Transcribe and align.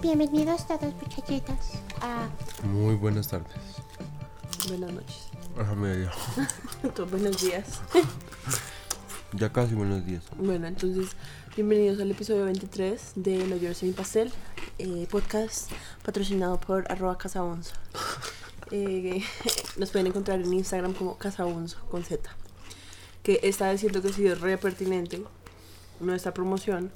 Bienvenidos 0.00 0.66
todos 0.66 0.94
muchachitos 0.94 1.80
a 2.00 2.28
Muy 2.62 2.94
buenas 2.94 3.28
tardes. 3.28 3.52
Buenas 4.68 4.92
noches. 4.92 5.28
Ajá, 5.58 5.74
media. 5.74 6.10
Buenos 7.10 7.40
días. 7.42 7.80
Ya 9.32 9.52
casi 9.52 9.74
buenos 9.74 10.06
días. 10.06 10.22
Bueno, 10.38 10.66
entonces, 10.66 11.10
bienvenidos 11.54 12.00
al 12.00 12.10
episodio 12.10 12.44
23 12.46 13.12
de 13.16 13.46
Lo 13.46 13.56
Lloro 13.56 13.74
Mi 13.82 13.92
Pastel, 13.92 14.32
eh, 14.78 15.06
podcast 15.10 15.70
patrocinado 16.04 16.58
por 16.58 16.90
arroba 16.90 17.18
casaonzo. 17.18 17.74
Eh, 18.70 19.22
nos 19.76 19.90
pueden 19.90 20.06
encontrar 20.06 20.40
en 20.40 20.52
Instagram 20.52 20.94
como 20.94 21.18
casaonzo 21.18 21.78
con 21.90 22.04
Z. 22.04 22.30
Que 23.22 23.40
está 23.42 23.70
diciendo 23.70 24.00
que 24.00 24.08
ha 24.08 24.12
sido 24.12 24.34
re 24.34 24.56
pertinente 24.56 25.22
nuestra 26.00 26.32
promoción, 26.32 26.90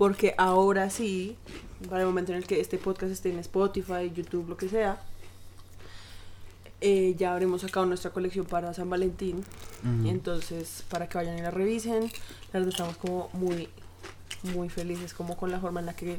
porque 0.00 0.34
ahora 0.38 0.88
sí, 0.88 1.36
para 1.90 2.00
el 2.00 2.06
momento 2.06 2.32
en 2.32 2.38
el 2.38 2.46
que 2.46 2.58
este 2.58 2.78
podcast 2.78 3.12
esté 3.12 3.28
en 3.28 3.38
Spotify, 3.40 4.10
YouTube, 4.10 4.48
lo 4.48 4.56
que 4.56 4.66
sea, 4.66 4.98
eh, 6.80 7.14
ya 7.18 7.34
habremos 7.34 7.60
sacado 7.60 7.84
nuestra 7.84 8.10
colección 8.10 8.46
para 8.46 8.72
San 8.72 8.88
Valentín. 8.88 9.44
Entonces, 10.06 10.84
para 10.88 11.06
que 11.06 11.18
vayan 11.18 11.36
y 11.36 11.42
la 11.42 11.50
revisen, 11.50 12.10
la 12.50 12.60
verdad 12.60 12.70
estamos 12.70 12.96
como 12.96 13.28
muy, 13.34 13.68
muy 14.54 14.70
felices 14.70 15.12
como 15.12 15.36
con 15.36 15.50
la 15.50 15.60
forma 15.60 15.80
en 15.80 15.86
la 15.86 15.94
que 15.94 16.18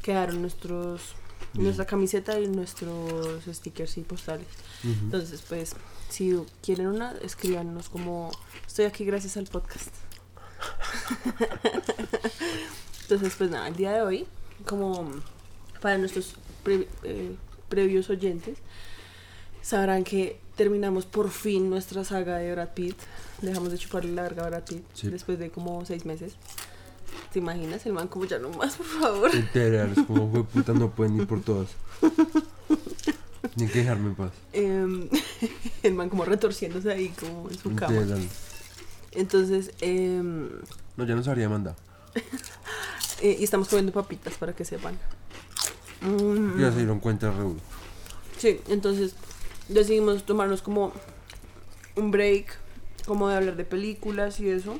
quedaron 0.00 0.40
nuestros, 0.40 1.14
Bien. 1.52 1.64
nuestra 1.64 1.84
camiseta 1.84 2.40
y 2.40 2.48
nuestros 2.48 3.44
stickers 3.44 3.98
y 3.98 4.04
postales. 4.04 4.48
Entonces, 4.82 5.44
pues, 5.46 5.76
si 6.08 6.34
quieren 6.62 6.86
una, 6.86 7.12
escríbanos 7.20 7.90
como 7.90 8.30
estoy 8.66 8.86
aquí 8.86 9.04
gracias 9.04 9.36
al 9.36 9.48
podcast. 9.48 9.94
Entonces, 13.08 13.34
pues 13.38 13.50
nada, 13.50 13.68
el 13.68 13.74
día 13.76 13.92
de 13.92 14.02
hoy, 14.02 14.26
como 14.66 15.10
para 15.80 15.96
nuestros 15.96 16.34
pre- 16.62 16.86
eh, 17.04 17.34
previos 17.70 18.10
oyentes, 18.10 18.58
sabrán 19.62 20.04
que 20.04 20.38
terminamos 20.56 21.06
por 21.06 21.30
fin 21.30 21.70
nuestra 21.70 22.04
saga 22.04 22.36
de 22.36 22.52
Brad 22.52 22.68
Pitt. 22.74 22.96
Dejamos 23.40 23.70
de 23.72 23.78
chuparle 23.78 24.12
la 24.12 24.22
verga 24.24 24.44
a 24.44 24.48
Brad 24.50 24.64
Pitt 24.64 24.84
Sí. 24.92 25.08
después 25.08 25.38
de 25.38 25.48
como 25.50 25.86
seis 25.86 26.04
meses. 26.04 26.34
¿Te 27.32 27.38
imaginas? 27.38 27.86
El 27.86 27.94
man 27.94 28.08
como 28.08 28.26
ya 28.26 28.38
no 28.38 28.50
más, 28.50 28.76
por 28.76 28.86
favor. 28.86 29.30
Es 29.34 30.04
como 30.06 30.30
fue 30.30 30.44
puta, 30.44 30.74
no 30.74 30.90
pueden 30.90 31.16
ir 31.18 31.26
por 31.26 31.40
todas. 31.40 31.68
Ni 33.56 33.66
que 33.68 33.78
dejarme 33.78 34.10
en 34.10 34.14
paz. 34.16 34.32
Em, 34.52 35.08
el 35.82 35.94
man 35.94 36.10
como 36.10 36.26
retorciéndose 36.26 36.92
ahí 36.92 37.08
como 37.18 37.48
en 37.48 37.58
su 37.58 37.74
cama. 37.74 38.02
Entonces, 39.12 39.72
em, 39.80 40.48
No, 40.98 41.04
ya 41.06 41.14
nos 41.14 41.26
habría 41.26 41.48
mandado. 41.48 41.76
eh, 43.22 43.36
y 43.40 43.44
estamos 43.44 43.68
comiendo 43.68 43.92
papitas 43.92 44.34
para 44.34 44.54
que 44.54 44.64
sepan. 44.64 44.98
Mm, 46.00 46.60
Ya 46.60 46.70
se 46.70 46.78
dieron 46.78 47.00
cuenta, 47.00 47.30
Raúl. 47.30 47.58
Sí, 48.38 48.60
entonces 48.68 49.14
decidimos 49.68 50.24
tomarnos 50.24 50.62
como 50.62 50.92
un 51.96 52.10
break, 52.10 52.56
como 53.06 53.28
de 53.28 53.36
hablar 53.36 53.56
de 53.56 53.64
películas 53.64 54.38
y 54.40 54.48
eso. 54.48 54.78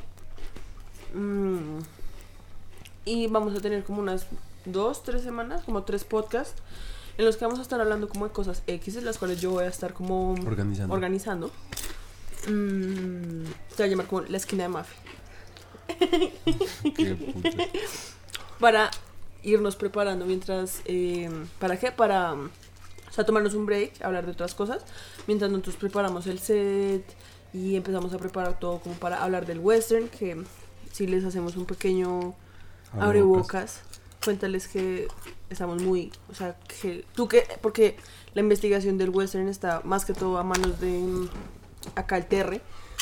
Mm, 1.15 1.79
y 3.05 3.27
vamos 3.29 3.57
a 3.57 3.61
tener 3.61 3.83
como 3.85 4.01
unas 4.01 4.27
dos, 4.65 5.03
tres 5.03 5.23
semanas, 5.23 5.63
como 5.65 5.83
tres 5.83 6.05
podcasts, 6.05 6.61
en 7.17 7.25
los 7.25 7.37
que 7.37 7.45
vamos 7.47 7.59
a 7.59 7.63
estar 7.63 7.81
hablando 7.81 8.09
como 8.09 8.27
de 8.27 8.33
cosas 8.33 8.63
X, 8.67 9.03
las 9.03 9.19
cuales 9.19 9.41
yo 9.41 9.51
voy 9.51 9.65
a 9.65 9.69
estar 9.69 9.93
como 9.95 10.35
Organizando. 10.47 10.95
organizando. 10.95 11.51
Mm, 12.49 13.45
se 13.75 13.83
va 13.83 13.85
a 13.85 13.89
llamar 13.89 14.07
como 14.07 14.21
la 14.23 14.37
esquina 14.37 14.63
de 14.65 14.69
Mafe. 14.69 14.95
Qué 16.97 17.15
puta. 17.15 17.51
para 18.61 18.91
irnos 19.43 19.77
preparando 19.77 20.27
mientras 20.27 20.83
eh, 20.85 21.31
para 21.59 21.79
qué 21.79 21.93
para 21.93 22.35
o 22.35 23.13
sea 23.13 23.25
tomarnos 23.25 23.55
un 23.55 23.67
break 23.67 24.03
hablar 24.03 24.27
de 24.27 24.33
otras 24.33 24.55
cosas. 24.55 24.85
Mientras 25.27 25.51
nosotros 25.51 25.77
preparamos 25.77 26.27
el 26.27 26.39
set 26.39 27.05
y 27.53 27.77
empezamos 27.77 28.13
a 28.13 28.19
preparar 28.19 28.59
todo 28.59 28.79
como 28.81 28.95
para 28.97 29.23
hablar 29.23 29.47
del 29.47 29.59
western 29.59 30.09
que 30.09 30.43
si 30.93 31.07
les 31.07 31.25
hacemos 31.25 31.57
un 31.57 31.65
pequeño 31.65 32.35
abre 32.99 33.23
bocas 33.23 33.83
cuéntales 34.23 34.69
que 34.69 35.09
estamos 35.51 35.83
muy 35.83 36.13
o 36.31 36.35
sea 36.35 36.57
que 36.81 37.05
tú 37.15 37.29
que 37.29 37.47
porque 37.63 37.97
la 38.35 38.41
investigación 38.43 38.99
del 38.99 39.11
western 39.11 39.49
está 39.49 39.81
más 39.85 40.05
que 40.05 40.13
todo 40.13 40.39
a 40.39 40.43
manos 40.43 40.81
de 40.81 40.99
mm, 40.99 41.29
acá 41.95 42.17
el 42.17 42.27
Terre 42.27 42.61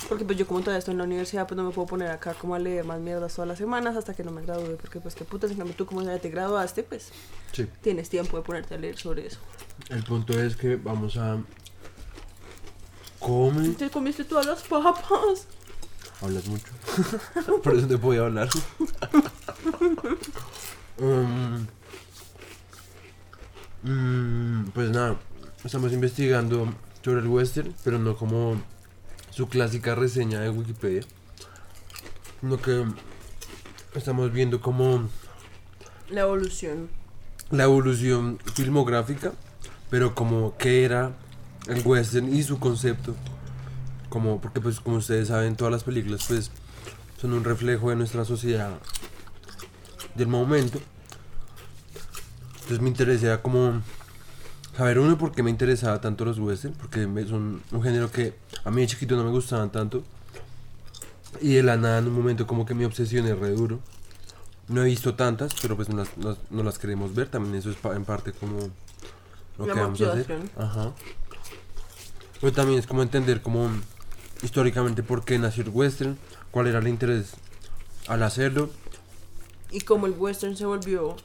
porque 0.08 0.24
pues 0.24 0.38
yo 0.38 0.46
como 0.46 0.60
todavía 0.60 0.78
estoy 0.78 0.92
en 0.92 0.98
la 0.98 1.04
universidad 1.04 1.46
pues 1.48 1.56
no 1.56 1.64
me 1.64 1.72
puedo 1.72 1.86
poner 1.86 2.10
acá 2.10 2.34
como 2.34 2.54
a 2.54 2.58
leer 2.58 2.84
más 2.84 3.00
mierdas 3.00 3.34
todas 3.34 3.48
las 3.48 3.58
semanas 3.58 3.96
hasta 3.96 4.14
que 4.14 4.22
no 4.22 4.30
me 4.30 4.42
gradúe 4.42 4.76
porque 4.76 5.00
pues 5.00 5.14
qué 5.14 5.24
putas 5.24 5.50
en 5.50 5.72
tú 5.72 5.86
como 5.86 6.02
ya 6.02 6.18
te 6.18 6.30
graduaste 6.30 6.82
pues 6.82 7.10
Sí. 7.52 7.66
tienes 7.80 8.08
tiempo 8.08 8.36
de 8.36 8.42
ponerte 8.42 8.74
a 8.74 8.78
leer 8.78 8.98
sobre 8.98 9.26
eso 9.26 9.38
El 9.88 10.04
punto 10.04 10.38
es 10.38 10.56
que 10.56 10.76
vamos 10.76 11.16
a. 11.16 11.38
Come. 13.18 13.70
te 13.70 13.90
comiste 13.90 14.24
todas 14.24 14.46
las 14.46 14.62
papas 14.62 15.46
Hablas 16.22 16.46
mucho. 16.46 16.66
Por 17.62 17.74
eso 17.76 17.86
te 17.86 17.98
podía 17.98 18.22
hablar. 18.22 18.48
Um, 20.98 21.66
mm, 23.82 24.70
pues 24.72 24.88
nada, 24.90 25.16
estamos 25.62 25.92
investigando 25.92 26.72
sobre 27.04 27.20
el 27.20 27.26
western, 27.26 27.74
pero 27.84 27.98
no 27.98 28.16
como 28.16 28.56
su 29.36 29.48
clásica 29.48 29.94
reseña 29.94 30.40
de 30.40 30.48
Wikipedia, 30.48 31.02
sino 32.40 32.56
que 32.56 32.86
estamos 33.94 34.32
viendo 34.32 34.62
como 34.62 35.10
la 36.08 36.22
evolución 36.22 36.88
la 37.50 37.64
evolución 37.64 38.38
filmográfica, 38.54 39.32
pero 39.90 40.14
como 40.14 40.56
qué 40.56 40.84
era 40.84 41.12
el 41.68 41.86
western 41.86 42.34
y 42.34 42.42
su 42.44 42.58
concepto. 42.58 43.14
Como, 44.08 44.40
porque 44.40 44.62
pues 44.62 44.80
como 44.80 44.96
ustedes 44.96 45.28
saben, 45.28 45.54
todas 45.54 45.70
las 45.70 45.84
películas 45.84 46.24
pues 46.26 46.50
son 47.20 47.34
un 47.34 47.44
reflejo 47.44 47.90
de 47.90 47.96
nuestra 47.96 48.24
sociedad 48.24 48.78
del 50.14 50.28
momento. 50.28 50.80
Entonces 52.54 52.80
me 52.80 52.88
interesaba 52.88 53.42
como 53.42 53.82
saber 54.76 54.98
uno 54.98 55.16
por 55.18 55.32
qué 55.32 55.42
me 55.42 55.50
interesaba 55.50 56.00
tanto 56.00 56.24
los 56.24 56.38
western, 56.38 56.74
porque 56.74 57.06
me- 57.06 57.26
son 57.26 57.62
un 57.70 57.82
género 57.82 58.10
que 58.10 58.34
a 58.64 58.70
mí 58.70 58.82
de 58.82 58.86
chiquito 58.88 59.16
no 59.16 59.24
me 59.24 59.30
gustaban 59.30 59.70
tanto. 59.70 60.02
Y 61.40 61.54
de 61.54 61.62
la 61.62 61.76
nada 61.76 61.98
en 61.98 62.06
un 62.08 62.14
momento 62.14 62.46
como 62.46 62.64
que 62.66 62.74
me 62.74 62.86
obsesioné 62.86 63.34
re 63.34 63.50
duro. 63.50 63.80
No 64.68 64.82
he 64.82 64.86
visto 64.86 65.14
tantas, 65.14 65.54
pero 65.62 65.76
pues 65.76 65.88
no 65.88 65.96
las, 65.96 66.16
no, 66.18 66.36
no 66.50 66.62
las 66.62 66.78
queremos 66.78 67.14
ver. 67.14 67.28
También 67.28 67.54
eso 67.54 67.70
es 67.70 67.76
pa- 67.76 67.94
en 67.94 68.04
parte 68.04 68.32
como 68.32 68.58
lo 69.58 69.66
La 69.66 69.74
que 69.74 69.80
vamos 69.80 70.00
a 70.02 70.12
hacer. 70.12 70.38
Ajá. 70.56 70.92
Pero 72.40 72.52
también 72.52 72.78
es 72.78 72.86
como 72.86 73.02
entender 73.02 73.42
como 73.42 73.70
históricamente 74.42 75.02
por 75.02 75.24
qué 75.24 75.38
nació 75.38 75.62
el 75.62 75.70
western, 75.70 76.18
cuál 76.50 76.66
era 76.66 76.78
el 76.80 76.88
interés 76.88 77.32
al 78.08 78.22
hacerlo. 78.22 78.70
y 79.70 79.80
como 79.80 80.06
el 80.06 80.12
western 80.12 80.56
se 80.56 80.64
volvió 80.64 81.16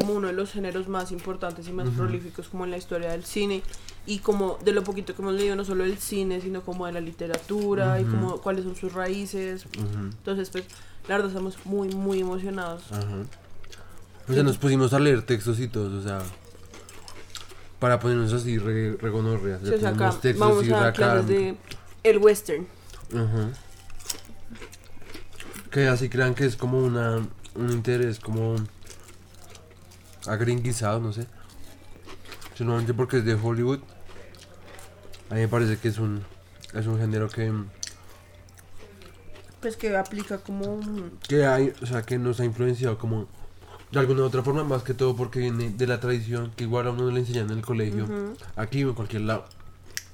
como 0.00 0.14
uno 0.14 0.28
de 0.28 0.32
los 0.32 0.50
géneros 0.50 0.88
más 0.88 1.12
importantes 1.12 1.68
y 1.68 1.72
más 1.72 1.88
prolíficos 1.90 2.48
como 2.48 2.64
en 2.64 2.70
la 2.70 2.78
historia 2.78 3.10
del 3.10 3.24
cine 3.24 3.62
y 4.06 4.20
como 4.20 4.58
de 4.64 4.72
lo 4.72 4.82
poquito 4.82 5.14
que 5.14 5.20
hemos 5.20 5.34
leído 5.34 5.54
no 5.56 5.64
solo 5.64 5.84
del 5.84 5.98
cine 5.98 6.40
sino 6.40 6.62
como 6.62 6.86
de 6.86 6.92
la 6.92 7.00
literatura 7.00 8.00
y 8.00 8.04
como 8.04 8.38
cuáles 8.40 8.64
son 8.64 8.74
sus 8.76 8.94
raíces 8.94 9.66
entonces 9.76 10.48
pues 10.48 10.64
la 11.06 11.16
verdad 11.16 11.28
estamos 11.30 11.56
muy 11.66 11.88
muy 11.90 12.20
emocionados. 12.20 12.82
O 14.28 14.32
sea, 14.32 14.42
nos 14.42 14.58
pusimos 14.58 14.92
a 14.94 15.00
leer 15.00 15.22
textos 15.22 15.58
y 15.60 15.66
todo, 15.66 15.98
o 15.98 16.02
sea, 16.02 16.20
para 17.80 17.98
ponernos 17.98 18.32
así 18.32 18.58
re, 18.58 18.92
re 18.96 19.10
gonorreas. 19.10 19.60
Sí, 19.62 19.70
Ya 19.70 19.74
o 19.76 19.78
sea, 19.80 19.88
acá 19.90 20.10
textos 20.20 20.38
vamos 20.48 20.66
y 20.66 20.72
a 20.72 20.80
acá- 20.82 20.92
clases 20.92 21.26
de 21.26 21.56
el 22.04 22.18
western. 22.18 22.66
Que 25.70 25.88
así 25.88 26.08
crean 26.08 26.34
que 26.34 26.44
es 26.46 26.56
como 26.56 26.78
una 26.78 27.26
un 27.56 27.70
interés 27.72 28.20
como 28.20 28.54
agringuizado, 30.26 31.00
no 31.00 31.12
sé. 31.12 31.26
Solamente 32.56 32.94
porque 32.94 33.18
es 33.18 33.24
de 33.24 33.34
Hollywood. 33.34 33.80
A 35.30 35.34
mí 35.34 35.40
me 35.40 35.48
parece 35.48 35.78
que 35.78 35.88
es 35.88 35.98
un 35.98 36.24
es 36.74 36.86
un 36.86 36.98
género 36.98 37.28
que, 37.28 37.52
pues 39.60 39.76
que 39.76 39.96
aplica 39.96 40.38
como 40.38 40.80
que 41.28 41.44
hay, 41.46 41.72
o 41.82 41.86
sea, 41.86 42.02
que 42.02 42.18
nos 42.18 42.40
ha 42.40 42.44
influenciado 42.44 42.98
como 42.98 43.28
de 43.90 43.98
alguna 43.98 44.22
u 44.22 44.24
otra 44.24 44.42
forma, 44.42 44.62
más 44.62 44.82
que 44.82 44.94
todo 44.94 45.16
porque 45.16 45.40
viene 45.40 45.70
de 45.70 45.86
la 45.86 45.98
tradición 45.98 46.52
que 46.56 46.64
igual 46.64 46.86
a 46.86 46.90
uno 46.90 47.10
le 47.10 47.20
enseñan 47.20 47.50
en 47.50 47.58
el 47.58 47.64
colegio, 47.64 48.06
aquí 48.56 48.84
o 48.84 48.90
en 48.90 48.94
cualquier 48.94 49.22
lado. 49.22 49.46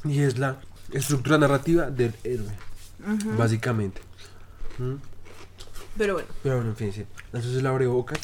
Y 0.05 0.21
es 0.21 0.39
la 0.39 0.57
estructura 0.93 1.37
narrativa 1.37 1.91
del 1.91 2.15
héroe, 2.25 2.53
Ujú. 3.07 3.37
básicamente. 3.37 4.01
¿Mm? 4.79 4.95
Pero 5.99 6.15
bueno, 6.15 6.29
Pero 6.43 6.57
bueno, 6.57 6.71
en 6.71 6.77
fin, 6.77 6.93
sí. 6.93 7.05
Entonces 7.33 7.63
la 7.63 7.71
abrebocas. 7.71 8.19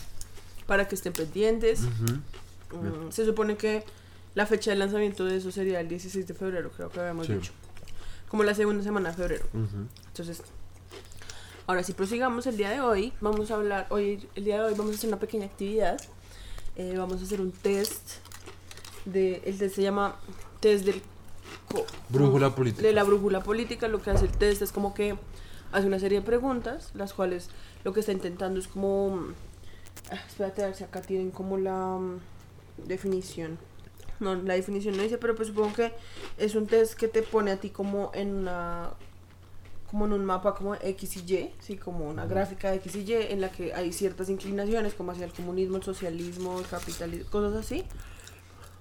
Para 0.72 0.88
que 0.88 0.94
estén 0.94 1.12
pendientes. 1.12 1.80
Ujú. 1.82 2.78
Mm, 2.78 3.12
se 3.12 3.26
supone 3.26 3.58
que 3.58 3.84
la 4.34 4.46
fecha 4.46 4.70
de 4.70 4.76
lanzamiento 4.78 5.26
de 5.26 5.36
eso 5.36 5.52
sería 5.52 5.78
el 5.80 5.88
16 5.88 6.26
de 6.26 6.32
febrero, 6.32 6.70
creo 6.74 6.88
que 6.88 6.98
habíamos 6.98 7.26
Sí. 7.26 7.34
dicho. 7.34 7.52
Como 8.30 8.42
la 8.42 8.54
segunda 8.54 8.82
semana 8.82 9.10
de 9.10 9.16
febrero. 9.16 9.44
Ujú. 9.52 9.86
Entonces, 10.06 10.40
ahora 11.66 11.82
si 11.82 11.92
prosigamos 11.92 12.46
el 12.46 12.56
día 12.56 12.70
de 12.70 12.80
hoy, 12.80 13.12
vamos 13.20 13.50
a 13.50 13.56
hablar, 13.56 13.86
hoy, 13.90 14.26
el 14.34 14.44
día 14.44 14.62
de 14.62 14.68
hoy 14.68 14.74
vamos 14.74 14.92
a 14.92 14.94
hacer 14.94 15.08
una 15.08 15.18
pequeña 15.18 15.44
actividad. 15.44 16.00
Eh, 16.76 16.94
vamos 16.96 17.20
a 17.20 17.24
hacer 17.26 17.42
un 17.42 17.52
test. 17.52 18.12
De, 19.04 19.42
el 19.44 19.58
test 19.58 19.74
se 19.76 19.82
llama 19.82 20.16
test 20.60 20.86
del... 20.86 21.02
Brújula 22.08 22.54
política. 22.54 22.80
de 22.82 22.94
la 22.94 23.04
brújula 23.04 23.42
política, 23.42 23.88
lo 23.88 24.00
que 24.00 24.10
hace 24.10 24.24
el 24.24 24.32
test 24.32 24.62
es 24.62 24.72
como 24.72 24.94
que 24.94 25.18
hace 25.70 25.86
una 25.86 25.98
serie 25.98 26.20
de 26.20 26.24
preguntas, 26.24 26.92
las 26.94 27.12
cuales 27.12 27.50
lo 27.84 27.92
que 27.92 28.00
está 28.00 28.12
intentando 28.12 28.58
es 28.58 28.68
como... 28.68 29.34
ah, 30.10 30.20
espérate 30.26 30.62
a 30.62 30.66
ver 30.66 30.74
si 30.74 30.84
acá 30.84 31.02
tienen 31.02 31.30
como 31.30 31.58
la 31.58 31.96
mm, 31.98 32.20
definición. 32.86 33.58
No, 34.20 34.34
la 34.34 34.54
definición 34.54 34.96
no 34.96 35.02
dice, 35.02 35.18
pero 35.18 35.34
pues 35.34 35.48
supongo 35.48 35.74
que 35.74 35.92
es 36.38 36.54
un 36.54 36.66
test 36.66 36.94
que 36.94 37.08
te 37.08 37.22
pone 37.22 37.50
a 37.50 37.56
ti 37.56 37.70
como 37.70 38.12
en 38.14 38.34
una... 38.34 38.90
como 39.90 40.06
en 40.06 40.12
un 40.12 40.24
mapa 40.24 40.54
como 40.54 40.74
X 40.76 41.16
y 41.16 41.34
Y, 41.34 41.50
sí, 41.58 41.76
como 41.76 42.08
una 42.08 42.26
gráfica 42.26 42.70
de 42.70 42.76
X 42.76 42.94
y 42.96 43.00
Y 43.00 43.14
en 43.14 43.40
la 43.40 43.50
que 43.50 43.74
hay 43.74 43.92
ciertas 43.92 44.28
inclinaciones 44.28 44.94
como 44.94 45.12
hacia 45.12 45.24
el 45.24 45.32
comunismo, 45.32 45.76
el 45.76 45.82
socialismo, 45.82 46.58
el 46.58 46.66
capitalismo, 46.66 47.30
cosas 47.30 47.54
así 47.56 47.84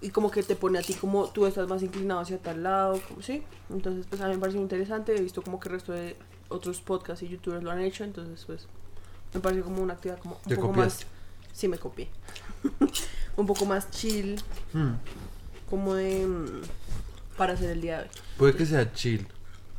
y 0.01 0.09
como 0.09 0.31
que 0.31 0.41
te 0.41 0.55
pone 0.55 0.79
a 0.79 0.81
ti 0.81 0.95
como 0.95 1.27
tú 1.29 1.45
estás 1.45 1.67
más 1.67 1.83
inclinado 1.83 2.21
hacia 2.21 2.39
tal 2.39 2.63
lado, 2.63 2.99
como 3.07 3.21
sí. 3.21 3.43
Entonces, 3.69 4.07
pues 4.09 4.19
a 4.21 4.27
mí 4.27 4.33
me 4.33 4.39
parece 4.39 4.57
muy 4.57 4.63
interesante. 4.63 5.15
He 5.15 5.21
visto 5.21 5.43
como 5.43 5.59
que 5.59 5.69
el 5.69 5.75
resto 5.75 5.93
de 5.93 6.15
otros 6.49 6.81
podcasts 6.81 7.23
y 7.23 7.29
youtubers 7.29 7.63
lo 7.63 7.71
han 7.71 7.79
hecho, 7.81 8.03
entonces 8.03 8.43
pues 8.45 8.67
me 9.33 9.39
parece 9.39 9.61
como 9.61 9.81
una 9.81 9.93
actividad 9.93 10.19
como 10.19 10.35
un 10.35 10.49
¿Te 10.49 10.55
poco 10.55 10.67
copiaste? 10.69 11.05
más 11.05 11.11
sí 11.53 11.67
me 11.67 11.77
copié. 11.77 12.09
un 13.37 13.45
poco 13.47 13.65
más 13.65 13.89
chill, 13.91 14.41
Mm. 14.73 14.91
como 15.69 15.93
de 15.95 16.25
mm, 16.25 16.61
para 17.37 17.53
hacer 17.53 17.69
el 17.71 17.81
día 17.81 17.97
de 17.99 18.03
hoy. 18.03 18.09
Puede 18.37 18.55
que 18.55 18.65
sea 18.65 18.91
chill, 18.93 19.27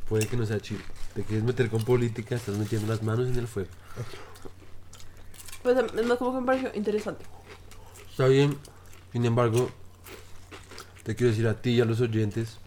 puede 0.09 0.27
que 0.27 0.37
no 0.37 0.45
sea 0.45 0.59
chill. 0.59 0.81
Te 1.13 1.23
quieres 1.23 1.43
meter 1.43 1.69
con 1.69 1.83
política, 1.83 2.35
estás 2.35 2.57
metiendo 2.57 2.87
las 2.87 3.03
manos 3.03 3.27
en 3.27 3.37
el 3.37 3.47
fuego. 3.47 3.69
Pues 5.61 5.77
es 5.77 6.05
más 6.05 6.17
como 6.17 6.33
que 6.33 6.39
me 6.41 6.45
pareció 6.47 6.71
interesante. 6.73 7.23
Está 8.09 8.27
bien, 8.27 8.57
sin 9.11 9.25
embargo, 9.25 9.69
te 11.03 11.15
quiero 11.15 11.31
decir 11.31 11.47
a 11.47 11.61
ti 11.61 11.71
y 11.71 11.81
a 11.81 11.85
los 11.85 12.01
oyentes, 12.01 12.57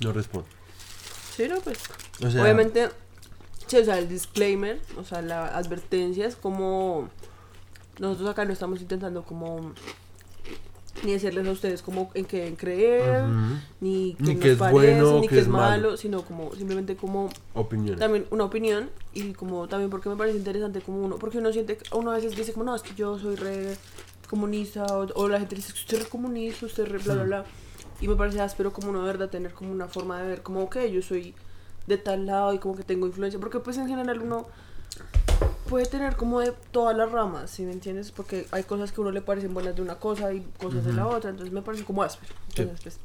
no 0.00 0.12
respondo. 0.12 0.48
Sí, 1.36 1.48
no, 1.48 1.60
pues. 1.60 1.78
O 2.24 2.30
sea, 2.30 2.42
Obviamente, 2.42 2.90
sí, 3.68 3.76
o 3.78 3.84
sea, 3.84 3.98
el 3.98 4.08
disclaimer, 4.08 4.80
o 4.96 5.04
sea, 5.04 5.22
la 5.22 5.46
advertencia 5.56 6.26
es 6.26 6.36
como 6.36 7.08
nosotros 8.00 8.28
acá 8.30 8.44
no 8.44 8.52
estamos 8.52 8.80
intentando 8.80 9.22
como 9.24 9.72
ni 11.04 11.12
decirles 11.12 11.46
a 11.46 11.50
ustedes 11.52 11.80
como 11.82 12.10
en 12.14 12.24
qué 12.24 12.52
creer, 12.56 13.22
ujú, 13.22 13.54
ni 13.80 14.14
qué 14.14 14.22
Ni 14.24 14.34
nos 14.34 14.42
que 14.42 14.50
es 14.52 14.58
parece, 14.58 14.72
bueno, 15.00 15.20
ni 15.20 15.28
que 15.28 15.34
es 15.36 15.42
es 15.42 15.48
malo, 15.48 15.70
malo. 15.88 15.96
sino 15.96 16.22
como 16.22 16.52
simplemente 16.56 16.96
como 16.96 17.28
opiniones. 17.54 18.00
también 18.00 18.26
una 18.30 18.44
opinión 18.44 18.90
y 19.14 19.32
como 19.32 19.68
también 19.68 19.90
porque 19.90 20.08
me 20.08 20.16
parece 20.16 20.38
interesante 20.38 20.80
como 20.80 21.04
uno, 21.04 21.16
porque 21.18 21.38
uno 21.38 21.52
siente, 21.52 21.78
uno 21.92 22.10
a 22.10 22.14
veces 22.16 22.34
dice 22.36 22.52
como 22.52 22.64
no, 22.64 22.74
es 22.74 22.82
que 22.82 22.94
yo 22.96 23.16
soy 23.18 23.36
re 23.36 23.76
comunista 24.28 24.84
o, 24.86 25.06
o 25.14 25.28
la 25.28 25.38
gente 25.38 25.54
dice 25.54 25.72
que 25.72 25.78
usted 25.78 25.98
es 25.98 26.04
re 26.04 26.08
comunista, 26.10 26.66
usted 26.66 26.82
es 26.84 26.88
re 26.88 26.98
bla 26.98 27.14
bla 27.14 27.22
bla 27.24 27.44
y 28.00 28.08
me 28.08 28.16
parece 28.16 28.40
áspero 28.40 28.72
como 28.72 28.90
uno 28.90 29.00
de 29.00 29.06
verdad 29.06 29.30
tener 29.30 29.52
como 29.54 29.70
una 29.70 29.86
forma 29.86 30.20
de 30.20 30.26
ver 30.28 30.42
como 30.42 30.62
ok, 30.64 30.78
yo 30.92 31.00
soy 31.00 31.32
de 31.88 31.98
tal 31.98 32.26
lado 32.26 32.54
y 32.54 32.58
como 32.58 32.76
que 32.76 32.84
tengo 32.84 33.06
influencia, 33.06 33.40
porque 33.40 33.58
pues 33.58 33.76
en 33.78 33.88
general 33.88 34.20
uno 34.22 34.46
puede 35.68 35.86
tener 35.86 36.16
como 36.16 36.40
de 36.40 36.52
todas 36.70 36.96
las 36.96 37.10
ramas, 37.10 37.50
¿sí 37.50 37.64
me 37.64 37.72
entiendes? 37.72 38.12
Porque 38.12 38.46
hay 38.50 38.62
cosas 38.62 38.92
que 38.92 39.00
a 39.00 39.02
uno 39.02 39.10
le 39.10 39.20
parecen 39.20 39.52
buenas 39.52 39.74
de 39.74 39.82
una 39.82 39.96
cosa 39.96 40.32
y 40.32 40.40
cosas 40.58 40.84
de 40.84 40.92
la 40.92 41.06
otra, 41.06 41.30
entonces 41.30 41.52
me 41.52 41.62
parece 41.62 41.84
como 41.84 42.02
áspero. 42.02 42.32
Sí. 42.54 42.62
Entonces, 42.62 42.80
pues, 42.82 42.98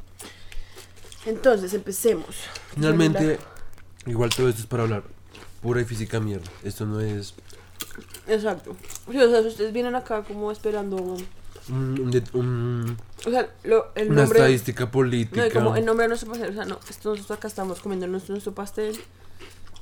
entonces 1.26 1.74
empecemos. 1.74 2.36
Finalmente, 2.76 3.40
igual 4.06 4.30
todo 4.30 4.50
esto 4.50 4.62
es 4.62 4.68
para 4.68 4.84
hablar 4.84 5.04
pura 5.62 5.82
y 5.82 5.86
física 5.86 6.20
mierda. 6.20 6.50
Esto 6.64 6.86
no 6.86 7.00
es 7.00 7.34
Exacto. 8.28 8.76
O 9.08 9.12
sea, 9.12 9.40
ustedes 9.42 9.74
vienen 9.74 9.96
acá 9.96 10.24
como 10.24 10.52
esperando. 10.52 11.18
Un- 11.70 12.00
un 12.00 12.12
de- 12.12 12.24
un- 12.34 12.98
O 13.26 13.30
sea, 13.30 13.50
lo, 13.64 13.88
el 13.96 14.08
una 14.12 14.22
nombre. 14.24 14.40
estadística 14.40 14.90
política. 14.92 15.46
No, 15.48 15.52
como 15.54 15.76
el 15.76 15.86
nombre 15.86 16.04
de 16.04 16.10
nuestro 16.10 16.30
pastel. 16.32 16.50
O 16.52 16.54
sea, 16.54 16.66
no, 16.66 16.76
nosotros 16.80 17.32
acá 17.32 17.48
estamos 17.48 17.80
comiendo 17.80 18.08
nuestro, 18.08 18.34
nuestro 18.34 18.54
pastel. 18.54 19.00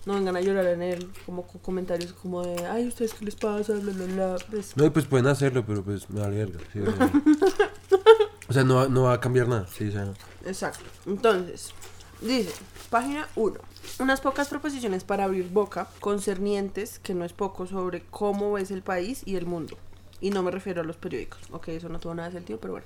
No 0.06 0.16
vengan 0.16 0.36
a 0.36 0.42
llorar 0.42 0.66
en 0.66 0.82
él, 0.82 1.10
como 1.28 1.46
con 1.46 1.62
comentarios 1.62 2.12
como 2.14 2.44
de, 2.44 2.66
ay, 2.66 2.88
¿ustedes 2.88 3.14
qué 3.14 3.24
les 3.26 3.36
pasa? 3.36 3.74
Bla, 3.74 3.94
bla, 3.94 4.06
bla. 4.06 4.36
Pues, 4.50 4.76
No, 4.76 4.92
pues 4.92 5.06
pueden 5.06 5.28
hacerlo, 5.28 5.64
pero 5.66 5.84
pues 5.84 6.10
me 6.10 6.22
vale 6.22 6.38
verga. 6.38 6.60
sí, 6.74 6.80
o 8.50 8.54
sea, 8.54 8.64
no, 8.64 8.76
va- 8.76 8.88
no 8.88 9.04
va 9.04 9.14
a 9.14 9.20
cambiar 9.20 9.48
nada. 9.48 9.68
Sí, 9.68 9.88
o 9.90 9.92
sea, 9.92 10.14
Exacto. 10.46 10.84
Entonces, 11.06 11.72
dice, 12.20 12.52
página 12.90 13.28
1. 13.36 13.60
Unas 14.00 14.22
pocas 14.22 14.48
proposiciones 14.48 15.04
para 15.04 15.26
abrir 15.26 15.48
boca 15.50 15.88
concernientes, 16.00 17.00
que 17.00 17.14
no 17.14 17.24
es 17.24 17.34
poco, 17.34 17.68
sobre 17.68 18.02
cómo 18.10 18.54
ves 18.54 18.72
el 18.72 18.82
país 18.82 19.22
y 19.26 19.36
el 19.36 19.46
mundo. 19.46 19.78
Y 20.22 20.30
no 20.30 20.44
me 20.44 20.52
refiero 20.52 20.82
a 20.82 20.84
los 20.86 20.98
periódicos. 20.98 21.40
Ok, 21.52 21.70
eso 21.70 21.90
no 21.90 22.00
tuvo 22.00 22.14
nada 22.14 22.30
de 22.30 22.36
sentido, 22.36 22.60
pero 22.60 22.74
bueno. 22.74 22.86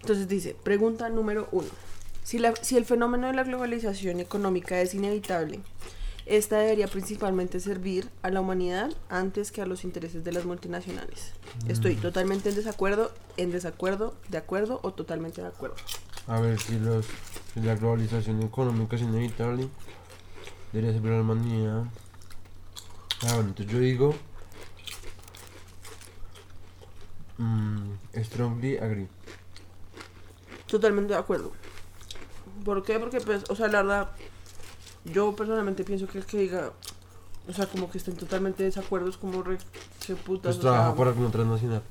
Entonces 0.00 0.28
dice, 0.28 0.56
pregunta 0.62 1.08
número 1.08 1.48
1. 1.52 1.68
Si, 2.24 2.38
la- 2.38 2.54
si 2.60 2.76
el 2.76 2.84
fenómeno 2.84 3.28
de 3.28 3.32
la 3.34 3.44
globalización 3.44 4.20
económica 4.20 4.80
es 4.80 4.94
inevitable, 4.94 5.60
esta 6.26 6.58
debería 6.58 6.86
principalmente 6.86 7.58
servir 7.60 8.08
a 8.22 8.30
la 8.30 8.40
humanidad 8.40 8.90
antes 9.08 9.50
que 9.52 9.62
a 9.62 9.66
los 9.66 9.84
intereses 9.84 10.22
de 10.24 10.32
las 10.32 10.44
multinacionales. 10.44 11.32
Estoy 11.68 11.96
totalmente 11.96 12.50
en 12.50 12.54
desacuerdo, 12.56 13.12
en 13.36 13.50
desacuerdo, 13.50 14.14
de 14.28 14.38
acuerdo 14.38 14.80
o 14.82 14.92
totalmente 14.92 15.40
de 15.42 15.48
acuerdo. 15.48 15.76
a 16.26 16.38
ver 16.40 16.60
si, 16.60 16.78
los, 16.78 17.06
si 17.54 17.60
la 17.60 17.74
globalización 17.74 18.42
económica 18.42 18.94
es 18.96 19.02
inevitable, 19.02 19.68
debería 20.72 20.92
ser 20.92 21.02
para 21.02 21.16
la 21.16 21.22
humanidad. 21.22 21.84
Ah, 23.22 23.34
bueno, 23.34 23.48
entonces 23.48 23.72
yo 23.72 23.80
digo. 23.80 24.14
Mm, 27.40 27.92
strongly 28.22 28.76
agree. 28.78 29.08
Totalmente 30.66 31.12
de 31.14 31.18
acuerdo. 31.18 31.52
¿Por 32.64 32.82
qué? 32.84 32.98
Porque, 32.98 33.20
pues, 33.20 33.42
o 33.48 33.56
sea, 33.56 33.68
la 33.68 33.82
verdad, 33.82 34.10
yo 35.04 35.34
personalmente 35.34 35.82
pienso 35.84 36.06
que 36.06 36.18
el 36.18 36.26
que 36.26 36.38
diga, 36.38 36.72
o 37.48 37.52
sea, 37.52 37.66
como 37.66 37.90
que 37.90 37.98
estén 37.98 38.16
totalmente 38.16 38.62
de 38.62 38.68
desacuerdo 38.68 39.08
es 39.08 39.16
como 39.16 39.42
re, 39.42 39.58
qué 40.06 40.14
putas, 40.14 40.54
Pues 40.54 40.58
o 40.58 40.60
trabaja 40.60 40.86
sea, 40.88 40.94
para 40.96 41.10
alguna 41.10 41.30
transnacional. 41.30 41.82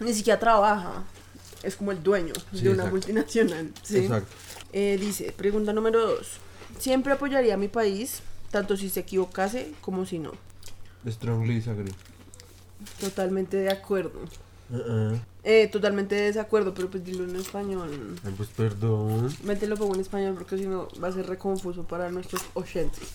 Ni 0.00 0.12
siquiera 0.14 0.38
trabaja, 0.38 1.04
es 1.62 1.76
como 1.76 1.92
el 1.92 2.02
dueño 2.02 2.32
Sí, 2.52 2.60
de 2.62 2.68
una 2.70 2.84
exacto. 2.84 2.90
multinacional. 2.92 3.72
¿sí? 3.82 3.98
Exacto. 3.98 4.28
Eh, 4.72 4.98
dice, 5.00 5.32
pregunta 5.32 5.72
número 5.72 6.00
dos. 6.06 6.38
Siempre 6.78 7.12
apoyaría 7.12 7.54
a 7.54 7.56
mi 7.56 7.68
país, 7.68 8.20
tanto 8.50 8.76
si 8.76 8.90
se 8.90 9.00
equivocase 9.00 9.72
como 9.80 10.04
si 10.06 10.18
no. 10.18 10.32
Strongly 11.06 11.54
disagree. 11.56 11.92
Totalmente 13.00 13.56
de 13.56 13.70
acuerdo. 13.70 14.20
Uh-uh. 14.72 15.20
Eh, 15.44 15.68
totalmente 15.68 16.14
de 16.14 16.22
desacuerdo, 16.22 16.72
pero 16.72 16.90
pues 16.90 17.04
dilo 17.04 17.24
en 17.24 17.36
español. 17.36 18.16
Ay, 18.24 18.32
pues 18.36 18.48
perdón. 18.48 19.34
Vente 19.42 19.66
lo 19.66 19.76
pongo 19.76 19.94
en 19.94 20.00
español 20.00 20.34
porque 20.34 20.56
si 20.56 20.66
no 20.66 20.88
va 21.02 21.08
a 21.08 21.12
ser 21.12 21.26
re 21.26 21.36
confuso 21.36 21.84
para 21.84 22.10
nuestros 22.10 22.42
oyentes. 22.54 23.08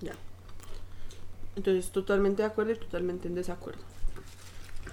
Ya. 0.00 0.14
Entonces, 1.54 1.90
totalmente 1.92 2.42
de 2.42 2.48
acuerdo 2.48 2.72
y 2.72 2.76
totalmente 2.76 3.28
en 3.28 3.36
desacuerdo. 3.36 3.82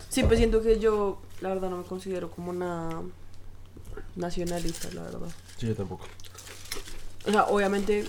Sí, 0.10 0.24
pues 0.24 0.38
siento 0.38 0.62
que 0.62 0.80
yo, 0.80 1.20
la 1.42 1.50
verdad, 1.50 1.70
no 1.70 1.78
me 1.78 1.84
considero 1.84 2.30
como 2.30 2.52
una 2.52 3.02
nacionalista, 4.16 4.90
la 4.94 5.04
verdad. 5.04 5.30
Sí, 5.58 5.68
yo 5.68 5.76
tampoco. 5.76 6.06
O 7.26 7.32
sea, 7.32 7.46
obviamente 7.46 8.06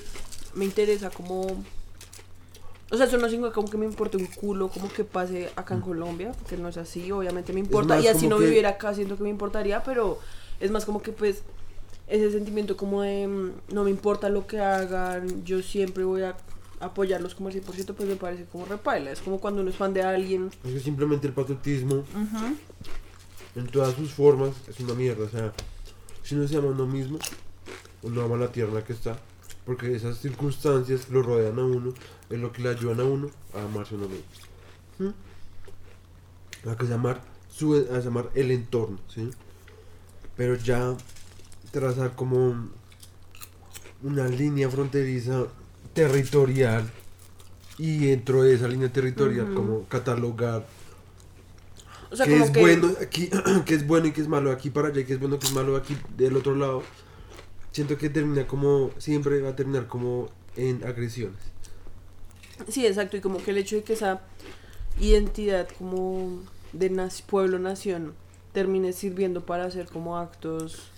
me 0.55 0.65
interesa 0.67 1.11
como... 1.11 1.65
O 2.91 2.97
sea, 2.97 3.07
eso 3.07 3.19
no 3.19 3.29
significa 3.29 3.55
como 3.55 3.71
que 3.71 3.77
me 3.79 3.87
importe 3.87 4.17
un 4.17 4.27
culo 4.27 4.69
como 4.69 4.89
que 4.93 5.05
pase 5.05 5.51
acá 5.57 5.75
en 5.75 5.81
Colombia, 5.81 6.33
porque 6.39 6.57
no 6.57 6.69
es 6.69 6.77
así, 6.77 7.13
obviamente 7.13 7.53
me 7.53 7.61
importa. 7.61 8.01
Y 8.01 8.09
así 8.09 8.27
no 8.27 8.39
que- 8.39 8.45
viviera 8.47 8.71
acá, 8.71 8.95
siento 8.95 9.17
que 9.17 9.23
me 9.23 9.29
importaría, 9.31 9.83
pero 9.85 10.19
es 10.59 10.71
más 10.71 10.85
como 10.85 11.01
que 11.01 11.13
pues 11.13 11.43
ese 12.09 12.33
sentimiento 12.33 12.77
como 12.77 13.03
de 13.03 13.29
mm, 13.29 13.51
no 13.75 13.85
me 13.85 13.91
importa 13.91 14.29
lo 14.29 14.47
que 14.49 14.59
hagan, 14.59 15.45
yo 15.45 15.63
siempre 15.63 16.03
voy 16.03 16.23
a 16.23 16.37
apoyarlos 16.81 17.35
como 17.37 17.49
al 17.49 17.55
100%, 17.55 17.95
pues 17.95 18.09
me 18.09 18.17
parece 18.17 18.45
como 18.47 18.65
repaila. 18.65 19.13
Es 19.13 19.21
como 19.21 19.39
cuando 19.39 19.61
uno 19.61 19.71
es 19.71 19.77
fan 19.77 19.95
de 19.95 20.03
alguien. 20.03 20.51
Es 20.65 20.73
que 20.73 20.81
simplemente 20.81 21.27
el 21.29 21.33
patriotismo, 21.33 22.03
en 23.57 23.67
todas 23.69 23.95
sus 23.95 24.11
formas, 24.13 24.51
es 24.69 24.81
una 24.81 24.95
mierda. 24.95 25.25
O 25.25 25.29
sea, 25.29 25.53
si 26.23 26.35
no 26.35 26.47
se 26.49 26.57
ama 26.57 26.69
a 26.69 26.71
uno 26.73 26.87
mismo, 26.87 27.19
uno 28.03 28.23
ama 28.23 28.37
la 28.37 28.51
tierra 28.51 28.71
en 28.71 28.75
la 28.77 28.85
que 28.85 28.93
está. 28.95 29.17
Porque 29.67 29.95
esas 29.95 30.19
circunstancias 30.19 31.09
lo 31.11 31.23
rodean 31.23 31.59
a 31.59 31.65
uno, 31.65 31.93
es 32.31 32.39
lo 32.39 32.53
que 32.53 32.63
le 32.63 32.71
ayudan 32.71 33.01
a 33.01 33.05
uno 33.05 33.29
a 33.55 33.65
amarse 33.65 33.95
a 33.95 33.99
uno 33.99 34.09
mismo. 34.09 35.15
La 36.65 36.77
que 36.77 36.85
se 36.85 36.91
llamar, 36.93 37.21
su, 37.49 37.75
a 37.75 37.99
llamar 37.99 38.31
el 38.35 38.51
entorno, 38.53 38.99
¿sí? 39.09 39.31
Pero 40.37 40.55
ya 40.55 40.97
trazar 41.73 42.15
como 42.15 42.69
una 44.03 44.29
línea 44.29 44.71
fronteriza 44.71 45.47
territorial 45.93 46.89
y 47.79 48.07
dentro 48.07 48.43
de 48.43 48.55
esa 48.55 48.69
línea 48.69 48.93
territorial 48.93 49.55
como 49.55 49.85
catalogar 49.87 50.67
O 52.11 52.17
sea, 52.17 52.27
que 52.27 52.33
como 52.33 52.45
es 52.45 52.51
que. 52.51 52.61
bueno 52.61 52.93
aquí, 53.01 53.31
que 53.67 53.75
es 53.75 53.87
bueno 53.87 54.07
y 54.07 54.13
que 54.13 54.21
es 54.21 54.29
malo 54.29 54.53
aquí 54.53 54.71
para 54.71 54.89
allá, 54.89 55.01
y 55.01 55.05
que 55.05 55.15
es 55.15 55.21
bueno 55.21 55.39
que 55.39 55.47
es 55.47 55.53
malo 55.53 55.77
aquí 55.77 55.97
del 56.17 56.37
otro 56.37 56.55
lado. 56.55 56.83
Siento 57.73 57.97
que 57.97 58.11
termina 58.11 58.47
como, 58.47 58.91
siempre 58.99 59.41
va 59.41 59.51
a 59.51 59.57
terminar 59.57 59.87
como 59.87 60.29
en 60.57 60.85
agresiones. 60.85 61.50
Sí, 62.69 62.87
exacto. 62.87 63.17
Y 63.17 63.21
como 63.21 63.43
que 63.43 63.51
el 63.53 63.59
hecho 63.59 63.77
de 63.77 63.83
que 63.85 63.95
esa 63.95 64.21
identidad 65.01 65.69
como 65.79 66.41
de 66.73 66.91
nac- 66.91 67.23
pueblo-nación 67.25 68.15
termine 68.53 68.93
sirviendo 68.93 69.45
para 69.47 69.65
hacer 69.65 69.87
como 69.87 70.19
actos 70.19 70.89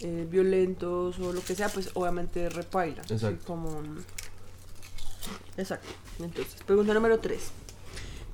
eh, 0.00 0.26
violentos 0.30 1.18
o 1.18 1.32
lo 1.32 1.42
que 1.42 1.54
sea, 1.54 1.68
pues 1.68 1.90
obviamente 1.94 2.48
repaila. 2.48 3.02
¿sí? 3.06 3.14
Exacto. 3.14 3.44
Como... 3.46 3.82
Exacto. 5.56 5.88
Entonces, 6.20 6.54
pregunta 6.66 6.94
número 6.94 7.18
3. 7.18 7.40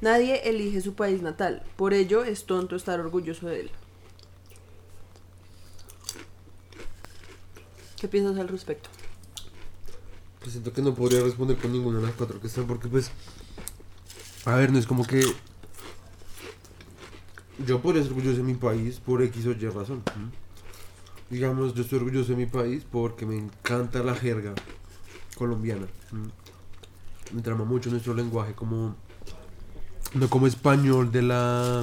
Nadie 0.00 0.48
elige 0.48 0.80
su 0.80 0.94
país 0.94 1.22
natal, 1.22 1.62
por 1.76 1.94
ello 1.94 2.24
es 2.24 2.44
tonto 2.44 2.76
estar 2.76 3.00
orgulloso 3.00 3.46
de 3.46 3.60
él. 3.60 3.70
¿Qué 8.00 8.08
piensas 8.08 8.36
al 8.38 8.48
respecto? 8.48 8.90
Pues 10.44 10.52
siento 10.52 10.74
que 10.74 10.82
no 10.82 10.94
podría 10.94 11.22
responder 11.22 11.56
con 11.56 11.72
ninguna 11.72 12.00
de 12.00 12.04
las 12.04 12.14
cuatro 12.16 12.38
que 12.38 12.48
están 12.48 12.66
porque 12.66 12.86
pues... 12.86 13.10
A 14.44 14.56
ver, 14.56 14.70
no 14.70 14.78
es 14.78 14.86
como 14.86 15.06
que... 15.06 15.24
Yo 17.66 17.80
podría 17.80 18.02
ser 18.02 18.12
orgulloso 18.12 18.36
de 18.36 18.42
mi 18.42 18.52
país 18.52 19.00
por 19.00 19.22
X 19.22 19.46
o 19.46 19.52
Y 19.52 19.68
razón. 19.70 20.02
Digamos, 21.30 21.72
yo 21.72 21.80
estoy 21.80 22.00
orgulloso 22.00 22.32
de 22.32 22.36
mi 22.36 22.44
país 22.44 22.84
porque 22.84 23.24
me 23.24 23.38
encanta 23.38 24.02
la 24.02 24.14
jerga 24.14 24.52
colombiana. 25.34 25.86
Me 27.32 27.40
trama 27.40 27.64
mucho 27.64 27.88
nuestro 27.88 28.12
lenguaje 28.12 28.52
como... 28.52 28.96
No 30.12 30.28
como 30.28 30.46
español 30.46 31.10
de 31.10 31.22
la... 31.22 31.82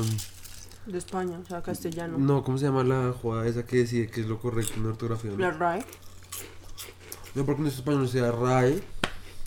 De 0.85 0.99
España, 0.99 1.39
o 1.39 1.45
sea, 1.45 1.63
castellano. 1.63 2.19
No, 2.19 2.43
¿cómo 2.43 2.59
se 2.59 2.65
llama 2.65 2.83
la 2.83 3.11
jugada 3.11 3.47
esa 3.47 3.65
que 3.65 3.77
decide 3.77 4.07
que 4.07 4.21
es 4.21 4.27
lo 4.27 4.37
correcto 4.39 4.73
en 4.77 4.85
ortografía? 4.85 5.31
¿no? 5.31 5.37
La 5.37 5.49
RAE. 5.49 5.83
No 7.35 7.45
porque 7.45 7.61
nuestro 7.61 7.81
español 7.81 8.07
sea 8.09 8.31
RAE, 8.31 8.81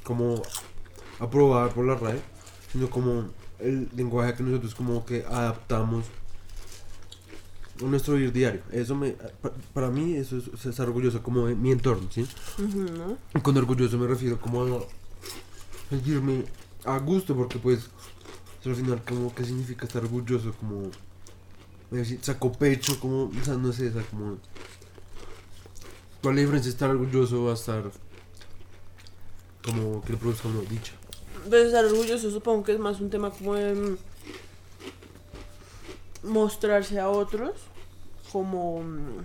como 0.03 0.41
aprobada 1.19 1.69
por 1.71 1.85
la 1.87 1.95
RAE, 1.97 2.21
sino 2.73 2.89
como 2.91 3.29
el 3.59 3.89
lenguaje 3.97 4.35
que 4.35 4.43
nosotros 4.43 4.75
como 4.75 5.05
que 5.05 5.25
adaptamos 5.25 6.05
a 7.81 7.85
nuestro 7.85 8.15
vivir 8.15 8.33
diario. 8.33 8.63
Eso 8.71 8.95
me, 8.95 9.11
pa- 9.11 9.53
para 9.73 9.91
mí 9.91 10.15
eso 10.15 10.39
es, 10.39 10.49
es 10.49 10.67
estar 10.67 10.87
orgulloso 10.89 11.23
como 11.23 11.47
de 11.47 11.55
mi 11.55 11.73
entorno, 11.73 12.09
¿sí? 12.11 12.27
Y 13.35 13.41
con 13.41 13.57
orgulloso 13.57 13.99
me 13.99 14.07
refiero 14.07 14.41
como 14.41 14.63
a 14.65 14.81
sentirme 15.91 16.45
a 16.85 16.99
gusto 16.99 17.35
porque 17.37 17.59
pues 17.59 17.89
al 18.65 18.75
final 18.75 19.03
como 19.07 19.35
que 19.35 19.45
significa 19.45 19.85
estar 19.87 20.03
orgulloso 20.03 20.53
como 20.55 20.91
saco 22.23 22.51
pecho 22.53 22.99
como 22.99 23.25
o 23.25 23.45
sea 23.45 23.55
no 23.55 23.73
sé 23.73 23.89
esa 23.89 24.01
como 24.05 24.39
cuál 26.25 26.35
es 26.35 26.37
la 26.37 26.41
diferencia 26.41 26.71
estar 26.71 26.89
orgulloso 26.89 27.51
a 27.51 27.53
estar 27.53 27.85
como 29.63 30.03
que 30.03 30.13
le 30.13 30.19
produzca 30.19 30.49
una 30.49 30.63
dicha. 30.63 30.95
Pues 31.51 31.67
estar 31.67 31.85
orgulloso 31.85 32.31
supongo 32.31 32.65
que 32.65 32.73
es 32.73 32.79
más 32.79 32.99
un 33.01 33.11
tema 33.11 33.31
como 33.31 33.55
de 33.55 33.97
mostrarse 36.23 36.99
a 36.99 37.11
otros 37.11 37.53
como 38.33 38.83
mm, 38.83 39.19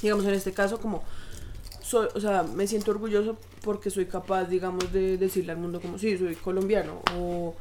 digamos 0.00 0.24
en 0.26 0.34
este 0.34 0.52
caso 0.52 0.78
como 0.78 1.02
o 1.94 2.20
sea, 2.20 2.44
me 2.44 2.66
siento 2.68 2.92
orgulloso 2.92 3.36
porque 3.62 3.90
soy 3.90 4.06
capaz, 4.06 4.44
digamos, 4.44 4.92
de 4.92 5.18
decirle 5.18 5.52
al 5.52 5.58
mundo 5.58 5.80
como 5.80 5.98
sí, 5.98 6.18
soy 6.18 6.34
colombiano 6.34 7.00
o 7.16 7.54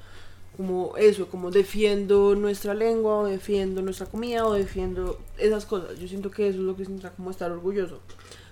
como 0.55 0.95
eso, 0.97 1.27
como 1.27 1.51
defiendo 1.51 2.35
nuestra 2.35 2.73
lengua 2.73 3.17
o 3.19 3.25
defiendo 3.25 3.81
nuestra 3.81 4.05
comida 4.07 4.45
o 4.45 4.53
defiendo 4.53 5.19
esas 5.37 5.65
cosas. 5.65 5.99
Yo 5.99 6.07
siento 6.07 6.31
que 6.31 6.47
eso 6.49 6.59
es 6.59 6.63
lo 6.63 6.75
que 6.75 6.83
significa 6.85 7.11
como 7.11 7.31
estar 7.31 7.51
orgulloso. 7.51 7.99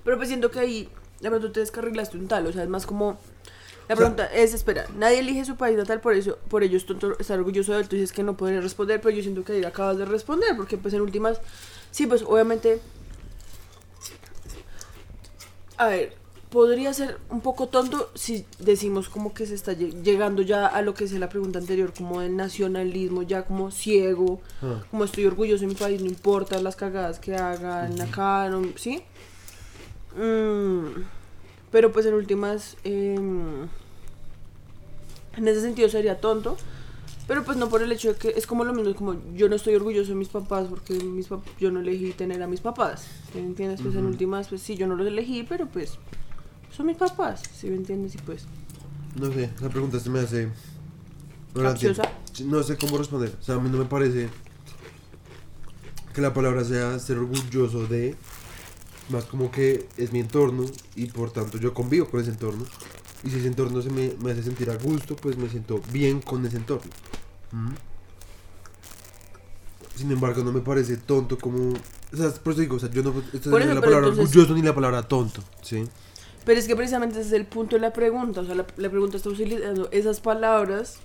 Pero 0.04 0.18
pues 0.18 0.28
siento 0.30 0.52
que 0.52 0.60
ahí 0.60 0.90
de 1.22 1.30
pronto 1.30 1.52
te 1.52 1.60
descarrilaste 1.62 2.18
un 2.18 2.28
tal, 2.28 2.46
o 2.48 2.52
sea, 2.52 2.64
es 2.64 2.70
más 2.70 2.86
como 2.86 3.12
la 3.12 3.16
O 3.16 3.88
sea- 3.88 3.96
pregunta 3.96 4.26
es, 4.28 4.54
espera, 4.54 4.86
nadie 4.98 5.20
elige 5.20 5.46
su 5.46 5.56
país 5.56 5.78
natal, 5.78 6.02
por 6.02 6.14
eso, 6.14 6.38
por 6.50 6.64
ello 6.64 6.78
es 6.78 6.86
tonto 6.86 7.18
estar 7.20 7.38
orgulloso 7.40 7.74
de 7.74 7.80
él, 7.82 7.88
tú 7.88 7.96
dices 7.96 8.12
que 8.12 8.24
no 8.24 8.36
podría 8.36 8.60
responder, 8.62 9.00
pero 9.02 9.16
yo 9.16 9.22
siento 9.22 9.44
que 9.44 9.54
ahí 9.54 9.64
acabas 9.64 9.98
de 9.98 10.06
responder, 10.06 10.56
porque 10.58 10.78
pues 10.78 10.94
en 10.94 11.02
últimas, 11.02 11.40
sí, 11.92 12.06
pues 12.08 12.24
obviamente, 12.24 12.80
a 15.78 15.88
ver, 15.88 16.14
podría 16.54 16.94
ser 16.94 17.18
un 17.32 17.42
poco 17.42 17.68
tonto 17.68 18.12
si 18.14 18.46
decimos 18.60 19.10
como 19.10 19.34
que 19.34 19.48
se 19.48 19.56
está 19.56 19.74
lle- 19.74 20.04
llegando 20.04 20.44
ya 20.44 20.68
a 20.68 20.84
lo 20.84 20.94
que 20.94 21.04
es 21.06 21.12
la 21.14 21.28
pregunta 21.28 21.58
anterior, 21.58 21.92
como 21.98 22.22
del 22.22 22.36
nacionalismo, 22.38 23.24
ya 23.24 23.44
como 23.44 23.72
ciego, 23.72 24.40
Ah. 24.62 24.84
como 24.92 25.04
estoy 25.04 25.26
orgulloso 25.26 25.62
de 25.62 25.68
mi 25.68 25.74
país, 25.76 26.00
no 26.02 26.08
importa 26.08 26.62
las 26.62 26.76
cagadas 26.76 27.18
que 27.20 27.36
hagan 27.36 28.00
acá, 28.00 28.48
no- 28.50 28.68
¿sí? 28.78 29.02
Mm, 30.16 31.02
pero 31.72 31.92
pues 31.92 32.06
en 32.06 32.14
últimas, 32.14 32.78
em, 32.84 33.68
en 35.36 35.48
ese 35.48 35.62
sentido 35.62 35.90
sería 35.90 36.22
tonto, 36.22 36.56
pero 37.28 37.44
pues 37.44 37.58
no 37.58 37.68
por 37.70 37.82
el 37.82 37.92
hecho 37.92 38.14
de 38.14 38.20
que 38.20 38.30
es 38.30 38.46
como 38.46 38.64
lo 38.64 38.74
mismo, 38.74 38.92
es 38.92 38.96
como 38.96 39.16
yo 39.36 39.50
no 39.50 39.56
estoy 39.56 39.74
orgulloso 39.74 40.10
de 40.10 40.16
mis 40.16 40.28
papás 40.28 40.68
porque 40.70 40.94
mis 40.94 41.30
pap- 41.30 41.42
yo 41.60 41.72
no 41.72 41.80
elegí 41.80 42.12
tener 42.12 42.44
a 42.44 42.48
mis 42.48 42.60
papás, 42.62 43.08
¿sí 43.32 43.40
me 43.40 43.46
entiendes? 43.48 43.82
Pues 43.82 43.96
en 43.96 44.06
últimas, 44.06 44.50
pues 44.50 44.62
sí, 44.62 44.76
yo 44.76 44.86
no 44.86 44.96
los 44.96 45.08
elegí, 45.08 45.42
pero 45.42 45.66
pues 45.66 45.98
son 46.76 46.88
mis 46.88 46.98
papás, 46.98 47.42
¿sí 47.56 47.68
me 47.70 47.76
entiendes? 47.76 48.16
Y 48.16 48.18
pues, 48.20 48.46
no 49.20 49.32
sé 49.32 49.44
esa 49.56 49.70
pregunta 49.70 50.00
se 50.00 50.10
me 50.10 50.20
hace 50.20 50.50
no 51.56 51.62
la 51.62 51.70
Capciosa. 51.70 52.04
entiendo. 52.28 52.58
no 52.58 52.64
sé 52.64 52.78
cómo 52.78 52.98
responder 52.98 53.36
o 53.40 53.44
sea 53.44 53.56
a 53.56 53.60
mí 53.60 53.70
no 53.70 53.78
me 53.78 53.86
parece 53.86 54.28
que 56.16 56.22
la 56.22 56.34
palabra 56.34 56.64
sea 56.64 56.98
ser 57.00 57.18
orgulloso 57.20 57.86
de 57.88 58.16
más 59.10 59.26
como 59.26 59.52
que 59.52 59.88
es 59.98 60.12
mi 60.14 60.20
entorno 60.20 60.66
y 60.96 61.06
por 61.08 61.32
tanto 61.32 61.58
yo 61.60 61.74
convivo 61.74 62.08
con 62.10 62.22
ese 62.22 62.32
entorno 62.32 62.66
y 63.24 63.30
si 63.30 63.38
ese 63.38 63.48
entorno 63.48 63.82
se 63.84 63.90
me, 63.92 64.16
me 64.24 64.32
hace 64.32 64.42
sentir 64.44 64.70
a 64.72 64.76
gusto 64.78 65.16
pues 65.16 65.38
me 65.38 65.48
siento 65.50 65.80
bien 65.92 66.22
con 66.22 66.44
ese 66.46 66.58
entorno 66.58 66.90
¿Mm? 67.52 67.72
sin 69.96 70.12
embargo 70.12 70.44
no 70.44 70.52
me 70.52 70.62
parece 70.62 70.98
tonto 70.98 71.38
como 71.38 71.74
o 71.74 72.18
sea 72.18 72.32
por 72.34 72.54
eso 72.54 72.62
digo 72.62 72.78
o 72.78 72.80
sea 72.80 72.90
yo 72.90 73.04
no 73.04 73.14
esta 73.32 73.52
Por 73.52 73.52
no 73.52 73.58
es 73.60 73.66
eso, 73.66 73.76
la 73.76 73.82
palabra 73.82 74.08
entonces- 74.08 74.26
orgulloso 74.36 74.54
ni 74.56 74.62
la 74.64 74.74
palabra 74.74 75.04
tonto 75.08 75.44
sí 75.62 75.84
Pero 76.46 76.60
es 76.60 76.68
que 76.68 76.76
precisamente 76.76 77.20
ese 77.20 77.28
es 77.28 77.34
el 77.34 77.46
punto 77.46 77.76
de 77.76 77.82
la 77.82 77.94
pregunta. 77.94 78.42
O 78.42 78.46
sea, 78.46 78.56
la, 78.56 78.66
la 78.78 78.90
pregunta 78.90 79.18
está 79.18 79.30
utilizando 79.30 79.88
esas 79.92 80.20
palabras 80.20 80.98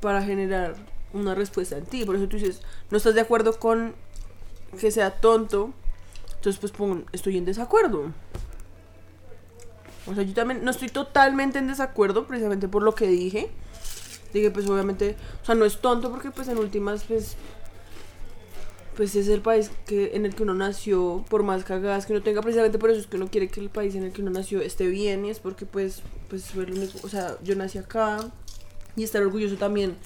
para 0.00 0.22
generar 0.22 0.74
una 1.12 1.34
respuesta 1.34 1.76
en 1.76 1.86
ti. 1.86 2.04
Por 2.04 2.16
eso 2.16 2.28
tú 2.28 2.36
dices, 2.36 2.62
no 2.90 2.96
estás 2.96 3.14
de 3.14 3.20
acuerdo 3.20 3.58
con 3.58 3.94
que 4.78 4.90
sea 4.90 5.10
tonto. 5.10 5.72
Entonces, 6.36 6.58
pues 6.58 6.72
pon, 6.72 7.06
estoy 7.12 7.38
en 7.38 7.44
desacuerdo. 7.44 8.12
O 10.06 10.14
sea, 10.14 10.22
yo 10.22 10.34
también 10.34 10.64
no 10.64 10.70
estoy 10.70 10.88
totalmente 10.88 11.58
en 11.58 11.66
desacuerdo, 11.66 12.26
precisamente 12.26 12.68
por 12.68 12.82
lo 12.82 12.94
que 12.94 13.06
dije. 13.06 13.50
Dije, 14.32 14.50
pues 14.50 14.68
obviamente, 14.68 15.16
o 15.42 15.46
sea, 15.46 15.54
no 15.54 15.64
es 15.64 15.80
tonto 15.80 16.10
porque 16.10 16.30
pues 16.30 16.48
en 16.48 16.58
últimas, 16.58 17.04
pues 17.04 17.36
pues 19.00 19.16
es 19.16 19.28
el 19.28 19.40
país 19.40 19.70
que 19.86 20.14
en 20.14 20.26
el 20.26 20.34
que 20.34 20.42
uno 20.42 20.52
nació, 20.52 21.24
por 21.30 21.42
más 21.42 21.64
cagadas 21.64 22.04
que 22.04 22.12
uno 22.12 22.22
tenga, 22.22 22.42
precisamente 22.42 22.78
por 22.78 22.90
eso 22.90 23.00
es 23.00 23.06
que 23.06 23.16
uno 23.16 23.30
quiere 23.30 23.48
que 23.48 23.58
el 23.58 23.70
país 23.70 23.94
en 23.94 24.02
el 24.02 24.12
que 24.12 24.20
uno 24.20 24.30
nació 24.30 24.60
esté 24.60 24.88
bien 24.88 25.24
y 25.24 25.30
es 25.30 25.40
porque 25.40 25.64
pues, 25.64 26.02
pues 26.28 26.50
fue 26.50 26.66
lo 26.66 26.74
único- 26.76 26.98
o 27.02 27.08
sea, 27.08 27.38
yo 27.42 27.54
nací 27.54 27.78
acá 27.78 28.18
y 28.96 29.02
estar 29.02 29.22
orgulloso 29.22 29.56
también 29.56 29.96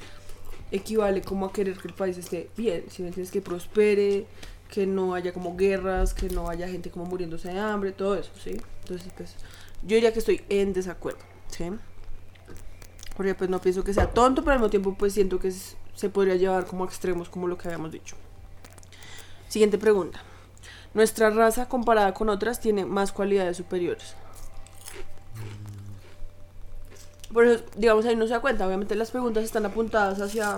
equivale 0.70 1.22
como 1.22 1.46
a 1.46 1.52
querer 1.52 1.76
que 1.76 1.88
el 1.88 1.94
país 1.94 2.18
esté 2.18 2.50
bien, 2.56 2.84
si 2.88 3.02
me 3.02 3.08
entiendes, 3.08 3.32
que 3.32 3.40
prospere, 3.40 4.26
que 4.70 4.86
no 4.86 5.16
haya 5.16 5.32
como 5.32 5.56
guerras, 5.56 6.14
que 6.14 6.28
no 6.28 6.48
haya 6.48 6.68
gente 6.68 6.92
como 6.92 7.04
muriéndose 7.04 7.48
de 7.48 7.58
hambre, 7.58 7.90
todo 7.90 8.14
eso, 8.14 8.30
¿sí? 8.40 8.58
Entonces, 8.82 9.12
pues, 9.16 9.34
yo 9.82 9.96
diría 9.96 10.12
que 10.12 10.20
estoy 10.20 10.42
en 10.48 10.72
desacuerdo, 10.72 11.18
¿sí? 11.48 11.64
Porque 13.16 13.34
pues 13.34 13.50
no 13.50 13.60
pienso 13.60 13.82
que 13.82 13.92
sea 13.92 14.12
tonto, 14.12 14.42
pero 14.42 14.52
al 14.52 14.58
mismo 14.60 14.70
tiempo 14.70 14.94
pues 14.96 15.14
siento 15.14 15.40
que 15.40 15.50
se 15.50 16.10
podría 16.10 16.36
llevar 16.36 16.64
como 16.66 16.84
a 16.84 16.86
extremos 16.86 17.28
como 17.28 17.48
lo 17.48 17.58
que 17.58 17.66
habíamos 17.66 17.90
dicho. 17.90 18.14
Siguiente 19.54 19.78
pregunta. 19.78 20.20
Nuestra 20.94 21.30
raza 21.30 21.68
comparada 21.68 22.12
con 22.12 22.28
otras 22.28 22.58
tiene 22.58 22.84
más 22.84 23.12
cualidades 23.12 23.56
superiores. 23.56 24.16
Por 27.32 27.46
eso, 27.46 27.64
digamos, 27.76 28.04
ahí 28.04 28.16
no 28.16 28.26
se 28.26 28.32
da 28.32 28.40
cuenta. 28.40 28.66
Obviamente 28.66 28.96
las 28.96 29.12
preguntas 29.12 29.44
están 29.44 29.64
apuntadas 29.64 30.20
hacia... 30.20 30.56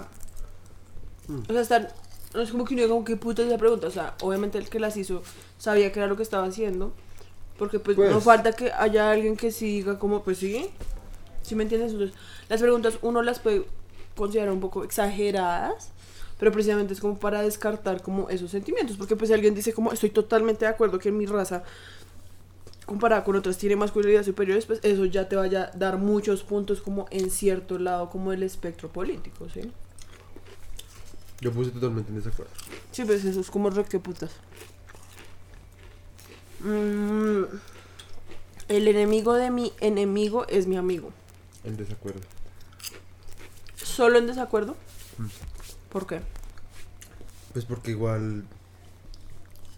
O 1.29 1.53
sea, 1.53 1.61
están... 1.61 1.89
No 2.33 2.41
es 2.41 2.51
como 2.51 2.65
que 2.65 2.73
uno 2.73 2.85
diga, 2.85 3.05
qué 3.05 3.19
puta 3.19 3.43
es 3.43 3.49
esa 3.49 3.59
pregunta. 3.59 3.87
O 3.87 3.91
sea, 3.91 4.15
obviamente 4.23 4.57
el 4.57 4.71
que 4.71 4.81
las 4.81 4.97
hizo 4.97 5.23
sabía 5.59 5.93
que 5.93 5.99
era 5.99 6.09
lo 6.09 6.17
que 6.17 6.23
estaba 6.23 6.47
haciendo. 6.47 6.95
Porque 7.59 7.79
pues, 7.81 7.99
no 7.99 8.05
Pues. 8.13 8.25
falta 8.25 8.53
que 8.53 8.73
haya 8.73 9.11
alguien 9.11 9.37
que 9.37 9.53
sí 9.53 9.67
diga 9.67 9.99
como, 9.99 10.23
pues 10.23 10.39
sí. 10.39 10.71
¿Sí 11.43 11.55
me 11.55 11.65
entiendes? 11.65 11.93
Entonces, 11.93 12.17
las 12.49 12.63
preguntas 12.63 12.95
uno 13.03 13.21
las 13.21 13.41
puede 13.41 13.67
considerar 14.17 14.55
un 14.55 14.61
poco 14.61 14.85
exageradas, 14.85 15.93
pero 16.39 16.53
precisamente 16.53 16.93
es 16.93 17.01
como 17.01 17.19
para 17.19 17.43
descartar 17.43 18.03
como 18.03 18.29
esos 18.29 18.51
sentimientos, 18.51 18.97
porque 18.97 19.17
pues 19.17 19.29
si 19.29 19.35
alguien 19.35 19.55
dice 19.55 19.73
como 19.73 19.93
estoy 19.93 20.11
totalmente 20.11 20.65
de 20.65 20.71
acuerdo 20.71 20.99
que 20.99 21.11
mi 21.11 21.27
raza 21.27 21.63
comparada 22.85 23.25
con 23.25 23.37
otras 23.37 23.59
tiene 23.59 23.77
masculinidades 23.77 24.27
superiores, 24.27 24.65
pues 24.67 24.81
eso 24.83 25.05
ya 25.05 25.29
te 25.29 25.37
vaya 25.37 25.71
a 25.73 25.77
dar 25.77 25.99
muchos 25.99 26.43
puntos 26.45 26.81
como 26.81 27.07
en 27.11 27.31
cierto 27.31 27.79
lado 27.79 28.11
como 28.11 28.33
el 28.33 28.43
espectro 28.43 28.89
político, 28.89 29.49
¿sí? 29.53 29.73
Yo 31.41 31.53
puse 31.53 31.71
totalmente 31.71 32.11
en 32.11 32.17
desacuerdo. 32.17 32.53
Sí, 32.93 33.05
pues 33.05 33.25
eso 33.25 33.41
es 33.41 33.51
como 33.51 33.71
re 33.71 33.85
que 33.85 33.99
putas. 33.99 34.31
Mm, 36.61 37.43
el 38.69 38.89
enemigo 38.89 39.35
de 39.35 39.51
mi 39.51 39.73
enemigo 39.81 40.47
es 40.49 40.67
mi 40.67 40.77
amigo. 40.77 41.13
En 41.65 41.77
desacuerdo. 41.77 42.21
¿Solo 43.77 44.19
en 44.19 44.27
desacuerdo? 44.27 44.77
Mm. 45.19 45.27
¿Por 45.91 46.07
qué? 46.07 46.21
Pues 47.53 47.65
porque 47.65 47.93
igual. 47.93 48.45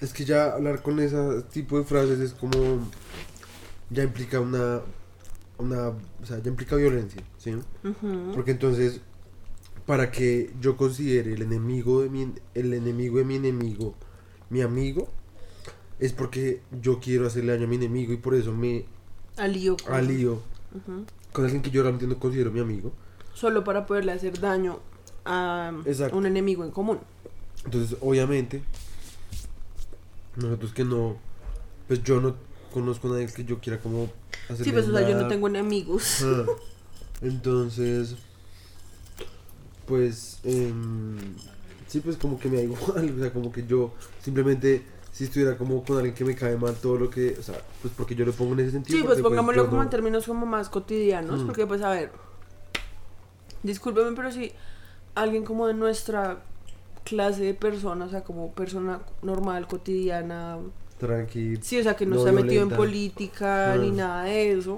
Es 0.01 0.13
que 0.13 0.25
ya 0.25 0.53
hablar 0.55 0.83
con 0.83 1.01
ese 1.01 1.43
tipo 1.53 1.79
de 1.79 1.85
frases 1.85 2.19
es 2.21 2.33
como. 2.33 2.89
Ya 3.91 4.03
implica 4.05 4.41
una. 4.41 4.81
Una. 5.59 5.89
O 5.89 6.27
sea, 6.27 6.39
ya 6.39 6.49
implica 6.49 6.77
violencia, 6.77 7.23
¿sí? 7.39 7.57
Porque 8.35 8.53
entonces. 8.53 9.01
Para 9.87 10.11
que 10.11 10.53
yo 10.61 10.77
considere 10.77 11.33
el 11.35 11.43
enemigo 11.43 12.03
de 12.03 12.11
mi. 12.11 12.33
El 12.55 12.75
enemigo 12.75 13.19
de 13.19 13.25
mi 13.25 13.37
enemigo. 13.37 13.95
Mi 14.51 14.61
amigo. 14.63 15.09
Es 15.99 16.13
porque 16.13 16.63
yo 16.81 17.01
quiero 17.01 17.27
hacerle 17.27 17.53
daño 17.53 17.65
a 17.65 17.69
mi 17.69 17.75
enemigo 17.77 18.13
y 18.13 18.19
por 18.19 18.35
eso 18.37 18.53
me 18.53 18.85
Alío. 19.37 19.77
con- 19.85 19.95
alío 19.95 20.41
con 21.33 21.45
alguien 21.45 21.61
que 21.61 21.71
yo 21.71 21.83
realmente 21.83 22.07
no 22.07 22.21
considero 22.21 22.53
mi 22.53 22.61
amigo. 22.61 22.93
Solo 23.35 23.65
para 23.65 23.85
poderle 23.85 24.13
hacer 24.13 24.39
daño 24.39 24.79
a 25.29 25.73
Exacto. 25.85 26.17
un 26.17 26.27
enemigo 26.27 26.65
en 26.65 26.71
común. 26.71 26.99
Entonces, 27.65 27.97
obviamente, 28.01 28.63
nosotros 30.37 30.73
que 30.73 30.85
no, 30.85 31.17
pues 31.87 32.03
yo 32.03 32.21
no 32.21 32.35
conozco 32.73 33.09
a 33.09 33.13
nadie 33.13 33.27
que 33.27 33.45
yo 33.45 33.59
quiera 33.59 33.79
como 33.79 34.09
hacer. 34.49 34.65
Sí, 34.65 34.73
pues 34.73 34.89
o 34.89 34.93
sea, 34.97 35.09
yo 35.09 35.17
no 35.21 35.29
tengo 35.29 35.49
enemigos. 35.49 36.23
Ah, 36.25 36.47
entonces, 37.21 38.15
pues, 39.87 40.39
em, 40.45 41.17
sí, 41.87 42.01
pues 42.01 42.17
como 42.17 42.39
que 42.39 42.49
me 42.49 42.57
da 42.59 42.63
igual, 42.63 43.15
o 43.17 43.21
sea, 43.21 43.33
como 43.33 43.51
que 43.51 43.67
yo 43.67 43.93
simplemente, 44.23 44.83
si 45.13 45.25
estuviera 45.25 45.57
como 45.59 45.83
con 45.85 45.97
alguien 45.97 46.15
que 46.15 46.25
me 46.25 46.35
cae 46.35 46.57
mal, 46.57 46.75
todo 46.77 46.97
lo 46.99 47.11
que, 47.11 47.37
o 47.39 47.43
sea, 47.43 47.61
pues 47.83 47.93
porque 47.97 48.15
yo 48.15 48.25
lo 48.25 48.33
pongo 48.33 48.53
en 48.55 48.61
ese 48.61 48.73
sentido. 48.73 48.99
Sí, 48.99 49.05
pues 49.05 49.17
porque, 49.19 49.29
pongámoslo 49.31 49.65
como 49.67 49.79
no- 49.79 49.83
en 49.83 49.91
términos 49.91 50.27
como 50.27 50.47
más 50.47 50.69
cotidianos, 50.69 51.43
Mm. 51.43 51.47
porque 51.47 51.67
pues 51.67 51.83
a 51.83 51.91
ver, 51.91 52.13
discúlpeme, 53.63 54.15
pero 54.15 54.31
si 54.31 54.53
alguien 55.23 55.45
como 55.45 55.67
de 55.67 55.75
nuestra 55.75 56.39
clase 57.05 57.43
de 57.43 57.55
persona, 57.55 58.05
o 58.05 58.09
sea, 58.11 58.23
como 58.23 58.53
persona 58.53 59.01
normal, 59.23 59.67
cotidiana, 59.67 60.59
Tranqui. 60.99 61.57
sí, 61.63 61.79
o 61.79 61.83
sea, 61.83 61.97
que 61.97 62.05
no, 62.07 62.17
No 62.17 62.23
se 62.23 62.29
ha 62.29 62.33
metido 62.33 62.63
en 62.63 62.71
política 62.71 63.77
ni 63.81 63.89
Ah. 63.91 63.93
nada 63.93 64.23
de 64.25 64.53
eso. 64.53 64.77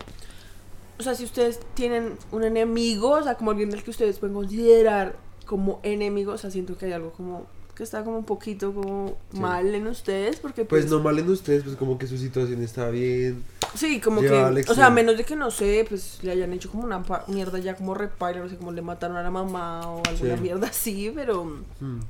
O 0.98 1.02
sea, 1.02 1.14
si 1.14 1.24
ustedes 1.24 1.58
tienen 1.74 2.12
un 2.30 2.44
enemigo, 2.44 3.10
o 3.12 3.22
sea, 3.22 3.34
como 3.36 3.50
alguien 3.52 3.70
del 3.70 3.82
que 3.82 3.90
ustedes 3.90 4.18
pueden 4.18 4.34
considerar 4.34 5.16
como 5.46 5.80
enemigo, 5.82 6.32
o 6.32 6.38
sea, 6.38 6.50
siento 6.50 6.76
que 6.76 6.86
hay 6.86 6.92
algo 6.92 7.10
como 7.12 7.46
que 7.80 7.84
está 7.84 8.04
como 8.04 8.18
un 8.18 8.24
poquito 8.24 8.74
como 8.74 9.16
Sí. 9.32 9.40
mal 9.40 9.74
en 9.74 9.86
ustedes, 9.86 10.36
porque 10.36 10.66
pues, 10.66 10.82
Pues 10.82 10.90
no 10.92 11.00
mal 11.00 11.18
en 11.18 11.30
ustedes, 11.30 11.62
pues 11.64 11.76
como 11.76 11.96
que 11.96 12.06
su 12.06 12.18
situación 12.18 12.62
está 12.62 12.90
bien. 12.90 13.42
Sí, 13.74 14.00
como 14.00 14.20
que, 14.20 14.28
o 14.68 14.74
sea, 14.74 14.86
a 14.86 14.90
menos 14.90 15.16
de 15.16 15.24
que 15.24 15.34
no 15.34 15.50
sé, 15.50 15.86
pues 15.88 16.18
le 16.22 16.32
hayan 16.32 16.52
hecho 16.52 16.70
como 16.70 16.84
una 16.84 17.02
mierda 17.28 17.58
ya 17.58 17.74
como 17.76 17.94
repaila, 17.94 18.40
no 18.40 18.50
sé, 18.50 18.56
como 18.56 18.70
le 18.72 18.82
mataron 18.82 19.16
a 19.16 19.22
la 19.22 19.30
mamá 19.30 19.80
o 19.90 20.02
alguna 20.06 20.36
Sí. 20.36 20.42
mierda 20.42 20.66
así, 20.66 21.10
pero 21.14 21.44
Mm. 21.80 22.00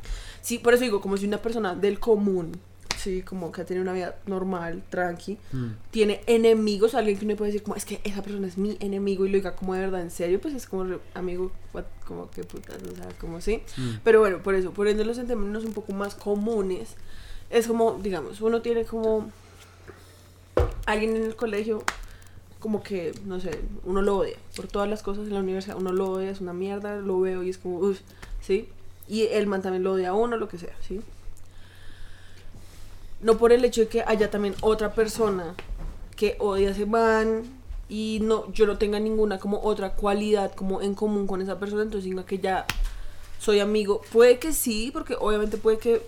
sí, 0.42 0.58
por 0.58 0.74
eso 0.74 0.82
digo, 0.82 1.00
como 1.00 1.16
si 1.16 1.26
una 1.26 1.38
persona 1.38 1.76
del 1.76 2.00
común, 2.00 2.50
sí, 3.00 3.22
como 3.22 3.50
que 3.50 3.62
ha 3.62 3.64
tenido 3.64 3.82
una 3.82 3.92
vida 3.92 4.16
normal, 4.26 4.82
tranqui, 4.90 5.38
Mm. 5.52 5.66
tiene 5.90 6.20
enemigos, 6.26 6.94
alguien 6.94 7.18
que 7.18 7.24
uno 7.24 7.36
puede 7.36 7.50
decir 7.52 7.62
como, 7.64 7.76
es 7.76 7.84
que 7.84 8.00
esa 8.04 8.22
persona 8.22 8.46
es 8.46 8.58
mi 8.58 8.76
enemigo 8.80 9.24
y 9.26 9.30
lo 9.30 9.36
diga 9.36 9.56
como 9.56 9.74
de 9.74 9.80
verdad, 9.80 10.00
en 10.02 10.10
serio, 10.10 10.40
pues 10.40 10.54
es 10.54 10.66
como, 10.66 10.98
amigo, 11.14 11.50
what- 11.72 11.84
como 12.06 12.30
que 12.30 12.44
putas, 12.44 12.76
o 12.82 12.94
sea, 12.94 13.08
como 13.20 13.40
sí. 13.40 13.62
Mm. 13.76 13.90
Pero 14.04 14.20
bueno, 14.20 14.42
por 14.42 14.54
eso, 14.54 14.72
por 14.72 14.86
ende 14.88 15.04
los 15.04 15.16
términos 15.16 15.64
un 15.64 15.72
poco 15.72 15.92
más 15.92 16.14
comunes, 16.14 16.94
es 17.50 17.66
como, 17.66 17.98
digamos, 18.02 18.40
uno 18.40 18.62
tiene 18.62 18.84
como 18.84 19.30
alguien 20.86 21.16
en 21.16 21.24
el 21.24 21.36
colegio, 21.36 21.82
como 22.58 22.82
que, 22.82 23.12
no 23.24 23.40
sé, 23.40 23.58
uno 23.84 24.02
lo 24.02 24.18
odia. 24.18 24.36
Por 24.56 24.66
todas 24.66 24.88
las 24.88 25.02
cosas 25.02 25.26
en 25.28 25.34
la 25.34 25.40
universidad, 25.40 25.76
uno 25.76 25.92
lo 25.92 26.10
odia, 26.12 26.30
es 26.30 26.40
una 26.40 26.52
mierda, 26.52 26.96
lo 27.00 27.20
veo 27.20 27.42
y 27.42 27.50
es 27.50 27.58
como, 27.58 27.78
uff, 27.78 28.00
¿sí? 28.40 28.68
Y 29.08 29.22
el 29.28 29.46
man 29.46 29.62
también 29.62 29.82
lo 29.82 29.92
odia 29.92 30.10
a 30.10 30.14
uno, 30.14 30.36
lo 30.36 30.48
que 30.48 30.58
sea, 30.58 30.74
¿sí? 30.86 31.00
No 33.22 33.36
por 33.36 33.52
el 33.52 33.64
hecho 33.64 33.82
de 33.82 33.88
que 33.88 34.02
haya 34.06 34.30
también 34.30 34.54
otra 34.62 34.94
persona 34.94 35.54
que 36.16 36.36
odia 36.38 36.70
ese 36.70 36.86
man 36.86 37.42
y 37.88 38.20
no, 38.22 38.50
yo 38.52 38.66
no 38.66 38.78
tenga 38.78 39.00
ninguna 39.00 39.38
como 39.38 39.60
otra 39.62 39.94
cualidad 39.94 40.52
como 40.54 40.80
en 40.80 40.94
común 40.94 41.26
con 41.26 41.42
esa 41.42 41.58
persona, 41.58 41.82
entonces 41.82 42.08
diga 42.08 42.24
que 42.24 42.38
ya 42.38 42.66
soy 43.38 43.60
amigo. 43.60 44.02
Puede 44.12 44.38
que 44.38 44.52
sí, 44.52 44.90
porque 44.92 45.16
obviamente 45.18 45.56
puede 45.56 45.78
que 45.78 46.02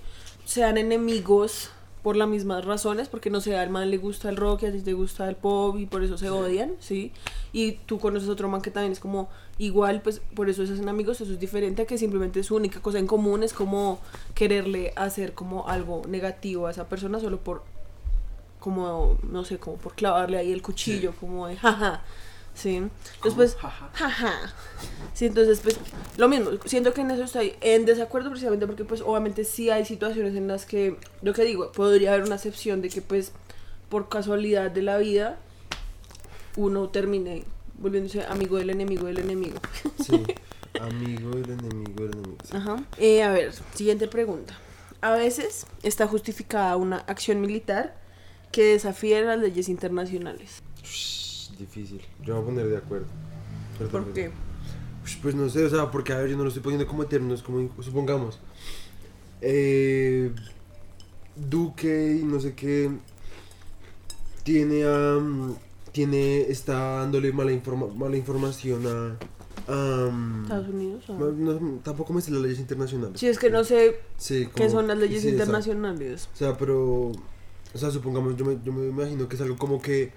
sean 0.44 0.78
enemigos 0.78 1.70
por 2.02 2.16
las 2.16 2.28
mismas 2.28 2.64
razones, 2.64 3.08
porque 3.08 3.30
no 3.30 3.40
sé, 3.40 3.56
al 3.56 3.70
man 3.70 3.90
le 3.90 3.96
gusta 3.96 4.28
el 4.28 4.36
rock 4.36 4.64
y 4.64 4.66
a 4.66 4.72
ti 4.72 4.80
te 4.80 4.92
gusta 4.92 5.28
el 5.28 5.36
pop 5.36 5.78
y 5.78 5.86
por 5.86 6.02
eso 6.02 6.18
se 6.18 6.30
odian, 6.30 6.72
¿sí? 6.80 7.12
Y 7.52 7.72
tú 7.72 8.00
conoces 8.00 8.28
otro 8.28 8.48
man 8.48 8.60
que 8.60 8.70
también 8.72 8.92
es 8.92 8.98
como 8.98 9.28
igual, 9.58 10.02
pues 10.02 10.20
por 10.34 10.50
eso 10.50 10.66
se 10.66 10.72
hacen 10.72 10.88
amigos, 10.88 11.20
eso 11.20 11.32
es 11.32 11.38
diferente 11.38 11.82
a 11.82 11.86
que 11.86 11.98
simplemente 11.98 12.42
su 12.42 12.56
única 12.56 12.80
cosa 12.80 12.98
en 12.98 13.06
común 13.06 13.44
es 13.44 13.52
como 13.52 14.00
quererle 14.34 14.92
hacer 14.96 15.34
como 15.34 15.68
algo 15.68 16.02
negativo 16.08 16.66
a 16.66 16.72
esa 16.72 16.88
persona 16.88 17.20
solo 17.20 17.38
por, 17.38 17.62
como, 18.58 19.16
no 19.22 19.44
sé, 19.44 19.58
como 19.58 19.76
por 19.76 19.94
clavarle 19.94 20.38
ahí 20.38 20.50
el 20.50 20.62
cuchillo, 20.62 21.12
como 21.20 21.46
de, 21.46 21.56
jaja, 21.56 22.02
¿sí? 22.54 22.82
Después, 23.24 23.56
jaja. 23.56 24.54
Sí, 25.14 25.26
entonces, 25.26 25.60
pues, 25.60 25.78
lo 26.16 26.28
mismo, 26.28 26.50
siento 26.64 26.92
que 26.92 27.02
en 27.02 27.10
eso 27.10 27.24
estoy 27.24 27.54
en 27.60 27.84
desacuerdo 27.84 28.30
precisamente 28.30 28.66
porque, 28.66 28.84
pues, 28.84 29.00
obviamente 29.02 29.44
sí 29.44 29.70
hay 29.70 29.84
situaciones 29.84 30.34
en 30.34 30.48
las 30.48 30.66
que, 30.66 30.96
lo 31.22 31.32
que 31.32 31.44
digo, 31.44 31.72
podría 31.72 32.14
haber 32.14 32.24
una 32.26 32.36
excepción 32.36 32.80
de 32.80 32.88
que, 32.88 33.02
pues, 33.02 33.32
por 33.88 34.08
casualidad 34.08 34.70
de 34.70 34.82
la 34.82 34.98
vida, 34.98 35.38
uno 36.56 36.88
termine 36.88 37.44
volviéndose 37.78 38.24
amigo 38.24 38.56
del 38.58 38.70
enemigo 38.70 39.06
del 39.06 39.18
enemigo. 39.18 39.58
Sí. 40.04 40.22
Amigo 40.80 41.30
del 41.32 41.50
enemigo 41.50 42.04
del 42.04 42.12
enemigo. 42.12 42.38
sí. 42.44 42.56
Ajá. 42.56 42.82
Eh, 42.96 43.22
a 43.22 43.30
ver, 43.30 43.52
siguiente 43.74 44.08
pregunta. 44.08 44.58
A 45.02 45.12
veces 45.12 45.66
está 45.82 46.06
justificada 46.06 46.76
una 46.76 46.96
acción 47.00 47.42
militar 47.42 47.94
que 48.52 48.64
desafíe 48.64 49.22
las 49.22 49.38
leyes 49.38 49.68
internacionales. 49.68 50.62
Difícil. 51.66 52.00
Yo 52.24 52.34
me 52.34 52.40
voy 52.40 52.42
a 52.42 52.44
poner 52.46 52.68
de 52.68 52.76
acuerdo. 52.76 53.06
Perdón, 53.78 54.04
¿Por 54.04 54.12
qué? 54.14 54.30
Ush, 55.04 55.16
Pues 55.22 55.34
no 55.34 55.48
sé, 55.48 55.64
o 55.64 55.70
sea, 55.70 55.90
porque 55.90 56.12
a 56.12 56.18
ver, 56.18 56.28
yo 56.30 56.36
no 56.36 56.42
lo 56.42 56.48
estoy 56.48 56.62
poniendo 56.62 56.86
como 56.88 57.06
términos, 57.06 57.42
como 57.42 57.70
supongamos. 57.82 58.40
Eh, 59.40 60.32
Duque 61.36 62.18
y 62.20 62.24
no 62.24 62.40
sé 62.40 62.54
qué. 62.54 62.90
Tiene 64.44 64.84
a. 64.84 65.18
tiene. 65.92 66.42
está 66.42 66.98
dándole 66.98 67.32
mala, 67.32 67.52
informa- 67.52 67.92
mala 67.94 68.16
información 68.16 68.86
a. 68.86 69.72
um, 69.72 70.42
Estados 70.42 70.68
Unidos. 70.68 71.04
ah. 71.08 71.12
no, 71.18 71.54
tampoco 71.84 72.12
me 72.12 72.20
sé 72.20 72.32
las 72.32 72.42
leyes 72.42 72.58
internacionales. 72.58 73.18
Sí, 73.20 73.28
es 73.28 73.38
que 73.38 73.50
no 73.50 73.62
sé 73.64 74.00
Sí, 74.18 74.48
qué 74.54 74.68
son 74.68 74.88
las 74.88 74.98
leyes 74.98 75.22
sí, 75.22 75.28
internacionales. 75.30 76.28
O 76.34 76.36
sea, 76.36 76.56
pero. 76.58 77.12
O 77.74 77.78
sea, 77.78 77.90
supongamos, 77.90 78.36
yo 78.36 78.44
me, 78.44 78.58
yo 78.62 78.72
me 78.72 78.86
imagino 78.88 79.26
que 79.28 79.36
es 79.36 79.40
algo 79.40 79.56
como 79.56 79.80
que 79.80 80.12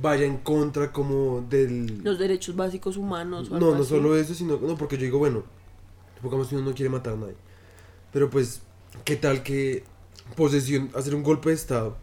vaya 0.00 0.24
en 0.24 0.38
contra 0.38 0.92
como 0.92 1.40
del. 1.48 2.02
Los 2.02 2.18
derechos 2.18 2.56
básicos 2.56 2.96
humanos. 2.96 3.50
o 3.50 3.58
No, 3.58 3.74
no 3.74 3.80
así. 3.82 3.88
solo 3.90 4.16
eso, 4.16 4.34
sino. 4.34 4.58
No, 4.58 4.76
porque 4.76 4.96
yo 4.96 5.04
digo, 5.04 5.18
bueno, 5.18 5.44
supongamos 6.16 6.48
que 6.48 6.56
uno 6.56 6.70
no 6.70 6.74
quiere 6.74 6.90
matar 6.90 7.14
a 7.14 7.16
nadie. 7.16 7.36
Pero 8.12 8.28
pues, 8.30 8.62
¿qué 9.04 9.16
tal 9.16 9.42
que 9.42 9.84
posesión, 10.36 10.90
hacer 10.94 11.14
un 11.14 11.22
golpe 11.22 11.50
de 11.50 11.54
Estado? 11.54 11.96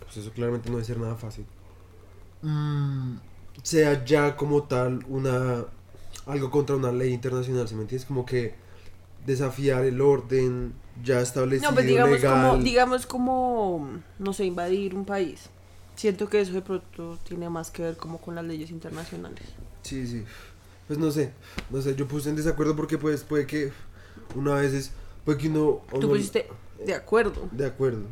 Pues 0.00 0.16
eso 0.16 0.30
claramente 0.32 0.68
no 0.70 0.76
debe 0.76 0.86
ser 0.86 0.98
nada 0.98 1.14
fácil. 1.16 1.44
Mm, 2.42 3.16
sea 3.62 4.04
ya 4.04 4.36
como 4.36 4.62
tal 4.64 5.04
una. 5.08 5.64
algo 6.26 6.50
contra 6.50 6.76
una 6.76 6.92
ley 6.92 7.12
internacional, 7.12 7.68
¿se 7.68 7.74
me 7.74 7.82
entiendes? 7.82 8.06
Como 8.06 8.24
que 8.24 8.54
desafiar 9.26 9.84
el 9.84 10.00
orden 10.00 10.72
ya 11.04 11.20
establecido 11.20 11.70
No, 11.70 11.74
pues 11.74 11.86
digamos 11.86 12.12
legal. 12.20 12.50
como, 12.52 12.62
digamos 12.64 13.06
como, 13.06 13.90
no 14.18 14.32
sé, 14.32 14.46
invadir 14.46 14.94
un 14.94 15.04
país. 15.04 15.50
Siento 16.00 16.30
que 16.30 16.40
eso 16.40 16.54
de 16.54 16.62
pronto 16.62 17.18
tiene 17.24 17.50
más 17.50 17.70
que 17.70 17.82
ver 17.82 17.96
como 17.98 18.18
con 18.22 18.34
las 18.34 18.42
leyes 18.46 18.70
internacionales. 18.70 19.42
Sí, 19.82 20.06
sí. 20.06 20.24
Pues 20.86 20.98
no 20.98 21.10
sé, 21.10 21.32
no 21.68 21.82
sé, 21.82 21.94
yo 21.94 22.08
puse 22.08 22.30
en 22.30 22.36
desacuerdo 22.36 22.74
porque 22.74 22.96
pues 22.96 23.22
puede 23.22 23.46
que 23.46 23.70
una 24.34 24.54
vez 24.54 24.72
es, 24.72 24.92
puede 25.26 25.36
que 25.36 25.48
uno... 25.48 25.82
Tú 25.90 25.98
uno- 25.98 26.08
pusiste 26.08 26.48
de 26.86 26.94
acuerdo. 26.94 27.50
De 27.52 27.66
acuerdo. 27.66 28.06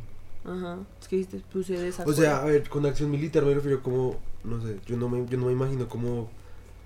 Ajá. 0.44 0.76
Es 1.00 1.08
que 1.08 1.16
dijiste, 1.16 1.42
puse 1.50 1.72
de 1.72 1.78
O 1.78 1.82
desacuerdo. 1.84 2.20
sea, 2.20 2.42
a 2.42 2.44
ver, 2.44 2.68
con 2.68 2.84
acción 2.84 3.10
militar 3.10 3.42
me 3.46 3.54
refiero 3.54 3.82
como, 3.82 4.18
no 4.44 4.60
sé, 4.60 4.76
yo 4.84 4.98
no 4.98 5.08
me, 5.08 5.26
yo 5.26 5.38
no 5.38 5.46
me 5.46 5.52
imagino 5.52 5.88
como 5.88 6.28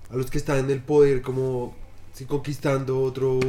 a 0.08 0.14
los 0.14 0.30
que 0.30 0.38
están 0.38 0.58
en 0.58 0.70
el 0.70 0.82
poder 0.82 1.20
como 1.20 1.74
si 2.12 2.26
conquistando 2.26 3.02
otro 3.02 3.40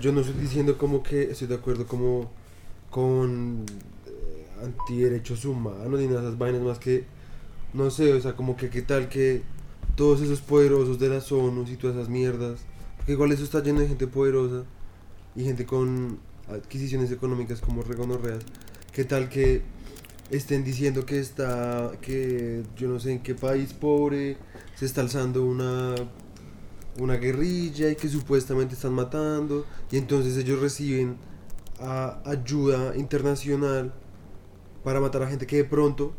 yo 0.00 0.10
no 0.12 0.20
estoy 0.22 0.40
diciendo 0.40 0.78
como 0.78 1.02
que 1.02 1.24
estoy 1.32 1.48
de 1.48 1.56
acuerdo 1.56 1.86
como 1.86 2.30
con 2.90 3.66
antiderechos 4.64 5.44
humanos 5.44 6.00
ni 6.00 6.06
nada 6.06 6.20
esas 6.20 6.38
vainas 6.38 6.62
más 6.62 6.78
que 6.78 7.04
no 7.72 7.90
sé 7.90 8.12
o 8.12 8.20
sea 8.20 8.34
como 8.34 8.56
que 8.56 8.70
qué 8.70 8.82
tal 8.82 9.08
que 9.08 9.42
todos 9.96 10.20
esos 10.20 10.40
poderosos 10.40 10.98
de 10.98 11.08
las 11.08 11.30
ONU 11.30 11.64
y 11.68 11.76
todas 11.76 11.96
esas 11.96 12.08
mierdas 12.08 12.60
porque 12.96 13.12
igual 13.12 13.32
eso 13.32 13.44
está 13.44 13.62
lleno 13.62 13.80
de 13.80 13.88
gente 13.88 14.06
poderosa 14.06 14.64
y 15.36 15.44
gente 15.44 15.66
con 15.66 16.18
adquisiciones 16.48 17.10
económicas 17.10 17.60
como 17.60 17.82
regonorreas 17.82 18.44
qué 18.92 19.04
tal 19.04 19.28
que 19.28 19.62
estén 20.30 20.64
diciendo 20.64 21.04
que 21.04 21.18
está 21.18 21.92
que 22.00 22.62
yo 22.76 22.88
no 22.88 22.98
sé 22.98 23.12
en 23.12 23.22
qué 23.22 23.34
país 23.34 23.72
pobre 23.72 24.36
se 24.74 24.86
está 24.86 25.00
alzando 25.00 25.44
una 25.44 25.94
una 26.98 27.16
guerrilla 27.16 27.90
y 27.90 27.96
que 27.96 28.08
supuestamente 28.08 28.74
están 28.74 28.92
matando 28.92 29.66
y 29.90 29.96
entonces 29.96 30.36
ellos 30.36 30.60
reciben 30.60 31.16
ayuda 32.24 32.96
internacional 32.96 33.92
para 34.84 35.00
matar 35.00 35.22
a 35.22 35.26
gente 35.28 35.46
que 35.46 35.56
de 35.56 35.64
pronto 35.64 36.12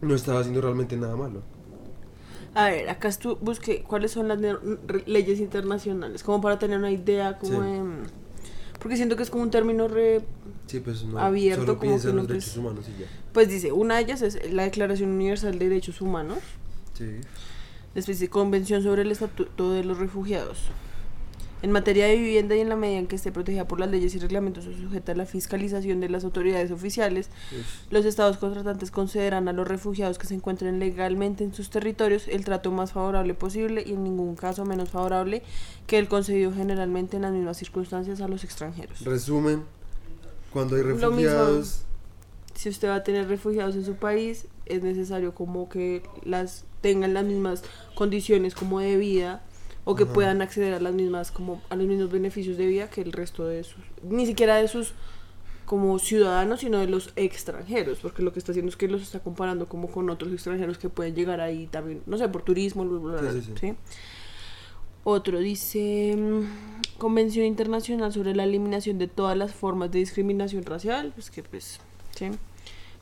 no 0.00 0.14
estaba 0.14 0.40
haciendo 0.40 0.60
realmente 0.60 0.96
nada 0.96 1.16
malo. 1.16 1.42
A 2.54 2.66
ver, 2.66 2.88
acá 2.88 3.10
busqué 3.40 3.82
cuáles 3.82 4.12
son 4.12 4.28
las 4.28 4.38
leyes 5.06 5.40
internacionales, 5.40 6.22
como 6.22 6.40
para 6.40 6.58
tener 6.58 6.78
una 6.78 6.90
idea 6.90 7.38
como 7.38 7.52
Sí. 7.62 7.66
de... 7.68 7.82
Porque 8.78 8.96
siento 8.96 9.16
que 9.16 9.22
es 9.22 9.30
como 9.30 9.42
un 9.42 9.50
término 9.50 9.88
re... 9.88 10.20
Sí, 10.66 10.80
pues 10.80 11.04
no 11.04 11.18
Abierto, 11.18 11.62
solo 11.64 11.78
como 11.78 11.96
que 12.00 12.08
en 12.08 12.10
no 12.16 12.22
los 12.22 12.28
derechos 12.28 12.56
humanos 12.56 12.86
y 12.94 13.00
ya. 13.00 13.06
Pues 13.32 13.48
dice, 13.48 13.72
una 13.72 13.96
de 13.96 14.02
ellas 14.02 14.22
es 14.22 14.52
la 14.52 14.64
Declaración 14.64 15.10
Universal 15.10 15.58
de 15.58 15.68
Derechos 15.68 16.00
Humanos, 16.00 16.38
Sí. 16.92 17.06
después 17.94 18.18
dice 18.18 18.30
Convención 18.30 18.82
sobre 18.82 19.02
el 19.02 19.10
Estatuto 19.10 19.72
de 19.72 19.84
los 19.84 19.98
Refugiados. 19.98 20.58
En 21.64 21.72
materia 21.72 22.04
de 22.04 22.16
vivienda 22.16 22.54
y 22.54 22.60
en 22.60 22.68
la 22.68 22.76
medida 22.76 22.98
en 22.98 23.06
que 23.06 23.16
esté 23.16 23.32
protegida 23.32 23.66
por 23.66 23.80
las 23.80 23.90
leyes 23.90 24.14
y 24.14 24.18
reglamentos 24.18 24.66
o 24.66 24.72
sujeta 24.74 25.12
a 25.12 25.14
la 25.14 25.24
fiscalización 25.24 25.98
de 25.98 26.10
las 26.10 26.22
autoridades 26.22 26.70
oficiales, 26.70 27.30
Pues, 27.48 27.62
Los 27.88 28.04
estados 28.04 28.36
contratantes 28.36 28.90
consideran 28.90 29.48
a 29.48 29.54
los 29.54 29.66
refugiados 29.66 30.18
que 30.18 30.26
se 30.26 30.34
encuentren 30.34 30.78
legalmente 30.78 31.42
en 31.42 31.54
sus 31.54 31.70
territorios 31.70 32.28
el 32.28 32.44
trato 32.44 32.70
más 32.70 32.92
favorable 32.92 33.32
posible 33.32 33.82
y 33.86 33.94
en 33.94 34.04
ningún 34.04 34.36
caso 34.36 34.66
menos 34.66 34.90
favorable 34.90 35.42
que 35.86 35.98
el 35.98 36.06
concedido 36.06 36.52
generalmente 36.52 37.16
en 37.16 37.22
las 37.22 37.32
mismas 37.32 37.56
circunstancias 37.56 38.20
a 38.20 38.28
los 38.28 38.44
extranjeros. 38.44 39.00
resumen, 39.00 39.62
cuando 40.52 40.76
hay 40.76 40.82
refugiados, 40.82 41.86
Si 42.54 42.68
usted 42.68 42.88
va 42.88 42.96
a 42.96 43.04
tener 43.04 43.26
refugiados 43.26 43.74
en 43.74 43.86
su 43.86 43.94
país, 43.94 44.48
es 44.66 44.82
necesario 44.82 45.34
como 45.34 45.70
que 45.70 46.02
las 46.24 46.66
tengan 46.82 47.14
las 47.14 47.24
mismas 47.24 47.62
condiciones 47.94 48.54
como 48.54 48.80
de 48.80 48.98
vida 48.98 49.42
o 49.84 49.94
que 49.94 50.04
Ajá. 50.04 50.12
puedan 50.12 50.42
acceder 50.42 50.74
a 50.74 50.80
las 50.80 50.94
mismas 50.94 51.30
como 51.30 51.62
a 51.68 51.76
los 51.76 51.86
mismos 51.86 52.10
beneficios 52.10 52.56
de 52.56 52.66
vida 52.66 52.88
que 52.90 53.02
el 53.02 53.12
resto 53.12 53.44
de 53.44 53.64
sus 53.64 53.82
ni 54.02 54.26
siquiera 54.26 54.56
de 54.56 54.68
sus 54.68 54.94
como 55.66 55.98
ciudadanos, 55.98 56.60
sino 56.60 56.78
de 56.78 56.86
los 56.88 57.12
extranjeros, 57.16 57.98
porque 58.00 58.22
lo 58.22 58.32
que 58.32 58.38
está 58.38 58.52
haciendo 58.52 58.68
es 58.68 58.76
que 58.76 58.86
los 58.86 59.00
está 59.02 59.20
comparando 59.20 59.66
como 59.66 59.88
con 59.90 60.10
otros 60.10 60.32
extranjeros 60.32 60.76
que 60.78 60.90
pueden 60.90 61.14
llegar 61.14 61.40
ahí 61.40 61.66
también, 61.66 62.02
no 62.06 62.18
sé, 62.18 62.28
por 62.28 62.42
turismo, 62.42 62.84
bla, 62.84 62.98
bla, 62.98 63.20
bla, 63.22 63.32
Sí, 63.32 63.40
sí, 63.40 63.52
sí. 63.58 63.68
¿sí? 63.68 63.74
Otro 65.04 65.38
dice 65.38 66.16
mm, 66.16 66.98
Convención 66.98 67.44
Internacional 67.44 68.12
sobre 68.12 68.34
la 68.34 68.44
eliminación 68.44 68.98
de 68.98 69.06
todas 69.06 69.36
las 69.36 69.52
formas 69.52 69.90
de 69.90 69.98
discriminación 69.98 70.64
racial, 70.64 71.12
pues 71.14 71.30
que 71.30 71.42
pues, 71.42 71.80
¿sí? 72.16 72.30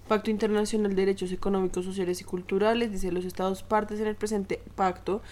Pacto 0.08 0.30
Internacional 0.30 0.90
de 0.90 0.96
Derechos 0.96 1.30
Económicos, 1.30 1.84
Sociales 1.84 2.20
y 2.20 2.24
Culturales, 2.24 2.90
dice 2.90 3.12
los 3.12 3.24
estados 3.24 3.62
partes 3.62 4.00
en 4.00 4.08
el 4.08 4.16
presente 4.16 4.60
pacto 4.74 5.22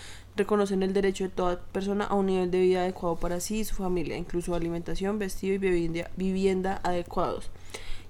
reconocen 0.40 0.82
el 0.82 0.92
derecho 0.92 1.24
de 1.24 1.30
toda 1.30 1.60
persona 1.60 2.04
a 2.04 2.14
un 2.14 2.26
nivel 2.26 2.50
de 2.50 2.60
vida 2.60 2.80
adecuado 2.80 3.16
para 3.16 3.40
sí 3.40 3.60
y 3.60 3.64
su 3.64 3.74
familia, 3.74 4.16
incluso 4.16 4.54
alimentación, 4.54 5.18
vestido 5.18 5.54
y 5.54 5.58
vivienda, 5.58 6.10
vivienda 6.16 6.80
adecuados, 6.82 7.50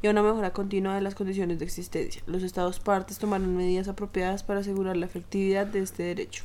y 0.03 0.07
a 0.07 0.11
una 0.11 0.23
mejora 0.23 0.53
continua 0.53 0.95
de 0.95 1.01
las 1.01 1.14
condiciones 1.14 1.59
de 1.59 1.64
existencia. 1.64 2.23
Los 2.27 2.43
estados 2.43 2.79
partes 2.79 3.19
tomarán 3.19 3.57
medidas 3.57 3.88
apropiadas 3.88 4.43
para 4.43 4.61
asegurar 4.61 4.97
la 4.97 5.07
efectividad 5.07 5.66
de 5.66 5.81
este 5.81 6.05
derecho. 6.05 6.45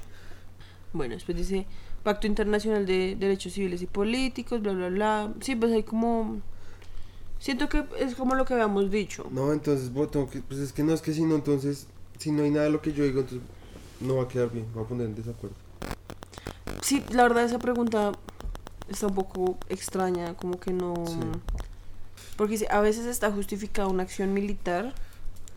Bueno, 0.91 1.13
después 1.13 1.37
dice 1.37 1.65
Pacto 2.03 2.27
Internacional 2.27 2.85
de 2.85 3.15
Derechos 3.15 3.53
Civiles 3.53 3.81
y 3.81 3.85
Políticos, 3.85 4.61
bla, 4.61 4.73
bla, 4.73 4.89
bla. 4.89 5.33
Sí, 5.41 5.55
pues 5.55 5.71
hay 5.71 5.83
como... 5.83 6.41
Siento 7.39 7.69
que 7.69 7.83
es 7.99 8.15
como 8.15 8.33
lo 8.33 8.45
que 8.45 8.53
habíamos 8.53 8.89
dicho. 8.89 9.27
no, 9.31 9.53
entonces 9.53 9.91
que, 10.31 10.41
pues 10.41 10.59
es 10.59 10.73
que 10.73 10.83
no 10.83 10.93
es 10.93 11.01
que 11.01 11.13
si 11.13 11.23
no, 11.23 11.35
entonces, 11.35 11.87
si 12.17 12.31
no 12.31 12.43
hay 12.43 12.49
nada 12.49 12.65
de 12.65 12.71
lo 12.71 12.81
que 12.81 12.93
yo 12.93 13.03
digo, 13.03 13.19
entonces 13.19 13.47
no 13.99 14.15
va 14.15 14.23
a 14.23 14.27
quedar 14.27 14.51
bien, 14.51 14.65
va 14.75 14.81
a 14.81 14.85
poner 14.85 15.07
en 15.07 15.15
desacuerdo. 15.15 15.64
Sí, 16.81 17.03
la 17.11 17.23
verdad 17.23 17.43
esa 17.43 17.59
pregunta 17.59 18.11
está 18.89 19.07
un 19.07 19.15
poco 19.15 19.57
extraña, 19.69 20.35
como 20.35 20.59
que 20.59 20.71
no... 20.71 20.93
Sí. 21.07 21.19
Porque 22.37 22.67
a 22.69 22.81
veces 22.81 23.05
está 23.05 23.31
justificada 23.31 23.87
una 23.87 24.03
acción 24.03 24.33
militar 24.33 24.93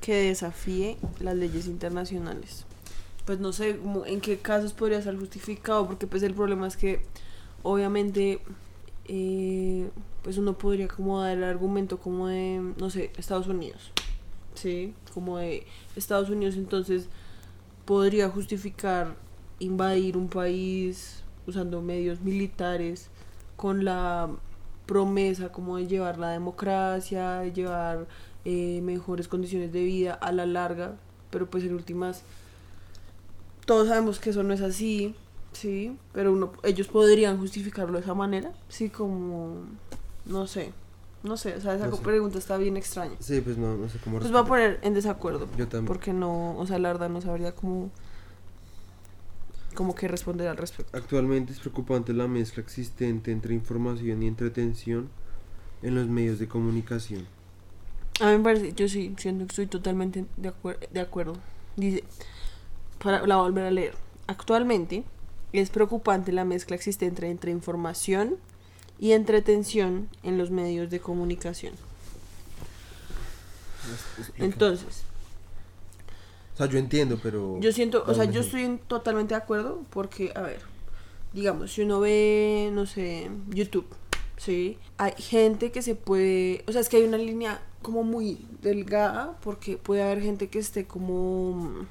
que 0.00 0.14
desafíe 0.14 0.96
las 1.20 1.36
leyes 1.36 1.66
internacionales. 1.66 2.64
Pues 3.26 3.40
no 3.40 3.52
sé 3.52 3.76
como 3.78 4.06
en 4.06 4.20
qué 4.20 4.38
casos 4.38 4.72
podría 4.72 5.02
ser 5.02 5.18
justificado, 5.18 5.86
porque 5.86 6.06
pues 6.06 6.22
el 6.22 6.34
problema 6.34 6.66
es 6.66 6.76
que 6.76 7.02
obviamente 7.62 8.40
eh, 9.06 9.90
pues 10.22 10.38
uno 10.38 10.56
podría 10.56 10.88
como 10.88 11.20
dar 11.20 11.36
el 11.36 11.44
argumento 11.44 11.98
como 11.98 12.28
de, 12.28 12.72
no 12.78 12.90
sé, 12.90 13.10
Estados 13.16 13.48
Unidos. 13.48 13.92
Sí, 14.54 14.94
como 15.14 15.38
de 15.38 15.66
Estados 15.94 16.30
Unidos 16.30 16.56
entonces 16.56 17.08
podría 17.84 18.28
justificar 18.28 19.16
invadir 19.60 20.16
un 20.16 20.28
país 20.28 21.22
usando 21.46 21.80
medios 21.82 22.20
militares 22.20 23.08
con 23.56 23.84
la 23.84 24.28
promesa 24.86 25.50
como 25.50 25.76
de 25.76 25.86
llevar 25.86 26.18
la 26.18 26.30
democracia, 26.30 27.40
de 27.40 27.52
llevar 27.52 28.06
eh, 28.44 28.80
mejores 28.82 29.28
condiciones 29.28 29.72
de 29.72 29.82
vida 29.84 30.14
a 30.14 30.32
la 30.32 30.46
larga, 30.46 30.94
pero 31.30 31.48
pues 31.50 31.64
en 31.64 31.74
últimas 31.74 32.22
todos 33.66 33.88
sabemos 33.88 34.18
que 34.18 34.30
eso 34.30 34.42
no 34.42 34.54
es 34.54 34.62
así, 34.62 35.14
sí, 35.52 35.96
pero 36.12 36.32
uno, 36.32 36.52
ellos 36.62 36.88
podrían 36.88 37.38
justificarlo 37.38 37.94
de 37.98 38.04
esa 38.04 38.14
manera, 38.14 38.52
sí, 38.68 38.88
como, 38.88 39.56
no 40.24 40.46
sé, 40.46 40.72
no 41.22 41.36
sé, 41.36 41.54
o 41.56 41.60
sea, 41.60 41.74
esa 41.74 41.88
No 41.88 41.96
sé. 41.96 42.02
pregunta 42.02 42.38
está 42.38 42.56
bien 42.56 42.76
extraña. 42.78 43.16
Sí, 43.20 43.40
pues 43.42 43.58
no, 43.58 43.76
no 43.76 43.88
sé 43.90 43.98
cómo 44.02 44.20
Pues 44.20 44.34
va 44.34 44.40
a 44.40 44.44
poner 44.46 44.78
en 44.82 44.94
desacuerdo, 44.94 45.46
Yo 45.58 45.68
también. 45.68 45.86
porque 45.86 46.12
no, 46.14 46.56
o 46.56 46.66
sea, 46.66 46.78
la 46.78 46.88
verdad 46.92 47.10
no 47.10 47.20
sabría 47.20 47.54
cómo, 47.54 47.90
cómo 49.78 49.94
que 49.94 50.08
responder 50.08 50.48
al 50.48 50.56
respecto. 50.56 50.98
Actualmente 50.98 51.52
es 51.52 51.60
preocupante 51.60 52.12
la 52.12 52.26
mezcla 52.26 52.60
existente 52.64 53.30
entre 53.30 53.54
información 53.54 54.24
y 54.24 54.26
entretención 54.26 55.08
en 55.84 55.94
los 55.94 56.08
medios 56.08 56.40
de 56.40 56.48
comunicación. 56.48 57.28
A 58.20 58.26
mí 58.32 58.38
me 58.38 58.42
parece, 58.42 58.72
yo 58.72 58.88
sí, 58.88 59.14
siento 59.18 59.44
que 59.46 59.52
estoy 59.52 59.66
totalmente 59.68 60.24
de, 60.36 60.52
acuer- 60.52 60.88
de 60.90 60.98
acuerdo. 61.00 61.34
Dice, 61.76 62.02
para 63.00 63.24
la 63.24 63.36
volver 63.36 63.66
a 63.66 63.70
leer. 63.70 63.94
Actualmente 64.26 65.04
es 65.52 65.70
preocupante 65.70 66.32
la 66.32 66.44
mezcla 66.44 66.74
existente 66.74 67.30
entre 67.30 67.52
información 67.52 68.36
y 68.98 69.12
entretención 69.12 70.08
en 70.24 70.38
los 70.38 70.50
medios 70.50 70.90
de 70.90 70.98
comunicación. 70.98 71.74
Explica. 74.18 74.44
Entonces, 74.44 75.04
sea, 76.58 76.66
yo 76.66 76.78
entiendo, 76.78 77.18
pero... 77.22 77.58
yo 77.60 77.72
siento, 77.72 78.04
o 78.06 78.14
sea, 78.14 78.24
yo 78.24 78.40
estoy 78.40 78.62
en- 78.64 78.78
totalmente 78.78 79.34
de 79.34 79.40
acuerdo 79.40 79.82
porque, 79.90 80.32
a 80.34 80.42
ver, 80.42 80.60
digamos, 81.32 81.72
si 81.72 81.82
uno 81.82 82.00
ve, 82.00 82.70
no 82.72 82.84
sé, 82.86 83.30
YouTube, 83.50 83.86
¿sí? 84.36 84.76
Hay 84.96 85.12
gente 85.18 85.70
que 85.70 85.82
se 85.82 85.94
puede, 85.94 86.64
o 86.66 86.72
sea, 86.72 86.80
es 86.80 86.88
que 86.88 86.96
hay 86.98 87.04
una 87.04 87.18
línea 87.18 87.62
como 87.82 88.02
muy 88.02 88.44
delgada 88.60 89.38
porque 89.42 89.76
puede 89.76 90.02
haber 90.02 90.20
gente 90.20 90.48
que 90.48 90.58
esté 90.58 90.84
como, 90.86 91.86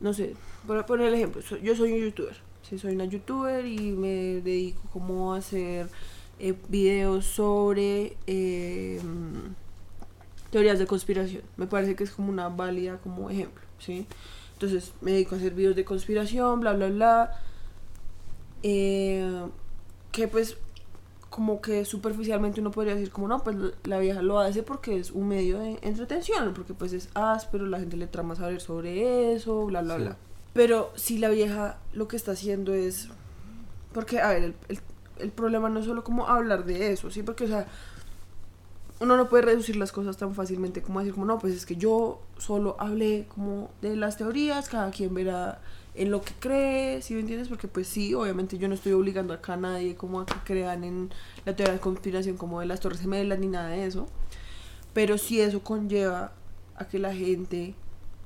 no 0.00 0.12
sé, 0.12 0.34
para 0.66 0.84
poner 0.84 1.06
el 1.08 1.14
ejemplo, 1.14 1.40
yo 1.62 1.76
soy 1.76 1.92
un 1.92 2.00
youtuber, 2.00 2.36
sí, 2.68 2.78
soy 2.78 2.94
una 2.94 3.04
youtuber 3.04 3.64
y 3.66 3.92
me 3.92 4.40
dedico 4.42 4.82
como 4.92 5.32
a 5.34 5.38
hacer 5.38 5.88
eh, 6.40 6.54
videos 6.68 7.24
sobre 7.24 8.16
eh, 8.26 9.00
teorías 10.50 10.78
de 10.78 10.86
conspiración. 10.86 11.42
Me 11.56 11.66
parece 11.66 11.94
que 11.94 12.04
es 12.04 12.10
como 12.10 12.30
una 12.30 12.48
válida 12.48 12.98
como 12.98 13.30
ejemplo, 13.30 13.62
¿sí? 13.78 14.06
Entonces 14.54 14.92
me 15.00 15.12
dedico 15.12 15.34
a 15.34 15.38
hacer 15.38 15.54
videos 15.54 15.76
de 15.76 15.84
conspiración, 15.84 16.60
bla, 16.60 16.72
bla, 16.72 16.88
bla. 16.88 17.40
Eh, 18.62 19.46
que 20.12 20.28
pues 20.28 20.56
como 21.30 21.60
que 21.60 21.84
superficialmente 21.84 22.60
uno 22.60 22.70
podría 22.70 22.94
decir 22.94 23.10
como 23.10 23.28
no, 23.28 23.42
pues 23.44 23.56
la 23.84 23.98
vieja 23.98 24.22
lo 24.22 24.38
hace 24.38 24.62
porque 24.62 24.98
es 24.98 25.10
un 25.10 25.28
medio 25.28 25.58
de 25.58 25.78
entretención, 25.82 26.54
porque 26.54 26.72
pues 26.72 26.92
es 26.94 27.10
áspero, 27.14 27.66
la 27.66 27.78
gente 27.78 27.96
le 27.96 28.06
trama 28.06 28.34
saber 28.34 28.60
sobre 28.60 29.34
eso, 29.34 29.66
bla, 29.66 29.82
bla, 29.82 29.96
Sí. 29.96 30.02
bla. 30.02 30.16
Pero 30.54 30.90
si 30.96 31.18
la 31.18 31.28
vieja 31.28 31.78
lo 31.92 32.08
que 32.08 32.16
está 32.16 32.32
haciendo 32.32 32.72
es... 32.72 33.08
Porque, 33.92 34.20
a 34.20 34.28
ver, 34.30 34.42
el, 34.44 34.54
el- 34.68 34.80
el 35.18 35.30
problema 35.30 35.68
no 35.68 35.80
es 35.80 35.86
solo 35.86 36.02
como 36.04 36.26
hablar 36.28 36.64
de 36.64 36.92
eso, 36.92 37.10
¿sí? 37.10 37.22
Porque, 37.22 37.44
o 37.44 37.48
sea, 37.48 37.66
uno 39.00 39.16
no 39.16 39.28
puede 39.28 39.44
reducir 39.44 39.76
las 39.76 39.92
cosas 39.92 40.16
tan 40.16 40.34
fácilmente 40.34 40.82
como 40.82 41.00
decir 41.00 41.14
como 41.14 41.26
no, 41.26 41.38
pues 41.38 41.54
es 41.54 41.66
que 41.66 41.76
yo 41.76 42.20
solo 42.38 42.76
hablé 42.78 43.26
como 43.34 43.70
de 43.82 43.94
las 43.96 44.16
teorías, 44.16 44.68
cada 44.68 44.90
quien 44.90 45.12
verá 45.14 45.60
en 45.94 46.10
lo 46.10 46.22
que 46.22 46.32
cree, 46.38 47.02
¿sí 47.02 47.14
me 47.14 47.20
entiendes? 47.20 47.48
Porque 47.48 47.68
pues 47.68 47.88
sí, 47.88 48.14
obviamente 48.14 48.58
yo 48.58 48.68
no 48.68 48.74
estoy 48.74 48.92
obligando 48.92 49.32
acá 49.34 49.54
a 49.54 49.56
nadie 49.56 49.96
como 49.96 50.20
a 50.20 50.26
que 50.26 50.34
crean 50.44 50.84
en 50.84 51.10
la 51.44 51.56
teoría 51.56 51.74
de 51.74 51.80
conspiración 51.80 52.36
como 52.36 52.60
de 52.60 52.66
las 52.66 52.80
Torres 52.80 53.00
Gemelas 53.00 53.38
ni 53.38 53.48
nada 53.48 53.68
de 53.68 53.86
eso. 53.86 54.06
Pero 54.92 55.18
sí 55.18 55.40
eso 55.40 55.60
conlleva 55.62 56.32
a 56.76 56.86
que 56.86 56.98
la 56.98 57.14
gente, 57.14 57.74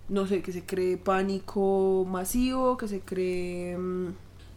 no 0.09 0.26
sé, 0.26 0.42
que 0.42 0.52
se 0.52 0.64
cree 0.64 0.96
pánico 0.96 2.06
masivo, 2.09 2.76
que 2.76 2.88
se 2.88 3.00
cree... 3.00 3.76
mm, 3.76 4.09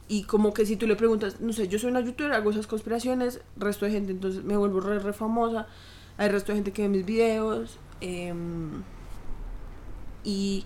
y 0.10 0.24
como 0.24 0.54
que 0.54 0.66
si 0.66 0.76
tú 0.76 0.86
le 0.86 0.96
preguntas, 0.96 1.40
no 1.40 1.54
sé, 1.54 1.68
yo 1.68 1.80
soy 1.80 1.90
una 1.92 2.02
youtuber, 2.02 2.34
hago 2.34 2.52
esas 2.52 2.68
conspiraciones, 2.68 3.42
resto 3.56 3.86
de 3.86 3.92
gente, 3.92 4.12
entonces 4.12 4.44
me 4.44 4.58
vuelvo 4.58 4.80
re, 4.82 5.00
re 5.00 5.14
famosa, 5.14 5.68
hay 6.18 6.30
resto 6.30 6.52
de 6.52 6.58
gente 6.58 6.72
que 6.72 6.84
ve 6.84 6.90
mis 6.90 7.06
videos, 7.06 7.78
em, 8.02 8.84
y 10.24 10.66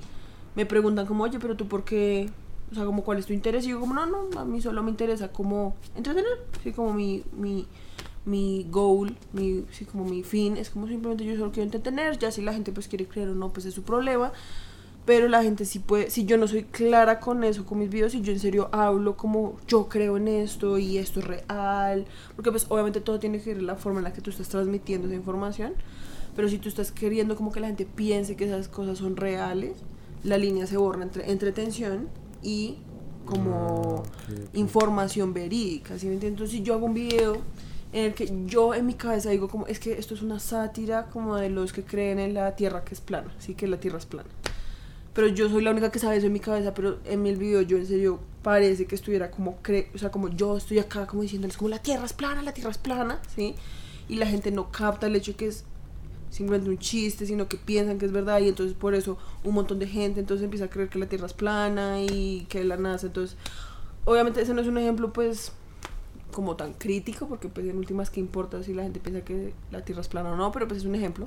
me 0.55 0.65
preguntan 0.65 1.05
como, 1.05 1.23
oye, 1.23 1.39
pero 1.39 1.55
tú 1.55 1.67
por 1.67 1.83
qué, 1.83 2.29
o 2.71 2.75
sea, 2.75 2.85
como 2.85 3.03
cuál 3.03 3.17
es 3.19 3.25
tu 3.25 3.33
interés, 3.33 3.65
y 3.65 3.69
yo 3.69 3.79
como, 3.79 3.93
no, 3.93 4.05
no, 4.05 4.39
a 4.39 4.45
mí 4.45 4.61
solo 4.61 4.83
me 4.83 4.91
interesa 4.91 5.31
como 5.31 5.75
entretener, 5.95 6.45
sí, 6.63 6.71
como 6.73 6.93
mi, 6.93 7.23
mi, 7.31 7.67
mi 8.25 8.67
goal, 8.69 9.15
mi, 9.33 9.65
sí, 9.71 9.85
como 9.85 10.05
mi 10.05 10.23
fin, 10.23 10.57
es 10.57 10.69
como 10.69 10.87
simplemente 10.87 11.25
yo 11.25 11.35
solo 11.37 11.51
quiero 11.51 11.65
entretener, 11.65 12.17
ya 12.17 12.31
si 12.31 12.41
la 12.41 12.53
gente 12.53 12.71
pues 12.71 12.87
quiere 12.87 13.05
creer 13.05 13.29
o 13.29 13.35
no, 13.35 13.53
pues 13.53 13.65
es 13.65 13.73
su 13.73 13.83
problema, 13.83 14.31
pero 15.07 15.29
la 15.29 15.41
gente 15.41 15.63
sí 15.63 15.79
puede, 15.79 16.11
si 16.11 16.25
yo 16.25 16.37
no 16.37 16.49
soy 16.49 16.63
clara 16.63 17.21
con 17.21 17.45
eso, 17.45 17.65
con 17.65 17.79
mis 17.79 17.89
videos, 17.89 18.13
y 18.13 18.21
yo 18.21 18.33
en 18.33 18.41
serio 18.41 18.67
hablo 18.73 19.15
como 19.15 19.55
yo 19.65 19.87
creo 19.87 20.17
en 20.17 20.27
esto 20.27 20.77
y 20.77 20.97
esto 20.97 21.21
es 21.21 21.27
real, 21.27 22.05
porque 22.35 22.51
pues 22.51 22.65
obviamente 22.67 22.99
todo 22.99 23.17
tiene 23.17 23.39
que 23.39 23.53
ver 23.53 23.63
la 23.63 23.77
forma 23.77 24.01
en 24.01 24.03
la 24.03 24.11
que 24.11 24.19
tú 24.19 24.31
estás 24.31 24.49
transmitiendo 24.49 25.07
esa 25.07 25.15
información, 25.15 25.75
pero 26.35 26.49
si 26.49 26.57
tú 26.57 26.67
estás 26.67 26.91
queriendo 26.91 27.37
como 27.37 27.53
que 27.53 27.61
la 27.61 27.67
gente 27.67 27.85
piense 27.85 28.35
que 28.35 28.43
esas 28.43 28.67
cosas 28.67 28.97
son 28.97 29.15
reales, 29.15 29.77
la 30.25 30.37
línea 30.37 30.67
se 30.67 30.75
borra 30.75 31.03
entre 31.03 31.31
entretención 31.31 32.09
y 32.43 32.75
como 33.25 34.03
Ah, 34.03 34.03
información 34.51 35.33
verídica, 35.33 35.97
¿sí 35.97 36.07
me 36.07 36.15
entiendes? 36.15 36.41
Entonces 36.41 36.57
si 36.57 36.63
yo 36.63 36.73
hago 36.73 36.85
un 36.85 36.93
video 36.93 37.37
en 37.93 38.07
el 38.07 38.13
que 38.13 38.29
yo 38.45 38.73
en 38.73 38.85
mi 38.85 38.95
cabeza 38.95 39.29
digo 39.29 39.47
como, 39.47 39.67
es 39.67 39.79
que 39.79 39.93
esto 39.93 40.15
es 40.15 40.21
una 40.21 40.39
sátira 40.39 41.05
como 41.05 41.37
de 41.37 41.49
los 41.49 41.71
que 41.71 41.83
creen 41.83 42.19
en 42.19 42.33
la 42.33 42.57
Tierra 42.57 42.83
que 42.83 42.93
es 42.93 42.99
plana, 42.99 43.33
sí 43.39 43.55
que 43.55 43.67
la 43.67 43.79
Tierra 43.79 43.99
es 43.99 44.05
plana 44.05 44.27
pero 45.17 45.29
yo 45.29 45.49
soy 45.49 45.63
la 45.63 45.71
única 45.71 45.89
que 45.89 45.97
sabe 45.97 46.17
eso 46.17 46.27
en 46.27 46.33
mi 46.33 46.39
cabeza, 46.39 46.75
pero 46.75 46.99
en 47.03 47.25
el 47.25 47.37
video 47.37 47.63
yo 47.63 47.77
en 47.77 47.87
serio 47.87 48.19
parece 48.43 48.85
que 48.85 48.93
estuviera 48.93 49.31
como, 49.31 49.57
cre 49.63 49.89
o 49.95 49.97
sea, 49.97 50.11
como 50.11 50.29
yo 50.29 50.55
estoy 50.55 50.77
acá 50.77 51.07
como 51.07 51.23
diciéndoles 51.23 51.57
como 51.57 51.69
la 51.69 51.79
tierra 51.79 52.05
es 52.05 52.13
plana, 52.13 52.43
la 52.43 52.53
tierra 52.53 52.69
es 52.69 52.77
plana, 52.77 53.19
¿sí? 53.35 53.55
Y 54.07 54.17
la 54.17 54.27
gente 54.27 54.51
no 54.51 54.71
capta 54.71 55.07
el 55.07 55.15
hecho 55.15 55.35
que 55.35 55.47
es 55.47 55.63
simplemente 56.29 56.69
un 56.69 56.77
chiste, 56.77 57.25
sino 57.25 57.47
que 57.47 57.57
piensan 57.57 57.97
que 57.97 58.05
es 58.05 58.11
verdad 58.11 58.41
y 58.41 58.49
entonces 58.49 58.77
por 58.77 58.93
eso 58.93 59.17
un 59.43 59.55
montón 59.55 59.79
de 59.79 59.87
gente 59.87 60.19
entonces 60.19 60.43
empieza 60.43 60.65
a 60.65 60.69
creer 60.69 60.87
que 60.87 60.99
la 60.99 61.07
tierra 61.07 61.25
es 61.25 61.33
plana 61.33 61.99
y 61.99 62.45
que 62.47 62.63
la 62.63 62.77
NASA, 62.77 63.07
entonces 63.07 63.37
obviamente 64.05 64.39
ese 64.39 64.53
no 64.53 64.61
es 64.61 64.67
un 64.67 64.77
ejemplo 64.77 65.13
pues 65.13 65.51
como 66.31 66.55
tan 66.57 66.73
crítico 66.73 67.27
porque 67.27 67.49
pues 67.49 67.65
en 67.65 67.75
últimas 67.75 68.11
qué 68.11 68.19
importa 68.19 68.61
si 68.61 68.71
la 68.71 68.83
gente 68.83 68.99
piensa 68.99 69.25
que 69.25 69.55
la 69.71 69.83
tierra 69.83 70.01
es 70.01 70.09
plana 70.09 70.33
o 70.33 70.35
no, 70.35 70.51
pero 70.51 70.67
pues 70.67 70.81
es 70.81 70.85
un 70.85 70.93
ejemplo. 70.93 71.25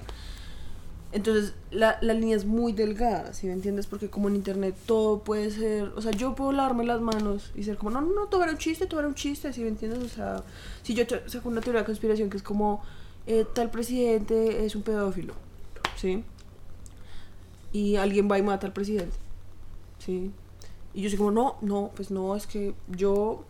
Entonces, 1.12 1.55
la, 1.73 1.99
la 2.03 2.14
línea 2.14 2.37
es 2.37 2.44
muy 2.44 2.73
delgada, 2.73 3.33
si 3.33 3.49
me 3.49 3.53
entiendes? 3.53 3.87
Porque 3.87 4.09
como 4.09 4.29
en 4.29 4.37
internet 4.37 4.77
todo 4.87 5.20
puede 5.20 5.51
ser, 5.51 5.92
o 5.96 6.01
sea, 6.01 6.12
yo 6.12 6.37
puedo 6.37 6.53
lavarme 6.53 6.85
las 6.85 7.01
manos 7.01 7.51
y 7.57 7.64
ser 7.64 7.77
como, 7.79 7.90
no, 7.90 8.01
no, 8.01 8.14
no, 8.14 8.27
todo 8.27 8.44
un 8.44 8.59
chiste, 8.59 8.87
todo 8.87 9.01
un 9.01 9.14
chiste, 9.14 9.53
si 9.53 9.62
me 9.62 9.68
entiendes? 9.68 10.05
O 10.05 10.09
sea, 10.09 10.44
si 10.83 10.94
yo 10.94 11.05
saco 11.27 11.49
una 11.49 11.61
teoría 11.61 11.81
de 11.81 11.87
conspiración 11.87 12.31
que 12.31 12.37
es 12.37 12.44
como, 12.44 12.81
eh, 13.27 13.44
tal 13.53 13.70
presidente 13.70 14.64
es 14.64 14.77
un 14.77 14.83
pedófilo, 14.83 15.35
¿sí? 15.96 16.23
Y 17.73 17.96
alguien 17.96 18.31
va 18.31 18.38
y 18.38 18.42
mata 18.42 18.68
al 18.68 18.73
presidente, 18.73 19.16
¿sí? 19.99 20.31
Y 20.94 21.03
yo 21.03 21.09
soy 21.09 21.18
como, 21.18 21.33
no, 21.33 21.57
no, 21.61 21.90
pues 21.96 22.12
no, 22.12 22.37
es 22.37 22.46
que 22.46 22.75
yo 22.88 23.44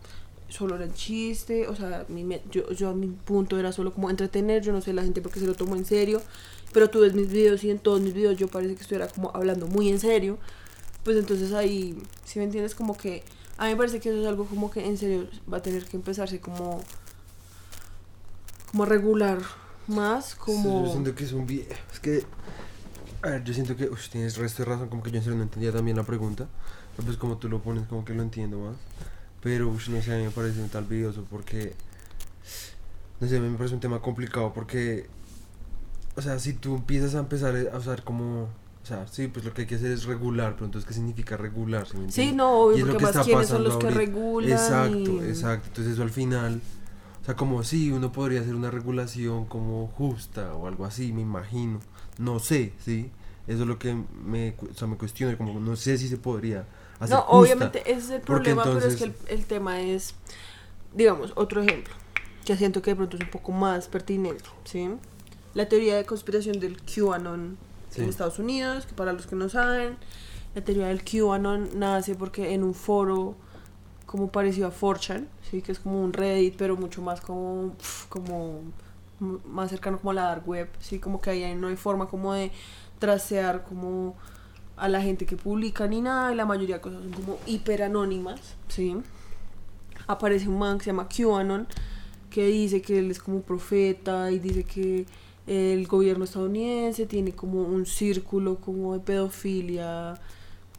solo 0.51 0.75
era 0.75 0.85
un 0.85 0.93
chiste, 0.93 1.67
o 1.67 1.75
sea, 1.75 2.05
mi 2.09 2.23
me- 2.23 2.41
yo, 2.51 2.69
yo 2.71 2.93
mi 2.93 3.07
punto 3.07 3.57
era 3.57 3.71
solo 3.71 3.91
como 3.93 4.09
entretener, 4.09 4.61
yo 4.61 4.71
no 4.71 4.81
sé 4.81 4.93
la 4.93 5.01
gente 5.01 5.21
porque 5.21 5.39
se 5.39 5.47
lo 5.47 5.55
tomó 5.55 5.75
en 5.75 5.85
serio, 5.85 6.21
pero 6.73 6.89
tú 6.89 6.99
ves 6.99 7.13
mis 7.15 7.29
videos 7.29 7.63
y 7.63 7.71
en 7.71 7.79
todos 7.79 8.01
mis 8.01 8.13
videos 8.13 8.37
yo 8.37 8.47
parece 8.47 8.75
que 8.75 8.81
estuviera 8.81 9.07
como 9.07 9.31
hablando 9.33 9.65
muy 9.67 9.89
en 9.89 9.99
serio, 9.99 10.37
pues 11.03 11.17
entonces 11.17 11.53
ahí, 11.53 11.97
si 12.25 12.37
me 12.39 12.45
entiendes, 12.45 12.75
como 12.75 12.95
que 12.95 13.23
a 13.57 13.65
mí 13.65 13.71
me 13.71 13.77
parece 13.77 13.99
que 13.99 14.09
eso 14.09 14.21
es 14.21 14.27
algo 14.27 14.45
como 14.45 14.69
que 14.69 14.85
en 14.85 14.97
serio 14.97 15.27
va 15.51 15.57
a 15.57 15.61
tener 15.61 15.85
que 15.85 15.95
empezarse 15.97 16.39
como, 16.39 16.81
como 18.71 18.83
a 18.83 18.85
regular 18.85 19.39
más, 19.87 20.35
como... 20.35 20.85
Yo 20.85 20.91
siento 20.91 21.15
que 21.15 21.23
es 21.23 21.33
un 21.33 21.45
video. 21.45 21.65
Es 21.91 21.99
que. 21.99 22.23
A 23.23 23.29
ver, 23.29 23.43
yo 23.43 23.53
siento 23.53 23.75
que. 23.75 23.89
Tienes 24.11 24.37
resto 24.37 24.63
de 24.63 24.69
razón. 24.69 24.89
Como 24.89 25.03
que 25.03 25.11
yo 25.11 25.17
en 25.17 25.23
serio 25.23 25.37
no 25.37 25.43
entendía 25.43 25.71
también 25.71 25.97
la 25.97 26.03
pregunta. 26.03 26.47
Pero 26.95 27.05
pues 27.05 27.17
como 27.17 27.37
tú 27.37 27.49
lo 27.49 27.61
pones, 27.61 27.87
como 27.87 28.05
que 28.05 28.13
lo 28.13 28.21
entiendo 28.23 28.57
más. 28.59 28.75
Pero, 29.41 29.69
uf, 29.69 29.89
no 29.89 30.01
sé, 30.01 30.13
a 30.13 30.17
mí 30.17 30.23
me 30.23 30.31
parece 30.31 30.61
un 30.61 30.69
tal 30.69 30.85
videoso 30.85 31.25
porque. 31.29 31.73
No 33.19 33.27
sé, 33.27 33.37
a 33.37 33.41
mí 33.41 33.49
me 33.49 33.57
parece 33.57 33.75
un 33.75 33.81
tema 33.81 34.01
complicado 34.01 34.53
porque. 34.53 35.07
O 36.15 36.21
sea, 36.21 36.39
si 36.39 36.53
tú 36.53 36.75
empiezas 36.75 37.15
a 37.15 37.19
empezar 37.19 37.55
a 37.73 37.77
usar 37.77 38.03
como. 38.03 38.43
O 38.83 38.85
sea, 38.85 39.07
sí, 39.07 39.27
pues 39.27 39.45
lo 39.45 39.53
que 39.53 39.61
hay 39.61 39.67
que 39.67 39.75
hacer 39.75 39.91
es 39.91 40.05
regular. 40.05 40.53
Pero 40.53 40.65
entonces, 40.65 40.87
¿qué 40.87 40.93
significa 40.93 41.37
regular? 41.37 41.87
¿Sí, 42.09 42.33
no, 42.33 42.61
obvio, 42.63 42.77
Y 42.77 42.81
es 42.81 42.87
lo 42.87 42.97
que 42.97 43.03
más 43.03 43.11
está 43.15 43.23
quiénes 43.23 43.47
son 43.47 43.63
los 43.63 43.75
pasando 43.75 43.79
que 43.93 43.99
ahorita. 43.99 44.11
regulan. 44.15 44.51
Exacto, 44.51 44.97
y- 45.25 45.29
exacto. 45.29 45.67
Entonces 45.67 45.93
eso 45.93 46.03
al 46.03 46.09
final, 46.09 46.61
o 47.21 47.25
sea, 47.25 47.35
como 47.35 47.63
sí, 47.63 47.91
uno 47.91 48.11
podría 48.11 48.41
hacer 48.41 48.55
una 48.55 48.71
regulación 48.71 49.45
como 49.45 49.87
justa 49.87 50.53
o 50.55 50.67
algo 50.67 50.85
así, 50.85 51.13
me 51.13 51.21
imagino. 51.21 51.79
No 52.17 52.39
sé, 52.39 52.73
sí. 52.83 53.11
Eso 53.47 53.61
es 53.63 53.67
lo 53.67 53.77
que 53.79 53.95
me, 54.25 54.55
o 54.71 54.73
sea, 54.75 54.87
me 54.87 54.97
cuestiono, 54.97 55.37
como 55.37 55.59
no 55.59 55.75
sé 55.75 55.97
si 55.97 56.07
se 56.07 56.17
podría 56.17 56.65
No, 57.09 57.17
justa. 57.21 57.31
obviamente 57.37 57.81
ese 57.91 57.99
es 57.99 58.09
el 58.11 58.21
problema, 58.21 58.63
pero 58.63 58.79
es 58.85 58.95
que 58.95 59.05
el, 59.05 59.15
el 59.27 59.45
tema 59.45 59.81
es, 59.81 60.13
digamos, 60.93 61.33
otro 61.35 61.61
ejemplo, 61.61 61.93
que 62.45 62.55
siento 62.57 62.81
que 62.81 62.91
de 62.91 62.95
pronto 62.95 63.17
es 63.17 63.23
un 63.23 63.29
poco 63.29 63.51
más 63.51 63.87
pertinente, 63.87 64.43
¿sí? 64.65 64.89
La 65.53 65.67
teoría 65.67 65.95
de 65.97 66.05
conspiración 66.05 66.59
del 66.59 66.77
QAnon 66.81 67.57
Sí. 67.89 68.01
en 68.01 68.07
Estados 68.09 68.39
Unidos, 68.39 68.85
que 68.85 68.93
para 68.93 69.11
los 69.11 69.27
que 69.27 69.35
no 69.35 69.49
saben, 69.49 69.97
la 70.55 70.63
teoría 70.63 70.87
del 70.87 71.03
QAnon 71.03 71.71
nace 71.77 72.15
porque 72.15 72.53
en 72.53 72.63
un 72.63 72.73
foro 72.73 73.35
como 74.05 74.31
parecido 74.31 74.67
a 74.67 74.71
4chan, 74.71 75.25
¿sí? 75.49 75.61
Que 75.61 75.73
es 75.73 75.79
como 75.79 76.01
un 76.01 76.13
Reddit, 76.13 76.55
pero 76.57 76.77
mucho 76.77 77.01
más 77.01 77.19
como, 77.19 77.75
como 78.07 78.61
más 79.45 79.69
cercano 79.69 79.97
como 79.99 80.11
a 80.11 80.13
la 80.13 80.23
dark 80.23 80.47
web, 80.47 80.69
¿sí? 80.79 80.99
Como 80.99 81.19
que 81.19 81.31
ahí 81.31 81.55
no 81.55 81.67
hay 81.67 81.75
forma 81.75 82.07
como 82.07 82.33
de 82.33 82.51
tracear 82.99 83.63
como 83.65 84.15
a 84.81 84.89
la 84.89 84.99
gente 84.99 85.27
que 85.27 85.37
publica 85.37 85.85
ni 85.85 86.01
nada, 86.01 86.33
y 86.33 86.35
la 86.35 86.45
mayoría 86.45 86.77
de 86.77 86.81
cosas 86.81 87.03
son 87.03 87.11
como 87.11 87.37
hiper 87.45 87.83
anónimas, 87.83 88.55
¿sí? 88.67 88.97
Aparece 90.07 90.49
un 90.49 90.57
man 90.57 90.79
que 90.79 90.85
se 90.85 90.89
llama 90.89 91.07
QAnon, 91.07 91.67
que 92.31 92.47
dice 92.47 92.81
que 92.81 92.97
él 92.97 93.11
es 93.11 93.19
como 93.19 93.41
profeta 93.41 94.31
y 94.31 94.39
dice 94.39 94.63
que 94.63 95.05
el 95.45 95.85
gobierno 95.85 96.23
estadounidense 96.23 97.05
tiene 97.05 97.33
como 97.33 97.61
un 97.61 97.85
círculo 97.85 98.55
como 98.55 98.93
de 98.93 99.01
pedofilia, 99.01 100.19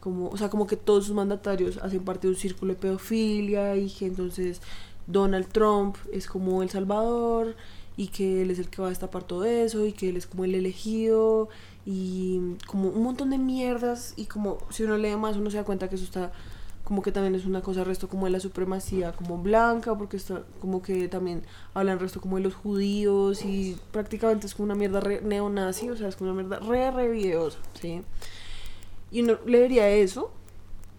como, 0.01 0.31
o 0.31 0.37
sea, 0.37 0.51
como 0.51 0.67
que 0.67 0.77
todos 0.77 1.07
sus 1.07 1.15
mandatarios 1.15 1.77
hacen 1.77 2.05
parte 2.05 2.27
de 2.27 2.33
un 2.33 2.41
círculo 2.41 2.75
de 2.75 2.81
pedofilia 2.81 3.77
y 3.77 3.89
que 3.89 4.07
entonces 4.07 4.63
Donald 5.07 5.47
Trump 5.53 5.97
es 6.13 6.27
como 6.27 6.65
el 6.65 6.71
salvador 6.71 7.55
y 7.97 8.09
que 8.09 8.43
él 8.43 8.51
es 8.51 8.59
el 8.59 8.69
que 8.69 8.83
va 8.83 8.89
a 8.89 8.91
destapar 8.91 9.23
todo 9.23 9.45
eso 9.45 9.87
y 9.87 9.93
que 9.93 10.09
él 10.09 10.17
es 10.17 10.27
como 10.27 10.45
el 10.45 10.57
elegido 10.57 11.51
y 11.85 12.57
como 12.67 12.89
un 12.89 13.03
montón 13.03 13.31
de 13.31 13.39
mierdas 13.39 14.15
y 14.17 14.27
como 14.27 14.59
si 14.71 14.85
uno 14.85 14.97
lee 14.97 15.17
más 15.17 15.37
uno 15.37 15.51
se 15.51 15.57
da 15.57 15.65
cuenta 15.65 15.89
que 15.89 15.97
eso 15.97 16.05
está 16.05 16.33
como 16.85 17.03
que 17.03 17.13
también 17.13 17.35
es 17.35 17.45
una 17.47 17.61
cosa 17.61 17.85
resto 17.85 18.09
como 18.09 18.27
de 18.27 18.33
la 18.33 18.41
supremacía 18.41 19.13
como 19.13 19.39
blanca 19.39 19.97
porque 19.97 20.17
está 20.17 20.43
como 20.61 20.83
que 20.83 21.09
también 21.09 21.43
hablan 21.75 21.99
resto 21.99 22.21
como 22.21 22.37
de 22.37 22.43
los 22.43 22.55
judíos 22.55 23.45
y 23.45 23.77
prácticamente 23.93 24.47
es 24.47 24.55
como 24.55 24.67
una 24.67 24.75
mierda 24.75 25.01
re 25.01 25.21
neonazi 25.23 25.91
o 25.91 25.97
sea 25.97 26.09
es 26.09 26.17
como 26.17 26.31
una 26.31 26.43
mierda 26.43 26.61
re 26.61 26.91
re 26.91 27.11
videosa 27.11 27.59
sí 27.81 28.03
y 29.11 29.23
uno 29.23 29.39
leería 29.47 29.89
eso 29.89 30.33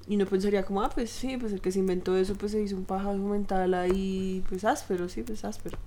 y 0.08 0.16
uno 0.16 0.26
pensaría 0.26 0.66
como 0.66 0.82
ah 0.82 0.90
pues 0.90 1.10
sí 1.10 1.38
pues 1.38 1.54
el 1.54 1.62
que 1.62 1.72
se 1.72 1.80
inventó 1.80 2.16
eso 2.18 2.36
pues 2.36 2.52
se 2.52 2.62
hizo 2.62 2.76
un 2.76 2.86
pajazo 2.86 3.20
mental 3.20 3.74
ahí 3.74 4.44
pues 4.50 4.66
áspero 4.66 5.08
sí 5.08 5.24
pues 5.24 5.46
áspero 5.46 5.78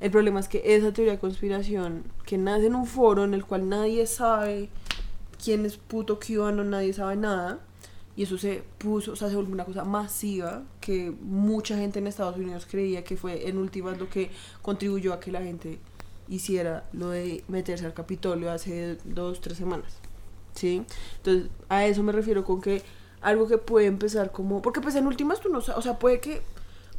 el 0.00 0.10
problema 0.10 0.40
es 0.40 0.48
que 0.48 0.62
esa 0.64 0.92
teoría 0.92 1.12
de 1.12 1.18
conspiración 1.18 2.04
que 2.24 2.38
nace 2.38 2.66
en 2.66 2.74
un 2.74 2.86
foro 2.86 3.24
en 3.24 3.34
el 3.34 3.44
cual 3.44 3.68
nadie 3.68 4.06
sabe 4.06 4.70
quién 5.42 5.66
es 5.66 5.76
puto 5.76 6.18
QAnon, 6.18 6.70
nadie 6.70 6.92
sabe 6.92 7.16
nada. 7.16 7.60
Y 8.16 8.24
eso 8.24 8.36
se 8.38 8.62
puso, 8.78 9.12
o 9.12 9.16
sea, 9.16 9.28
se 9.28 9.36
volvió 9.36 9.54
una 9.54 9.64
cosa 9.64 9.84
masiva 9.84 10.62
que 10.80 11.10
mucha 11.22 11.76
gente 11.76 12.00
en 12.00 12.06
Estados 12.06 12.36
Unidos 12.36 12.66
creía 12.68 13.04
que 13.04 13.16
fue 13.16 13.48
en 13.48 13.56
últimas 13.56 13.98
lo 13.98 14.10
que 14.10 14.30
contribuyó 14.62 15.12
a 15.14 15.20
que 15.20 15.32
la 15.32 15.40
gente 15.42 15.78
hiciera 16.28 16.84
lo 16.92 17.10
de 17.10 17.44
meterse 17.48 17.86
al 17.86 17.94
Capitolio 17.94 18.50
hace 18.50 18.98
dos, 19.04 19.40
tres 19.40 19.58
semanas. 19.58 19.92
¿Sí? 20.54 20.82
Entonces, 21.18 21.50
a 21.68 21.86
eso 21.86 22.02
me 22.02 22.12
refiero 22.12 22.44
con 22.44 22.60
que 22.60 22.82
algo 23.20 23.46
que 23.48 23.58
puede 23.58 23.86
empezar 23.86 24.32
como. 24.32 24.62
Porque, 24.62 24.80
pues, 24.80 24.94
en 24.96 25.06
últimas 25.06 25.40
tú 25.40 25.48
no 25.48 25.60
sabes. 25.60 25.78
O 25.78 25.82
sea, 25.82 25.98
puede 25.98 26.20
que, 26.20 26.42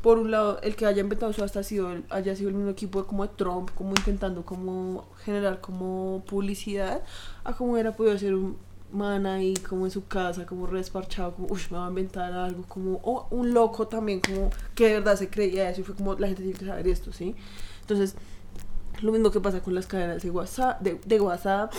por 0.01 0.17
un 0.17 0.31
lado, 0.31 0.59
el 0.61 0.75
que 0.75 0.85
haya 0.85 1.01
inventado 1.01 1.31
eso 1.31 1.43
hasta 1.43 1.63
sido 1.63 1.89
haya 2.09 2.35
sido 2.35 2.49
el 2.49 2.55
mismo 2.55 2.71
equipo 2.71 3.05
como 3.05 3.27
de 3.27 3.33
Trump, 3.35 3.69
como 3.75 3.91
intentando 3.91 4.43
como 4.43 5.05
generar 5.23 5.61
como 5.61 6.23
publicidad, 6.27 7.03
a 7.43 7.53
como 7.53 7.73
hubiera 7.73 7.95
podido 7.95 8.17
ser 8.17 8.33
un 8.33 8.57
man 8.91 9.25
ahí 9.25 9.53
como 9.55 9.85
en 9.85 9.91
su 9.91 10.07
casa, 10.07 10.45
como 10.45 10.67
resparchado, 10.67 11.33
como, 11.35 11.47
uff, 11.49 11.71
me 11.71 11.77
va 11.77 11.85
a 11.85 11.89
inventar 11.89 12.33
algo, 12.33 12.63
como, 12.67 12.99
o 13.03 13.27
un 13.31 13.53
loco 13.53 13.87
también, 13.87 14.19
como 14.19 14.49
que 14.75 14.87
de 14.87 14.93
verdad 14.95 15.15
se 15.17 15.29
creía 15.29 15.69
eso 15.69 15.81
y 15.81 15.83
fue 15.83 15.95
como, 15.95 16.15
la 16.15 16.27
gente 16.27 16.43
tiene 16.43 16.57
que 16.57 16.65
saber 16.65 16.87
esto, 16.87 17.13
¿sí? 17.13 17.35
Entonces, 17.81 18.15
lo 19.01 19.11
mismo 19.11 19.31
que 19.31 19.39
pasa 19.39 19.61
con 19.61 19.73
las 19.73 19.87
cadenas 19.87 20.21
de 20.21 20.29
WhatsApp, 20.29 20.81
de, 20.81 20.99
de 21.05 21.19
WhatsApp, 21.19 21.73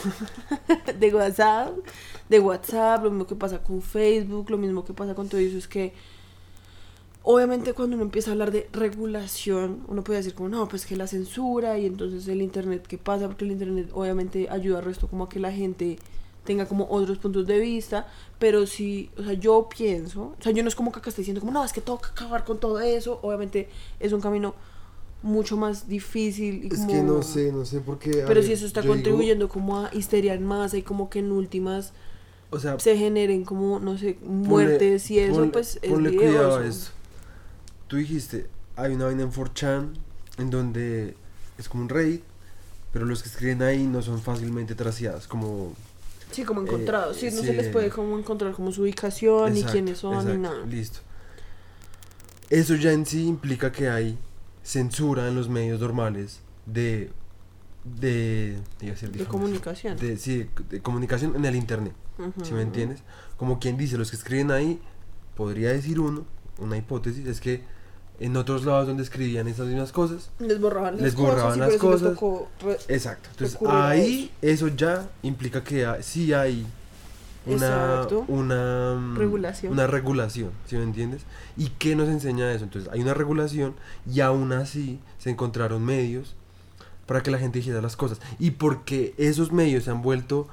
de 0.98 1.14
WhatsApp, 1.14 1.70
de 2.28 2.40
WhatsApp, 2.40 3.04
lo 3.04 3.10
mismo 3.10 3.26
que 3.26 3.36
pasa 3.36 3.62
con 3.62 3.82
Facebook, 3.82 4.50
lo 4.50 4.58
mismo 4.58 4.84
que 4.84 4.94
pasa 4.94 5.14
con 5.14 5.28
todo 5.28 5.40
eso, 5.40 5.58
es 5.58 5.68
que 5.68 5.92
obviamente 7.24 7.72
cuando 7.74 7.96
uno 7.96 8.04
empieza 8.04 8.30
a 8.30 8.32
hablar 8.32 8.50
de 8.52 8.68
regulación, 8.72 9.82
uno 9.88 10.02
puede 10.02 10.18
decir 10.18 10.34
como, 10.34 10.48
no, 10.48 10.68
pues 10.68 10.86
que 10.86 10.96
la 10.96 11.06
censura 11.06 11.78
y 11.78 11.86
entonces 11.86 12.26
el 12.28 12.42
Internet, 12.42 12.86
¿qué 12.86 12.98
pasa? 12.98 13.26
Porque 13.28 13.44
el 13.44 13.52
Internet 13.52 13.90
obviamente 13.94 14.48
ayuda 14.50 14.78
al 14.78 14.84
resto 14.84 15.08
como 15.08 15.24
a 15.24 15.28
que 15.28 15.38
la 15.40 15.52
gente 15.52 15.98
tenga 16.44 16.66
como 16.66 16.88
otros 16.90 17.18
puntos 17.18 17.46
de 17.46 17.60
vista, 17.60 18.08
pero 18.40 18.66
si, 18.66 19.10
o 19.16 19.22
sea, 19.22 19.34
yo 19.34 19.68
pienso, 19.68 20.34
o 20.38 20.42
sea, 20.42 20.50
yo 20.52 20.62
no 20.64 20.68
es 20.68 20.74
como 20.74 20.90
que 20.90 20.98
acá 20.98 21.10
estoy 21.10 21.22
diciendo 21.22 21.40
como, 21.40 21.52
no, 21.52 21.64
es 21.64 21.72
que 21.72 21.80
toca 21.80 22.08
acabar 22.10 22.44
con 22.44 22.58
todo 22.58 22.80
eso, 22.80 23.20
obviamente 23.22 23.68
es 24.00 24.12
un 24.12 24.20
camino 24.20 24.54
mucho 25.22 25.56
más 25.56 25.88
difícil 25.88 26.64
y 26.64 26.66
Es 26.74 26.80
como... 26.80 26.88
que 26.88 27.02
no 27.02 27.22
sé, 27.22 27.52
no 27.52 27.64
sé 27.64 27.78
por 27.80 28.00
qué. 28.00 28.24
Pero 28.26 28.42
si 28.42 28.52
eso 28.52 28.66
está 28.66 28.80
digo, 28.82 28.94
contribuyendo 28.94 29.48
como 29.48 29.78
a 29.78 29.90
histeria 29.94 30.34
en 30.34 30.44
masa 30.44 30.76
y 30.78 30.82
como 30.82 31.08
que 31.10 31.20
en 31.20 31.30
últimas 31.30 31.92
o 32.50 32.58
sea, 32.58 32.76
se 32.80 32.96
generen 32.96 33.44
como, 33.44 33.78
no 33.78 33.96
sé, 33.96 34.18
ponle- 34.18 34.26
muertes 34.26 35.10
y 35.12 35.20
eso, 35.20 35.42
ponle- 35.44 35.52
pues 35.52 35.78
es 35.80 35.90
ponle 35.92 36.16
cuidado 36.16 36.56
a 36.56 36.58
videoso. 36.58 36.90
Tú 37.92 37.98
dijiste, 37.98 38.46
hay 38.74 38.94
una 38.94 39.04
vaina 39.04 39.22
en 39.24 39.30
4chan 39.30 39.90
en 40.38 40.48
donde 40.48 41.14
es 41.58 41.68
como 41.68 41.82
un 41.82 41.90
raid, 41.90 42.20
pero 42.90 43.04
los 43.04 43.22
que 43.22 43.28
escriben 43.28 43.60
ahí 43.60 43.84
no 43.84 44.00
son 44.00 44.22
fácilmente 44.22 44.74
traciados, 44.74 45.26
como... 45.26 45.74
Sí, 46.30 46.42
como 46.42 46.62
encontrados. 46.62 47.18
sí, 47.18 47.26
no 47.26 47.42
sí. 47.42 47.48
se 47.48 47.52
les 47.52 47.68
puede 47.68 47.90
como 47.90 48.18
encontrar 48.18 48.52
como 48.52 48.72
su 48.72 48.80
ubicación, 48.80 49.52
ni 49.52 49.62
quiénes 49.62 49.98
son, 49.98 50.26
ni 50.26 50.38
nada. 50.38 50.64
Listo. 50.64 51.00
Eso 52.48 52.76
ya 52.76 52.92
en 52.92 53.04
sí 53.04 53.26
implica 53.26 53.70
que 53.70 53.90
hay 53.90 54.16
censura 54.62 55.28
en 55.28 55.34
los 55.34 55.50
medios 55.50 55.78
normales 55.78 56.40
de... 56.64 57.10
De, 57.84 58.58
decir 58.80 59.10
De 59.10 59.26
comunicación. 59.26 59.98
De, 59.98 60.16
sí, 60.16 60.48
de 60.70 60.80
comunicación 60.80 61.36
en 61.36 61.44
el 61.44 61.56
internet. 61.56 61.92
¿Sí 62.42 62.54
me 62.54 62.62
entiendes? 62.62 63.02
Como 63.36 63.58
quien 63.58 63.76
dice, 63.76 63.98
los 63.98 64.08
que 64.08 64.16
escriben 64.16 64.50
ahí, 64.50 64.80
podría 65.36 65.74
decir 65.74 66.00
uno, 66.00 66.24
una 66.58 66.78
hipótesis, 66.78 67.26
es 67.26 67.38
que 67.38 67.70
en 68.22 68.36
otros 68.36 68.64
lados 68.64 68.86
donde 68.86 69.02
escribían 69.02 69.48
esas 69.48 69.66
mismas 69.66 69.90
cosas, 69.92 70.30
Les 70.38 70.60
borraban 70.60 70.94
las 70.94 71.02
Les 71.02 71.14
cosas. 71.14 71.30
borraban 71.34 71.56
y 71.56 71.60
las 71.60 71.68
eso 71.74 71.90
les 71.90 72.00
cosas. 72.00 72.14
tocó 72.14 72.48
exacto. 72.88 73.28
Entonces 73.32 73.58
ahí 73.68 74.30
eso 74.40 74.68
ya 74.68 75.08
implica 75.22 75.64
que 75.64 75.86
sí 76.02 76.32
hay 76.32 76.64
una, 77.46 78.06
una 78.28 79.14
Regulación. 79.16 79.72
Una 79.72 79.86
regulación, 79.88 80.50
¿sí 80.66 80.76
me 80.76 80.84
entiendes? 80.84 81.22
¿Y 81.56 81.70
qué 81.70 81.96
nos 81.96 82.08
enseña 82.08 82.52
eso? 82.52 82.64
Entonces 82.64 82.90
hay 82.92 83.00
una 83.00 83.14
regulación 83.14 83.74
y 84.10 84.20
aún 84.20 84.52
así 84.52 85.00
se 85.18 85.30
encontraron 85.30 85.84
medios 85.84 86.36
para 87.06 87.22
que 87.22 87.32
la 87.32 87.38
gente 87.38 87.58
dijera 87.58 87.82
las 87.82 87.96
cosas. 87.96 88.20
Y 88.38 88.52
porque 88.52 89.14
esos 89.18 89.50
medios 89.50 89.84
se 89.84 89.90
han 89.90 90.02
vuelto 90.02 90.46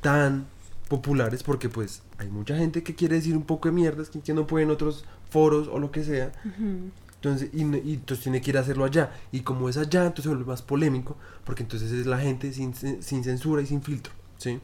tan 0.00 0.46
populares, 0.88 1.42
porque 1.42 1.68
pues 1.68 2.02
hay 2.18 2.28
mucha 2.28 2.56
gente 2.56 2.82
que 2.82 2.94
quiere 2.94 3.16
decir 3.16 3.36
un 3.36 3.44
poco 3.44 3.68
de 3.68 3.74
mierdas 3.74 4.10
que, 4.10 4.32
no 4.34 4.46
puede 4.46 4.64
en 4.64 4.70
otros 4.70 5.04
foros 5.30 5.68
o 5.68 5.78
lo 5.78 5.90
que 5.90 6.02
sea. 6.02 6.32
Ujú. 6.44 6.90
Entonces, 7.20 7.50
y, 7.52 7.60
y 7.62 7.94
entonces 7.94 8.22
tiene 8.24 8.40
que 8.40 8.50
ir 8.50 8.56
a 8.58 8.60
hacerlo 8.60 8.84
allá. 8.84 9.12
Y 9.30 9.40
como 9.40 9.68
es 9.68 9.76
allá, 9.76 10.02
entonces 10.02 10.24
se 10.24 10.28
vuelve 10.30 10.44
más 10.46 10.62
polémico, 10.62 11.16
porque 11.44 11.62
entonces 11.62 11.92
es 11.92 12.06
la 12.06 12.18
gente 12.18 12.52
sin, 12.52 12.74
sin 12.74 13.24
censura 13.24 13.62
y 13.62 13.66
sin 13.66 13.82
filtro, 13.82 14.12
¿sí? 14.38 14.60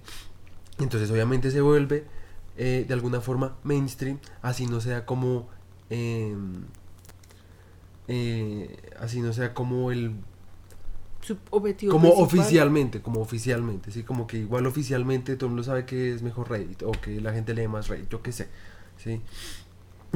Entonces 0.79 1.11
obviamente 1.11 1.51
se 1.51 1.61
vuelve 1.61 2.05
eh, 2.57 2.85
de 2.87 2.95
alguna 2.95 3.21
forma 3.21 3.57
mainstream, 3.65 4.19
así 4.43 4.67
no 4.67 4.81
sea 4.81 5.05
como... 5.07 5.49
em, 5.91 6.65
eh, 8.09 8.77
así 9.01 9.21
no 9.21 9.33
sea 9.33 9.53
como 9.53 9.91
el 9.91 10.13
objetivo 11.51 11.91
como 11.93 12.11
principal. 12.11 12.25
oficialmente 12.25 13.03
como 13.03 13.21
oficialmente 13.21 13.91
sí 13.91 14.05
como 14.05 14.29
que 14.29 14.39
igual 14.39 14.65
oficialmente 14.67 15.35
todo 15.35 15.47
el 15.47 15.51
mundo 15.51 15.65
sabe 15.65 15.85
que 15.85 16.15
es 16.15 16.23
mejor 16.23 16.49
Reddit 16.51 16.85
o 16.85 16.93
que 16.93 17.21
la 17.21 17.33
gente 17.33 17.53
lee 17.53 17.67
más 17.67 17.89
Reddit 17.89 18.09
yo 18.09 18.23
qué 18.23 18.31
sé 18.31 18.49
sí 18.97 19.21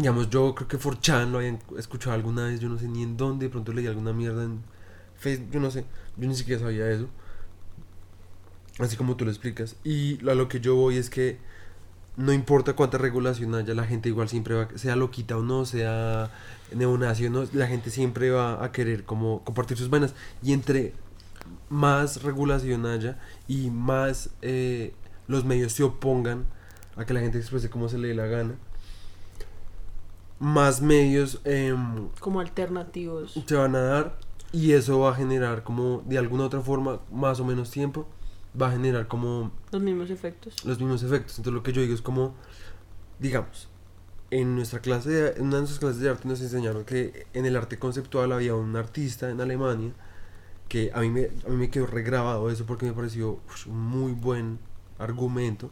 digamos 0.01 0.31
yo 0.31 0.55
creo 0.55 0.69
que 0.69 0.79
4chan 0.79 1.31
lo 1.31 1.39
habían 1.39 1.59
escuchado 1.79 2.15
alguna 2.15 2.47
vez 2.47 2.61
yo 2.61 2.69
no 2.69 2.79
sé 2.79 2.89
ni 2.89 3.03
en 3.03 3.17
dónde 3.17 3.47
de 3.47 3.51
pronto 3.51 3.73
leí 3.73 3.87
alguna 3.87 4.13
mierda 4.13 4.45
en 4.45 4.61
Facebook 5.17 5.51
yo 5.53 5.61
no 5.61 5.71
sé 5.71 5.85
yo 6.17 6.29
ni 6.29 6.35
siquiera 6.35 6.61
sabía 6.61 6.91
eso 6.91 7.09
así 8.79 8.97
como 8.97 9.17
tú 9.17 9.25
lo 9.25 9.31
explicas 9.31 9.77
y 9.85 10.19
a 10.29 10.35
lo 10.35 10.49
que 10.49 10.61
yo 10.61 10.75
voy 10.75 10.97
es 10.97 11.11
que 11.11 11.39
no 12.17 12.33
importa 12.33 12.75
cuánta 12.75 12.99
regulación 12.99 13.55
haya, 13.55 13.75
la 13.75 13.87
gente 13.87 14.09
igual 14.09 14.29
siempre 14.29 14.55
va, 14.55 14.69
sea 14.77 14.97
loquita 14.97 15.37
o 15.37 15.43
no, 15.43 15.65
sea 15.65 16.31
neonazi 16.75 17.27
o 17.27 17.31
no, 17.31 17.45
la 17.53 17.67
gente 17.67 17.91
siempre 17.91 18.31
va 18.31 18.63
a 18.63 18.73
querer 18.73 19.05
como 19.05 19.43
compartir 19.45 19.79
sus 19.79 19.91
vainas. 19.91 20.15
Y 20.43 20.53
entre 20.53 20.93
más 21.69 22.23
regulación 22.23 22.87
haya 22.87 23.19
y 23.49 23.71
más 23.71 24.31
eh, 24.43 24.93
los 25.29 25.45
medios 25.45 25.73
se 25.73 25.83
opongan 25.83 26.45
a 26.97 27.05
que 27.05 27.15
la 27.15 27.21
gente 27.21 27.39
exprese 27.39 27.71
como 27.71 27.89
se 27.89 27.99
le 27.99 28.09
dé 28.09 28.15
la 28.15 28.27
gana, 28.27 28.55
más 30.41 30.81
medios 30.83 31.41
em, 31.45 32.09
Como 32.19 32.41
alternativos. 32.41 33.41
se 33.47 33.55
van 33.55 33.77
a 33.77 33.81
dar 33.81 34.19
y 34.53 34.73
eso 34.73 34.99
va 34.99 35.11
a 35.11 35.15
generar 35.15 35.63
como 35.63 36.03
de 36.07 36.19
alguna 36.19 36.45
otra 36.47 36.61
forma, 36.61 36.99
más 37.13 37.39
o 37.39 37.45
menos 37.45 37.71
tiempo, 37.71 38.09
va 38.61 38.69
a 38.69 38.73
generar 38.73 39.07
como 39.07 39.53
Los 39.71 39.81
mismos 39.83 40.11
efectos. 40.11 40.65
los 40.65 40.79
mismos 40.81 41.03
efectos. 41.05 41.39
Entonces 41.39 41.53
lo 41.55 41.63
que 41.63 41.73
yo 41.73 41.83
digo 41.83 41.95
es 41.95 42.03
como, 42.03 42.35
digamos, 43.21 43.69
en 44.33 44.57
nuestra 44.57 44.81
clase, 44.81 45.11
de, 45.11 45.29
en 45.37 45.43
una 45.43 45.57
de 45.57 45.61
nuestras 45.63 45.79
clases 45.79 46.01
de 46.01 46.09
arte 46.11 46.27
nos 46.27 46.41
enseñaron 46.41 46.85
que 46.85 47.27
en 47.33 47.47
el 47.47 47.57
arte 47.57 47.79
conceptual 47.79 48.33
había 48.33 48.55
un 48.55 48.75
artista 48.77 49.29
en 49.31 49.41
Alemania 49.41 49.93
que 50.69 50.91
a 50.95 51.01
mí 51.01 51.11
me, 51.11 51.25
a 51.47 51.49
mí 51.51 51.57
me 51.57 51.69
quedó 51.71 51.87
regrabado 51.87 52.49
eso 52.51 52.65
porque 52.65 52.87
me 52.87 52.93
pareció 52.93 53.41
un 53.67 53.79
muy 53.81 54.13
buen 54.13 54.59
argumento. 54.99 55.71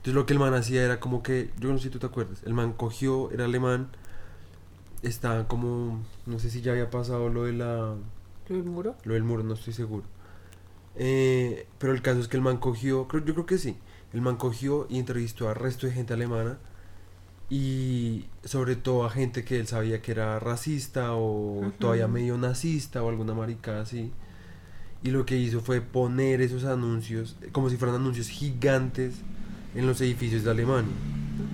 Entonces 0.00 0.14
lo 0.14 0.24
que 0.24 0.32
el 0.32 0.38
man 0.38 0.54
hacía 0.54 0.82
era 0.82 0.98
como 0.98 1.22
que, 1.22 1.50
yo 1.58 1.70
no 1.70 1.76
sé 1.76 1.84
si 1.84 1.90
tú 1.90 1.98
te 1.98 2.06
acuerdas, 2.06 2.42
el 2.46 2.54
man 2.54 2.72
cogió, 2.72 3.30
era 3.32 3.44
alemán, 3.44 3.88
estaba 5.02 5.46
como, 5.46 6.00
no 6.24 6.38
sé 6.38 6.48
si 6.48 6.62
ya 6.62 6.72
había 6.72 6.88
pasado 6.88 7.28
lo 7.28 7.44
de 7.44 7.52
la 7.52 7.96
¿Lo 8.48 8.56
del 8.56 8.64
muro? 8.64 8.96
lo 9.04 9.12
del 9.12 9.24
muro, 9.24 9.42
no 9.42 9.52
estoy 9.52 9.74
seguro. 9.74 10.04
Eh, 10.96 11.66
pero 11.78 11.92
el 11.92 12.00
caso 12.00 12.20
es 12.20 12.28
que 12.28 12.38
el 12.38 12.42
man 12.42 12.56
cogió, 12.56 13.08
creo, 13.08 13.22
yo 13.22 13.34
creo 13.34 13.44
que 13.46 13.58
sí. 13.58 13.76
El 14.14 14.22
man 14.22 14.36
cogió 14.36 14.86
y 14.88 14.98
entrevistó 14.98 15.50
a 15.50 15.54
resto 15.54 15.86
de 15.86 15.92
gente 15.92 16.14
alemana 16.14 16.56
y 17.50 18.24
sobre 18.44 18.76
todo 18.76 19.04
a 19.04 19.10
gente 19.10 19.44
que 19.44 19.60
él 19.60 19.66
sabía 19.66 20.00
que 20.00 20.12
era 20.12 20.38
racista 20.40 21.14
o 21.14 21.72
todavía 21.78 22.08
medio 22.08 22.38
nazista 22.38 23.02
o 23.02 23.10
alguna 23.10 23.34
maricada 23.34 23.82
así. 23.82 24.12
Y 25.02 25.10
lo 25.10 25.26
que 25.26 25.36
hizo 25.36 25.60
fue 25.60 25.82
poner 25.82 26.40
esos 26.40 26.64
anuncios 26.64 27.36
como 27.52 27.68
si 27.68 27.76
fueran 27.76 27.96
anuncios 27.96 28.28
gigantes 28.28 29.16
en 29.74 29.86
los 29.86 30.00
edificios 30.00 30.44
de 30.44 30.50
Alemania. 30.50 30.92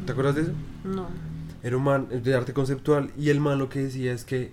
¿Te 0.04 0.12
acuerdas 0.12 0.34
de 0.36 0.42
eso? 0.42 0.52
No. 0.84 1.06
Era 1.62 1.76
un 1.76 1.84
man 1.84 2.08
de 2.22 2.34
arte 2.34 2.52
conceptual 2.52 3.10
y 3.18 3.30
el 3.30 3.40
man 3.40 3.58
lo 3.58 3.68
que 3.68 3.80
decía 3.80 4.12
es 4.12 4.24
que 4.24 4.52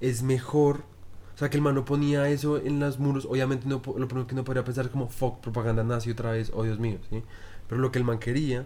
es 0.00 0.22
mejor, 0.22 0.82
o 1.34 1.38
sea 1.38 1.50
que 1.50 1.56
el 1.56 1.62
man 1.62 1.74
no 1.74 1.84
ponía 1.84 2.28
eso 2.28 2.58
en 2.58 2.80
los 2.80 2.98
muros, 2.98 3.26
obviamente 3.28 3.66
no, 3.68 3.76
lo 3.84 4.08
primero 4.08 4.26
que 4.26 4.34
no 4.34 4.44
podría 4.44 4.64
pensar 4.64 4.86
es 4.86 4.90
como 4.90 5.08
fuck, 5.08 5.40
propaganda 5.40 5.84
nazi 5.84 6.10
otra 6.10 6.32
vez, 6.32 6.50
oh 6.54 6.64
Dios 6.64 6.78
mío, 6.78 6.98
¿sí? 7.10 7.22
Pero 7.68 7.80
lo 7.80 7.92
que 7.92 7.98
el 7.98 8.04
man 8.04 8.18
quería, 8.18 8.64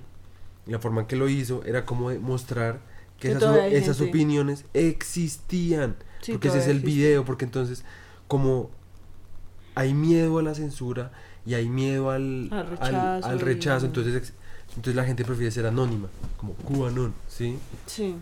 y 0.67 0.71
la 0.71 0.79
forma 0.79 1.01
en 1.03 1.07
que 1.07 1.17
lo 1.17 1.29
hizo, 1.29 1.65
era 1.65 1.85
como 1.85 2.11
mostrar 2.21 2.81
que, 3.19 3.29
Que 3.31 3.35
esas, 3.37 3.57
esas 3.73 4.01
opiniones 4.01 4.65
existían, 4.73 5.97
Sí, 6.21 6.33
porque 6.33 6.49
ese 6.49 6.59
es 6.59 6.67
el 6.67 6.79
existe. 6.79 6.87
video, 6.91 7.25
porque 7.25 7.45
entonces 7.45 7.85
como 8.29 8.71
hay 9.75 9.95
miedo 9.95 10.39
a 10.39 10.43
la 10.43 10.55
censura 10.55 11.13
y 11.47 11.55
hay 11.55 11.69
miedo 11.69 12.11
al, 12.11 12.49
Al 12.53 12.67
rechazo 12.71 13.27
al 13.29 13.37
y- 13.39 13.43
rechazo, 13.43 13.87
entonces, 13.87 14.33
entonces 14.71 14.95
la 14.95 15.05
gente 15.05 15.25
prefiere 15.25 15.51
ser 15.51 15.67
anónima, 15.67 16.09
como 16.37 16.55
QAnon, 16.55 17.13
¿sí? 17.29 17.59
Sí. 17.87 18.17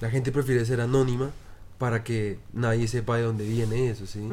La 0.00 0.10
gente 0.10 0.32
prefiere 0.32 0.64
ser 0.64 0.80
anónima 0.80 1.30
para 1.78 2.02
que 2.04 2.38
nadie 2.52 2.88
sepa 2.88 3.16
de 3.16 3.22
dónde 3.22 3.46
viene 3.46 3.90
eso, 3.90 4.06
¿sí? 4.06 4.28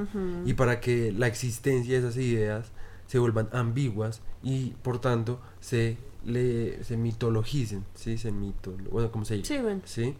Y 0.45 0.53
para 0.53 0.79
que 0.79 1.11
la 1.11 1.27
existencia 1.27 1.93
de 1.93 1.99
esas 1.99 2.17
ideas 2.17 2.67
se 3.07 3.19
vuelvan 3.19 3.49
ambiguas 3.51 4.21
y 4.41 4.71
por 4.81 4.99
tanto 4.99 5.39
se 5.61 5.97
le 6.25 6.83
se 6.85 6.95
mitologicen, 6.97 7.83
¿sí? 7.95 8.17
Se 8.17 8.31
mito, 8.31 8.73
bueno, 8.91 9.11
como 9.11 9.25
se 9.25 9.35
dice, 9.35 9.57
Sí, 9.57 9.61
ven. 9.61 9.81
¿sí? 9.85 10.15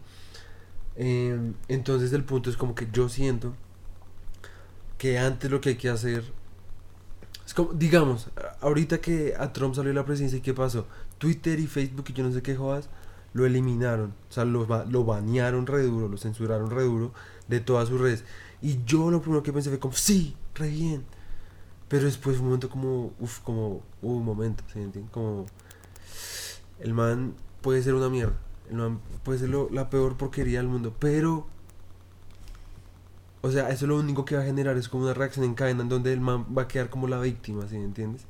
Em, 0.96 1.54
entonces 1.68 2.12
el 2.12 2.24
punto 2.24 2.50
es 2.50 2.56
como 2.56 2.74
que 2.74 2.86
yo 2.92 3.08
siento 3.08 3.54
que 4.98 5.18
antes 5.18 5.50
lo 5.50 5.60
que 5.60 5.70
hay 5.70 5.74
que 5.76 5.88
hacer 5.88 6.24
es 7.46 7.54
como, 7.54 7.72
digamos, 7.72 8.28
ahorita 8.60 9.00
que 9.00 9.34
a 9.38 9.52
Trump 9.52 9.74
salió 9.74 9.92
la 9.92 10.04
presidencia, 10.04 10.38
¿y 10.38 10.42
qué 10.42 10.54
pasó? 10.54 10.86
Twitter 11.18 11.60
y 11.60 11.66
Facebook 11.66 12.04
y 12.08 12.12
yo 12.12 12.24
no 12.24 12.32
sé 12.32 12.42
qué 12.42 12.56
jodas, 12.56 12.88
lo 13.34 13.46
eliminaron, 13.46 14.14
o 14.30 14.32
sea, 14.32 14.44
lo, 14.44 14.66
lo 14.86 15.04
banearon 15.04 15.66
re 15.66 15.82
duro, 15.82 16.08
lo 16.08 16.16
censuraron 16.16 16.70
re 16.70 16.84
duro 16.84 17.12
de 17.48 17.60
todas 17.60 17.88
sus 17.88 18.00
redes. 18.00 18.24
Y 18.62 18.80
yo 18.84 19.10
lo 19.10 19.20
primero 19.20 19.42
que 19.42 19.52
pensé 19.52 19.70
fue 19.70 19.78
como, 19.78 19.94
sí, 19.94 20.36
re 20.54 20.68
bien. 20.68 21.04
Pero 21.88 22.06
después 22.06 22.36
fue 22.36 22.42
un 22.42 22.46
momento 22.50 22.70
como, 22.70 23.12
uff, 23.20 23.40
como, 23.40 23.82
hubo 24.02 24.16
un 24.16 24.24
momento, 24.24 24.64
¿sí 24.72 24.80
entienden? 24.80 25.10
Como, 25.12 25.46
el 26.80 26.94
man 26.94 27.34
puede 27.60 27.82
ser 27.82 27.94
una 27.94 28.08
mierda. 28.08 28.34
El 28.70 28.76
man 28.76 29.00
puede 29.22 29.38
ser 29.38 29.48
lo- 29.50 29.68
la 29.70 29.90
peor 29.90 30.16
porquería 30.16 30.58
del 30.58 30.68
mundo. 30.68 30.94
Pero. 30.98 31.46
O 33.46 33.50
sea, 33.50 33.68
eso 33.68 33.86
lo 33.86 33.98
único 33.98 34.24
que 34.24 34.36
va 34.36 34.40
a 34.42 34.46
generar 34.46 34.74
es 34.78 34.88
como 34.88 35.04
una 35.04 35.12
reacción 35.12 35.44
en 35.44 35.52
cadena 35.54 35.82
en 35.82 35.90
donde 35.90 36.14
el 36.14 36.20
man 36.20 36.46
va 36.56 36.62
a 36.62 36.68
quedar 36.68 36.88
como 36.88 37.08
la 37.08 37.20
víctima, 37.20 37.68
¿sí 37.68 37.76
me 37.76 37.84
entiendes? 37.84 38.22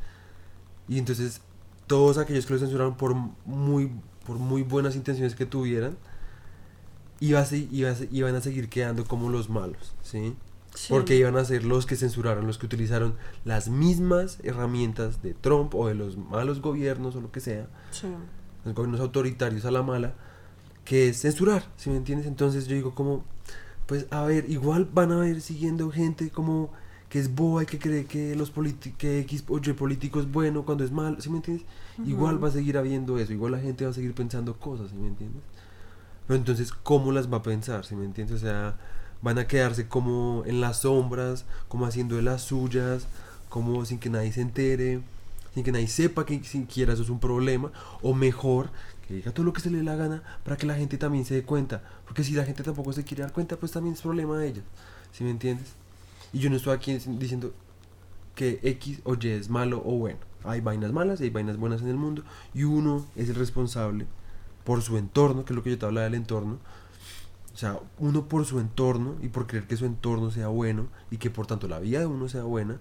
Y 0.89 0.99
entonces, 0.99 1.41
todos 1.87 2.19
aquellos 2.19 2.47
que 2.47 2.55
lo 2.55 2.59
censuraron 2.59 2.97
por 2.97 3.15
muy, 3.15 3.93
por 4.27 4.39
muy 4.39 4.63
buenas 4.63 4.97
intenciones 4.97 5.37
que 5.37 5.47
tuvieran, 5.47 5.97
iba 7.21 7.39
a 7.41 7.47
iban 8.11 8.35
a 8.35 8.41
seguir 8.41 8.69
quedando 8.69 9.05
como 9.05 9.31
los 9.31 9.49
malos, 9.49 9.95
¿sí? 10.03 10.35
Sí. 10.75 10.89
Porque 10.93 11.15
iban 11.15 11.37
a 11.37 11.45
ser 11.45 11.63
los 11.65 11.87
que 11.87 11.95
censuraron, 11.95 12.49
los 12.49 12.59
que 12.59 12.67
utilizaron 12.67 13.15
las 13.45 13.69
mismas 13.69 14.41
herramientas 14.43 15.23
de 15.23 15.33
Trump 15.33 15.77
o 15.77 15.87
de 15.87 15.95
los 15.95 16.17
malos 16.17 16.61
gobiernos 16.61 17.15
o 17.15 17.21
lo 17.21 17.31
que 17.31 17.39
sea, 17.39 17.69
Sí. 17.93 18.09
los 18.65 18.75
gobiernos 18.75 19.01
autoritarios 19.01 19.65
a 19.65 19.71
la 19.71 19.85
mala, 19.85 20.15
que 20.85 21.09
es 21.11 21.21
censurar, 21.21 21.63
¿sí 21.77 21.89
me 21.91 21.97
entiendes? 21.99 22.27
Entonces 22.27 22.67
yo 22.67 22.75
digo 22.75 22.97
como, 22.97 23.25
pues 23.87 24.07
a 24.11 24.23
ver, 24.23 24.51
igual 24.51 24.89
van 24.93 25.13
a 25.13 25.17
ver 25.17 25.41
siguiendo 25.41 25.91
gente 25.91 26.31
como 26.31 26.71
que 27.09 27.19
es 27.21 27.35
boba 27.35 27.63
y 27.63 27.67
que 27.67 27.79
cree 27.79 28.07
que 28.07 28.35
los 28.35 28.51
que 28.99 29.21
X 29.21 29.45
o 29.49 29.59
Y 29.59 29.73
político 29.75 30.21
es 30.21 30.31
bueno 30.31 30.65
cuando 30.65 30.85
es 30.85 30.91
malo, 30.91 31.21
¿sí 31.21 31.31
me 31.31 31.37
entiendes? 31.37 31.67
Igual 32.05 32.43
va 32.43 32.49
a 32.49 32.51
seguir 32.51 32.77
habiendo 32.77 33.19
eso, 33.19 33.33
igual 33.33 33.53
la 33.53 33.61
gente 33.61 33.85
va 33.85 33.91
a 33.91 33.95
seguir 33.95 34.15
pensando 34.15 34.59
cosas, 34.59 34.91
¿sí 34.91 34.97
me 34.97 35.07
entiendes? 35.07 35.43
Pero 36.27 36.39
entonces, 36.39 36.73
¿cómo 36.73 37.13
las 37.13 37.33
va 37.33 37.39
a 37.39 37.43
pensar? 37.43 37.85
¿Sí 37.85 37.95
me 37.95 38.05
entiendes? 38.05 38.37
O 38.37 38.41
sea, 38.45 38.77
van 39.23 39.39
a 39.39 39.47
quedarse 39.47 39.87
como 39.87 40.43
en 40.47 40.61
las 40.61 40.81
sombras, 40.81 41.45
como 41.69 41.87
haciendo 41.87 42.17
de 42.17 42.23
las 42.23 42.43
suyas, 42.43 43.07
como 43.49 43.85
sin 43.85 43.99
que 43.99 44.11
nadie 44.11 44.33
se 44.33 44.41
entere, 44.41 45.01
sin 45.55 45.63
que 45.63 45.73
nadie 45.73 45.87
sepa 45.87 46.27
que 46.27 46.43
siquiera 46.43 46.95
eso 46.95 47.03
es 47.03 47.11
un 47.11 47.21
problema, 47.21 47.71
o 48.03 48.15
mejor, 48.15 48.71
que 49.07 49.15
diga 49.15 49.33
todo 49.33 49.45
lo 49.45 49.53
que 49.53 49.61
se 49.61 49.71
le 49.71 49.79
dé 49.79 49.85
la 49.85 49.97
gana 49.97 50.23
para 50.45 50.57
que 50.57 50.67
la 50.67 50.75
gente 50.75 50.99
también 50.99 51.25
se 51.25 51.35
dé 51.35 51.43
cuenta, 51.43 51.83
porque 52.07 52.25
si 52.25 52.33
la 52.33 52.45
gente 52.45 52.63
tampoco 52.63 52.93
se 52.93 53.05
quiere 53.05 53.23
dar 53.23 53.33
cuenta, 53.33 53.57
pues 53.57 53.73
también 53.73 53.95
es 53.95 54.03
problema 54.03 54.39
de 54.39 54.49
ellos, 54.49 54.65
¿sí 55.13 55.25
me 55.25 55.31
entiendes? 55.31 55.75
Y 56.33 56.41
yo 56.41 56.51
no 56.51 56.57
estoy 56.57 56.75
aquí 56.75 56.97
diciendo 56.97 57.55
que 58.35 58.59
X 58.63 59.01
o 59.05 59.15
Y 59.15 59.29
es 59.29 59.49
malo 59.49 59.83
o 59.85 59.97
bueno. 59.97 60.19
Hay 60.43 60.61
vainas 60.61 60.93
malas 60.93 61.21
y 61.21 61.25
hay 61.25 61.31
vainas 61.31 61.57
buenas 61.57 61.81
en 61.81 61.89
el 61.89 61.97
mundo. 61.97 62.23
Y 62.53 62.65
uno 62.65 63.07
es 63.17 63.29
el 63.29 63.37
responsable 63.37 64.07
por 64.65 64.83
su 64.83 64.99
entorno, 64.99 65.45
que 65.45 65.53
es 65.53 65.57
lo 65.57 65.63
que 65.63 65.71
yo 65.71 65.79
te 65.79 65.87
hablaba 65.87 66.05
del 66.05 66.15
entorno. 66.15 66.59
O 67.55 67.57
sea, 67.57 67.79
uno 67.99 68.29
por 68.29 68.45
su 68.45 68.59
entorno 68.59 69.17
y 69.23 69.29
por 69.29 69.47
creer 69.47 69.67
que 69.67 69.77
su 69.77 69.87
entorno 69.87 70.31
sea 70.33 70.49
bueno 70.49 70.89
y 71.11 71.19
que 71.19 71.31
por 71.31 71.47
tanto 71.47 71.69
la 71.69 71.79
vida 71.79 72.01
de 72.01 72.07
uno 72.07 72.29
sea 72.29 72.43
buena, 72.43 72.81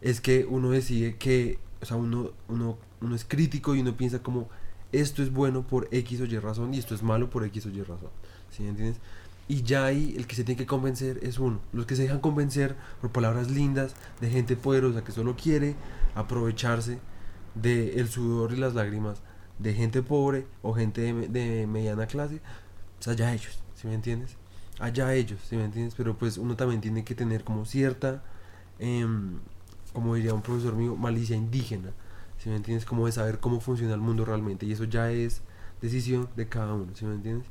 es 0.00 0.22
que 0.22 0.46
uno 0.46 0.70
decide 0.70 1.16
que, 1.16 1.58
o 1.82 1.84
sea, 1.84 1.98
uno, 1.98 2.30
uno, 2.48 2.78
uno 3.02 3.14
es 3.14 3.26
crítico 3.26 3.74
y 3.74 3.80
uno 3.80 3.94
piensa 3.94 4.22
como 4.22 4.48
esto 4.92 5.22
es 5.22 5.32
bueno 5.32 5.66
por 5.66 5.88
X 5.90 6.20
o 6.20 6.24
Y 6.24 6.38
razón 6.38 6.74
y 6.74 6.78
esto 6.78 6.94
es 6.94 7.02
malo 7.02 7.30
por 7.30 7.44
X 7.44 7.66
o 7.66 7.70
Y 7.70 7.82
razón. 7.82 8.10
¿Sí 8.50 8.62
me 8.62 8.70
entiendes? 8.70 8.98
Y 9.48 9.62
ya 9.62 9.84
ahí 9.86 10.14
el 10.16 10.26
que 10.26 10.36
se 10.36 10.44
tiene 10.44 10.58
que 10.58 10.66
convencer 10.66 11.18
es 11.22 11.38
uno. 11.38 11.60
Los 11.72 11.86
que 11.86 11.96
se 11.96 12.02
dejan 12.02 12.20
convencer 12.20 12.76
por 13.00 13.10
palabras 13.10 13.50
lindas 13.50 13.94
de 14.20 14.30
gente 14.30 14.56
poderosa 14.56 15.02
que 15.04 15.12
solo 15.12 15.36
quiere 15.36 15.74
aprovecharse 16.14 16.98
del 17.54 17.98
el 17.98 18.08
sudor 18.08 18.52
y 18.52 18.56
las 18.56 18.74
lágrimas 18.74 19.22
de 19.58 19.74
gente 19.74 20.02
pobre 20.02 20.46
o 20.62 20.72
gente 20.74 21.00
de, 21.02 21.12
me- 21.12 21.28
de 21.28 21.66
mediana 21.66 22.06
clase, 22.06 22.40
pues 22.96 23.08
allá 23.08 23.32
ellos, 23.34 23.60
¿sí 23.74 23.86
me 23.88 23.94
entiendes? 23.94 24.36
Allá 24.78 25.12
ellos, 25.14 25.40
¿sí 25.48 25.56
me 25.56 25.64
entiendes? 25.64 25.94
Pero 25.96 26.16
pues 26.16 26.38
uno 26.38 26.56
también 26.56 26.80
tiene 26.80 27.04
que 27.04 27.14
tener 27.14 27.44
como 27.44 27.64
cierta, 27.66 28.22
em, 28.78 29.38
como 29.92 30.14
diría 30.14 30.34
un 30.34 30.42
profesor 30.42 30.74
mío, 30.74 30.96
malicia 30.96 31.36
indígena, 31.36 31.90
¿sí 32.42 32.48
me 32.48 32.56
entiendes? 32.56 32.84
Como 32.84 33.06
de 33.06 33.12
saber 33.12 33.38
cómo 33.38 33.60
funciona 33.60 33.94
el 33.94 34.00
mundo 34.00 34.24
realmente. 34.24 34.66
Y 34.66 34.72
eso 34.72 34.84
ya 34.84 35.10
es 35.12 35.40
decisión 35.80 36.28
de 36.36 36.48
cada 36.48 36.74
uno, 36.74 36.88
¿sí 36.94 37.04
me 37.04 37.14
entiendes? 37.14 37.46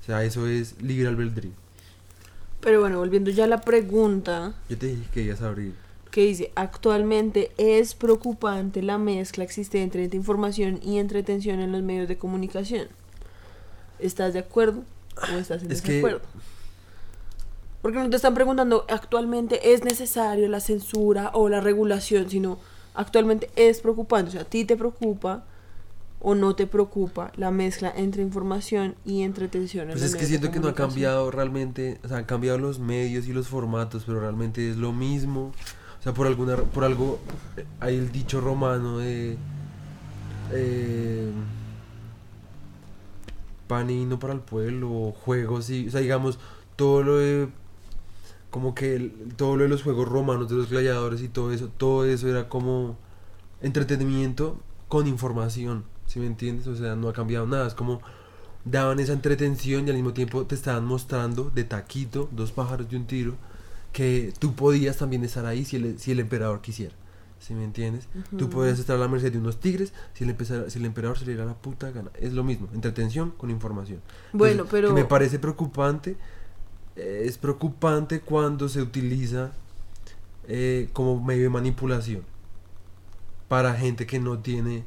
O 0.00 0.04
sea, 0.04 0.24
eso 0.24 0.46
es 0.46 0.80
libre 0.82 1.08
albedrío. 1.08 1.52
Pero 2.60 2.80
bueno, 2.80 2.98
volviendo 2.98 3.30
ya 3.30 3.44
a 3.44 3.46
la 3.46 3.60
pregunta 3.62 4.54
Yo 4.68 4.76
te 4.76 4.86
dije 4.88 5.08
que 5.12 5.22
ibas 5.22 5.40
a 5.42 5.48
abrir. 5.48 5.74
que 6.10 6.22
dice, 6.26 6.52
actualmente 6.56 7.52
es 7.56 7.94
preocupante 7.94 8.82
la 8.82 8.98
mezcla 8.98 9.44
existente 9.44 10.02
entre 10.02 10.16
información 10.16 10.80
y 10.82 10.98
entretención 10.98 11.60
en 11.60 11.72
los 11.72 11.82
medios 11.82 12.08
de 12.08 12.18
comunicación. 12.18 12.88
¿Estás 13.98 14.32
de 14.34 14.40
acuerdo 14.40 14.82
o 15.32 15.36
estás 15.38 15.62
en 15.62 15.70
Es 15.72 15.80
que- 15.82 15.92
desacuerdo? 15.92 16.20
Porque 17.82 17.98
no 17.98 18.10
te 18.10 18.16
están 18.16 18.34
preguntando 18.34 18.84
actualmente 18.90 19.72
es 19.72 19.84
necesario 19.84 20.48
la 20.48 20.60
censura 20.60 21.30
o 21.32 21.48
la 21.48 21.60
regulación, 21.62 22.28
sino 22.28 22.58
actualmente 23.00 23.50
es 23.56 23.80
preocupante. 23.80 24.28
O 24.28 24.32
sea, 24.32 24.42
a 24.42 24.44
ti 24.44 24.64
te 24.64 24.76
preocupa 24.76 25.44
o 26.20 26.34
no 26.34 26.54
te 26.54 26.66
preocupa 26.66 27.32
la 27.36 27.50
mezcla 27.50 27.92
entre 27.96 28.22
información 28.22 28.94
y 29.06 29.22
entretención. 29.22 29.88
en 29.88 29.92
Pues 29.92 30.04
es 30.04 30.14
que 30.14 30.26
siento 30.26 30.50
que 30.50 30.60
no 30.60 30.68
ha 30.68 30.74
cambiado 30.74 31.30
realmente, 31.30 31.98
o 32.04 32.08
sea, 32.08 32.18
han 32.18 32.24
cambiado 32.24 32.58
los 32.58 32.78
medios 32.78 33.26
y 33.26 33.32
los 33.32 33.48
formatos, 33.48 34.04
pero 34.06 34.20
realmente 34.20 34.70
es 34.70 34.76
lo 34.76 34.92
mismo. 34.92 35.52
O 35.98 36.02
sea, 36.02 36.12
por 36.12 36.26
alguna 36.26 36.56
por 36.56 36.84
algo 36.84 37.18
eh, 37.56 37.64
hay 37.80 37.96
el 37.96 38.12
dicho 38.12 38.40
romano 38.40 38.98
de 38.98 39.36
eh, 40.52 41.30
pan 43.66 43.88
y 43.88 43.94
vino 43.94 44.18
para 44.18 44.34
el 44.34 44.40
pueblo, 44.40 45.14
juegos 45.24 45.70
y, 45.70 45.88
o 45.88 45.90
sea, 45.90 46.00
digamos, 46.00 46.38
todo 46.76 47.02
lo 47.02 47.16
de 47.16 47.48
como 48.50 48.74
que 48.74 48.96
el- 48.96 49.12
todo 49.36 49.56
lo 49.56 49.62
de 49.64 49.68
los 49.68 49.82
juegos 49.82 50.08
romanos 50.08 50.48
de 50.48 50.56
los 50.56 50.68
gladiadores 50.70 51.22
y 51.22 51.28
todo 51.28 51.52
eso, 51.52 51.68
todo 51.76 52.04
eso 52.04 52.28
era 52.28 52.48
como 52.48 52.96
entretenimiento 53.62 54.58
con 54.88 55.06
información, 55.06 55.84
¿sí 56.06 56.18
me 56.20 56.26
entiendes? 56.26 56.66
O 56.66 56.76
sea, 56.76 56.96
no 56.96 57.08
ha 57.08 57.12
cambiado 57.12 57.46
nada, 57.46 57.66
es 57.66 57.74
como 57.74 58.00
daban 58.64 59.00
esa 59.00 59.12
entretención 59.12 59.86
y 59.86 59.90
al 59.90 59.96
mismo 59.96 60.12
tiempo 60.12 60.44
te 60.44 60.54
estaban 60.54 60.84
mostrando 60.84 61.50
de 61.54 61.64
taquito, 61.64 62.28
dos 62.32 62.52
pájaros 62.52 62.90
de 62.90 62.96
un 62.96 63.06
tiro, 63.06 63.34
que 63.92 64.32
tú 64.38 64.54
podías 64.54 64.96
también 64.98 65.24
estar 65.24 65.46
ahí 65.46 65.64
si 65.64 65.76
el, 65.76 65.98
si 65.98 66.12
el 66.12 66.20
emperador 66.20 66.60
quisiera. 66.60 66.94
¿Sí 67.40 67.54
me 67.54 67.64
entiendes? 67.64 68.06
Tú 68.36 68.50
podías 68.50 68.78
estar 68.78 68.96
a 68.96 68.98
la 68.98 69.08
merced 69.08 69.32
de 69.32 69.38
unos 69.38 69.60
tigres 69.60 69.94
si 70.12 70.24
el, 70.24 70.36
si 70.70 70.78
el 70.78 70.84
emperador 70.84 71.18
se 71.18 71.24
le 71.24 71.32
diera 71.32 71.46
la 71.46 71.54
puta 71.54 71.90
gana. 71.90 72.10
Es 72.20 72.34
lo 72.34 72.44
mismo, 72.44 72.68
entretención 72.74 73.30
con 73.30 73.48
información. 73.50 74.00
Bueno, 74.34 74.52
Entonces, 74.64 74.70
pero... 74.72 74.88
Que 74.88 74.94
me 74.94 75.04
parece 75.06 75.38
preocupante. 75.38 76.16
Eh, 76.96 77.22
es 77.24 77.38
preocupante 77.38 78.20
cuando 78.20 78.68
se 78.68 78.82
utiliza 78.82 79.52
eh, 80.48 80.88
como 80.92 81.22
medio 81.22 81.44
de 81.44 81.50
manipulación 81.50 82.22
para 83.48 83.74
gente 83.74 84.06
que 84.06 84.18
no 84.18 84.38
tiene 84.38 84.84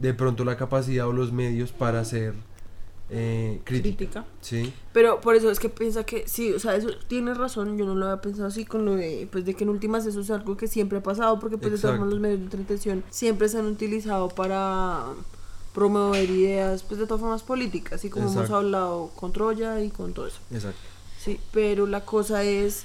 de 0.00 0.14
pronto 0.14 0.44
la 0.44 0.56
capacidad 0.56 1.06
o 1.06 1.12
los 1.12 1.32
medios 1.32 1.72
para 1.72 2.00
hacer 2.00 2.34
eh, 3.10 3.60
crítica. 3.64 3.96
crítica. 3.96 4.24
¿sí? 4.40 4.72
Pero 4.92 5.20
por 5.20 5.34
eso 5.34 5.50
es 5.50 5.58
que 5.58 5.68
piensa 5.68 6.04
que 6.04 6.26
sí, 6.26 6.52
o 6.52 6.58
sea, 6.58 6.74
eso 6.76 6.88
tienes 7.06 7.36
razón, 7.36 7.76
yo 7.76 7.84
no 7.84 7.94
lo 7.94 8.06
había 8.06 8.20
pensado 8.20 8.48
así 8.48 8.64
con 8.64 8.84
lo 8.84 8.94
de, 8.94 9.28
pues 9.30 9.44
de 9.44 9.54
que 9.54 9.64
en 9.64 9.70
últimas 9.70 10.06
eso 10.06 10.20
es 10.20 10.30
algo 10.30 10.56
que 10.56 10.68
siempre 10.68 10.98
ha 10.98 11.02
pasado, 11.02 11.38
porque 11.38 11.58
pues 11.58 11.72
de 11.72 11.76
Exacto. 11.76 11.98
modos 11.98 12.14
los 12.14 12.20
medios 12.20 12.38
de 12.38 12.44
entretención 12.44 13.04
siempre 13.10 13.48
se 13.48 13.58
han 13.58 13.66
utilizado 13.66 14.28
para 14.28 15.04
promover 15.74 16.30
ideas, 16.30 16.82
pues 16.82 17.00
de 17.00 17.06
todas 17.06 17.20
formas 17.20 17.42
políticas, 17.42 17.94
así 17.94 18.08
como 18.08 18.30
hemos 18.30 18.50
hablado 18.50 19.10
con 19.16 19.32
Troya 19.32 19.82
y 19.82 19.90
con 19.90 20.14
todo 20.14 20.26
eso. 20.26 20.38
Exacto. 20.52 20.93
Sí, 21.24 21.40
pero 21.52 21.86
la 21.86 22.04
cosa 22.04 22.44
es, 22.44 22.84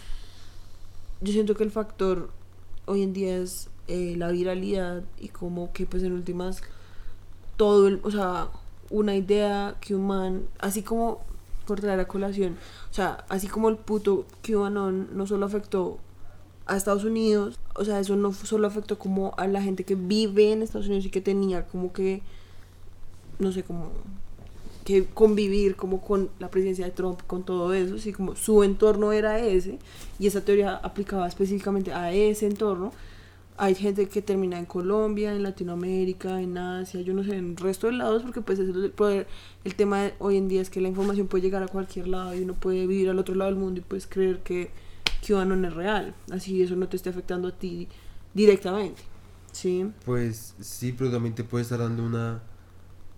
yo 1.20 1.34
siento 1.34 1.56
que 1.56 1.66
el 1.66 1.72
factor 1.72 2.30
hoy 2.86 3.04
en 3.04 3.12
día 3.12 3.36
es 3.36 3.68
eh, 3.90 4.14
la 4.16 4.30
viralidad 4.30 5.04
y 5.20 5.28
como 5.28 5.74
que 5.74 5.86
pues 5.86 6.04
en 6.04 6.14
últimas 6.14 6.62
todo, 7.58 7.90
el, 7.90 8.00
o 8.02 8.12
sea, 8.12 8.48
una 8.90 9.14
idea 9.18 9.76
que 9.82 9.94
un 9.94 10.08
man, 10.08 10.48
así 10.58 10.84
como 10.84 11.20
por 11.68 11.82
traer 11.82 12.00
a 12.00 12.08
colación, 12.08 12.56
o 12.90 12.94
sea, 12.94 13.26
así 13.28 13.48
como 13.50 13.68
el 13.68 13.76
puto 13.76 14.26
QAnon 14.42 15.10
no 15.18 15.28
solo 15.28 15.46
afectó 15.46 15.98
a 16.66 16.78
Estados 16.78 17.04
Unidos, 17.04 17.60
o 17.76 17.84
sea, 17.84 18.00
eso 18.00 18.16
no 18.16 18.32
solo 18.32 18.68
afectó 18.68 18.98
como 18.98 19.34
a 19.36 19.48
la 19.48 19.62
gente 19.62 19.84
que 19.84 19.96
vive 19.96 20.54
en 20.54 20.62
Estados 20.62 20.88
Unidos 20.88 21.06
y 21.08 21.10
que 21.10 21.20
tenía 21.20 21.68
como 21.68 21.92
que, 21.92 22.22
no 23.38 23.52
sé, 23.52 23.64
como 23.64 23.92
que 24.90 25.06
convivir 25.06 25.76
como 25.76 26.02
con 26.02 26.32
la 26.40 26.50
presidencia 26.50 26.84
de 26.84 26.90
Trump, 26.90 27.20
con 27.28 27.44
todo 27.44 27.76
eso, 27.76 27.94
así 27.94 28.12
como 28.12 28.36
su 28.36 28.64
entorno 28.64 29.12
era 29.12 29.38
ese, 29.38 29.78
y 30.18 30.26
esa 30.26 30.42
teoría 30.42 30.78
aplicaba 30.78 31.28
específicamente 31.28 31.94
a 31.94 32.12
ese 32.12 32.48
entorno. 32.48 32.92
Hay 33.58 33.76
gente 33.76 34.08
que 34.08 34.24
termina 34.24 34.58
en 34.58 34.66
Colombia, 34.66 35.32
en 35.36 35.44
Latinoamérica, 35.44 36.42
en 36.42 36.58
Asia, 36.58 37.02
yo 37.02 37.14
no 37.14 37.24
sé, 37.24 37.36
en 37.36 37.52
el 37.52 37.58
resto 37.58 37.86
de 37.86 37.94
lados, 37.94 38.24
porque 38.24 38.42
pues 38.42 38.58
el, 38.58 39.76
tema 39.76 40.10
hoy 40.18 40.38
en 40.38 40.48
día 40.48 40.60
es 40.60 40.72
que 40.72 40.82
la 40.82 40.88
información 40.88 41.28
puede 41.28 41.44
llegar 41.44 41.62
a 41.62 41.68
cualquier 41.68 42.08
lado 42.08 42.34
y 42.34 42.42
uno 42.42 42.56
puede 42.56 42.88
vivir 42.88 43.12
al 43.12 43.20
otro 43.20 43.36
lado 43.36 43.52
del 43.52 43.60
mundo 43.60 43.82
y 43.82 43.84
puedes 43.84 44.08
creer 44.08 44.40
que 44.40 44.72
QAnon 45.28 45.66
es 45.66 45.74
real, 45.76 46.16
así 46.32 46.64
eso 46.64 46.76
no 46.76 46.90
te 46.90 46.98
esté 46.98 47.12
afectando 47.12 47.50
a 47.50 47.52
ti 47.52 47.88
directamente, 48.34 49.04
¿sí? 49.52 49.86
Pues 50.04 50.56
sí, 50.60 50.96
pero 50.98 51.12
también 51.12 51.36
te 51.36 51.44
puede 51.44 51.62
estar 51.62 51.78
dando 51.78 52.04
una 52.04 52.42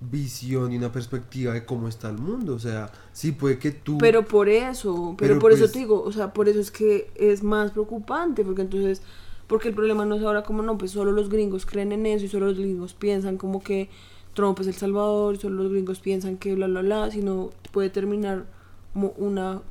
visión 0.02 0.74
y 0.74 0.78
una 0.78 0.92
perspectiva 0.92 1.54
de 1.54 1.64
cómo 1.64 1.88
está 1.88 2.10
el 2.10 2.18
mundo. 2.18 2.56
O 2.56 2.60
sea, 2.60 2.92
sí 3.14 3.32
puede 3.32 3.60
que 3.60 3.72
tú... 3.72 3.98
Pero 4.00 4.26
por 4.26 4.50
eso, 4.50 5.16
pero, 5.18 5.34
Pero 5.36 5.40
por 5.40 5.52
eso 5.52 5.62
pues- 5.62 5.72
te 5.72 5.80
digo, 5.80 6.02
o 6.02 6.12
sea, 6.12 6.34
por 6.34 6.50
eso 6.50 6.60
es 6.60 6.72
que 6.72 7.12
es 7.16 7.44
más 7.44 7.72
preocupante, 7.72 8.44
porque 8.44 8.64
entonces, 8.64 9.02
porque 9.48 9.70
el 9.70 9.76
problema 9.76 10.06
no 10.06 10.16
es 10.16 10.24
ahora 10.24 10.44
como 10.44 10.64
no, 10.64 10.78
pues 10.78 10.92
solo 10.92 11.12
los 11.12 11.30
gringos 11.30 11.66
creen 11.66 11.92
en 11.92 12.06
eso 12.06 12.26
y 12.26 12.30
solo 12.30 12.48
los 12.48 12.58
gringos 12.58 12.94
piensan 12.94 13.38
como 13.38 13.62
que 13.62 13.90
Trump 14.34 14.60
es 14.60 14.68
el 14.68 14.74
Salvador, 14.74 15.38
solo 15.38 15.64
los 15.64 15.72
gringos 15.72 16.00
piensan 16.00 16.38
que 16.38 16.56
bla, 16.56 16.68
bla, 16.68 16.82
bla, 16.82 17.12
sino 17.12 17.52
puede 17.72 17.90
terminar 17.90 18.46
como 18.94 19.14
una 19.18 19.62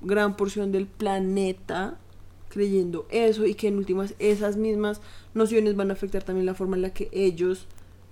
gran 0.00 0.36
porción 0.36 0.72
del 0.72 0.86
planeta 0.86 1.98
creyendo 2.48 3.06
eso 3.10 3.46
y 3.46 3.54
que 3.54 3.68
en 3.68 3.76
últimas 3.76 4.14
esas 4.18 4.56
mismas 4.56 5.00
nociones 5.34 5.76
van 5.76 5.90
a 5.90 5.92
afectar 5.92 6.22
también 6.22 6.46
la 6.46 6.54
forma 6.54 6.76
en 6.76 6.82
la 6.82 6.90
que 6.90 7.08
ellos 7.12 7.66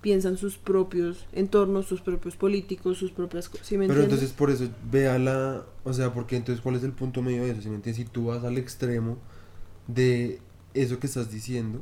piensan 0.08 0.36
sus 0.36 0.56
propios 0.56 1.26
entornos, 1.32 1.86
sus 1.86 2.00
propios 2.00 2.36
políticos, 2.36 2.98
sus 2.98 3.10
propias 3.12 3.48
cosas. 3.48 3.66
¿sí 3.66 3.76
me 3.78 3.86
Pero 3.86 4.00
entiendes? 4.00 4.18
entonces 4.20 4.36
por 4.36 4.50
eso 4.50 4.68
vea 4.90 5.18
la, 5.18 5.64
o 5.84 5.92
sea, 5.92 6.12
porque 6.12 6.36
entonces 6.36 6.62
cuál 6.62 6.76
es 6.76 6.82
el 6.84 6.92
punto 6.92 7.22
medio 7.22 7.42
de 7.44 7.50
eso, 7.52 7.62
si 7.62 7.68
me 7.68 7.76
entiendes, 7.76 8.04
si 8.04 8.10
tú 8.10 8.26
vas 8.26 8.44
al 8.44 8.56
extremo 8.58 9.18
de 9.86 10.40
eso 10.74 10.98
que 10.98 11.06
estás 11.06 11.30
diciendo, 11.30 11.78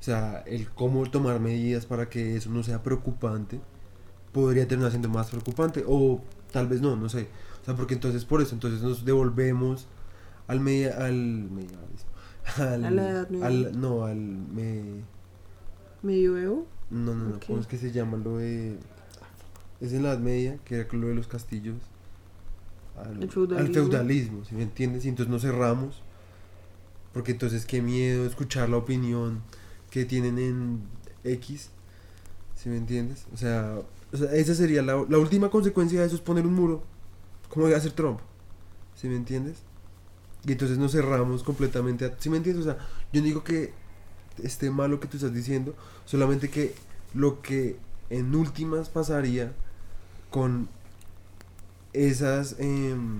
o 0.00 0.02
sea, 0.02 0.42
el 0.46 0.68
cómo 0.70 1.08
tomar 1.10 1.40
medidas 1.40 1.86
para 1.86 2.08
que 2.08 2.36
eso 2.36 2.50
no 2.50 2.62
sea 2.62 2.82
preocupante, 2.82 3.60
podría 4.32 4.68
terminar 4.68 4.90
siendo 4.92 5.08
más 5.08 5.28
preocupante 5.30 5.84
o 5.86 6.20
tal 6.52 6.66
vez 6.68 6.80
no, 6.80 6.96
no 6.96 7.08
sé. 7.08 7.28
O 7.62 7.64
sea, 7.64 7.74
porque 7.76 7.94
entonces 7.94 8.24
por 8.24 8.42
eso, 8.42 8.54
entonces 8.54 8.82
nos 8.82 9.04
devolvemos 9.04 9.86
al 10.46 10.60
media, 10.60 10.96
al 11.04 11.14
medievalismo, 11.50 12.10
al, 12.58 12.84
A 12.84 12.90
la 12.90 13.10
Edad 13.10 13.28
Media. 13.30 13.46
al- 13.46 13.80
no, 13.80 14.04
al 14.04 14.16
me, 14.18 15.02
Medioevo. 16.02 16.66
No, 16.90 17.14
no, 17.14 17.24
no, 17.30 17.36
Ok. 17.36 17.44
¿cómo 17.46 17.60
es 17.60 17.66
que 17.66 17.78
se 17.78 17.92
llama 17.92 18.16
lo 18.16 18.38
de 18.38 18.76
es 19.80 19.92
en 19.92 20.02
la 20.02 20.10
Edad 20.12 20.20
Media, 20.20 20.58
que 20.64 20.76
era 20.76 20.88
lo 20.92 21.08
de 21.08 21.14
los 21.14 21.26
castillos 21.26 21.76
al, 22.96 23.22
El 23.22 23.30
al 23.56 23.72
feudalismo. 23.72 24.44
¿sí 24.44 24.54
me 24.54 24.62
entiendes? 24.62 25.04
Y 25.04 25.08
entonces 25.08 25.30
nos 25.30 25.42
cerramos 25.42 26.02
porque 27.12 27.32
entonces 27.32 27.64
qué 27.66 27.80
miedo 27.80 28.26
escuchar 28.26 28.68
la 28.68 28.76
opinión 28.76 29.42
que 29.90 30.04
tienen 30.04 30.38
en 30.38 30.80
X, 31.24 31.70
¿sí 32.54 32.68
me 32.68 32.76
entiendes? 32.76 33.26
O 33.32 33.36
sea, 33.36 33.78
o 34.12 34.16
sea, 34.16 34.32
esa 34.34 34.54
sería 34.54 34.82
la, 34.82 35.04
la 35.08 35.18
última 35.18 35.48
consecuencia 35.50 36.00
de 36.00 36.06
eso 36.06 36.16
es 36.16 36.20
poner 36.20 36.46
un 36.46 36.54
muro, 36.54 36.82
como 37.48 37.66
debe 37.66 37.78
hacer 37.78 37.92
Trump, 37.92 38.20
¿sí 38.94 39.08
me 39.08 39.16
entiendes? 39.16 39.58
Y 40.44 40.52
entonces 40.52 40.76
nos 40.78 40.92
cerramos 40.92 41.42
completamente, 41.42 42.04
a, 42.04 42.14
¿sí 42.18 42.28
me 42.28 42.36
entiendes? 42.36 42.66
O 42.66 42.70
sea, 42.70 42.78
yo 43.12 43.20
no 43.20 43.26
digo 43.26 43.42
que 43.42 43.72
esté 44.42 44.70
mal 44.70 44.90
lo 44.90 45.00
que 45.00 45.08
tú 45.08 45.16
estás 45.16 45.32
diciendo, 45.32 45.74
solamente 46.06 46.48
que 46.48 46.74
lo 47.12 47.42
que 47.42 47.76
en 48.08 48.34
últimas 48.34 48.88
pasaría 48.88 49.52
con 50.30 50.68
esas 51.92 52.56
em, 52.58 53.18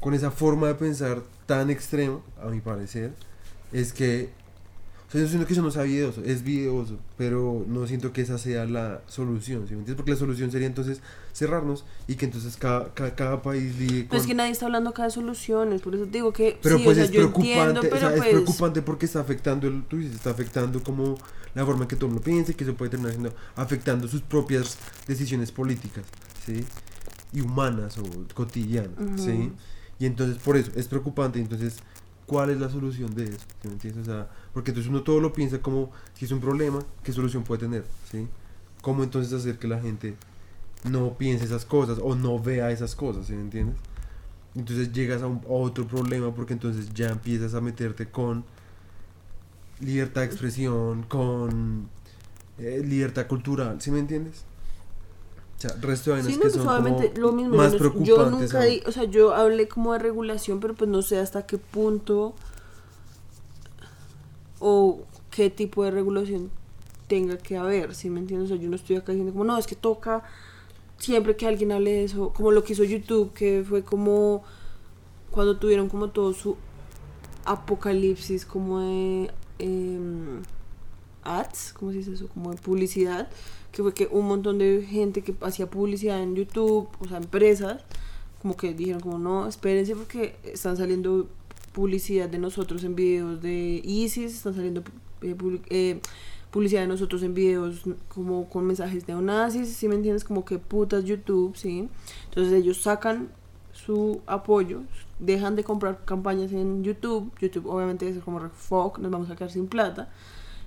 con 0.00 0.14
esa 0.14 0.30
forma 0.30 0.68
de 0.68 0.74
pensar 0.74 1.22
tan 1.46 1.70
extrema, 1.70 2.20
a 2.42 2.46
mi 2.46 2.60
parecer, 2.60 3.12
es 3.72 3.92
que 3.92 4.30
o 5.10 5.12
sea, 5.12 5.20
yo 5.22 5.26
siento 5.26 5.44
que 5.44 5.54
eso 5.54 5.62
no 5.62 5.72
sea 5.72 5.82
videoso, 5.82 6.22
es 6.24 6.44
videoso, 6.44 6.96
pero 7.18 7.64
no 7.66 7.84
siento 7.88 8.12
que 8.12 8.20
esa 8.22 8.38
sea 8.38 8.64
la 8.64 9.02
solución, 9.08 9.62
¿sí 9.66 9.74
me 9.74 9.80
entiendes? 9.80 9.96
Porque 9.96 10.12
la 10.12 10.16
solución 10.16 10.52
sería 10.52 10.68
entonces 10.68 11.00
cerrarnos 11.32 11.84
y 12.06 12.14
que 12.14 12.26
entonces 12.26 12.56
cada, 12.56 12.94
cada, 12.94 13.16
cada 13.16 13.42
país 13.42 13.76
lidie 13.76 14.04
Pero 14.04 14.16
es 14.16 14.22
con- 14.22 14.28
que 14.28 14.34
nadie 14.34 14.52
está 14.52 14.66
hablando 14.66 14.90
acá 14.90 15.02
de 15.02 15.10
soluciones, 15.10 15.82
por 15.82 15.96
eso 15.96 16.04
te 16.04 16.12
digo 16.12 16.32
que 16.32 16.58
pero 16.62 16.78
sí, 16.78 16.84
pues 16.84 16.94
o 16.94 17.00
sea, 17.00 17.04
es 17.06 17.10
yo 17.10 17.18
preocupante, 17.22 17.50
entiendo, 17.58 17.80
o 17.80 17.82
pero 17.82 17.98
sea, 17.98 18.10
pues... 18.10 18.22
es 18.22 18.28
preocupante 18.28 18.82
porque 18.82 19.06
está 19.06 19.18
afectando, 19.20 19.66
el, 19.66 19.82
tú 19.82 19.96
dices, 19.98 20.14
está 20.14 20.30
afectando 20.30 20.80
como 20.80 21.18
la 21.54 21.66
forma 21.66 21.82
en 21.82 21.88
que 21.88 21.96
todo 21.96 22.06
el 22.06 22.12
mundo 22.12 22.24
piensa 22.24 22.52
y 22.52 22.54
que 22.54 22.62
eso 22.62 22.74
puede 22.74 22.92
terminar 22.92 23.10
siendo, 23.12 23.34
afectando 23.56 24.06
sus 24.06 24.22
propias 24.22 24.78
decisiones 25.08 25.50
políticas, 25.50 26.04
¿sí? 26.46 26.64
Y 27.32 27.40
humanas 27.40 27.98
o 27.98 28.04
cotidianas, 28.34 28.92
¿sí? 29.16 29.30
Ujú. 29.32 29.52
Y 29.98 30.06
entonces 30.06 30.38
por 30.38 30.56
eso 30.56 30.70
es 30.76 30.86
preocupante, 30.86 31.40
entonces, 31.40 31.78
¿cuál 32.30 32.50
es 32.50 32.60
la 32.60 32.68
solución 32.68 33.12
de 33.12 33.24
eso? 33.24 33.40
¿Sí 33.60 33.66
me 33.66 33.72
entiendes? 33.72 34.06
O 34.06 34.12
sea, 34.12 34.28
porque 34.54 34.70
entonces 34.70 34.88
uno 34.88 35.02
todo 35.02 35.18
lo 35.18 35.32
piensa 35.32 35.60
como 35.60 35.90
si 36.14 36.26
es 36.26 36.30
un 36.30 36.38
problema, 36.38 36.78
¿qué 37.02 37.12
solución 37.12 37.42
puede 37.42 37.62
tener? 37.62 37.84
¿Sí? 38.08 38.28
¿Cómo 38.82 39.02
entonces 39.02 39.32
hacer 39.32 39.58
que 39.58 39.66
la 39.66 39.80
gente 39.80 40.14
no 40.88 41.14
piense 41.18 41.44
esas 41.44 41.64
cosas 41.64 41.98
o 42.00 42.14
no 42.14 42.38
vea 42.38 42.70
esas 42.70 42.94
cosas, 42.94 43.26
¿sí 43.26 43.32
me 43.32 43.40
entiendes? 43.40 43.74
Entonces 44.54 44.92
llegas 44.92 45.22
a, 45.22 45.26
otro 45.48 45.88
problema 45.88 46.32
porque 46.32 46.52
entonces 46.52 46.94
ya 46.94 47.08
empiezas 47.08 47.54
a 47.54 47.60
meterte 47.60 48.06
con 48.06 48.44
libertad 49.80 50.20
de 50.20 50.28
expresión, 50.28 51.02
con 51.02 51.88
eh, 52.58 52.80
libertad 52.86 53.26
cultural, 53.26 53.80
¿sí 53.80 53.90
me 53.90 53.98
entiendes? 53.98 54.44
O 55.60 55.62
sea, 55.62 55.76
resto 55.80 56.10
de 56.10 56.16
vainas 56.22 56.32
Sí, 56.32 56.38
no, 56.38 56.44
que 56.44 56.50
pues 56.50 56.64
son 56.64 56.84
como 56.84 57.02
lo 57.16 57.32
mismo. 57.32 57.56
más 57.56 57.66
no- 57.72 57.78
yo 57.78 57.78
preocupantes 57.78 58.30
nunca, 58.52 58.62
di- 58.64 58.82
o 58.86 58.92
sea, 58.92 59.04
yo 59.04 59.34
hablé 59.34 59.68
como 59.68 59.92
de 59.92 59.98
regulación, 59.98 60.58
pero 60.58 60.72
pues 60.74 60.88
no 60.88 61.02
sé 61.02 61.18
hasta 61.18 61.44
qué 61.46 61.58
punto 61.58 62.34
o 64.58 65.00
qué 65.30 65.50
tipo 65.50 65.84
de 65.84 65.90
regulación 65.90 66.50
tenga 67.08 67.36
que 67.38 67.56
haber, 67.56 67.94
¿sí 67.94 68.08
me 68.10 68.20
entiendes? 68.20 68.50
O 68.50 68.54
sea, 68.54 68.62
yo 68.62 68.68
no 68.70 68.76
estoy 68.76 68.96
acá 68.96 69.12
diciendo 69.12 69.32
como, 69.32 69.44
no, 69.44 69.58
es 69.58 69.66
que 69.66 69.74
toca 69.76 70.22
siempre 70.98 71.36
que 71.36 71.46
alguien 71.46 71.72
hable 71.72 71.90
de 71.92 72.04
eso, 72.04 72.32
como 72.32 72.52
lo 72.52 72.62
que 72.64 72.72
hizo 72.74 72.84
YouTube, 72.84 73.32
que 73.32 73.64
fue 73.68 73.82
como 73.82 74.42
cuando 75.30 75.56
tuvieron 75.56 75.88
como 75.88 76.08
todo 76.10 76.32
su 76.34 76.56
apocalipsis 77.44 78.44
como 78.44 78.80
de 78.80 79.30
em, 79.58 80.42
ads, 81.22 81.72
¿cómo 81.72 81.92
se 81.92 81.98
dice 81.98 82.12
eso? 82.12 82.28
Como 82.28 82.50
de 82.50 82.56
publicidad, 82.56 83.28
que 83.72 83.82
fue 83.82 83.94
que 83.94 84.08
un 84.10 84.26
montón 84.26 84.58
de 84.58 84.86
gente 84.88 85.22
que 85.22 85.34
hacía 85.42 85.68
publicidad 85.68 86.22
en 86.22 86.34
YouTube, 86.34 86.88
o 86.98 87.08
sea, 87.08 87.18
empresas, 87.18 87.82
como 88.42 88.56
que 88.56 88.72
dijeron 88.74 89.00
como 89.00 89.18
no, 89.18 89.46
espérense 89.46 89.94
porque 89.94 90.36
están 90.44 90.76
saliendo 90.76 91.28
publicidad 91.72 92.28
de 92.28 92.38
nosotros 92.38 92.82
en 92.84 92.96
videos 92.96 93.40
de 93.42 93.80
ISIS, 93.84 94.34
están 94.34 94.54
saliendo 94.54 94.82
eh, 95.22 95.36
publi- 95.36 95.62
eh, 95.70 96.00
publicidad 96.50 96.80
de 96.80 96.88
nosotros 96.88 97.22
en 97.22 97.32
videos 97.34 97.82
como 98.08 98.48
con 98.48 98.66
mensajes 98.66 99.06
neonazis, 99.06 99.68
si 99.68 99.86
me 99.86 99.94
entiendes? 99.94 100.24
Como 100.24 100.44
que 100.44 100.58
putas 100.58 101.04
YouTube, 101.04 101.54
¿sí? 101.56 101.88
Entonces 102.24 102.52
ellos 102.54 102.78
sacan 102.82 103.28
su 103.72 104.20
apoyo, 104.26 104.80
dejan 105.20 105.54
de 105.54 105.62
comprar 105.62 106.04
campañas 106.04 106.50
en 106.52 106.82
YouTube, 106.82 107.30
YouTube 107.40 107.66
obviamente 107.66 108.08
es 108.08 108.18
como 108.18 108.40
fuck, 108.50 108.98
nos 108.98 109.10
vamos 109.12 109.30
a 109.30 109.36
quedar 109.36 109.50
sin 109.52 109.68
plata. 109.68 110.10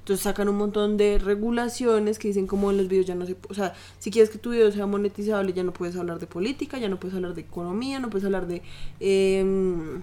Entonces 0.04 0.24
sacan 0.26 0.50
un 0.50 0.58
montón 0.58 0.98
de 0.98 1.18
regulaciones 1.18 2.20
que 2.20 2.28
dicen 2.28 2.46
como 2.46 2.72
en 2.72 2.76
los 2.76 2.90
videos 2.90 3.06
ya 3.06 3.16
no 3.16 3.26
se... 3.26 3.38
O 3.50 3.54
sea, 3.54 3.74
si 4.00 4.12
quieres 4.12 4.30
que 4.30 4.38
tu 4.38 4.50
video 4.50 4.70
sea 4.70 4.86
monetizable 4.86 5.54
ya 5.54 5.64
no 5.64 5.72
puedes 5.72 5.96
hablar 5.96 6.20
de 6.20 6.28
política, 6.28 6.78
ya 6.78 6.90
no 6.90 7.00
puedes 7.00 7.16
hablar 7.16 7.34
de 7.34 7.40
economía, 7.40 8.00
no 8.02 8.10
puedes 8.10 8.26
hablar 8.26 8.46
de... 8.46 8.62
em, 9.00 10.02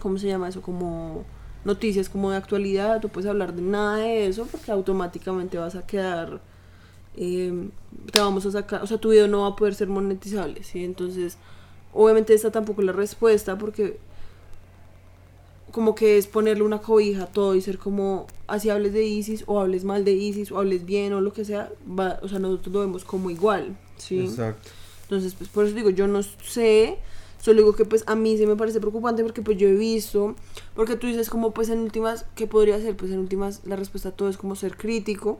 ¿Cómo 0.00 0.18
se 0.18 0.26
llama 0.26 0.50
eso? 0.50 0.60
Como 0.60 1.24
noticias 1.64 2.10
como 2.10 2.30
de 2.30 2.36
actualidad, 2.36 3.02
no 3.02 3.08
puedes 3.08 3.30
hablar 3.30 3.54
de 3.54 3.62
nada 3.62 3.96
de 3.96 4.26
eso 4.26 4.46
porque 4.52 4.70
automáticamente 4.70 5.56
vas 5.56 5.76
a 5.76 5.86
quedar... 5.86 6.42
em, 7.16 7.70
te 8.10 8.20
vamos 8.20 8.44
a 8.44 8.50
sacar... 8.50 8.82
O 8.82 8.86
sea, 8.86 8.98
tu 8.98 9.12
video 9.12 9.28
no 9.28 9.40
va 9.42 9.46
a 9.48 9.56
poder 9.56 9.74
ser 9.74 9.88
monetizable, 9.88 10.62
¿sí? 10.62 10.84
Entonces, 10.84 11.38
obviamente 11.94 12.34
esta 12.34 12.50
tampoco 12.50 12.82
es 12.82 12.86
la 12.86 12.92
respuesta 12.92 13.56
porque 13.56 13.98
como 15.72 15.94
que 15.94 16.18
es 16.18 16.26
ponerle 16.26 16.62
una 16.62 16.80
cobija 16.80 17.24
a 17.24 17.26
todo 17.26 17.54
y 17.54 17.60
ser 17.62 17.78
como 17.78 18.26
así 18.46 18.68
hables 18.70 18.92
de 18.92 19.04
ISIS 19.04 19.44
o 19.46 19.58
hables 19.58 19.84
mal 19.84 20.04
de 20.04 20.12
ISIS 20.12 20.52
o 20.52 20.58
hables 20.58 20.84
bien 20.84 21.12
o 21.14 21.20
lo 21.20 21.32
que 21.32 21.44
sea, 21.44 21.72
va, 21.88 22.18
o 22.22 22.28
sea, 22.28 22.38
nosotros 22.38 22.72
lo 22.74 22.80
vemos 22.80 23.04
como 23.04 23.30
igual, 23.30 23.76
¿sí? 23.96 24.20
Exacto. 24.20 24.68
Entonces, 25.04 25.34
pues 25.34 25.48
por 25.50 25.64
eso 25.66 25.74
digo, 25.74 25.90
yo 25.90 26.06
no 26.06 26.22
sé, 26.22 26.98
solo 27.40 27.58
digo 27.62 27.74
que 27.74 27.84
pues 27.84 28.04
a 28.06 28.14
mí 28.14 28.36
sí 28.36 28.46
me 28.46 28.54
parece 28.56 28.80
preocupante 28.80 29.22
porque 29.22 29.42
pues 29.42 29.56
yo 29.58 29.66
he 29.68 29.74
visto, 29.74 30.34
porque 30.74 30.96
tú 30.96 31.06
dices 31.06 31.28
como 31.30 31.52
pues 31.52 31.68
en 31.70 31.78
últimas, 31.80 32.26
¿qué 32.36 32.46
podría 32.46 32.78
ser? 32.78 32.94
Pues 32.96 33.10
en 33.10 33.18
últimas 33.18 33.62
la 33.64 33.76
respuesta 33.76 34.10
a 34.10 34.12
todo 34.12 34.28
es 34.28 34.36
como 34.36 34.54
ser 34.56 34.76
crítico, 34.76 35.38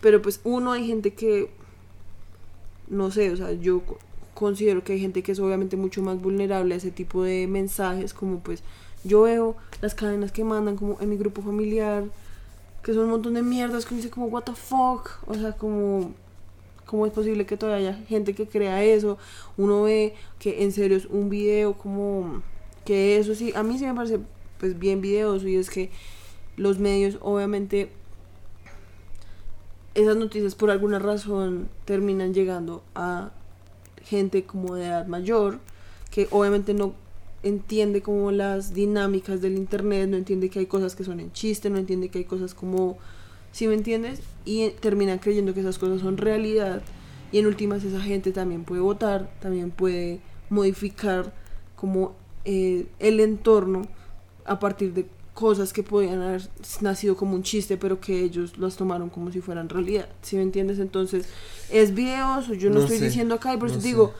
pero 0.00 0.20
pues 0.20 0.40
uno 0.44 0.72
hay 0.72 0.86
gente 0.86 1.14
que, 1.14 1.48
no 2.88 3.10
sé, 3.10 3.30
o 3.30 3.36
sea, 3.36 3.52
yo 3.52 3.80
co- 3.80 3.98
considero 4.34 4.82
que 4.84 4.94
hay 4.94 5.00
gente 5.00 5.22
que 5.22 5.32
es 5.32 5.38
obviamente 5.38 5.76
mucho 5.76 6.02
más 6.02 6.20
vulnerable 6.20 6.74
a 6.74 6.78
ese 6.78 6.90
tipo 6.90 7.22
de 7.22 7.46
mensajes, 7.46 8.12
como 8.14 8.40
pues 8.40 8.62
yo 9.04 9.22
veo 9.22 9.56
las 9.80 9.94
cadenas 9.94 10.32
que 10.32 10.44
mandan 10.44 10.76
como 10.76 11.00
en 11.00 11.08
mi 11.08 11.16
grupo 11.16 11.42
familiar, 11.42 12.04
que 12.82 12.92
son 12.92 13.04
un 13.04 13.10
montón 13.10 13.34
de 13.34 13.42
mierdas, 13.42 13.84
que 13.84 13.94
uno 13.94 14.02
dice 14.02 14.10
como, 14.10 14.26
what 14.26 14.44
the 14.44 14.54
fuck, 14.54 15.10
o 15.26 15.34
sea, 15.34 15.52
como, 15.52 16.12
¿cómo 16.86 17.06
es 17.06 17.12
posible 17.12 17.46
que 17.46 17.56
todavía 17.56 17.90
haya 17.90 18.06
gente 18.06 18.34
que 18.34 18.48
crea 18.48 18.82
eso? 18.82 19.18
Uno 19.56 19.82
ve 19.82 20.14
que 20.38 20.62
en 20.62 20.72
serio 20.72 20.96
es 20.96 21.06
un 21.06 21.30
video 21.30 21.74
como, 21.74 22.42
que 22.84 23.18
eso 23.18 23.34
sí, 23.34 23.52
a 23.54 23.62
mí 23.62 23.78
sí 23.78 23.86
me 23.86 23.94
parece 23.94 24.20
pues 24.58 24.78
bien 24.78 25.00
videoso 25.00 25.48
y 25.48 25.56
es 25.56 25.70
que 25.70 25.90
los 26.56 26.78
medios 26.78 27.18
obviamente 27.20 27.90
esas 29.94 30.16
noticias 30.16 30.54
por 30.54 30.70
alguna 30.70 31.00
razón 31.00 31.68
terminan 31.84 32.32
llegando 32.32 32.84
a 32.94 33.32
gente 34.04 34.44
como 34.44 34.76
de 34.76 34.86
edad 34.86 35.06
mayor 35.06 35.58
que 36.10 36.28
obviamente 36.30 36.74
no 36.74 36.94
entiende 37.42 38.02
como 38.02 38.30
las 38.30 38.74
dinámicas 38.74 39.40
del 39.40 39.56
internet, 39.56 40.08
no 40.08 40.16
entiende 40.16 40.48
que 40.48 40.60
hay 40.60 40.66
cosas 40.66 40.94
que 40.94 41.04
son 41.04 41.20
en 41.20 41.32
chiste, 41.32 41.70
no 41.70 41.78
entiende 41.78 42.08
que 42.08 42.18
hay 42.18 42.24
cosas 42.24 42.54
como, 42.54 42.98
¿sí 43.52 43.66
me 43.66 43.74
entiendes? 43.74 44.20
Y 44.44 44.70
terminan 44.80 45.18
creyendo 45.18 45.54
que 45.54 45.60
esas 45.60 45.78
cosas 45.78 46.00
son 46.00 46.16
realidad 46.16 46.82
y 47.32 47.38
en 47.38 47.46
últimas 47.46 47.82
esa 47.84 48.00
gente 48.00 48.32
también 48.32 48.64
puede 48.64 48.80
votar, 48.82 49.32
también 49.40 49.70
puede 49.70 50.20
modificar 50.50 51.32
como 51.76 52.14
eh, 52.44 52.86
el 52.98 53.20
entorno 53.20 53.82
a 54.44 54.58
partir 54.58 54.92
de 54.92 55.06
cosas 55.34 55.72
que 55.72 55.82
podían 55.82 56.20
haber 56.20 56.42
nacido 56.82 57.16
como 57.16 57.34
un 57.34 57.42
chiste, 57.42 57.76
pero 57.78 58.00
que 58.00 58.20
ellos 58.22 58.58
las 58.58 58.76
tomaron 58.76 59.08
como 59.08 59.32
si 59.32 59.40
fueran 59.40 59.68
realidad. 59.70 60.08
¿Sí 60.20 60.36
me 60.36 60.42
entiendes? 60.42 60.78
Entonces, 60.78 61.26
es 61.70 61.94
videos, 61.94 62.48
yo 62.48 62.68
no, 62.68 62.76
No 62.76 62.80
estoy 62.80 62.98
sé, 62.98 63.06
diciendo 63.06 63.34
acá, 63.34 63.54
y 63.54 63.56
por 63.56 63.68
no 63.68 63.74
eso 63.74 63.80
sé. 63.80 63.88
digo, 63.88 64.12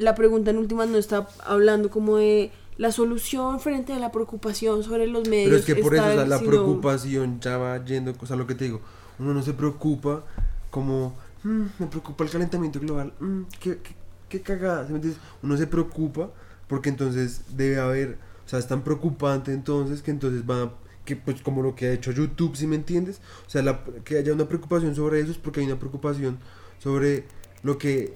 la 0.00 0.14
pregunta 0.14 0.50
en 0.50 0.58
últimas 0.58 0.88
no 0.88 0.98
está 0.98 1.28
hablando 1.44 1.90
como 1.90 2.16
de 2.16 2.50
la 2.78 2.90
solución 2.92 3.60
frente 3.60 3.92
a 3.92 3.98
la 3.98 4.10
preocupación 4.10 4.82
sobre 4.82 5.06
los 5.06 5.28
medios. 5.28 5.44
Pero 5.48 5.56
es 5.58 5.64
que 5.66 5.76
por 5.76 5.94
eso 5.94 6.04
o 6.04 6.06
sea, 6.12 6.26
la 6.26 6.38
sino- 6.38 6.50
preocupación 6.50 7.40
ya 7.40 7.58
va 7.58 7.84
yendo, 7.84 8.14
o 8.18 8.26
sea, 8.26 8.36
lo 8.36 8.46
que 8.46 8.54
te 8.54 8.64
digo, 8.64 8.80
uno 9.18 9.34
no 9.34 9.42
se 9.42 9.52
preocupa 9.52 10.24
como, 10.70 11.14
"Mm, 11.44 11.62
me 11.78 11.86
preocupa 11.86 12.24
el 12.24 12.30
calentamiento 12.30 12.80
global, 12.80 13.12
mm, 13.20 13.42
qué, 13.60 13.78
qué, 13.78 13.94
qué 14.28 14.40
cagada, 14.40 14.86
¿sí 14.86 14.92
me 14.92 14.96
entiendes? 14.96 15.20
Uno 15.42 15.56
se 15.56 15.66
preocupa 15.66 16.30
porque 16.68 16.88
entonces 16.88 17.42
debe 17.56 17.78
haber, 17.80 18.16
o 18.46 18.48
sea, 18.48 18.58
es 18.58 18.66
tan 18.66 18.82
preocupante 18.82 19.52
entonces 19.52 20.00
que 20.02 20.10
entonces 20.10 20.42
va, 20.48 20.72
que 21.04 21.16
pues 21.16 21.42
como 21.42 21.62
lo 21.62 21.74
que 21.74 21.86
ha 21.88 21.92
hecho 21.92 22.12
YouTube, 22.12 22.56
¿sí 22.56 22.66
me 22.66 22.76
entiendes? 22.76 23.20
O 23.46 23.50
sea, 23.50 23.62
la- 23.62 23.80
que 24.04 24.16
haya 24.18 24.32
una 24.32 24.46
preocupación 24.48 24.94
sobre 24.94 25.20
eso 25.20 25.32
es 25.32 25.38
porque 25.38 25.60
hay 25.60 25.66
una 25.66 25.78
preocupación 25.78 26.38
sobre 26.78 27.24
lo 27.62 27.76
que 27.76 28.12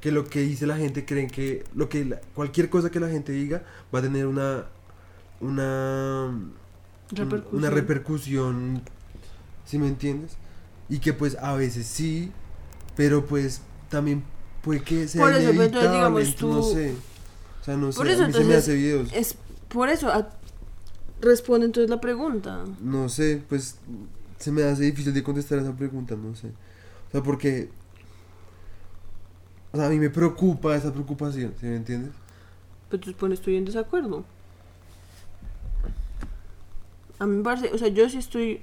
que 0.00 0.10
lo 0.12 0.24
que 0.24 0.40
dice 0.40 0.66
la 0.66 0.76
gente 0.76 1.04
creen 1.04 1.28
que 1.28 1.64
lo 1.74 1.88
que 1.88 2.04
la- 2.04 2.20
cualquier 2.34 2.70
cosa 2.70 2.90
que 2.90 3.00
la 3.00 3.08
gente 3.08 3.32
diga 3.32 3.62
va 3.94 3.98
a 3.98 4.02
tener 4.02 4.26
una 4.26 4.64
una 5.40 6.30
Repercusión. 7.10 7.58
una 7.58 7.70
repercusión 7.70 8.82
si 9.64 9.78
me 9.78 9.88
entiendes 9.88 10.32
y 10.88 10.98
que 11.00 11.12
pues 11.12 11.36
a 11.40 11.54
veces 11.54 11.86
sí 11.86 12.30
pero 12.96 13.24
pues 13.26 13.62
también 13.88 14.22
puede 14.62 14.82
que 14.82 15.08
sea 15.08 15.22
Por 15.22 15.32
eso, 15.32 15.50
pero 15.50 15.62
entonces, 15.64 15.92
digamos, 15.92 16.20
entonces, 16.28 16.42
no 16.42 16.60
tú- 16.60 16.72
sé 16.74 16.94
o 17.60 17.64
sea 17.64 17.76
no 17.76 17.92
sé 17.92 17.98
Por 17.98 18.06
a 18.08 18.12
eso, 18.12 18.26
mí 18.26 18.32
se 18.32 18.38
me 18.38 18.44
entonces, 18.44 18.62
hace 18.64 18.74
videos 18.74 19.12
Es 19.12 19.36
por 19.68 19.88
eso, 19.88 20.08
a- 20.08 20.28
responde 21.20 21.66
entonces 21.66 21.90
la 21.90 22.00
pregunta. 22.00 22.64
no 22.80 23.08
sé 23.08 23.42
pues 23.48 23.76
se 24.38 24.50
me 24.52 24.62
hace 24.62 24.84
difícil 24.84 25.12
de 25.12 25.22
contestar 25.22 25.58
esa 25.58 25.74
pregunta 25.76 26.14
no 26.16 26.34
sé 26.34 26.48
o 26.48 27.10
sea 27.12 27.22
porque 27.22 27.68
o 29.72 29.76
sea 29.76 29.86
a 29.86 29.90
mí 29.90 29.98
me 29.98 30.10
preocupa 30.10 30.74
esa 30.76 30.92
preocupación 30.92 31.54
¿sí 31.60 31.66
me 31.66 31.76
entiendes? 31.76 32.12
Pero 32.88 33.02
tú 33.02 33.12
pones 33.14 33.38
estoy 33.38 33.56
en 33.56 33.64
desacuerdo. 33.64 34.24
A 37.18 37.26
mí 37.26 37.36
me 37.36 37.42
parece, 37.44 37.70
o 37.72 37.78
sea, 37.78 37.88
yo 37.88 38.08
sí 38.08 38.18
estoy 38.18 38.60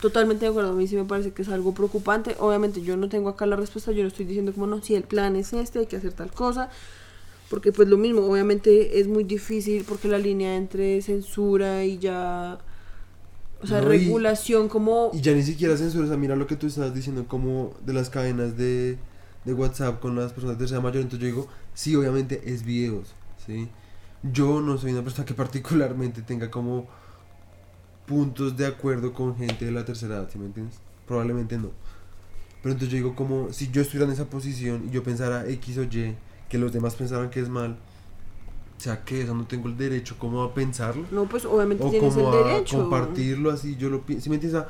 totalmente 0.00 0.44
de 0.44 0.50
acuerdo. 0.50 0.70
A 0.70 0.74
mí 0.74 0.86
sí 0.86 0.96
me 0.96 1.04
parece 1.04 1.32
que 1.32 1.42
es 1.42 1.48
algo 1.48 1.74
preocupante. 1.74 2.36
Obviamente 2.38 2.82
yo 2.82 2.96
no 2.96 3.08
tengo 3.08 3.28
acá 3.28 3.46
la 3.46 3.56
respuesta, 3.56 3.92
yo 3.92 4.02
no 4.02 4.08
estoy 4.08 4.24
diciendo 4.26 4.52
como 4.52 4.66
no, 4.66 4.82
si 4.82 4.94
el 4.94 5.02
plan 5.04 5.36
es 5.36 5.52
este, 5.52 5.80
hay 5.80 5.86
que 5.86 5.96
hacer 5.96 6.12
tal 6.12 6.32
cosa. 6.32 6.70
Porque 7.50 7.72
pues 7.72 7.88
lo 7.88 7.98
mismo, 7.98 8.22
obviamente 8.22 9.00
es 9.00 9.08
muy 9.08 9.24
difícil 9.24 9.84
porque 9.86 10.08
la 10.08 10.18
línea 10.18 10.56
entre 10.56 11.02
censura 11.02 11.84
y 11.84 11.98
ya... 11.98 12.58
O 13.62 13.66
sea, 13.66 13.80
No, 13.80 13.92
y- 13.94 13.98
regulación 13.98 14.68
como... 14.68 15.10
Y 15.12 15.20
ya 15.20 15.32
ni 15.34 15.42
siquiera 15.42 15.76
censura, 15.76 16.06
o 16.06 16.08
sea, 16.08 16.16
mira 16.16 16.34
lo 16.34 16.46
que 16.46 16.56
tú 16.56 16.66
estabas 16.66 16.94
diciendo 16.94 17.26
como 17.28 17.74
de 17.86 17.92
las 17.92 18.10
cadenas 18.10 18.56
de, 18.56 18.98
de 19.44 19.54
WhatsApp 19.54 20.00
con 20.00 20.16
las 20.16 20.32
personas 20.32 20.56
de 20.56 20.60
tercera 20.60 20.80
mayor, 20.80 21.02
entonces 21.02 21.20
yo 21.20 21.26
digo, 21.26 21.48
sí, 21.74 21.96
obviamente 21.96 22.42
es 22.44 22.64
videos, 22.64 23.14
¿sí? 23.44 23.68
Yo 24.22 24.60
no 24.60 24.78
soy 24.78 24.92
una 24.92 25.02
persona 25.02 25.24
que 25.24 25.34
particularmente 25.44 26.22
tenga 26.22 26.50
como 26.50 26.86
puntos 28.06 28.56
de 28.56 28.66
acuerdo 28.66 29.12
con 29.12 29.36
gente 29.36 29.64
de 29.64 29.72
la 29.72 29.84
tercera 29.84 30.16
edad, 30.16 30.28
¿sí 30.30 30.38
me 30.38 30.46
entiendes? 30.46 30.78
Probablemente 31.06 31.56
no. 31.58 31.70
Pero 32.62 32.74
entonces 32.74 32.90
yo 32.90 32.96
digo 32.96 33.16
como, 33.16 33.52
si 33.52 33.70
yo 33.70 33.82
estuviera 33.82 34.06
en 34.06 34.12
esa 34.12 34.26
posición 34.26 34.84
y 34.88 34.90
yo 34.90 35.02
pensara 35.02 35.48
X 35.48 35.78
o 35.78 35.82
Y, 35.82 36.14
que 36.48 36.58
los 36.58 36.72
demás 36.72 36.94
pensaran 36.94 37.30
que 37.30 37.40
es 37.40 37.48
mal, 37.48 37.78
o 38.76 38.80
sea, 38.80 39.04
que 39.04 39.22
eso 39.22 39.34
no 39.34 39.46
tengo 39.46 39.68
el 39.68 39.76
derecho 39.76 40.16
como 40.18 40.42
a 40.42 40.54
pensarlo 40.54 41.06
No, 41.12 41.28
pues 41.28 41.44
obviamente 41.44 41.84
o 41.84 41.90
tienes 41.90 42.16
el 42.16 42.26
a 42.26 42.30
derecho. 42.30 42.78
compartirlo 42.78 43.50
así 43.50 43.76
yo 43.76 43.88
lo 43.88 44.02
pienso 44.04 44.24
¿sí 44.24 44.30
me 44.30 44.36
entiendes? 44.36 44.64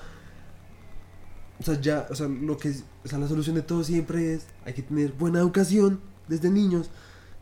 o 1.58 1.62
sea, 1.64 1.80
ya 1.80 2.06
o 2.10 2.14
sea 2.14 2.28
lo 2.28 2.56
que 2.58 2.68
es, 2.68 2.84
o 3.04 3.08
sea 3.08 3.18
la 3.18 3.28
solución 3.28 3.56
de 3.56 3.62
todo 3.62 3.84
siempre 3.84 4.34
es 4.34 4.46
hay 4.64 4.74
que 4.74 4.82
tener 4.82 5.12
buena 5.12 5.40
educación 5.40 6.00
desde 6.28 6.50
niños 6.50 6.90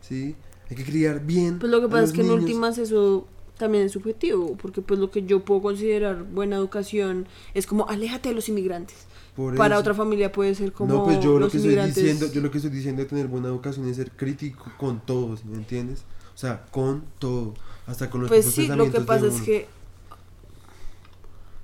sí 0.01 0.35
hay 0.69 0.75
que 0.75 0.85
criar 0.85 1.25
bien 1.25 1.59
Pues 1.59 1.71
lo 1.71 1.81
que 1.81 1.87
pasa 1.87 2.03
es 2.03 2.11
que 2.13 2.21
en 2.21 2.31
últimas 2.31 2.77
eso 2.77 3.27
también 3.61 3.83
es 3.83 3.91
subjetivo, 3.91 4.57
porque 4.59 4.81
pues 4.81 4.99
lo 4.99 5.11
que 5.11 5.23
yo 5.23 5.45
puedo 5.45 5.61
considerar 5.61 6.23
buena 6.23 6.55
educación 6.55 7.27
es 7.53 7.67
como 7.67 7.87
aléjate 7.87 8.29
de 8.29 8.35
los 8.35 8.49
inmigrantes. 8.49 9.05
Por 9.35 9.55
Para 9.55 9.75
eso. 9.75 9.81
otra 9.81 9.93
familia 9.93 10.31
puede 10.31 10.55
ser 10.55 10.73
como 10.73 10.93
no 10.93 11.03
pues 11.05 11.19
yo 11.19 11.39
lo 11.39 11.47
que 11.47 11.57
estoy 11.57 11.75
diciendo 11.75 12.25
yo 12.33 12.41
lo 12.41 12.51
que 12.51 12.57
estoy 12.57 12.71
diciendo 12.71 13.03
de 13.03 13.07
tener 13.07 13.27
buena 13.27 13.47
educación 13.47 13.87
es 13.87 13.95
ser 13.95 14.11
crítico 14.11 14.65
con 14.77 14.99
todos 15.05 15.45
¿me 15.45 15.55
entiendes? 15.55 16.03
o 16.35 16.37
sea 16.37 16.65
con 16.65 17.05
todo 17.17 17.53
hasta 17.87 18.09
con 18.09 18.21
los 18.21 18.29
pues 18.29 18.45
sí, 18.45 18.67
lo 18.67 18.91
que 18.91 18.99
pasa 18.99 19.27
es 19.27 19.39
que 19.41 19.67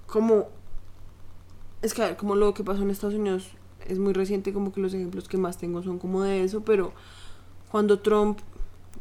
como 0.05 0.47
es 1.81 1.93
que 1.93 2.03
a 2.03 2.05
ver, 2.05 2.15
como 2.15 2.35
lo 2.35 2.53
que 2.53 2.63
pasó 2.63 2.83
en 2.83 2.89
Estados 2.89 3.15
Unidos 3.15 3.49
es 3.87 3.99
muy 3.99 4.13
reciente, 4.13 4.53
como 4.53 4.73
que 4.73 4.81
los 4.81 4.93
ejemplos 4.93 5.27
que 5.27 5.37
más 5.37 5.57
tengo 5.57 5.83
son 5.83 5.99
como 5.99 6.23
de 6.23 6.43
eso, 6.43 6.61
pero 6.61 6.93
cuando 7.71 7.99
Trump 7.99 8.39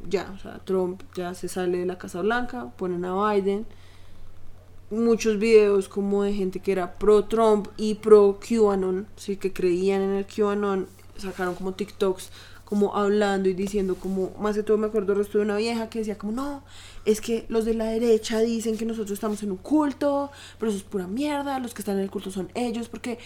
ya, 0.09 0.33
o 0.35 0.39
sea, 0.39 0.59
Trump 0.65 1.03
ya 1.15 1.35
se 1.35 1.49
sale 1.49 1.79
de 1.79 1.87
la 1.87 1.99
Casa 1.99 2.21
Blanca, 2.23 2.73
ponen 2.77 3.05
a 3.05 3.33
Biden, 3.33 3.67
muchos 4.91 5.39
videos 5.39 5.89
como 5.89 6.23
de 6.23 6.33
gente 6.33 6.61
que 6.61 6.73
era 6.73 6.99
pro 6.99 7.25
Trump 7.25 7.69
y 7.77 7.97
pro 7.97 8.39
QAnon, 8.41 9.07
sí 9.17 9.37
que 9.37 9.53
creían 9.53 10.03
en 10.03 10.11
el 10.11 10.27
QAnon, 10.27 10.87
sacaron 11.17 11.55
como 11.55 11.75
TikToks 11.75 12.31
como 12.65 12.97
hablando 12.97 13.49
y 13.49 13.55
diciendo 13.55 13.95
como, 13.95 14.33
más 14.41 14.57
que 14.57 14.65
todo 14.65 14.77
me 14.77 14.89
acuerdo 14.89 15.15
resto 15.15 15.39
de 15.39 15.45
una 15.45 15.57
vieja 15.57 15.89
que 15.89 16.01
decía 16.01 16.19
como, 16.19 16.33
no, 16.33 16.65
es 17.05 17.21
que 17.21 17.47
los 17.49 17.65
de 17.65 17.75
la 17.75 17.85
derecha 17.85 18.41
dicen 18.41 18.77
que 18.77 18.85
nosotros 18.85 19.13
estamos 19.13 19.41
en 19.45 19.53
un 19.53 19.57
culto, 19.57 20.33
pero 20.59 20.71
eso 20.71 20.79
es 20.79 20.85
pura 20.85 21.07
mierda, 21.07 21.61
los 21.61 21.75
que 21.75 21.83
están 21.83 21.97
en 21.97 22.03
el 22.03 22.11
culto 22.11 22.33
son 22.33 22.51
ellos, 22.55 22.89
porque 22.89 23.21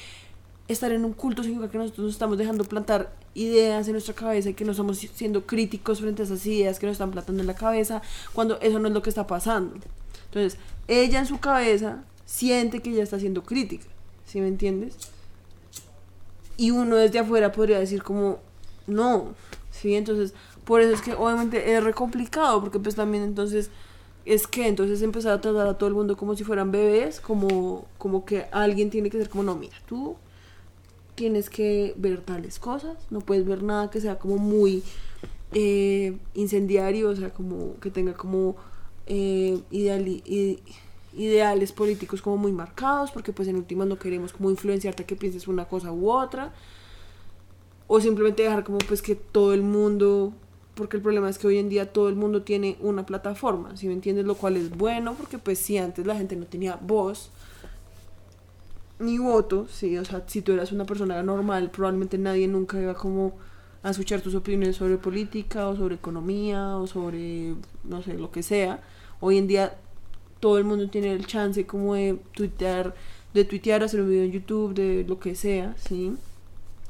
estar 0.72 0.92
en 0.92 1.04
un 1.04 1.12
culto 1.12 1.42
significa 1.42 1.70
que 1.70 1.78
nosotros 1.78 2.04
nos 2.06 2.14
estamos 2.14 2.38
dejando 2.38 2.64
plantar 2.64 3.12
ideas 3.34 3.86
en 3.86 3.92
nuestra 3.92 4.14
cabeza 4.14 4.50
y 4.50 4.54
que 4.54 4.64
no 4.64 4.72
estamos 4.72 4.98
siendo 4.98 5.46
críticos 5.46 6.00
frente 6.00 6.22
a 6.22 6.24
esas 6.24 6.44
ideas 6.46 6.78
que 6.78 6.86
nos 6.86 6.94
están 6.94 7.10
plantando 7.10 7.40
en 7.40 7.46
la 7.46 7.54
cabeza, 7.54 8.02
cuando 8.32 8.60
eso 8.60 8.78
no 8.78 8.88
es 8.88 8.94
lo 8.94 9.02
que 9.02 9.10
está 9.10 9.26
pasando. 9.26 9.74
Entonces, 10.26 10.58
ella 10.88 11.20
en 11.20 11.26
su 11.26 11.38
cabeza 11.38 12.04
siente 12.24 12.80
que 12.80 12.90
ella 12.90 13.02
está 13.02 13.18
siendo 13.18 13.42
crítica, 13.42 13.86
¿sí 14.26 14.40
me 14.40 14.48
entiendes? 14.48 14.96
Y 16.56 16.70
uno 16.70 16.96
desde 16.96 17.18
afuera 17.18 17.52
podría 17.52 17.78
decir 17.78 18.02
como, 18.02 18.38
no, 18.86 19.34
¿sí? 19.70 19.94
Entonces, 19.94 20.34
por 20.64 20.80
eso 20.80 20.94
es 20.94 21.02
que 21.02 21.14
obviamente 21.14 21.74
es 21.74 21.82
re 21.82 21.94
complicado, 21.94 22.60
porque 22.60 22.78
pues 22.78 22.94
también 22.94 23.24
entonces 23.24 23.70
es 24.24 24.46
que 24.46 24.68
entonces 24.68 25.02
empezar 25.02 25.32
a 25.32 25.40
tratar 25.40 25.66
a 25.66 25.78
todo 25.78 25.88
el 25.88 25.94
mundo 25.94 26.16
como 26.16 26.36
si 26.36 26.44
fueran 26.44 26.70
bebés, 26.70 27.20
como, 27.20 27.86
como 27.98 28.24
que 28.24 28.46
alguien 28.52 28.90
tiene 28.90 29.10
que 29.10 29.18
ser 29.18 29.28
como, 29.28 29.42
no, 29.42 29.56
mira, 29.56 29.76
tú 29.86 30.16
tienes 31.20 31.50
que 31.50 31.92
ver 31.98 32.22
tales 32.22 32.58
cosas, 32.58 32.96
no 33.10 33.20
puedes 33.20 33.44
ver 33.44 33.62
nada 33.62 33.90
que 33.90 34.00
sea 34.00 34.18
como 34.18 34.38
muy 34.38 34.82
eh, 35.52 36.16
incendiario, 36.32 37.10
o 37.10 37.14
sea, 37.16 37.28
como 37.28 37.74
que 37.82 37.90
tenga 37.90 38.14
como 38.14 38.56
eh, 39.06 39.58
ideali- 39.70 40.22
i- 40.24 40.58
ideales 41.14 41.72
políticos 41.72 42.22
como 42.22 42.38
muy 42.38 42.52
marcados, 42.52 43.10
porque 43.10 43.32
pues 43.34 43.48
en 43.48 43.56
últimas 43.56 43.86
no 43.86 43.98
queremos 43.98 44.32
como 44.32 44.48
influenciarte 44.50 45.02
a 45.02 45.06
que 45.06 45.14
pienses 45.14 45.46
una 45.46 45.66
cosa 45.66 45.92
u 45.92 46.10
otra, 46.10 46.54
o 47.86 48.00
simplemente 48.00 48.42
dejar 48.44 48.64
como 48.64 48.78
pues 48.78 49.02
que 49.02 49.14
todo 49.14 49.52
el 49.52 49.60
mundo, 49.62 50.32
porque 50.74 50.96
el 50.96 51.02
problema 51.02 51.28
es 51.28 51.36
que 51.36 51.48
hoy 51.48 51.58
en 51.58 51.68
día 51.68 51.92
todo 51.92 52.08
el 52.08 52.14
mundo 52.16 52.40
tiene 52.42 52.78
una 52.80 53.04
plataforma, 53.04 53.76
si 53.76 53.88
me 53.88 53.92
entiendes, 53.92 54.24
lo 54.24 54.36
cual 54.36 54.56
es 54.56 54.70
bueno, 54.70 55.14
porque 55.18 55.36
pues 55.36 55.58
si 55.58 55.76
antes 55.76 56.06
la 56.06 56.16
gente 56.16 56.34
no 56.36 56.46
tenía 56.46 56.76
voz, 56.80 57.28
ni 59.00 59.18
voto, 59.18 59.66
sí, 59.68 59.96
o 59.98 60.04
sea, 60.04 60.24
si 60.26 60.42
tú 60.42 60.52
eras 60.52 60.72
una 60.72 60.84
persona 60.84 61.22
normal, 61.22 61.70
probablemente 61.70 62.18
nadie 62.18 62.46
nunca 62.46 62.80
iba 62.80 62.94
como 62.94 63.32
a 63.82 63.90
escuchar 63.90 64.20
tus 64.20 64.34
opiniones 64.34 64.76
sobre 64.76 64.98
política 64.98 65.68
o 65.68 65.76
sobre 65.76 65.94
economía 65.94 66.76
o 66.76 66.86
sobre, 66.86 67.54
no 67.84 68.02
sé, 68.02 68.14
lo 68.14 68.30
que 68.30 68.42
sea. 68.42 68.82
Hoy 69.20 69.38
en 69.38 69.46
día 69.46 69.78
todo 70.38 70.58
el 70.58 70.64
mundo 70.64 70.88
tiene 70.88 71.12
el 71.12 71.26
chance 71.26 71.66
como 71.66 71.94
de 71.94 72.18
tuitear, 72.32 72.94
de 73.32 73.44
tuitear, 73.44 73.82
hacer 73.82 74.00
un 74.00 74.10
video 74.10 74.24
en 74.24 74.32
YouTube, 74.32 74.74
de 74.74 75.04
lo 75.08 75.18
que 75.18 75.34
sea, 75.34 75.74
¿sí? 75.78 76.14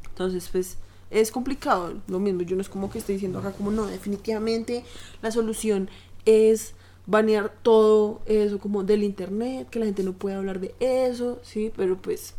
Entonces, 0.09 0.49
pues, 0.51 0.79
es 1.11 1.31
complicado, 1.31 1.95
lo 2.09 2.19
mismo, 2.19 2.43
yo 2.43 2.57
no 2.57 2.63
es 2.63 2.69
como 2.69 2.91
que 2.91 2.99
esté 2.99 3.13
diciendo 3.13 3.39
acá 3.39 3.53
como, 3.53 3.71
no, 3.71 3.87
definitivamente 3.87 4.85
la 5.23 5.31
solución 5.31 5.89
es 6.25 6.75
banear 7.11 7.53
todo 7.63 8.21
eso 8.27 8.61
como 8.61 8.85
del 8.85 9.03
internet, 9.03 9.69
que 9.69 9.81
la 9.81 9.87
gente 9.87 10.05
no 10.05 10.13
puede 10.13 10.37
hablar 10.37 10.61
de 10.61 10.75
eso, 10.79 11.41
sí, 11.43 11.73
pero 11.77 11.97
pues 11.97 12.35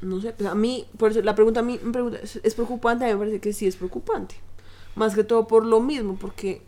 no 0.00 0.20
sé, 0.20 0.32
pues 0.32 0.48
a 0.48 0.54
mí, 0.54 0.86
por 0.96 1.10
eso 1.10 1.20
la 1.22 1.34
pregunta 1.34 1.58
a 1.58 1.64
mí 1.64 1.80
me 1.82 1.92
pregunta, 1.92 2.18
¿es, 2.22 2.54
preocupante? 2.54 3.04
A 3.04 3.08
mí 3.08 3.14
me 3.14 3.18
parece 3.18 3.40
que 3.40 3.52
sí 3.52 3.66
es 3.66 3.74
preocupante. 3.74 4.36
Más 4.94 5.16
que 5.16 5.24
todo 5.24 5.48
por 5.48 5.66
lo 5.66 5.80
mismo, 5.80 6.16
porque 6.20 6.62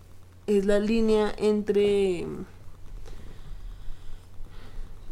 es 0.49 0.67
la 0.67 0.81
línea 0.81 1.33
entre 1.39 2.27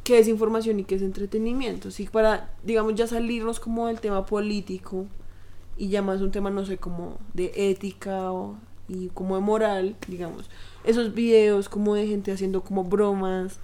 qué 0.03 0.19
es 0.19 0.27
información 0.27 0.81
y 0.81 0.85
qué 0.85 0.97
es 0.97 1.03
entretenimiento. 1.03 1.93
Sí, 1.93 2.09
para, 2.11 2.53
digamos, 2.65 2.97
ya 2.97 3.07
salirnos 3.07 3.61
como 3.61 3.87
del 3.87 4.01
tema 4.01 4.27
político 4.27 5.07
y 5.77 5.91
ya 5.91 6.03
más 6.03 6.21
un 6.21 6.33
tema, 6.33 6.51
no 6.51 6.67
sé, 6.67 6.77
como 6.77 7.19
de 7.35 7.53
ética 7.55 8.33
o 8.33 8.57
y 8.89 9.09
como 9.09 9.37
de 9.37 9.43
moral, 9.43 9.97
digamos. 10.09 10.49
Esos 10.85 11.15
videos 11.15 11.69
como 11.69 11.95
de 11.95 12.07
gente 12.07 12.33
haciendo 12.33 12.63
como 12.63 12.85
bromas, 12.85 13.59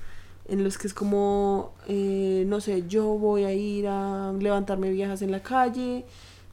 en 0.47 0.63
los 0.63 0.77
que 0.77 0.87
es 0.87 0.95
como, 0.95 1.73
eh, 1.89 2.45
no 2.47 2.61
sé, 2.61 2.85
yo 2.87 3.07
voy 3.07 3.45
a 3.45 3.53
ir 3.55 3.87
a 3.87 4.33
levantarme 4.39 4.91
viejas 4.91 5.23
en 5.23 5.31
la 5.31 5.43
calle 5.43 6.05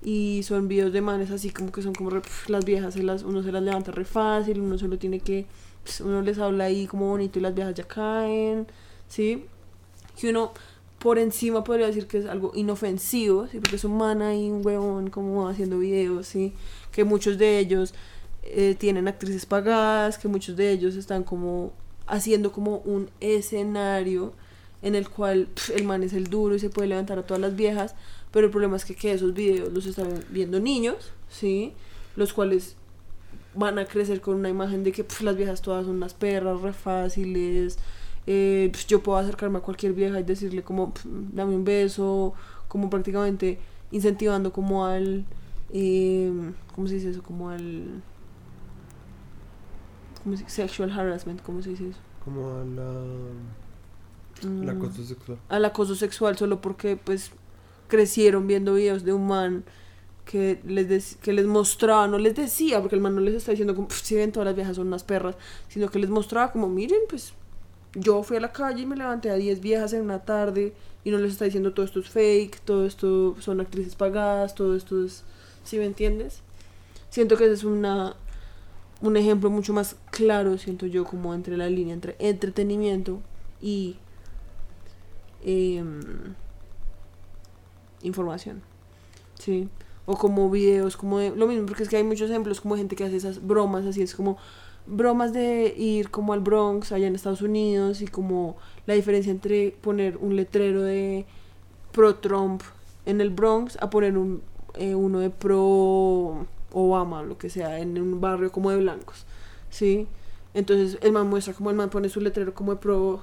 y 0.03 0.41
son 0.43 0.67
videos 0.67 0.93
de 0.93 1.01
manes 1.01 1.29
así 1.29 1.51
como 1.51 1.71
que 1.71 1.81
son 1.81 1.93
como 1.93 2.11
las 2.47 2.65
viejas, 2.65 2.93
se 2.93 3.03
las, 3.03 3.23
uno 3.23 3.43
se 3.43 3.51
las 3.51 3.61
levanta 3.61 3.91
re 3.91 4.05
fácil, 4.05 4.61
uno 4.61 4.77
solo 4.77 4.97
tiene 4.97 5.19
que, 5.19 5.45
uno 6.03 6.21
les 6.21 6.39
habla 6.39 6.65
ahí 6.65 6.87
como 6.87 7.07
bonito 7.07 7.39
y 7.39 7.41
las 7.41 7.53
viejas 7.53 7.75
ya 7.75 7.83
caen, 7.83 8.67
¿sí? 9.07 9.45
Que 10.19 10.29
uno 10.29 10.53
por 10.99 11.17
encima 11.19 11.63
podría 11.63 11.87
decir 11.87 12.07
que 12.07 12.19
es 12.19 12.25
algo 12.25 12.51
inofensivo, 12.55 13.47
¿sí? 13.47 13.59
Porque 13.59 13.75
es 13.75 13.83
un 13.83 13.97
man 13.97 14.21
ahí, 14.21 14.49
un 14.49 14.65
huevón 14.65 15.09
como 15.09 15.47
haciendo 15.49 15.79
videos, 15.79 16.27
¿sí? 16.27 16.53
Que 16.91 17.03
muchos 17.03 17.37
de 17.37 17.59
ellos 17.59 17.93
eh, 18.43 18.75
tienen 18.77 19.07
actrices 19.07 19.45
pagadas, 19.45 20.17
que 20.17 20.27
muchos 20.27 20.55
de 20.55 20.71
ellos 20.71 20.95
están 20.95 21.23
como 21.23 21.73
haciendo 22.07 22.51
como 22.51 22.77
un 22.79 23.09
escenario 23.19 24.33
en 24.81 24.95
el 24.95 25.09
cual 25.09 25.47
el 25.75 25.83
man 25.83 26.03
es 26.03 26.13
el 26.13 26.25
duro 26.25 26.55
y 26.55 26.59
se 26.59 26.69
puede 26.69 26.87
levantar 26.87 27.19
a 27.19 27.23
todas 27.23 27.39
las 27.39 27.55
viejas, 27.55 27.95
pero 28.31 28.47
el 28.47 28.51
problema 28.51 28.75
es 28.77 28.85
que, 28.85 28.95
que 28.95 29.11
esos 29.11 29.33
videos 29.33 29.71
los 29.71 29.85
están 29.85 30.07
viendo 30.29 30.59
niños, 30.59 31.11
¿sí? 31.29 31.73
Los 32.15 32.33
cuales 32.33 32.75
van 33.53 33.77
a 33.79 33.85
crecer 33.85 34.21
con 34.21 34.35
una 34.35 34.49
imagen 34.49 34.83
de 34.83 34.91
que 34.91 35.05
las 35.21 35.35
viejas 35.35 35.61
todas 35.61 35.85
son 35.85 35.95
unas 35.97 36.13
perras 36.13 36.61
re 36.61 36.73
fáciles, 36.73 37.77
eh, 38.27 38.69
pf, 38.71 38.87
yo 38.87 39.01
puedo 39.03 39.17
acercarme 39.17 39.57
a 39.57 39.61
cualquier 39.61 39.93
vieja 39.93 40.19
y 40.19 40.23
decirle 40.23 40.63
como 40.63 40.93
dame 41.03 41.55
un 41.55 41.63
beso, 41.63 42.33
como 42.67 42.89
prácticamente 42.89 43.59
incentivando 43.91 44.53
como 44.53 44.85
al, 44.85 45.25
eh, 45.73 46.31
¿cómo 46.73 46.87
se 46.87 46.95
dice 46.95 47.09
eso? 47.11 47.23
Como 47.23 47.49
al... 47.49 48.01
¿cómo 50.23 50.37
se- 50.37 50.47
Sexual 50.49 50.91
harassment, 50.91 51.41
¿cómo 51.41 51.61
se 51.61 51.69
dice 51.71 51.89
eso? 51.89 51.99
Como 52.23 52.47
a 52.59 52.63
la. 52.65 52.91
El 54.43 54.49
Mm, 54.49 54.69
acoso 54.69 55.03
sexual. 55.03 55.37
al 55.49 55.65
acoso 55.65 55.95
sexual 55.95 56.37
solo 56.37 56.61
porque 56.61 56.97
pues 56.97 57.31
crecieron 57.87 58.47
viendo 58.47 58.73
videos 58.73 59.03
de 59.03 59.13
un 59.13 59.27
man 59.27 59.63
que 60.25 60.59
les, 60.65 61.15
que 61.17 61.33
les 61.33 61.45
mostraba, 61.45 62.07
no 62.07 62.17
les 62.17 62.35
decía, 62.35 62.79
porque 62.79 62.95
el 62.95 63.01
man 63.01 63.13
no 63.15 63.21
les 63.21 63.35
está 63.35 63.51
diciendo 63.51 63.75
como, 63.75 63.87
"Pf, 63.89 64.03
si 64.05 64.15
ven 64.15 64.31
todas 64.31 64.45
las 64.45 64.55
viejas 64.55 64.77
son 64.77 64.87
unas 64.87 65.03
perras, 65.03 65.35
sino 65.67 65.89
que 65.89 65.99
les 65.99 66.09
mostraba 66.09 66.51
como, 66.51 66.69
miren, 66.69 67.01
pues 67.09 67.33
yo 67.93 68.23
fui 68.23 68.37
a 68.37 68.39
la 68.39 68.51
calle 68.53 68.81
y 68.83 68.85
me 68.85 68.95
levanté 68.95 69.29
a 69.29 69.35
10 69.35 69.59
viejas 69.59 69.91
en 69.93 70.01
una 70.03 70.19
tarde 70.23 70.73
y 71.03 71.11
no 71.11 71.17
les 71.17 71.33
está 71.33 71.45
diciendo 71.45 71.73
todo 71.73 71.85
esto 71.85 71.99
es 71.99 72.09
fake, 72.09 72.61
todo 72.61 72.85
esto 72.85 73.35
son 73.41 73.59
actrices 73.59 73.95
pagadas, 73.95 74.55
todo 74.55 74.75
esto 74.75 75.03
es, 75.03 75.23
¿sí 75.65 75.77
me 75.77 75.85
entiendes? 75.85 76.41
Siento 77.09 77.35
que 77.35 77.51
es 77.51 77.63
una, 77.65 78.15
un 79.01 79.17
ejemplo 79.17 79.49
mucho 79.49 79.73
más 79.73 79.95
claro, 80.11 80.57
siento 80.57 80.85
yo, 80.85 81.05
como 81.05 81.33
entre 81.33 81.57
la 81.57 81.69
línea 81.69 81.93
entre 81.93 82.15
entretenimiento 82.19 83.19
y 83.61 83.97
em, 85.43 86.01
información. 88.03 88.61
Sí. 89.39 89.69
O 90.05 90.17
como 90.17 90.49
videos, 90.49 90.97
como 90.97 91.19
lo 91.19 91.47
mismo, 91.47 91.65
porque 91.65 91.83
es 91.83 91.89
que 91.89 91.97
hay 91.97 92.03
muchos 92.03 92.29
ejemplos 92.29 92.61
como 92.61 92.75
gente 92.75 92.95
que 92.95 93.03
hace 93.03 93.17
esas 93.17 93.45
bromas, 93.45 93.85
así 93.85 94.01
es 94.01 94.15
como 94.15 94.37
bromas 94.85 95.31
de 95.31 95.73
ir 95.77 96.09
como 96.09 96.33
al 96.33 96.39
Bronx 96.39 96.91
allá 96.91 97.07
en 97.07 97.15
Estados 97.15 97.41
Unidos 97.41 98.01
y 98.01 98.07
como 98.07 98.57
la 98.87 98.95
diferencia 98.95 99.31
entre 99.31 99.71
poner 99.71 100.17
un 100.17 100.35
letrero 100.35 100.81
de 100.81 101.25
pro 101.91 102.15
Trump 102.15 102.63
en 103.05 103.21
el 103.21 103.29
Bronx 103.29 103.77
a 103.81 103.89
poner 103.89 104.17
un, 104.17 104.41
eh, 104.75 104.95
uno 104.95 105.19
de 105.19 105.29
pro 105.29 106.47
Obama, 106.71 107.23
lo 107.23 107.37
que 107.37 107.49
sea, 107.49 107.79
en 107.79 107.99
un 107.99 108.21
barrio 108.21 108.51
como 108.51 108.71
de 108.71 108.77
blancos, 108.77 109.25
¿sí? 109.69 110.07
Entonces 110.53 110.97
el 111.01 111.11
man 111.11 111.29
muestra 111.29 111.53
como 111.53 111.69
el 111.69 111.75
man 111.75 111.89
pone 111.89 112.09
su 112.09 112.19
letrero 112.21 112.53
como 112.53 112.73
de 112.73 112.79
pro 112.79 113.21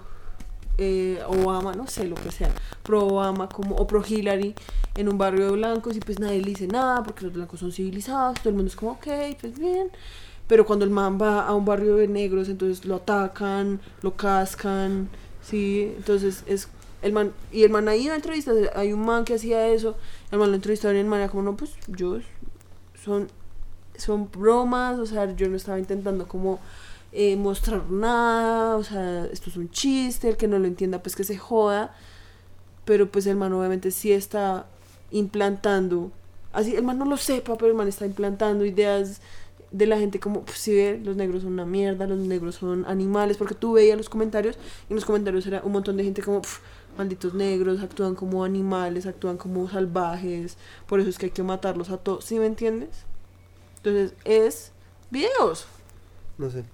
eh, 0.78 1.20
Obama, 1.26 1.74
no 1.74 1.86
sé, 1.86 2.06
lo 2.06 2.14
que 2.14 2.30
sea, 2.30 2.50
pro 2.82 3.06
Obama 3.06 3.48
como, 3.48 3.76
o 3.76 3.86
pro 3.86 4.02
Hillary 4.06 4.54
en 4.94 5.08
un 5.08 5.18
barrio 5.18 5.46
de 5.46 5.52
blancos 5.52 5.96
y 5.96 6.00
pues 6.00 6.20
nadie 6.20 6.40
le 6.40 6.50
dice 6.50 6.66
nada 6.66 7.02
porque 7.02 7.24
los 7.24 7.32
blancos 7.32 7.60
son 7.60 7.72
civilizados, 7.72 8.38
todo 8.38 8.50
el 8.50 8.54
mundo 8.54 8.70
es 8.70 8.76
como, 8.76 8.92
ok, 8.92 9.06
pues 9.40 9.58
bien. 9.58 9.90
Pero 10.46 10.64
cuando 10.64 10.84
el 10.84 10.90
man 10.90 11.18
va 11.20 11.46
a 11.46 11.54
un 11.54 11.66
barrio 11.66 11.96
de 11.96 12.08
negros, 12.08 12.48
entonces 12.48 12.84
lo 12.86 12.96
atacan, 12.96 13.80
lo 14.02 14.16
cascan, 14.16 15.08
¿sí? 15.42 15.92
Entonces 15.96 16.42
es 16.46 16.68
el 17.02 17.12
man, 17.12 17.32
y 17.52 17.64
el 17.64 17.70
man 17.70 17.88
ahí 17.88 18.02
en 18.02 18.08
la 18.08 18.16
entrevista, 18.16 18.52
hay 18.74 18.92
un 18.92 19.04
man 19.04 19.24
que 19.24 19.34
hacía 19.34 19.68
eso, 19.68 19.96
el 20.30 20.38
man 20.38 20.48
lo 20.50 20.56
entrevistaron 20.56 20.96
y 20.96 21.00
el 21.00 21.06
man 21.06 21.20
era 21.20 21.28
como, 21.28 21.42
no, 21.42 21.56
pues 21.56 21.72
yo, 21.86 22.18
son, 23.04 23.28
son 23.96 24.30
bromas, 24.30 24.98
o 24.98 25.06
sea, 25.06 25.34
yo 25.34 25.48
no 25.48 25.56
estaba 25.56 25.78
intentando 25.78 26.26
como 26.28 26.58
eh, 27.12 27.36
mostrar 27.36 27.90
nada, 27.90 28.76
o 28.76 28.84
sea, 28.84 29.26
esto 29.26 29.50
es 29.50 29.56
un 29.56 29.70
chiste, 29.70 30.28
el 30.28 30.36
que 30.36 30.48
no 30.48 30.58
lo 30.58 30.66
entienda 30.66 31.02
pues 31.02 31.16
que 31.16 31.24
se 31.24 31.36
joda, 31.38 31.94
pero 32.84 33.10
pues 33.10 33.26
el 33.26 33.36
man 33.36 33.52
obviamente 33.52 33.90
sí 33.90 34.12
está 34.12 34.66
implantando, 35.10 36.10
así 36.52 36.74
el 36.74 36.84
man 36.84 36.98
no 36.98 37.04
lo 37.04 37.16
sepa, 37.16 37.56
pero 37.56 37.68
el 37.70 37.74
man 37.76 37.88
está 37.88 38.06
implantando 38.06 38.64
ideas 38.64 39.20
de 39.70 39.86
la 39.86 39.98
gente 39.98 40.18
como, 40.18 40.42
pues 40.42 40.58
si 40.58 40.74
ve, 40.74 41.00
los 41.02 41.16
negros 41.16 41.42
son 41.42 41.52
una 41.52 41.66
mierda, 41.66 42.06
los 42.06 42.18
negros 42.18 42.54
son 42.54 42.84
animales, 42.86 43.36
porque 43.36 43.54
tú 43.54 43.72
veías 43.74 43.98
los 43.98 44.08
comentarios 44.08 44.56
y 44.88 44.92
en 44.92 44.96
los 44.96 45.04
comentarios 45.04 45.46
era 45.46 45.60
un 45.62 45.72
montón 45.72 45.96
de 45.98 46.04
gente 46.04 46.22
como, 46.22 46.40
"Pf, 46.40 46.60
malditos 46.98 47.32
negros, 47.32 47.80
actúan 47.80 48.14
como 48.14 48.44
animales, 48.44 49.06
actúan 49.06 49.38
como 49.38 49.68
salvajes, 49.68 50.58
por 50.86 51.00
eso 51.00 51.08
es 51.08 51.16
que 51.16 51.26
hay 51.26 51.32
que 51.32 51.42
matarlos 51.42 51.90
a 51.90 51.96
todos, 51.96 52.24
¿sí 52.24 52.38
me 52.38 52.46
entiendes? 52.46 53.06
Entonces 53.76 54.14
es 54.24 54.72
videos. 55.10 55.66
No 56.36 56.50
sé. 56.50 56.64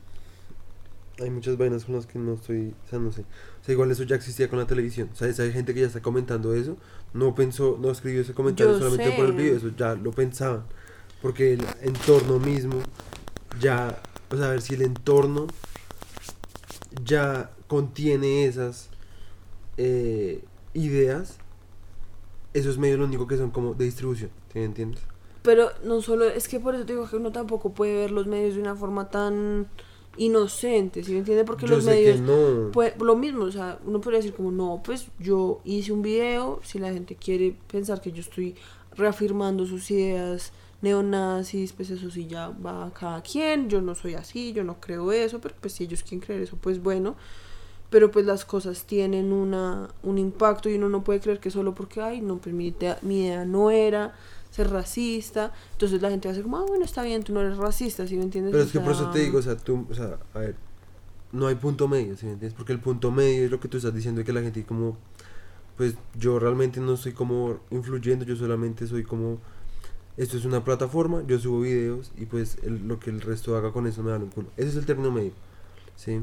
Hay 1.20 1.30
muchas 1.30 1.56
vainas 1.56 1.84
con 1.84 1.94
las 1.94 2.06
que 2.06 2.18
no 2.18 2.34
estoy. 2.34 2.74
O 2.84 2.90
sea, 2.90 2.98
no 2.98 3.12
sé. 3.12 3.20
O 3.20 3.64
sea, 3.64 3.72
igual 3.72 3.90
eso 3.90 4.02
ya 4.02 4.16
existía 4.16 4.48
con 4.48 4.58
la 4.58 4.66
televisión. 4.66 5.10
O 5.12 5.16
sea, 5.16 5.28
esa 5.28 5.48
gente 5.50 5.72
que 5.72 5.80
ya 5.80 5.86
está 5.86 6.02
comentando 6.02 6.54
eso. 6.54 6.76
No 7.12 7.34
pensó, 7.34 7.78
no 7.80 7.90
escribió 7.90 8.22
ese 8.22 8.34
comentario 8.34 8.72
Yo 8.72 8.78
solamente 8.78 9.10
sé. 9.10 9.16
por 9.16 9.26
el 9.26 9.32
video. 9.32 9.56
Eso 9.56 9.68
ya 9.76 9.94
lo 9.94 10.10
pensaban. 10.10 10.64
Porque 11.22 11.54
el 11.54 11.64
entorno 11.82 12.40
mismo 12.40 12.80
ya. 13.60 14.02
O 14.30 14.36
sea, 14.36 14.46
a 14.46 14.50
ver 14.50 14.60
si 14.60 14.74
el 14.74 14.82
entorno 14.82 15.46
ya 17.04 17.50
contiene 17.68 18.46
esas 18.46 18.90
eh, 19.76 20.44
ideas. 20.72 21.38
Esos 22.52 22.78
medios 22.78 22.98
lo 22.98 23.04
único 23.06 23.26
que 23.26 23.36
son 23.36 23.50
como 23.50 23.74
de 23.74 23.84
distribución. 23.84 24.30
¿Sí 24.52 24.58
me 24.60 24.64
entiendes? 24.66 25.02
Pero 25.42 25.70
no 25.84 26.00
solo, 26.00 26.24
es 26.26 26.48
que 26.48 26.60
por 26.60 26.74
eso 26.74 26.86
te 26.86 26.92
digo 26.94 27.08
que 27.08 27.16
uno 27.16 27.32
tampoco 27.32 27.72
puede 27.74 27.94
ver 27.94 28.10
los 28.10 28.26
medios 28.26 28.54
de 28.54 28.60
una 28.62 28.74
forma 28.76 29.10
tan 29.10 29.66
inocente, 30.16 31.02
¿sí 31.02 31.12
me 31.12 31.18
entiende? 31.18 31.44
Porque 31.44 31.66
Yo 31.66 31.74
los 31.74 31.84
sé 31.84 31.90
medios, 31.90 32.16
que 32.16 32.22
no. 32.22 32.70
pues 32.72 32.94
lo 33.00 33.16
mismo, 33.16 33.44
o 33.44 33.50
sea, 33.50 33.78
uno 33.84 34.00
podría 34.00 34.20
decir 34.20 34.32
como, 34.34 34.50
no, 34.52 34.80
pues 34.84 35.08
yo 35.18 35.60
hice 35.64 35.92
un 35.92 36.02
video, 36.02 36.60
si 36.62 36.78
la 36.78 36.92
gente 36.92 37.16
quiere 37.16 37.56
pensar 37.70 38.00
que 38.00 38.12
yo 38.12 38.20
estoy 38.20 38.54
reafirmando 38.96 39.66
sus 39.66 39.90
ideas 39.90 40.52
neonazis, 40.82 41.72
pues 41.72 41.90
eso 41.90 42.10
sí 42.10 42.26
ya 42.26 42.48
va 42.48 42.86
a 42.86 42.90
cada 42.92 43.22
quien, 43.22 43.68
yo 43.68 43.80
no 43.82 43.94
soy 43.94 44.14
así, 44.14 44.52
yo 44.52 44.62
no 44.64 44.80
creo 44.80 45.10
eso, 45.12 45.40
pero 45.40 45.54
pues 45.60 45.72
si 45.74 45.84
ellos 45.84 46.02
quieren 46.02 46.20
creer 46.20 46.42
eso, 46.42 46.56
pues 46.60 46.80
bueno, 46.82 47.16
pero 47.90 48.10
pues 48.10 48.26
las 48.26 48.44
cosas 48.44 48.84
tienen 48.84 49.32
una, 49.32 49.88
un 50.02 50.18
impacto 50.18 50.68
y 50.68 50.74
uno 50.74 50.88
no 50.88 51.04
puede 51.04 51.20
creer 51.20 51.38
que 51.40 51.50
solo 51.50 51.74
porque, 51.74 52.00
ay, 52.00 52.20
no, 52.20 52.38
pues 52.38 52.54
mi 52.54 52.68
idea, 52.68 52.98
mi 53.02 53.24
idea 53.26 53.44
no 53.44 53.70
era 53.70 54.14
ser 54.50 54.70
racista, 54.70 55.52
entonces 55.72 56.00
la 56.02 56.10
gente 56.10 56.28
va 56.28 56.32
a 56.32 56.34
ser 56.34 56.44
como, 56.44 56.58
ah, 56.58 56.64
bueno, 56.66 56.84
está 56.84 57.02
bien, 57.02 57.22
tú 57.24 57.32
no 57.32 57.40
eres 57.40 57.56
racista, 57.56 58.06
¿sí 58.06 58.16
me 58.16 58.22
entiendes? 58.24 58.52
Pero 58.52 58.62
O 58.62 58.66
es 58.66 58.72
que 58.72 58.80
por 58.80 58.92
eso 58.92 59.10
te 59.10 59.18
digo, 59.20 59.38
o 59.38 59.42
sea, 59.42 59.56
tú, 59.56 59.86
o 59.90 59.94
sea, 59.94 60.18
a 60.32 60.38
ver, 60.38 60.54
no 61.32 61.46
hay 61.48 61.56
punto 61.56 61.88
medio, 61.88 62.16
¿sí 62.16 62.26
me 62.26 62.32
entiendes? 62.32 62.56
Porque 62.56 62.72
el 62.72 62.80
punto 62.80 63.10
medio 63.10 63.44
es 63.44 63.50
lo 63.50 63.60
que 63.60 63.68
tú 63.68 63.76
estás 63.78 63.94
diciendo 63.94 64.24
que 64.24 64.32
la 64.32 64.42
gente 64.42 64.64
como, 64.64 64.96
pues 65.76 65.94
yo 66.18 66.38
realmente 66.38 66.80
no 66.80 66.94
estoy 66.94 67.12
como 67.12 67.60
influyendo, 67.70 68.24
yo 68.24 68.36
solamente 68.36 68.86
soy 68.86 69.04
como, 69.04 69.38
esto 70.16 70.36
es 70.36 70.44
una 70.44 70.64
plataforma, 70.64 71.24
yo 71.26 71.38
subo 71.38 71.60
videos 71.62 72.12
y 72.16 72.26
pues 72.26 72.58
el- 72.62 72.86
lo 72.88 73.00
que 73.00 73.10
el 73.10 73.20
resto 73.20 73.56
haga 73.56 73.72
con 73.72 73.86
eso 73.86 74.02
me 74.02 74.10
da 74.12 74.18
un 74.18 74.28
culo. 74.30 74.48
Ese 74.56 74.70
es 74.70 74.76
el 74.76 74.86
término 74.86 75.10
medio, 75.10 75.32
¿sí? 75.96 76.20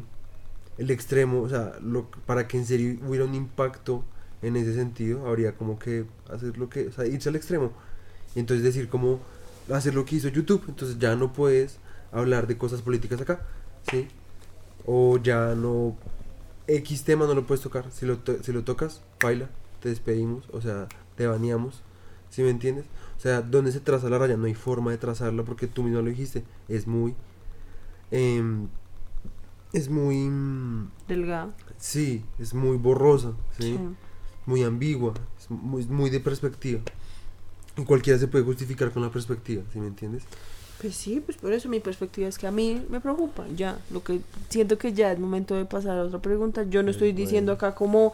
El 0.77 0.91
extremo, 0.91 1.41
o 1.41 1.49
sea, 1.49 1.73
lo, 1.81 2.09
para 2.25 2.47
que 2.47 2.57
en 2.57 2.65
serio 2.65 2.99
hubiera 3.07 3.25
un 3.25 3.35
impacto 3.35 4.03
en 4.41 4.55
ese 4.55 4.73
sentido, 4.73 5.27
habría 5.27 5.55
como 5.55 5.77
que 5.77 6.05
hacer 6.29 6.57
lo 6.57 6.69
que, 6.69 6.87
o 6.87 6.91
sea, 6.91 7.05
irse 7.05 7.29
al 7.29 7.35
extremo. 7.35 7.71
Y 8.35 8.39
entonces 8.39 8.63
decir 8.63 8.89
como 8.89 9.19
hacer 9.71 9.93
lo 9.93 10.05
que 10.05 10.15
hizo 10.15 10.29
YouTube, 10.29 10.63
entonces 10.67 10.97
ya 10.99 11.15
no 11.15 11.33
puedes 11.33 11.77
hablar 12.11 12.47
de 12.47 12.57
cosas 12.57 12.81
políticas 12.81 13.21
acá, 13.21 13.41
¿sí? 13.89 14.07
O 14.85 15.17
ya 15.17 15.55
no 15.55 15.95
X 16.67 17.03
tema 17.03 17.25
no 17.25 17.33
lo 17.35 17.45
puedes 17.45 17.61
tocar, 17.61 17.91
si 17.91 18.05
lo 18.05 18.19
si 18.41 18.51
lo 18.51 18.63
tocas, 18.63 19.01
baila, 19.21 19.49
te 19.81 19.89
despedimos, 19.89 20.45
o 20.51 20.61
sea, 20.61 20.87
te 21.15 21.27
baneamos, 21.27 21.81
¿sí 22.29 22.41
me 22.43 22.49
entiendes? 22.49 22.85
O 23.17 23.19
sea, 23.19 23.41
donde 23.41 23.71
se 23.71 23.79
traza 23.79 24.09
la 24.09 24.17
raya, 24.17 24.37
no 24.37 24.45
hay 24.45 24.55
forma 24.55 24.91
de 24.91 24.97
trazarla 24.97 25.43
porque 25.43 25.67
tú 25.67 25.83
mismo 25.83 26.01
lo 26.01 26.09
dijiste, 26.09 26.43
es 26.67 26.87
muy 26.87 27.15
em, 28.11 28.67
es 29.73 29.89
muy 29.89 30.17
mm, 30.17 30.91
Delgado. 31.07 31.53
sí, 31.77 32.23
es 32.39 32.53
muy 32.53 32.77
borrosa, 32.77 33.33
¿sí? 33.57 33.73
sí. 33.73 33.79
muy 34.45 34.63
ambigua, 34.63 35.13
es 35.39 35.49
muy, 35.49 35.85
muy 35.85 36.09
de 36.09 36.19
perspectiva. 36.19 36.81
Y 37.77 37.83
cualquiera 37.83 38.19
se 38.19 38.27
puede 38.27 38.43
justificar 38.43 38.91
con 38.91 39.01
la 39.01 39.09
perspectiva, 39.11 39.63
¿sí 39.71 39.79
me 39.79 39.87
entiendes? 39.87 40.23
Pues 40.81 40.95
sí, 40.95 41.21
pues 41.23 41.37
por 41.37 41.53
eso 41.53 41.69
mi 41.69 41.79
perspectiva 41.79 42.27
es 42.27 42.37
que 42.39 42.47
a 42.47 42.51
mí 42.51 42.81
me 42.89 42.99
preocupa, 42.99 43.45
ya. 43.55 43.79
Lo 43.91 44.03
que 44.03 44.19
siento 44.49 44.77
que 44.79 44.93
ya 44.93 45.11
es 45.11 45.19
momento 45.19 45.55
de 45.55 45.65
pasar 45.65 45.99
a 45.99 46.03
otra 46.03 46.19
pregunta. 46.19 46.63
Yo 46.63 46.81
no 46.81 46.87
Pues 46.87 46.95
estoy 46.95 47.13
diciendo 47.13 47.51
acá 47.51 47.75
como 47.75 48.13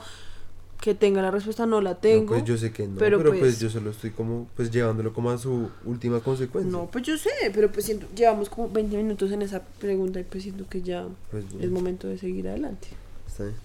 que 0.82 0.94
tenga 0.94 1.22
la 1.22 1.32
respuesta, 1.32 1.66
no 1.66 1.82
la 1.82 1.92
No, 1.92 1.98
tengo. 1.98 2.28
pues 2.28 2.44
yo 2.46 2.58
sé 2.58 2.72
que 2.72 2.88
no, 2.88 2.98
pero 2.98 3.18
pero, 3.18 3.32
pues, 3.32 3.40
pues- 3.42 3.60
yo 3.60 3.70
solo 3.70 3.90
estoy 3.90 4.12
como 4.12 4.48
pues 4.56 4.70
llevándolo 4.72 5.12
como 5.14 5.32
a 5.32 5.38
su 5.38 5.70
última 5.86 6.20
consecuencia. 6.20 6.72
No, 6.72 6.86
pues 6.92 7.04
yo 7.04 7.18
sé, 7.18 7.30
pero 7.54 7.72
pues 7.72 7.86
siento, 7.86 8.06
llevamos 8.16 8.50
como 8.50 8.70
20 8.70 8.96
minutos 8.98 9.32
en 9.32 9.42
esa 9.42 9.64
pregunta 9.80 10.20
y 10.20 10.24
pues 10.24 10.44
siento 10.44 10.68
que 10.70 10.82
ya 10.82 11.08
Pues 11.32 11.46
es 11.60 11.72
momento 11.72 12.08
de 12.08 12.18
seguir 12.18 12.48
adelante. 12.48 12.88
está 13.28 13.44
bien. 13.46 13.56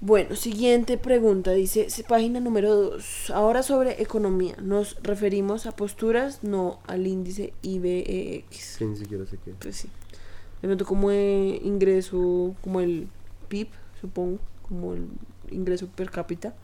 Bueno, 0.00 0.36
siguiente 0.36 0.96
pregunta, 0.96 1.50
dice, 1.50 1.88
página 2.08 2.38
número 2.38 2.72
2. 2.74 3.30
Ahora 3.30 3.64
sobre 3.64 4.00
economía, 4.00 4.54
nos 4.62 4.96
referimos 5.02 5.66
a 5.66 5.72
posturas, 5.72 6.44
no 6.44 6.78
al 6.86 7.04
índice 7.08 7.52
IBEX. 7.62 8.76
Que 8.78 8.84
ni 8.84 8.96
siquiera 8.96 9.26
sé 9.26 9.38
qué. 9.44 9.52
Pues 9.58 9.74
sí. 9.76 9.88
De 10.62 10.68
pronto 10.68 10.84
como 10.84 11.10
eh, 11.10 11.60
ingreso, 11.64 12.54
como 12.62 12.80
el 12.80 13.08
PIB, 13.48 13.68
supongo, 14.00 14.38
como 14.68 14.94
el 14.94 15.06
ingreso 15.52 15.86
per 15.88 16.10
cápita. 16.10 16.54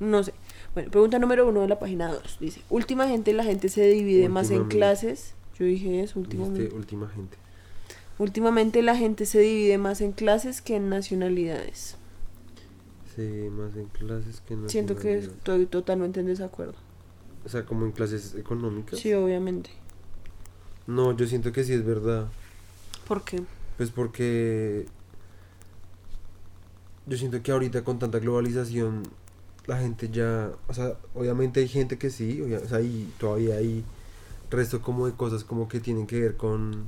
No 0.00 0.22
sé. 0.22 0.34
Bueno, 0.74 0.90
pregunta 0.90 1.18
número 1.18 1.48
uno 1.48 1.60
de 1.60 1.68
la 1.68 1.78
página 1.78 2.08
2. 2.12 2.38
Dice, 2.40 2.62
últimamente 2.70 3.32
la 3.32 3.44
gente 3.44 3.68
se 3.68 3.86
divide 3.88 4.28
más 4.28 4.50
en 4.50 4.64
clases. 4.64 5.34
Yo 5.58 5.64
dije 5.64 6.02
eso, 6.02 6.18
últimamente. 6.18 6.74
Última 6.74 7.08
gente. 7.08 7.36
Últimamente 8.18 8.82
la 8.82 8.96
gente 8.96 9.26
se 9.26 9.40
divide 9.40 9.78
más 9.78 10.00
en 10.00 10.12
clases 10.12 10.62
que 10.62 10.76
en 10.76 10.88
nacionalidades. 10.88 11.96
Sí, 13.14 13.22
más 13.50 13.76
en 13.76 13.86
clases 13.86 14.40
que 14.40 14.54
en 14.54 14.68
Siento 14.68 14.94
que 14.94 15.16
nacionalidades. 15.16 15.36
estoy 15.38 15.66
totalmente 15.66 16.20
en 16.20 16.26
desacuerdo. 16.26 16.74
O 17.44 17.48
sea, 17.48 17.64
como 17.64 17.84
en 17.86 17.92
clases 17.92 18.34
económicas. 18.34 18.98
Sí, 18.98 19.12
obviamente. 19.12 19.70
No, 20.86 21.16
yo 21.16 21.26
siento 21.26 21.52
que 21.52 21.62
sí 21.64 21.72
es 21.72 21.84
verdad. 21.84 22.28
¿Por 23.06 23.22
qué? 23.22 23.42
Pues 23.76 23.90
porque 23.90 24.86
yo 27.06 27.16
siento 27.16 27.42
que 27.42 27.52
ahorita 27.52 27.84
con 27.84 27.98
tanta 27.98 28.18
globalización 28.18 29.02
la 29.66 29.78
gente 29.78 30.10
ya, 30.10 30.52
o 30.68 30.74
sea, 30.74 30.96
obviamente 31.14 31.60
hay 31.60 31.68
gente 31.68 31.98
que 31.98 32.10
sí, 32.10 32.42
o 32.42 32.68
sea, 32.68 32.80
y 32.80 33.10
todavía 33.18 33.56
hay 33.56 33.84
resto 34.50 34.82
como 34.82 35.06
de 35.06 35.12
cosas 35.12 35.44
como 35.44 35.68
que 35.68 35.80
tienen 35.80 36.06
que 36.06 36.20
ver 36.20 36.36
con 36.36 36.86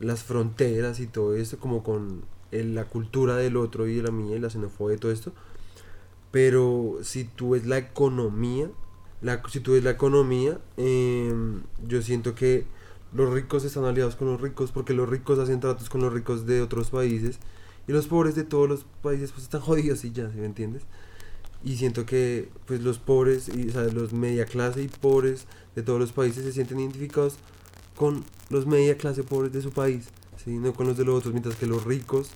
las 0.00 0.22
fronteras 0.24 1.00
y 1.00 1.06
todo 1.06 1.36
esto, 1.36 1.58
como 1.58 1.82
con 1.82 2.22
la 2.50 2.86
cultura 2.86 3.36
del 3.36 3.56
otro 3.56 3.86
y 3.86 3.96
de 3.96 4.02
la 4.02 4.10
mía 4.10 4.36
y 4.36 4.40
la 4.40 4.50
xenofobia 4.50 4.96
y 4.96 4.98
todo 4.98 5.12
esto. 5.12 5.32
Pero 6.30 6.98
si 7.02 7.24
tú 7.24 7.50
ves 7.50 7.66
la 7.66 7.78
economía, 7.78 8.68
la, 9.20 9.42
si 9.48 9.60
tú 9.60 9.72
ves 9.72 9.84
la 9.84 9.90
economía, 9.90 10.58
em, 10.76 11.62
yo 11.86 12.02
siento 12.02 12.34
que 12.34 12.66
los 13.12 13.32
ricos 13.32 13.64
están 13.64 13.84
aliados 13.84 14.16
con 14.16 14.28
los 14.28 14.40
ricos 14.40 14.72
porque 14.72 14.94
los 14.94 15.08
ricos 15.08 15.38
hacen 15.38 15.60
tratos 15.60 15.88
con 15.90 16.00
los 16.00 16.12
ricos 16.12 16.46
de 16.46 16.62
otros 16.62 16.90
países 16.90 17.38
y 17.90 17.92
los 17.92 18.06
pobres 18.06 18.36
de 18.36 18.44
todos 18.44 18.68
los 18.68 18.86
países 19.02 19.32
pues 19.32 19.42
están 19.42 19.60
jodidos 19.60 20.04
y 20.04 20.12
ya, 20.12 20.30
¿sí 20.30 20.38
me 20.38 20.46
entiendes? 20.46 20.82
Y 21.64 21.74
siento 21.74 22.06
que 22.06 22.48
pues 22.66 22.80
los 22.82 23.00
pobres, 23.00 23.48
y, 23.48 23.68
o 23.68 23.72
sea, 23.72 23.82
los 23.82 24.12
media 24.12 24.44
clase 24.44 24.80
y 24.84 24.86
pobres 24.86 25.46
de 25.74 25.82
todos 25.82 25.98
los 25.98 26.12
países 26.12 26.44
se 26.44 26.52
sienten 26.52 26.78
identificados 26.78 27.34
con 27.96 28.22
los 28.48 28.66
media 28.66 28.96
clase 28.96 29.24
pobres 29.24 29.52
de 29.52 29.60
su 29.60 29.72
país, 29.72 30.06
¿sí? 30.36 30.52
no 30.52 30.72
con 30.72 30.86
los 30.86 30.96
de 30.96 31.04
los 31.04 31.18
otros, 31.18 31.34
mientras 31.34 31.56
que 31.56 31.66
los 31.66 31.82
ricos 31.82 32.30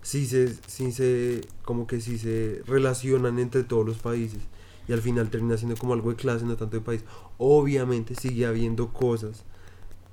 sí 0.00 0.26
se, 0.26 0.54
sí 0.68 0.92
se, 0.92 1.40
como 1.64 1.88
que 1.88 2.00
sí 2.00 2.16
se 2.16 2.62
relacionan 2.64 3.40
entre 3.40 3.64
todos 3.64 3.84
los 3.84 3.98
países 3.98 4.42
y 4.86 4.92
al 4.92 5.02
final 5.02 5.28
termina 5.28 5.56
siendo 5.56 5.76
como 5.76 5.94
algo 5.94 6.10
de 6.10 6.16
clase, 6.16 6.44
no 6.44 6.56
tanto 6.56 6.76
de 6.76 6.84
país. 6.84 7.04
Obviamente 7.36 8.14
sigue 8.14 8.46
habiendo 8.46 8.92
cosas 8.92 9.42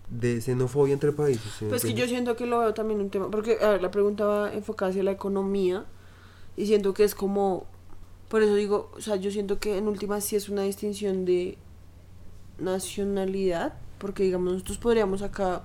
de 0.09 0.41
xenofobia 0.41 0.93
entre 0.93 1.11
países. 1.11 1.51
¿sí 1.57 1.65
me 1.65 1.69
Pues 1.69 1.83
que 1.83 1.93
yo 1.93 2.07
siento 2.07 2.35
que 2.35 2.45
lo 2.45 2.59
veo 2.59 2.73
también 2.73 2.99
un 2.99 3.09
tema, 3.09 3.29
porque 3.29 3.57
a 3.61 3.69
ver, 3.69 3.81
la 3.81 3.91
pregunta 3.91 4.25
va 4.25 4.53
enfocada 4.53 4.91
hacia 4.91 5.03
la 5.03 5.11
economía 5.11 5.85
y 6.57 6.65
siento 6.65 6.93
que 6.93 7.03
es 7.03 7.15
como, 7.15 7.65
por 8.27 8.41
eso 8.41 8.55
digo, 8.55 8.91
o 8.97 9.01
sea, 9.01 9.15
yo 9.15 9.31
siento 9.31 9.59
que 9.59 9.77
en 9.77 9.87
últimas 9.87 10.23
sí 10.23 10.35
es 10.35 10.49
una 10.49 10.63
distinción 10.63 11.25
de 11.25 11.57
nacionalidad, 12.57 13.73
porque 13.99 14.23
digamos 14.23 14.53
nosotros 14.53 14.77
podríamos 14.77 15.21
acá, 15.21 15.63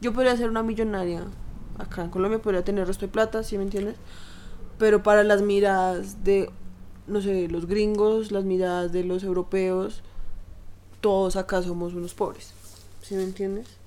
yo 0.00 0.12
podría 0.12 0.36
ser 0.36 0.48
una 0.48 0.62
millonaria 0.62 1.24
acá 1.78 2.04
en 2.04 2.10
Colombia, 2.10 2.40
podría 2.40 2.64
tener 2.64 2.86
resto 2.86 3.06
de 3.06 3.12
plata, 3.12 3.42
¿sí 3.42 3.56
me 3.58 3.64
entiendes? 3.64 3.96
Pero 4.78 5.02
para 5.02 5.22
las 5.22 5.42
miradas 5.42 6.24
de, 6.24 6.50
no 7.06 7.20
sé, 7.20 7.48
los 7.48 7.66
gringos, 7.66 8.32
las 8.32 8.44
miradas 8.44 8.90
de 8.90 9.04
los 9.04 9.22
europeos, 9.22 10.02
todos 11.00 11.36
acá 11.36 11.62
somos 11.62 11.94
unos 11.94 12.14
pobres, 12.14 12.54
¿sí 13.02 13.14
me 13.14 13.22
entiendes? 13.22 13.81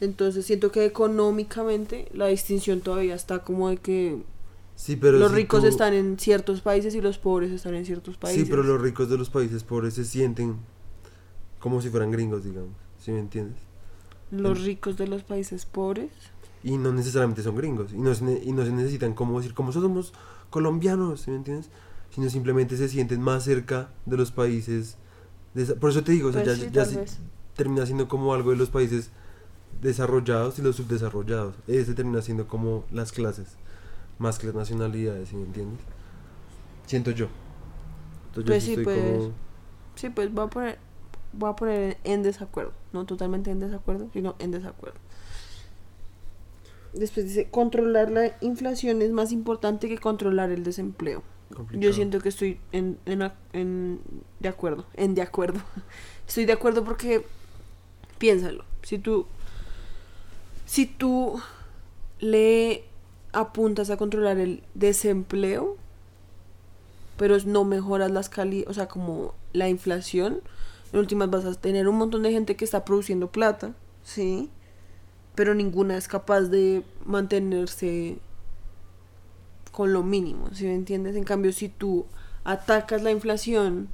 Entonces 0.00 0.46
siento 0.46 0.70
que 0.72 0.84
económicamente 0.86 2.08
la 2.14 2.26
distinción 2.28 2.80
todavía 2.80 3.14
está 3.14 3.40
como 3.44 3.68
de 3.68 3.76
que 3.76 4.22
Sí, 4.76 4.96
pero 4.96 5.18
los 5.18 5.30
si 5.30 5.36
ricos 5.36 5.60
tú- 5.62 5.66
están 5.68 5.92
en 5.92 6.18
ciertos 6.18 6.62
países 6.62 6.94
y 6.94 7.00
los 7.02 7.18
pobres 7.18 7.50
están 7.52 7.74
en 7.74 7.84
ciertos 7.84 8.16
países. 8.16 8.44
Sí, 8.44 8.50
pero 8.50 8.62
los 8.62 8.80
ricos 8.80 9.10
de 9.10 9.18
los 9.18 9.28
países 9.28 9.62
pobres 9.62 9.94
se 9.94 10.04
sienten 10.06 10.56
como 11.58 11.82
si 11.82 11.90
fueran 11.90 12.10
gringos, 12.10 12.44
digamos. 12.44 12.72
¿Sí 12.98 13.10
me 13.12 13.18
entiendes? 13.20 13.58
Los 14.30 14.62
ricos 14.64 14.96
de 14.96 15.06
los 15.06 15.22
países 15.22 15.66
pobres. 15.66 16.10
Y 16.62 16.78
no 16.78 16.92
necesariamente 16.92 17.42
son 17.42 17.56
gringos. 17.56 17.92
Y 17.92 17.98
no 17.98 18.14
se, 18.14 18.42
y 18.42 18.52
no 18.52 18.64
se 18.64 18.72
necesitan 18.72 19.12
como 19.14 19.38
decir, 19.38 19.54
como 19.54 19.72
somos 19.72 20.12
colombianos, 20.50 21.22
¿sí 21.22 21.30
me 21.30 21.36
entiendes? 21.38 21.68
Sino 22.14 22.28
simplemente 22.30 22.76
se 22.76 22.88
sienten 22.88 23.20
más 23.20 23.44
cerca 23.44 23.90
de 24.06 24.16
los 24.16 24.30
países. 24.32 24.96
de 25.52 25.64
esa- 25.64 25.74
por 25.74 25.90
eso 25.90 26.04
te 26.04 26.12
digo, 26.12 26.28
o 26.28 26.32
sea, 26.32 26.44
Pues 26.44 26.58
ya, 26.58 26.64
sí, 26.64 26.70
ya 26.72 26.82
tal 26.84 26.92
se- 26.92 27.00
vez. 27.00 27.18
termina 27.56 27.84
siendo 27.84 28.06
como 28.08 28.32
algo 28.34 28.50
de 28.52 28.56
los 28.56 28.70
países 28.70 29.10
desarrollados 29.80 30.58
y 30.58 30.62
los 30.62 30.76
subdesarrollados. 30.76 31.54
Ese 31.66 31.94
termina 31.94 32.22
siendo 32.22 32.46
como 32.48 32.84
las 32.92 33.12
clases, 33.12 33.56
más 34.18 34.38
que 34.38 34.46
las 34.46 34.56
nacionalidades, 34.56 35.28
¿sí 35.30 35.36
me 35.36 35.44
entiendes? 35.44 35.80
Siento 36.86 37.10
yo. 37.12 37.28
Entonces 38.28 38.44
Pues 38.46 38.64
yo 38.64 38.66
sí, 38.66 38.70
estoy 38.80 38.84
pues. 38.84 38.96
como... 38.96 39.32
Sí, 39.96 40.08
pues 40.10 40.32
voy 40.32 40.44
a 40.46 40.48
poner 40.48 40.78
voy 41.32 41.50
a 41.50 41.54
poner 41.56 41.98
en 42.02 42.22
desacuerdo, 42.24 42.72
no 42.92 43.06
totalmente 43.06 43.50
en 43.52 43.60
desacuerdo, 43.60 44.08
sino 44.12 44.34
en 44.40 44.50
desacuerdo. 44.50 44.98
Después 46.92 47.26
dice, 47.26 47.48
controlar 47.50 48.10
la 48.10 48.36
inflación 48.40 49.00
es 49.00 49.12
más 49.12 49.30
importante 49.30 49.88
que 49.88 49.98
controlar 49.98 50.50
el 50.50 50.64
desempleo. 50.64 51.22
Yo 51.72 51.92
siento 51.92 52.20
que 52.20 52.28
estoy 52.30 52.60
en, 52.72 52.98
en, 53.06 53.30
en- 53.52 54.00
de 54.40 54.48
acuerdo, 54.48 54.86
en 54.94 55.14
de 55.14 55.22
acuerdo. 55.22 55.60
Estoy 56.28 56.44
de 56.46 56.52
acuerdo 56.52 56.84
porque 56.84 57.24
piénsalo, 58.18 58.64
si 58.82 58.98
tú 58.98 59.26
si 60.70 60.86
tú 60.86 61.40
le 62.20 62.84
apuntas 63.32 63.90
a 63.90 63.96
controlar 63.96 64.38
el 64.38 64.62
desempleo, 64.74 65.76
pero 67.16 67.36
no 67.44 67.64
mejoras 67.64 68.12
las 68.12 68.28
cali, 68.28 68.64
o 68.68 68.72
sea, 68.72 68.86
como 68.86 69.34
la 69.52 69.68
inflación, 69.68 70.42
en 70.92 71.00
últimas 71.00 71.28
vas 71.28 71.44
a 71.44 71.54
tener 71.54 71.88
un 71.88 71.98
montón 71.98 72.22
de 72.22 72.30
gente 72.30 72.54
que 72.54 72.64
está 72.64 72.84
produciendo 72.84 73.32
plata, 73.32 73.72
¿sí? 74.04 74.48
Pero 75.34 75.56
ninguna 75.56 75.96
es 75.96 76.06
capaz 76.06 76.42
de 76.42 76.84
mantenerse 77.04 78.18
con 79.72 79.92
lo 79.92 80.04
mínimo, 80.04 80.50
¿sí 80.52 80.66
me 80.66 80.76
entiendes? 80.76 81.16
En 81.16 81.24
cambio, 81.24 81.52
si 81.52 81.68
tú 81.68 82.06
atacas 82.44 83.02
la 83.02 83.10
inflación, 83.10 83.88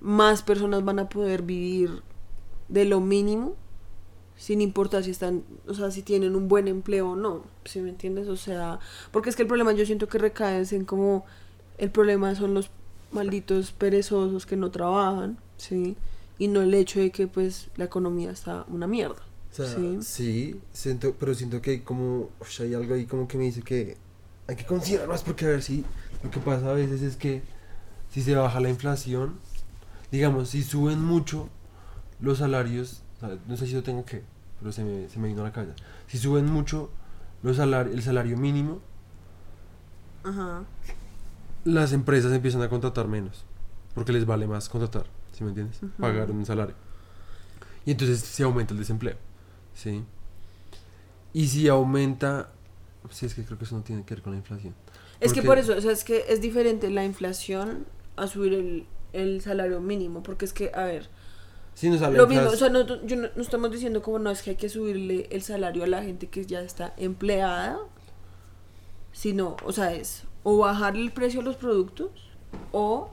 más 0.00 0.42
personas 0.42 0.84
van 0.84 0.98
a 0.98 1.08
poder 1.08 1.42
vivir 1.42 2.02
de 2.66 2.84
lo 2.84 2.98
mínimo, 2.98 3.54
sin 4.36 4.60
importar 4.60 5.02
si 5.02 5.10
están, 5.10 5.44
o 5.66 5.74
sea, 5.74 5.90
si 5.90 6.02
tienen 6.02 6.36
un 6.36 6.48
buen 6.48 6.68
empleo 6.68 7.10
o 7.10 7.16
no, 7.16 7.42
¿sí 7.64 7.80
me 7.80 7.88
entiendes? 7.88 8.28
O 8.28 8.36
sea, 8.36 8.78
porque 9.10 9.30
es 9.30 9.36
que 9.36 9.42
el 9.42 9.48
problema 9.48 9.72
yo 9.72 9.86
siento 9.86 10.08
que 10.08 10.18
recae 10.18 10.64
en 10.70 10.84
como 10.84 11.24
el 11.78 11.90
problema 11.90 12.34
son 12.34 12.54
los 12.54 12.70
malditos 13.12 13.72
perezosos 13.72 14.46
que 14.46 14.56
no 14.56 14.70
trabajan, 14.70 15.38
¿sí? 15.56 15.96
Y 16.38 16.48
no 16.48 16.60
el 16.60 16.74
hecho 16.74 17.00
de 17.00 17.10
que 17.10 17.26
pues 17.28 17.68
la 17.76 17.84
economía 17.86 18.30
está 18.30 18.66
una 18.68 18.86
mierda. 18.86 19.22
O 19.52 19.54
sea, 19.54 19.66
Sí. 19.68 19.98
sí, 20.02 20.60
siento, 20.72 21.14
pero 21.18 21.34
siento 21.34 21.62
que 21.62 21.70
hay 21.70 21.80
como, 21.80 22.28
hay 22.60 22.74
algo 22.74 22.94
ahí 22.94 23.06
como 23.06 23.26
que 23.26 23.38
me 23.38 23.44
dice 23.44 23.62
que 23.62 23.96
hay 24.46 24.56
que 24.56 24.66
considerar 24.66 25.08
más 25.08 25.22
porque 25.22 25.46
a 25.46 25.48
ver 25.48 25.62
si 25.62 25.84
lo 26.22 26.30
que 26.30 26.40
pasa 26.40 26.70
a 26.70 26.74
veces 26.74 27.00
es 27.00 27.16
que 27.16 27.42
si 28.10 28.20
se 28.22 28.34
baja 28.34 28.60
la 28.60 28.68
inflación, 28.68 29.38
digamos, 30.12 30.50
si 30.50 30.62
suben 30.62 31.02
mucho 31.02 31.48
los 32.20 32.38
salarios, 32.38 33.02
no 33.48 33.56
sé 33.56 33.66
si 33.66 33.72
yo 33.72 33.82
tengo 33.82 34.04
que, 34.04 34.22
pero 34.60 34.72
se 34.72 34.84
me, 34.84 35.08
se 35.08 35.18
me 35.18 35.28
vino 35.28 35.40
a 35.40 35.44
la 35.44 35.52
cabeza, 35.52 35.74
si 36.06 36.18
suben 36.18 36.46
mucho 36.46 36.90
los 37.42 37.58
salari- 37.58 37.92
el 37.92 38.02
salario 38.02 38.36
mínimo, 38.36 38.80
Ajá. 40.24 40.64
las 41.64 41.92
empresas 41.92 42.32
empiezan 42.32 42.62
a 42.62 42.68
contratar 42.68 43.08
menos, 43.08 43.44
porque 43.94 44.12
les 44.12 44.26
vale 44.26 44.46
más 44.46 44.68
contratar, 44.68 45.06
¿sí 45.32 45.44
me 45.44 45.50
entiendes? 45.50 45.80
Pagar 46.00 46.30
un 46.30 46.44
salario. 46.44 46.74
Y 47.84 47.92
entonces 47.92 48.20
se 48.20 48.42
aumenta 48.42 48.72
el 48.74 48.78
desempleo, 48.80 49.16
¿sí? 49.74 50.02
Y 51.32 51.46
si 51.48 51.68
aumenta, 51.68 52.50
sí, 53.10 53.26
es 53.26 53.34
que 53.34 53.44
creo 53.44 53.58
que 53.58 53.64
eso 53.64 53.76
no 53.76 53.82
tiene 53.82 54.04
que 54.04 54.14
ver 54.14 54.22
con 54.22 54.32
la 54.32 54.38
inflación. 54.38 54.74
Es 55.20 55.32
que 55.32 55.42
por 55.42 55.58
eso, 55.58 55.76
o 55.76 55.80
sea, 55.80 55.92
es 55.92 56.04
que 56.04 56.24
es 56.28 56.40
diferente 56.40 56.90
la 56.90 57.04
inflación 57.04 57.86
a 58.16 58.26
subir 58.26 58.54
el, 58.54 58.86
el 59.12 59.40
salario 59.40 59.80
mínimo, 59.80 60.22
porque 60.22 60.44
es 60.44 60.52
que, 60.52 60.72
a 60.74 60.84
ver, 60.84 61.08
Sí, 61.76 61.90
nos 61.90 62.00
Lo 62.00 62.26
mismo, 62.26 62.48
o 62.48 62.56
sea, 62.56 62.70
no, 62.70 63.04
yo 63.04 63.16
no, 63.16 63.28
no 63.36 63.42
estamos 63.42 63.70
diciendo 63.70 64.00
como 64.00 64.18
no 64.18 64.30
es 64.30 64.42
que 64.42 64.50
hay 64.50 64.56
que 64.56 64.70
subirle 64.70 65.28
el 65.30 65.42
salario 65.42 65.84
a 65.84 65.86
la 65.86 66.02
gente 66.02 66.26
que 66.28 66.46
ya 66.46 66.62
está 66.62 66.94
empleada, 66.96 67.78
sino, 69.12 69.56
o 69.62 69.72
sea, 69.72 69.92
es 69.92 70.24
o 70.42 70.56
bajarle 70.58 71.02
el 71.02 71.12
precio 71.12 71.40
a 71.40 71.44
los 71.44 71.56
productos 71.56 72.10
o 72.72 73.10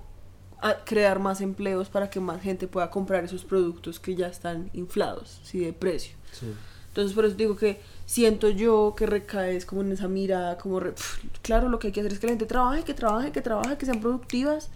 a 0.62 0.76
crear 0.86 1.20
más 1.20 1.42
empleos 1.42 1.90
para 1.90 2.10
que 2.10 2.22
más 2.22 2.42
gente 2.42 2.68
pueda 2.70 2.90
comprar 2.90 3.26
esos 3.26 3.44
productos 3.44 4.00
que 4.00 4.16
ya 4.16 4.28
están 4.28 4.70
inflados, 4.74 5.42
sí, 5.44 5.60
de 5.60 5.74
precio. 5.74 6.16
Sí. 6.32 6.46
Entonces, 6.88 7.14
por 7.14 7.26
eso 7.26 7.36
digo 7.36 7.58
que 7.58 7.82
siento 8.06 8.48
yo 8.50 8.94
que 8.96 9.06
recaes 9.08 9.66
como 9.66 9.82
en 9.82 9.92
esa 9.92 10.08
mirada, 10.08 10.58
como, 10.58 10.80
re- 10.80 10.92
pf, 10.94 11.28
claro, 11.42 11.68
lo 11.68 11.80
que 11.80 11.88
hay 11.88 11.94
que 11.94 12.00
hacer 12.00 12.14
es 12.14 12.20
que 12.20 12.28
la 12.28 12.32
gente 12.32 12.46
trabaje, 12.46 12.84
que 12.84 12.94
trabaje, 12.94 13.34
que 13.34 13.42
trabaje, 13.42 13.78
que 13.78 13.86
sean 13.86 14.00
productivas, 14.00 14.70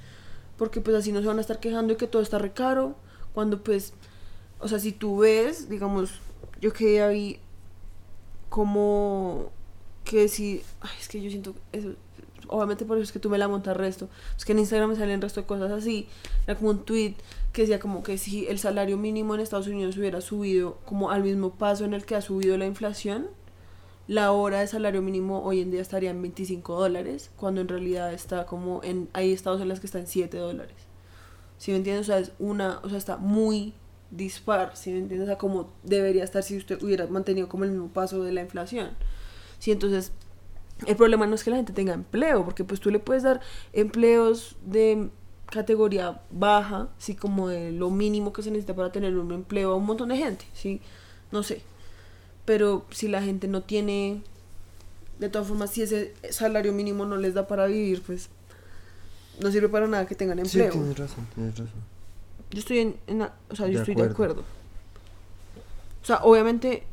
porque 0.58 0.82
pues 0.82 0.98
así 0.98 1.14
no 1.14 1.22
se 1.22 1.28
van 1.28 1.38
a 1.38 1.42
estar 1.42 1.62
quejando 1.62 1.94
de 1.94 1.98
que 1.98 2.08
todo 2.08 2.22
está 2.22 2.38
re 2.38 2.52
caro, 2.52 2.96
cuando 3.34 3.64
pues, 3.64 3.94
o 4.60 4.68
sea, 4.68 4.80
si 4.80 4.92
tú 4.92 5.20
ves, 5.20 5.70
digamos, 5.70 6.22
yo 6.60 6.74
que 6.74 7.02
ahí 7.02 7.40
como 8.50 9.52
que 10.04 10.28
si, 10.28 10.62
ay, 10.82 10.92
es 11.00 11.08
que 11.08 11.22
yo 11.22 11.30
siento, 11.30 11.54
eso, 11.74 11.94
obviamente 12.48 12.86
por 12.86 12.98
eso 12.98 13.04
es 13.04 13.12
que 13.12 13.20
tú 13.20 13.30
me 13.30 13.38
la 13.38 13.48
montas 13.48 13.76
resto, 13.76 14.10
es 14.38 14.46
que 14.46 14.54
en 14.54 14.60
Instagram 14.60 14.92
me 14.92 14.96
salen 14.96 15.22
resto 15.22 15.42
de 15.42 15.48
cosas 15.48 15.72
así, 15.72 16.08
era 16.46 16.56
como 16.56 16.72
un 16.72 16.86
tweet 16.86 17.16
que 17.54 17.64
decía 17.64 17.80
como 17.80 18.04
que 18.04 18.18
si 18.18 18.48
el 18.48 18.60
salario 18.60 18.98
mínimo 18.98 19.36
en 19.36 19.42
Estados 19.42 19.68
Unidos 19.68 19.98
hubiera 19.98 20.22
subido 20.22 20.78
como 20.86 21.12
al 21.12 21.24
mismo 21.24 21.52
paso 21.52 21.86
en 21.86 21.94
el 21.94 22.06
que 22.06 22.16
ha 22.16 22.22
subido 22.22 22.58
la 22.58 22.66
inflación, 22.66 23.28
la 24.08 24.32
hora 24.32 24.62
de 24.62 24.68
salario 24.68 25.02
mínimo 25.02 25.44
hoy 25.44 25.60
en 25.60 25.72
día 25.72 25.82
estaría 25.82 26.12
en 26.12 26.22
25 26.22 26.80
dólares, 26.80 27.30
cuando 27.36 27.60
en 27.60 27.68
realidad 27.68 28.14
está 28.14 28.46
como 28.46 28.82
en, 28.84 29.10
hay 29.12 29.34
estados 29.34 29.60
en 29.60 29.68
los 29.68 29.82
que 29.82 29.88
está 29.88 30.00
en 30.00 30.08
7 30.08 30.38
dólares. 30.38 30.87
¿Sí 31.58 31.72
me 31.72 31.78
entiendes? 31.78 32.08
O 32.08 32.12
sea, 32.12 32.20
es 32.20 32.32
una, 32.40 32.80
o 32.84 32.90
sea, 32.90 32.98
está 32.98 33.18
muy 33.18 33.74
dispar, 34.12 34.76
¿sí 34.76 34.92
me 34.92 35.00
entiendes? 35.00 35.28
O 35.28 35.30
sea, 35.32 35.38
como 35.38 35.72
debería 35.84 36.24
estar 36.24 36.44
si 36.44 36.58
usted 36.58 36.82
hubiera 36.82 37.08
mantenido 37.08 37.50
como 37.50 37.64
el 37.64 37.72
mismo 37.72 37.90
paso 37.90 38.24
de 38.24 38.32
la 38.32 38.42
inflación. 38.42 38.92
Sí, 39.60 39.72
entonces, 39.72 40.12
el 40.86 40.96
problema 40.96 41.26
no 41.26 41.36
es 41.36 41.44
que 41.44 41.50
la 41.50 41.58
gente 41.58 41.74
tenga 41.74 41.94
empleo, 41.94 42.46
porque 42.46 42.64
pues 42.64 42.80
tú 42.80 42.92
le 42.92 43.00
puedes 43.00 43.24
dar 43.24 43.42
empleos 43.74 44.56
de 44.66 45.10
categoría 45.48 46.22
baja, 46.30 46.90
sí, 46.98 47.16
como 47.16 47.50
de 47.50 47.72
lo 47.72 47.90
mínimo 47.90 48.34
que 48.34 48.44
se 48.44 48.52
necesita 48.52 48.76
para 48.76 48.92
tener 48.92 49.18
un 49.18 49.32
empleo 49.32 49.72
a 49.72 49.76
un 49.76 49.86
montón 49.86 50.10
de 50.10 50.18
gente, 50.18 50.46
sí, 50.54 50.82
no 51.32 51.42
sé. 51.44 51.62
Pero 52.46 52.86
si 52.92 53.08
la 53.08 53.22
gente 53.22 53.48
no 53.48 53.62
tiene, 53.62 54.22
de 55.20 55.30
todas 55.30 55.48
formas, 55.48 55.72
si 55.72 55.82
ese 55.82 56.14
salario 56.30 56.72
mínimo 56.74 57.06
no 57.06 57.18
les 57.18 57.34
da 57.34 57.48
para 57.48 57.66
vivir, 57.66 58.02
pues 58.04 58.30
no 59.42 59.52
sirve 59.52 59.70
para 59.70 59.88
nada 59.88 60.06
que 60.06 60.16
tengan 60.16 60.38
Sí, 60.46 60.60
empleo. 60.60 60.72
tienes 60.72 60.98
razón, 60.98 61.28
tienes 61.36 61.58
razón. 61.58 61.82
Yo 62.52 62.60
estoy 62.60 62.80
en, 62.80 62.96
en 63.08 63.20
la- 63.20 63.34
o 63.50 63.56
sea, 63.56 63.68
yo 63.68 63.74
De 63.74 63.80
estoy 63.80 63.96
de 63.96 64.02
acuerdo. 64.04 64.14
acuerdo. 64.14 64.44
O 66.02 66.06
sea, 66.06 66.18
obviamente, 66.24 66.84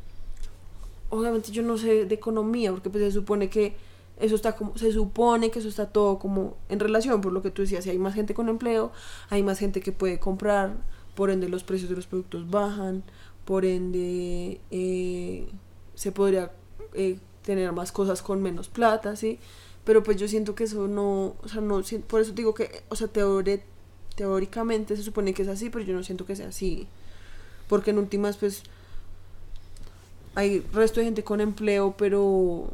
obviamente 1.09 1.51
yo 1.51 1.61
no 1.63 1.77
sé 1.77 2.05
de 2.05 2.15
economía, 2.15 2.71
porque 2.71 2.89
pues 2.89 3.03
se 3.03 3.11
supone 3.11 3.49
que 3.49 3.75
eso 4.19 4.35
está 4.35 4.55
como, 4.55 4.77
se 4.77 4.91
supone 4.91 5.51
que 5.51 5.59
eso 5.59 5.67
está 5.69 5.87
todo 5.89 6.19
como 6.19 6.57
en 6.69 6.79
relación, 6.79 7.21
por 7.21 7.31
lo 7.33 7.41
que 7.41 7.51
tú 7.51 7.61
decías, 7.61 7.83
si 7.83 7.89
hay 7.89 7.97
más 7.97 8.13
gente 8.13 8.33
con 8.33 8.49
empleo, 8.49 8.91
hay 9.29 9.43
más 9.43 9.59
gente 9.59 9.81
que 9.81 9.91
puede 9.91 10.19
comprar, 10.19 10.73
por 11.15 11.29
ende 11.29 11.47
los 11.49 11.63
precios 11.63 11.89
de 11.89 11.95
los 11.95 12.07
productos 12.07 12.49
bajan, 12.49 13.03
por 13.45 13.63
ende 13.65 14.59
eh, 14.71 15.47
se 15.95 16.11
podría 16.11 16.51
eh, 16.93 17.19
tener 17.43 17.71
más 17.71 17.91
cosas 17.91 18.21
con 18.21 18.41
menos 18.41 18.67
plata, 18.69 19.15
¿sí? 19.15 19.39
Pero 19.85 20.03
pues 20.03 20.17
yo 20.17 20.27
siento 20.27 20.55
que 20.55 20.65
eso 20.65 20.87
no, 20.87 21.35
o 21.43 21.47
sea, 21.47 21.61
no, 21.61 21.81
por 22.07 22.21
eso 22.21 22.33
digo 22.33 22.53
que, 22.53 22.83
o 22.89 22.95
sea, 22.95 23.07
teore- 23.11 23.61
teóricamente 24.15 24.95
se 24.97 25.03
supone 25.03 25.33
que 25.33 25.43
es 25.43 25.47
así, 25.47 25.69
pero 25.69 25.85
yo 25.85 25.93
no 25.93 26.03
siento 26.03 26.25
que 26.25 26.35
sea 26.35 26.47
así. 26.49 26.87
Porque 27.69 27.91
en 27.91 27.99
últimas, 27.99 28.37
pues, 28.37 28.63
hay 30.35 30.59
resto 30.73 30.99
de 30.99 31.05
gente 31.05 31.23
con 31.23 31.39
empleo, 31.41 31.95
pero 31.97 32.73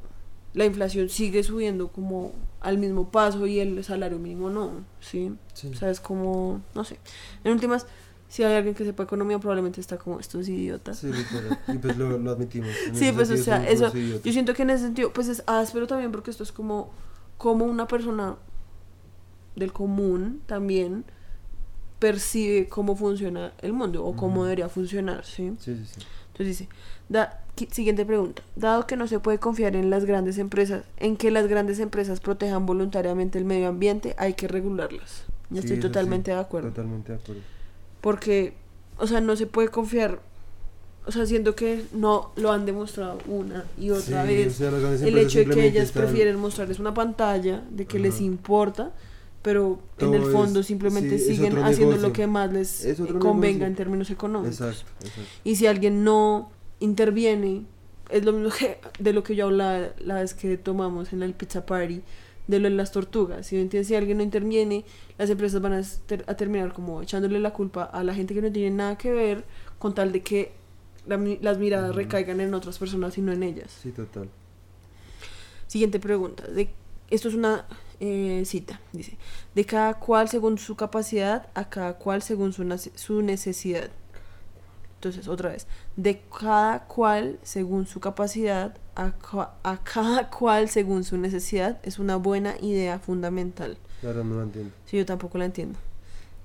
la 0.54 0.66
inflación 0.66 1.10
sigue 1.10 1.44
subiendo 1.44 1.90
como 1.90 2.34
al 2.60 2.78
mismo 2.78 3.10
paso 3.10 3.46
y 3.48 3.60
el 3.60 3.84
salario 3.84 4.18
mínimo 4.20 4.50
no, 4.50 4.84
¿sí? 5.00 5.32
Sí. 5.54 5.68
O 5.74 5.76
sea, 5.78 5.90
es 5.90 6.00
como, 6.00 6.62
no 6.76 6.84
sé. 6.84 6.98
En 7.44 7.52
últimas, 7.54 7.86
si 8.32 8.44
hay 8.44 8.54
alguien 8.56 8.74
que 8.74 8.86
sepa 8.86 9.04
economía, 9.04 9.38
probablemente 9.40 9.82
está 9.82 9.98
como 9.98 10.18
estos 10.22 10.48
idiotas. 10.48 11.00
Sí, 11.00 11.08
literal. 11.08 11.60
Y 11.68 11.78
pues 11.80 11.98
lo, 11.98 12.18
lo 12.18 12.32
admitimos. 12.32 12.70
Sí, 12.94 13.12
pues 13.12 13.30
o 13.30 13.36
sea, 13.36 13.68
eso, 13.68 13.92
yo 14.24 14.32
siento 14.32 14.54
que 14.54 14.62
en 14.62 14.70
ese 14.70 14.86
sentido, 14.86 15.12
pues 15.12 15.28
es 15.28 15.44
áspero 15.48 15.86
también 15.86 16.14
porque 16.14 16.32
esto 16.32 16.42
es 16.44 16.54
como, 16.54 16.92
como 17.38 17.66
una 17.66 17.90
persona 17.90 18.38
del 19.58 19.74
común 19.74 20.42
también 20.46 21.04
percibe 22.00 22.70
cómo 22.70 22.96
funciona 22.96 23.52
el 23.62 23.74
mundo 23.74 24.06
o 24.06 24.16
cómo 24.16 24.46
debería 24.46 24.70
funcionar, 24.70 25.26
¿sí? 25.26 25.52
Sí, 25.60 25.76
sí, 25.76 25.86
sí. 25.86 26.00
Entonces 26.32 26.48
dice, 26.60 26.70
da- 27.10 27.42
siguiente 27.70 28.06
pregunta, 28.06 28.42
dado 28.56 28.88
que 28.88 28.96
no 28.96 29.08
se 29.08 29.20
puede 29.20 29.40
confiar 29.40 29.76
en 29.76 29.90
las 29.90 30.06
grandes 30.06 30.38
empresas, 30.38 30.86
en 30.98 31.18
que 31.18 31.32
las 31.32 31.48
grandes 31.48 31.80
empresas 31.80 32.22
protejan 32.22 32.66
voluntariamente 32.66 33.38
el 33.38 33.44
medio 33.46 33.68
ambiente, 33.68 34.16
hay 34.18 34.36
que 34.36 34.48
regularlas. 34.48 35.26
Sí, 35.52 35.58
estoy 35.60 35.76
sí, 35.76 35.82
totalmente 35.82 36.32
de 36.32 36.38
acuerdo. 36.38 36.70
Totalmente 36.70 37.12
de 37.12 37.18
acuerdo. 37.20 37.42
Porque, 38.02 38.54
o 38.98 39.08
sea, 39.08 39.22
no 39.22 39.36
se 39.36 39.46
puede 39.48 39.70
confiar. 39.70 40.20
O 41.06 41.12
sea, 41.12 41.26
siento 41.26 41.56
que 41.56 41.84
no 41.94 42.32
lo 42.36 42.52
han 42.52 42.66
demostrado 42.66 43.18
una 43.28 43.66
y 43.80 43.90
otra 43.90 44.22
Sí, 44.24 44.28
vez. 44.36 44.62
o 44.62 44.70
sea, 44.70 45.08
el 45.08 45.18
hecho 45.18 45.40
de 45.40 45.46
que 45.48 45.66
ellas 45.66 45.86
están- 45.86 46.04
prefieren 46.04 46.36
mostrarles 46.38 46.78
una 46.80 46.94
pantalla, 46.94 47.64
de 47.72 47.86
que 47.86 47.98
les 47.98 48.22
importa, 48.22 48.92
pero 49.42 49.80
en 49.98 50.14
el 50.14 50.24
fondo 50.26 50.60
es- 50.60 50.68
simplemente 50.68 51.18
sí, 51.18 51.36
siguen 51.36 51.58
haciendo 51.58 51.96
negocio. 51.96 52.08
lo 52.10 52.14
que 52.14 52.28
más 52.28 52.54
les 52.54 52.86
eh, 52.86 52.96
convenga 53.20 53.42
negocio. 53.60 53.66
en 53.68 53.76
términos 53.76 54.10
económicos. 54.12 54.62
Exacto, 54.62 54.92
exacto. 55.02 55.22
Y 55.44 55.56
si 55.56 55.66
alguien 55.66 56.04
no 56.04 56.52
interviene, 56.80 57.66
es 58.10 58.24
lo 58.24 58.34
mismo 58.34 58.52
que 58.56 58.78
de 59.00 59.14
lo 59.14 59.24
que 59.24 59.36
yo 59.36 59.46
hablaba 59.46 59.88
la 60.00 60.16
vez 60.16 60.36
que 60.36 60.58
tomamos 60.58 61.14
en 61.14 61.24
el 61.24 61.34
pizza 61.34 61.66
party, 61.66 62.02
de 62.52 62.60
lo 62.60 62.70
de 62.70 62.76
las 62.76 62.92
tortugas. 62.92 63.48
Si, 63.48 63.56
me 63.56 63.62
entiendes? 63.64 63.88
si 63.88 63.96
alguien 63.96 64.18
no 64.18 64.24
interviene, 64.24 64.86
las 65.18 65.30
empresas 65.30 65.60
van 65.62 65.74
a, 65.74 65.82
ter- 66.06 66.24
a 66.28 66.36
terminar 66.36 66.74
como 66.74 67.02
echándole 67.02 67.40
la 67.40 67.52
culpa 67.52 67.84
a 67.84 68.04
la 68.04 68.14
gente 68.14 68.34
que 68.36 68.42
no 68.42 68.52
tiene 68.52 68.76
nada 68.76 68.98
que 68.98 69.12
ver, 69.12 69.44
con 69.80 69.96
tal 69.96 70.12
de 70.12 70.22
que 70.22 70.52
la 71.08 71.18
las 71.42 71.58
miradas 71.58 71.96
recaigan 71.96 72.40
en 72.42 72.54
otras 72.54 72.78
personas 72.78 73.18
y 73.18 73.22
no 73.22 73.32
en 73.32 73.42
ellas. 73.42 73.76
Sí, 73.82 73.92
total. 73.92 74.30
Siguiente 75.66 76.00
pregunta. 76.00 76.46
De, 76.48 76.70
esto 77.10 77.28
es 77.30 77.34
una 77.34 77.66
eh, 78.00 78.44
cita. 78.46 78.80
Dice, 78.94 79.18
de 79.56 79.66
cada 79.66 79.96
cual 79.96 80.30
según 80.30 80.58
su 80.58 80.76
capacidad, 80.76 81.48
a 81.56 81.70
cada 81.70 81.94
cual 81.98 82.22
según 82.22 82.54
su, 82.54 82.64
su 82.96 83.22
necesidad. 83.22 83.90
Entonces, 85.02 85.28
otra 85.28 85.50
vez. 85.50 85.66
De 85.96 86.22
cada 86.40 86.84
cual 86.86 87.40
según 87.42 87.88
su 87.88 88.00
capacidad, 88.00 88.78
a, 88.96 89.14
a 89.64 89.78
cada 89.84 90.30
cual 90.38 90.70
según 90.70 91.04
su 91.04 91.18
necesidad, 91.18 91.80
es 91.82 91.98
una 91.98 92.18
buena 92.18 92.54
idea 92.62 93.00
fundamental. 93.00 93.80
La 94.04 94.10
verdad 94.10 94.24
no 94.26 94.36
lo 94.36 94.44
entiendo. 94.44 94.72
Sí, 94.86 94.98
yo 94.98 95.06
tampoco 95.08 95.40
la 95.40 95.46
entiendo. 95.46 95.80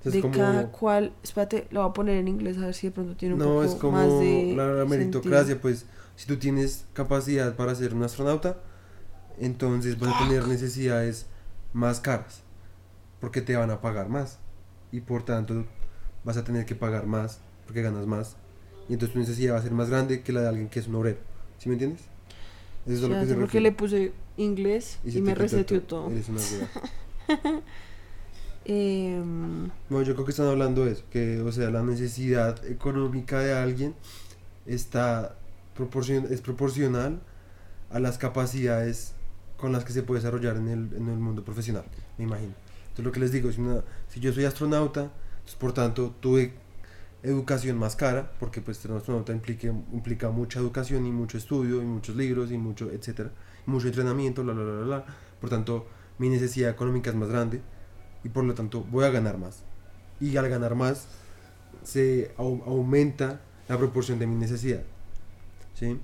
De 0.03 0.21
como- 0.21 0.33
cada 0.33 0.67
cual, 0.71 1.13
espérate, 1.21 1.67
lo 1.69 1.81
voy 1.81 1.89
a 1.91 1.93
poner 1.93 2.17
en 2.17 2.27
inglés 2.29 2.57
a 2.57 2.61
ver 2.61 2.73
si 2.73 2.87
de 2.87 2.91
pronto 2.93 3.15
tiene 3.15 3.35
un 3.35 3.39
No, 3.41 3.45
poco 3.45 3.63
es 3.65 3.75
como 3.75 3.91
más 3.97 4.19
de 4.19 4.53
la, 4.55 4.65
la 4.69 4.73
sentido. 4.87 4.89
meritocracia, 4.97 5.61
pues 5.61 5.85
si 6.15 6.25
tú 6.25 6.37
tienes 6.37 6.85
capacidad 6.93 7.55
para 7.55 7.75
ser 7.75 7.93
un 7.93 8.01
astronauta, 8.01 8.57
entonces 9.37 9.99
vas 9.99 10.15
a 10.15 10.17
tener 10.27 10.47
necesidades 10.47 11.27
más 11.73 11.99
caras, 11.99 12.41
porque 13.19 13.41
te 13.41 13.55
van 13.55 13.69
a 13.69 13.81
pagar 13.81 14.09
más, 14.09 14.39
y 14.91 15.01
por 15.01 15.23
tanto 15.23 15.65
vas 16.23 16.37
a 16.37 16.43
tener 16.43 16.65
que 16.65 16.75
pagar 16.75 17.05
más, 17.05 17.39
porque 17.65 17.81
ganas 17.81 18.05
más, 18.05 18.35
y 18.89 18.93
entonces 18.93 19.13
tu 19.13 19.19
necesidad 19.19 19.55
va 19.55 19.59
a 19.59 19.61
ser 19.61 19.71
más 19.71 19.89
grande 19.89 20.21
que 20.21 20.31
la 20.31 20.41
de 20.41 20.47
alguien 20.49 20.69
que 20.69 20.79
es 20.79 20.87
un 20.87 20.95
obrero, 20.95 21.17
¿sí 21.59 21.69
me 21.69 21.73
entiendes? 21.75 22.01
Eso 22.85 22.93
es 22.95 23.03
a 23.03 23.07
lo 23.07 23.13
Ya 23.15 23.19
que 23.21 23.27
se 23.27 23.35
refiere. 23.35 23.63
le 23.63 23.71
puse 23.73 24.11
inglés 24.37 24.99
y, 25.03 25.11
se 25.11 25.21
me 25.21 25.35
reseteó 25.35 25.81
todo. 25.83 26.09
Eres 26.09 26.29
una 26.29 26.41
hueva. 26.41 27.61
Em, 28.69 29.69
No, 29.89 30.01
yo 30.01 30.13
creo 30.13 30.25
que 30.25 30.31
están 30.31 30.47
hablando 30.47 30.83
de 30.85 30.91
eso, 30.93 31.03
que 31.09 31.39
o 31.41 31.51
sea, 31.51 31.69
la 31.69 31.83
necesidad 31.83 32.65
económica 32.65 33.39
de 33.39 33.53
alguien 33.53 33.95
está 34.65 35.35
proporcion 35.75 36.27
es 36.29 36.41
proporcional 36.41 37.21
a 37.89 37.99
las 37.99 38.17
capacidades 38.17 39.13
con 39.55 39.71
las 39.71 39.85
que 39.85 39.93
se 39.93 40.03
puede 40.03 40.19
desarrollar 40.21 40.57
en 40.57 40.67
el, 40.67 40.93
en 40.97 41.07
el 41.07 41.17
mundo 41.17 41.43
profesional, 41.45 41.85
me 42.17 42.25
imagino. 42.25 42.53
Entonces 42.89 43.05
lo 43.05 43.11
que 43.13 43.19
les 43.21 43.31
digo, 43.31 43.51
si, 43.51 43.61
una- 43.61 43.83
si 44.09 44.19
yo 44.19 44.33
soy 44.33 44.43
astronauta, 44.45 45.11
pues, 45.43 45.55
por 45.55 45.71
tanto 45.73 46.13
tuve 46.19 46.53
educación 47.23 47.77
más 47.77 47.95
cara, 47.95 48.31
porque 48.39 48.61
pues 48.61 48.77
astronauta 48.85 49.33
implique, 49.33 49.67
implica 49.67 50.29
mucha 50.29 50.59
educación 50.59 51.05
y 51.05 51.11
mucho 51.11 51.37
estudio 51.37 51.81
y 51.81 51.85
muchos 51.85 52.15
libros 52.15 52.51
y 52.51 52.57
mucho, 52.57 52.91
etcétera, 52.91 53.31
mucho 53.65 53.87
entrenamiento, 53.87 54.43
la, 54.43 54.53
la, 54.53 54.63
la, 54.63 54.85
la. 54.85 55.05
Por 55.41 55.49
tanto, 55.49 55.87
mi 56.19 56.29
necesidad 56.29 56.69
económica 56.71 57.09
es 57.09 57.15
más 57.15 57.29
grande 57.29 57.61
y 58.23 58.29
por 58.29 58.43
lo 58.43 58.53
tanto 58.53 58.81
voy 58.83 59.05
a 59.05 59.09
ganar 59.09 59.37
más. 59.37 59.63
Y 60.19 60.37
al 60.37 60.49
ganar 60.49 60.75
más 60.75 61.07
se 61.83 62.33
au- 62.37 62.63
aumenta 62.65 63.41
la 63.69 63.77
proporción 63.77 64.19
de 64.19 64.27
mi 64.27 64.35
necesidad. 64.35 64.83
¿Sí? 65.75 65.99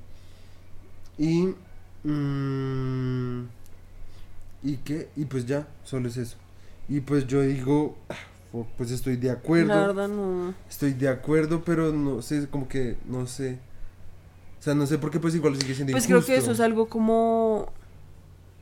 Y... 1.18 1.54
mm, 2.04 3.48
¿Y 4.64 4.78
qué? 4.78 5.10
Y 5.16 5.26
pues 5.26 5.46
ya, 5.46 5.68
solo 5.84 6.08
es 6.08 6.18
eso. 6.18 6.38
Y 6.88 7.02
pues 7.02 7.28
yo 7.28 7.42
digo, 7.42 7.98
pues 8.78 8.92
estoy 8.92 9.18
de 9.18 9.32
acuerdo. 9.32 9.70
La 9.70 9.88
verdad 9.88 10.08
no. 10.08 10.54
Estoy 10.70 10.94
de 10.94 11.10
acuerdo, 11.10 11.64
pero 11.64 11.92
no 11.92 12.22
sé, 12.22 12.48
como 12.50 12.68
que, 12.68 12.98
no 13.08 13.26
sé. 13.28 13.58
O 14.60 14.64
sea, 14.64 14.76
no 14.76 14.86
sé 14.88 14.98
por 14.98 15.12
qué 15.12 15.20
pues 15.20 15.36
igual 15.36 15.56
sigue 15.60 15.74
siendo 15.76 15.92
Pues 15.92 16.06
creo 16.06 16.18
injusto. 16.18 16.32
que 16.34 16.38
eso 16.38 16.52
es 16.52 16.60
algo 16.60 16.88
como 16.88 17.70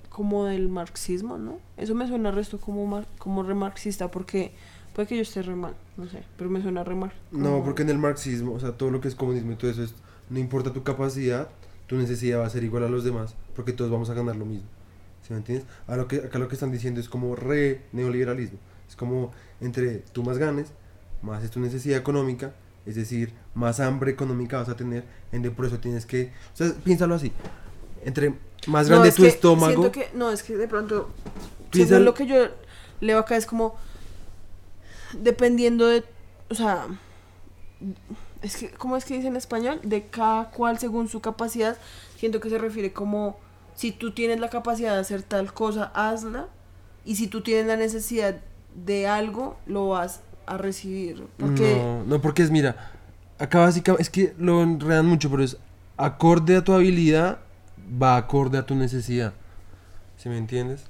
como 0.10 0.46
del 0.46 0.68
marxismo, 0.68 1.38
¿no? 1.38 1.60
Eso 1.78 1.96
me 1.96 2.08
suena 2.08 2.32
resto 2.32 2.60
como 2.60 2.86
mar- 2.86 3.08
como 3.18 3.44
remarxista 3.44 4.12
porque 4.12 4.52
puede 4.94 5.08
que 5.08 5.16
yo 5.16 5.22
esté 5.22 5.42
re 5.42 5.56
mal, 5.56 5.74
no 5.98 6.08
sé, 6.08 6.24
pero 6.38 6.50
me 6.50 6.62
suena 6.62 6.84
re 6.84 6.96
mal. 6.96 7.14
No, 7.32 7.64
porque 7.64 7.84
en 7.84 7.90
el 7.90 7.98
marxismo, 7.98 8.54
o 8.54 8.60
sea, 8.60 8.74
todo 8.74 8.92
lo 8.92 9.00
que 9.00 9.08
es 9.08 9.16
comunismo 9.16 9.54
y 9.54 9.56
todo 9.56 9.72
eso 9.72 9.84
es, 9.84 9.94
no 10.30 10.38
importa 10.40 10.74
tu 10.74 10.84
capacidad, 10.84 11.48
tu 11.88 11.96
necesidad 11.96 12.40
va 12.42 12.46
a 12.46 12.50
ser 12.50 12.64
igual 12.64 12.84
a 12.84 12.90
los 12.90 13.04
demás, 13.06 13.36
porque 13.56 13.72
todos 13.72 13.90
vamos 13.90 14.10
a 14.10 14.14
ganar 14.14 14.36
lo 14.36 14.46
mismo. 14.46 14.68
¿Sí 15.26 15.32
me 15.34 15.38
entiendes? 15.40 15.66
A 15.88 15.96
lo 15.96 16.08
que, 16.08 16.18
acá 16.18 16.40
lo 16.40 16.48
que 16.50 16.56
están 16.56 16.72
diciendo 16.72 17.00
es 17.00 17.08
como 17.08 17.36
re 17.36 17.84
neoliberalismo. 17.94 18.58
Es 18.92 18.98
como 18.98 19.32
entre 19.62 20.00
tú 20.12 20.22
más 20.22 20.38
ganes, 20.38 20.68
más 21.22 21.42
es 21.46 21.50
tu 21.50 21.62
necesidad 21.62 21.98
económica, 21.98 22.54
es 22.86 22.96
decir, 22.96 23.32
más 23.54 23.80
hambre 23.80 24.12
económica 24.12 24.58
vas 24.58 24.68
a 24.68 24.76
tener, 24.76 25.06
ende 25.32 25.50
por 25.50 25.66
eso 25.66 25.80
tienes 25.80 26.06
que, 26.06 26.34
o 26.54 26.58
sea, 26.58 26.74
piénsalo 26.84 27.16
así. 27.16 27.32
Entre 28.04 28.36
más 28.68 28.90
No, 28.90 28.96
grande 28.96 29.08
es 29.08 29.16
tu 29.16 29.22
que 29.22 29.30
estómago, 29.30 29.72
siento 29.72 29.92
que 29.94 30.10
no, 30.14 30.30
es 30.30 30.44
que 30.44 30.58
de 30.58 30.68
pronto 30.68 31.10
según 31.72 32.04
lo 32.04 32.14
que 32.14 32.26
yo 32.26 32.50
leo 33.00 33.20
acá 33.20 33.38
es 33.38 33.46
como 33.46 33.76
dependiendo 35.14 35.88
de, 35.88 36.04
o 36.50 36.56
sea, 36.56 36.88
es 38.42 38.58
que 38.58 38.72
¿cómo 38.72 38.98
es 38.98 39.06
que 39.06 39.14
dice 39.14 39.28
en 39.28 39.38
español? 39.38 39.80
De 39.84 40.08
cada 40.08 40.50
cual 40.50 40.80
según 40.80 41.08
su 41.08 41.22
capacidad. 41.22 41.78
Siento 42.18 42.42
que 42.42 42.50
se 42.50 42.58
refiere 42.58 42.92
como 42.92 43.38
si 43.74 43.92
tú 43.92 44.12
tienes 44.12 44.40
la 44.42 44.50
capacidad 44.50 44.94
de 44.94 45.00
hacer 45.00 45.24
tal 45.24 45.54
cosa, 45.54 45.92
hazla. 45.94 46.48
Y 47.06 47.16
si 47.16 47.28
tú 47.28 47.42
tienes 47.42 47.66
la 47.66 47.78
necesidad 47.78 48.42
de 48.76 49.08
algo, 49.08 49.58
lo 49.66 49.90
vas 49.90 50.22
a 50.46 50.58
recibir. 50.58 51.26
Porque 51.38 51.78
No, 51.78 52.04
no, 52.04 52.22
porque 52.22 52.44
es, 52.44 52.52
mira, 52.52 52.92
acá 53.40 53.60
básicamente, 53.60 54.02
es 54.02 54.10
que 54.10 54.34
lo 54.38 54.64
enredan 54.64 55.06
mucho, 55.06 55.30
pero 55.30 55.44
es 55.44 55.58
acorde 55.98 56.58
a 56.58 56.64
tu 56.64 56.74
habilidad, 56.74 57.40
va 58.02 58.18
acorde 58.18 58.58
a 58.58 58.66
tu 58.66 58.76
necesidad. 58.76 59.34
¿Sí 60.18 60.30
me 60.30 60.38
entiendes? 60.38 60.86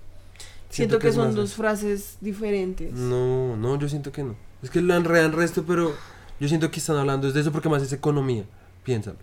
siento, 0.72 1.00
que, 1.00 1.12
son 1.12 1.28
más 1.28 1.36
dos 1.36 1.54
frases 1.54 2.18
diferentes. 2.22 2.94
No, 2.94 3.56
no, 3.58 3.78
yo 3.78 3.90
siento 3.90 4.12
que 4.12 4.24
no. 4.24 4.36
Es 4.64 4.70
que 4.70 4.82
lo 4.82 4.96
enredan 4.96 5.34
resto, 5.34 5.64
pero 5.64 5.94
yo 6.40 6.48
siento 6.48 6.72
que 6.72 6.80
están 6.80 6.98
hablando 6.98 7.28
es 7.28 7.34
de 7.34 7.42
eso 7.42 7.52
porque 7.52 7.70
más 7.70 7.84
es 7.84 7.94
economía, 7.94 8.46
piénsalo. 8.84 9.18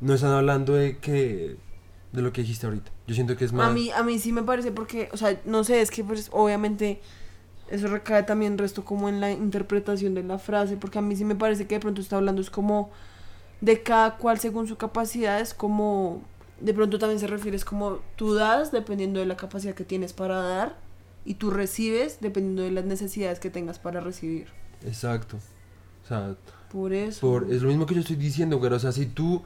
No 0.00 0.14
están 0.14 0.32
hablando 0.32 0.74
de 0.74 0.98
que 0.98 1.56
de 2.12 2.22
lo 2.22 2.32
que 2.32 2.42
dijiste 2.42 2.66
ahorita. 2.66 2.90
Yo 3.06 3.14
siento 3.14 3.36
que 3.36 3.44
es 3.44 3.52
más 3.52 3.68
A 3.68 3.72
mí, 3.72 3.90
a 3.90 4.02
mí 4.02 4.18
sí 4.18 4.32
me 4.32 4.42
parece 4.42 4.72
porque, 4.72 5.08
o 5.12 5.16
sea, 5.16 5.40
no 5.44 5.62
sé, 5.62 5.80
es 5.80 5.90
que 5.90 6.02
pues 6.02 6.28
obviamente 6.32 7.00
eso 7.70 7.86
recae 7.86 8.24
también 8.24 8.58
resto 8.58 8.84
como 8.84 9.08
en 9.08 9.20
la 9.20 9.30
interpretación 9.30 10.14
de 10.14 10.22
la 10.22 10.38
frase, 10.38 10.76
porque 10.76 10.98
a 10.98 11.02
mí 11.02 11.16
sí 11.16 11.24
me 11.24 11.36
parece 11.36 11.66
que 11.66 11.76
de 11.76 11.80
pronto 11.80 12.00
está 12.00 12.16
hablando 12.16 12.42
es 12.42 12.50
como 12.50 12.90
de 13.60 13.82
cada 13.82 14.16
cual 14.16 14.38
según 14.38 14.66
su 14.66 14.76
capacidad, 14.76 15.40
es 15.40 15.54
como, 15.54 16.22
de 16.60 16.74
pronto 16.74 16.98
también 16.98 17.20
se 17.20 17.26
refiere, 17.26 17.56
es 17.56 17.64
como 17.64 18.00
tú 18.16 18.34
das 18.34 18.72
dependiendo 18.72 19.20
de 19.20 19.26
la 19.26 19.36
capacidad 19.36 19.74
que 19.74 19.84
tienes 19.84 20.12
para 20.12 20.40
dar 20.40 20.76
y 21.24 21.34
tú 21.34 21.50
recibes 21.50 22.18
dependiendo 22.20 22.62
de 22.62 22.70
las 22.70 22.84
necesidades 22.84 23.38
que 23.38 23.50
tengas 23.50 23.78
para 23.78 24.00
recibir. 24.00 24.48
Exacto. 24.84 25.36
O 26.04 26.08
sea, 26.08 26.34
Por 26.72 26.92
eso. 26.92 27.20
Por, 27.20 27.52
es 27.52 27.62
lo 27.62 27.68
mismo 27.68 27.86
que 27.86 27.94
yo 27.94 28.00
estoy 28.00 28.16
diciendo, 28.16 28.58
güey. 28.58 28.72
O 28.72 28.78
sea, 28.78 28.92
si 28.92 29.06
tú, 29.06 29.42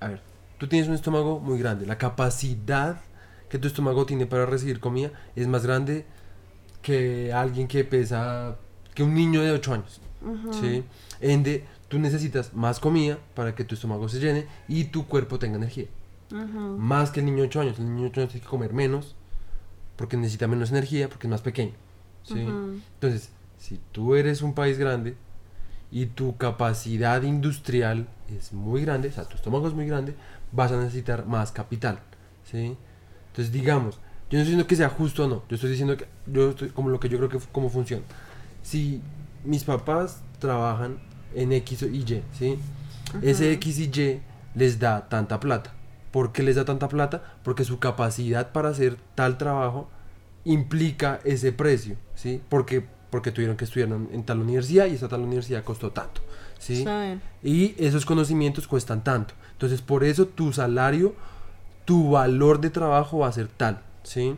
a 0.00 0.08
ver, 0.08 0.20
tú 0.58 0.68
tienes 0.68 0.88
un 0.88 0.94
estómago 0.94 1.38
muy 1.38 1.58
grande, 1.58 1.86
la 1.86 1.96
capacidad 1.96 3.00
que 3.48 3.58
tu 3.58 3.68
estómago 3.68 4.04
tiene 4.04 4.26
para 4.26 4.44
recibir 4.44 4.80
comida 4.80 5.12
es 5.36 5.46
más 5.46 5.64
grande 5.64 6.04
que 6.82 7.32
alguien 7.32 7.68
que 7.68 7.84
pesa, 7.84 8.56
que 8.94 9.02
un 9.02 9.14
niño 9.14 9.40
de 9.42 9.52
8 9.52 9.74
años. 9.74 10.00
Ujú. 10.20 10.52
¿Sí? 10.52 10.84
Ende, 11.20 11.64
tú 11.88 11.98
necesitas 11.98 12.54
más 12.54 12.80
comida 12.80 13.18
para 13.34 13.54
que 13.54 13.64
tu 13.64 13.74
estómago 13.74 14.08
se 14.08 14.20
llene 14.20 14.46
y 14.68 14.84
tu 14.84 15.06
cuerpo 15.06 15.38
tenga 15.38 15.56
energía. 15.56 15.86
Más 16.30 17.10
que 17.10 17.20
el 17.20 17.26
niño 17.26 17.38
de 17.38 17.44
8 17.44 17.60
años. 17.60 17.78
El 17.78 17.86
niño 17.86 18.02
de 18.02 18.08
8 18.08 18.20
años 18.20 18.32
tiene 18.32 18.44
que 18.44 18.50
comer 18.50 18.72
menos 18.72 19.14
porque 19.96 20.16
necesita 20.16 20.48
menos 20.48 20.70
energía 20.70 21.08
porque 21.08 21.26
es 21.26 21.30
más 21.30 21.42
pequeño. 21.42 21.72
¿sí? 22.22 22.40
Entonces, 22.94 23.30
si 23.58 23.78
tú 23.92 24.14
eres 24.14 24.42
un 24.42 24.54
país 24.54 24.78
grande 24.78 25.14
y 25.90 26.06
tu 26.06 26.36
capacidad 26.36 27.22
industrial 27.22 28.08
es 28.34 28.52
muy 28.52 28.82
grande, 28.82 29.08
o 29.08 29.12
sea, 29.12 29.24
tu 29.24 29.36
estómago 29.36 29.68
es 29.68 29.74
muy 29.74 29.86
grande, 29.86 30.14
vas 30.50 30.72
a 30.72 30.78
necesitar 30.78 31.26
más 31.26 31.52
capital, 31.52 32.00
¿sí? 32.50 32.76
Entonces, 33.28 33.52
digamos, 33.52 34.00
yo 34.32 34.38
no 34.38 34.44
estoy 34.44 34.52
diciendo 34.52 34.66
que 34.66 34.76
sea 34.76 34.88
justo 34.88 35.24
o 35.24 35.28
no, 35.28 35.42
yo 35.46 35.56
estoy 35.56 35.68
diciendo 35.68 35.94
que, 35.94 36.06
yo 36.26 36.48
estoy 36.48 36.70
como 36.70 36.88
lo 36.88 36.98
que 36.98 37.10
yo 37.10 37.18
creo 37.18 37.28
que, 37.28 37.38
cómo 37.52 37.68
funciona. 37.68 38.02
Si 38.62 39.02
mis 39.44 39.62
papás 39.62 40.22
trabajan 40.38 40.96
en 41.34 41.52
X 41.52 41.82
y 41.82 41.98
Y, 41.98 42.22
¿sí? 42.32 42.58
Ese 43.20 43.52
X 43.52 43.78
y 43.78 43.90
Y 43.92 44.22
les 44.54 44.78
da 44.78 45.06
tanta 45.10 45.38
plata. 45.38 45.74
¿Por 46.12 46.32
qué 46.32 46.42
les 46.42 46.56
da 46.56 46.64
tanta 46.64 46.88
plata? 46.88 47.22
Porque 47.42 47.66
su 47.66 47.78
capacidad 47.78 48.52
para 48.52 48.70
hacer 48.70 48.96
tal 49.14 49.36
trabajo 49.36 49.90
implica 50.46 51.20
ese 51.24 51.52
precio, 51.52 51.98
¿sí? 52.14 52.40
Porque, 52.48 52.86
porque 53.10 53.32
tuvieron 53.32 53.58
que 53.58 53.66
estudiar 53.66 53.90
en, 53.90 54.08
en 54.12 54.24
tal 54.24 54.40
universidad 54.40 54.86
y 54.86 54.94
esa 54.94 55.08
tal 55.08 55.20
universidad 55.20 55.62
costó 55.62 55.90
tanto, 55.90 56.22
¿sí? 56.58 56.86
Y 57.42 57.74
esos 57.76 58.06
conocimientos 58.06 58.66
cuestan 58.66 59.04
tanto. 59.04 59.34
Entonces, 59.52 59.82
por 59.82 60.04
eso 60.04 60.24
tu 60.24 60.54
salario, 60.54 61.14
tu 61.84 62.12
valor 62.12 62.62
de 62.62 62.70
trabajo 62.70 63.18
va 63.18 63.28
a 63.28 63.32
ser 63.32 63.48
tal, 63.48 63.82
¿sí? 64.02 64.36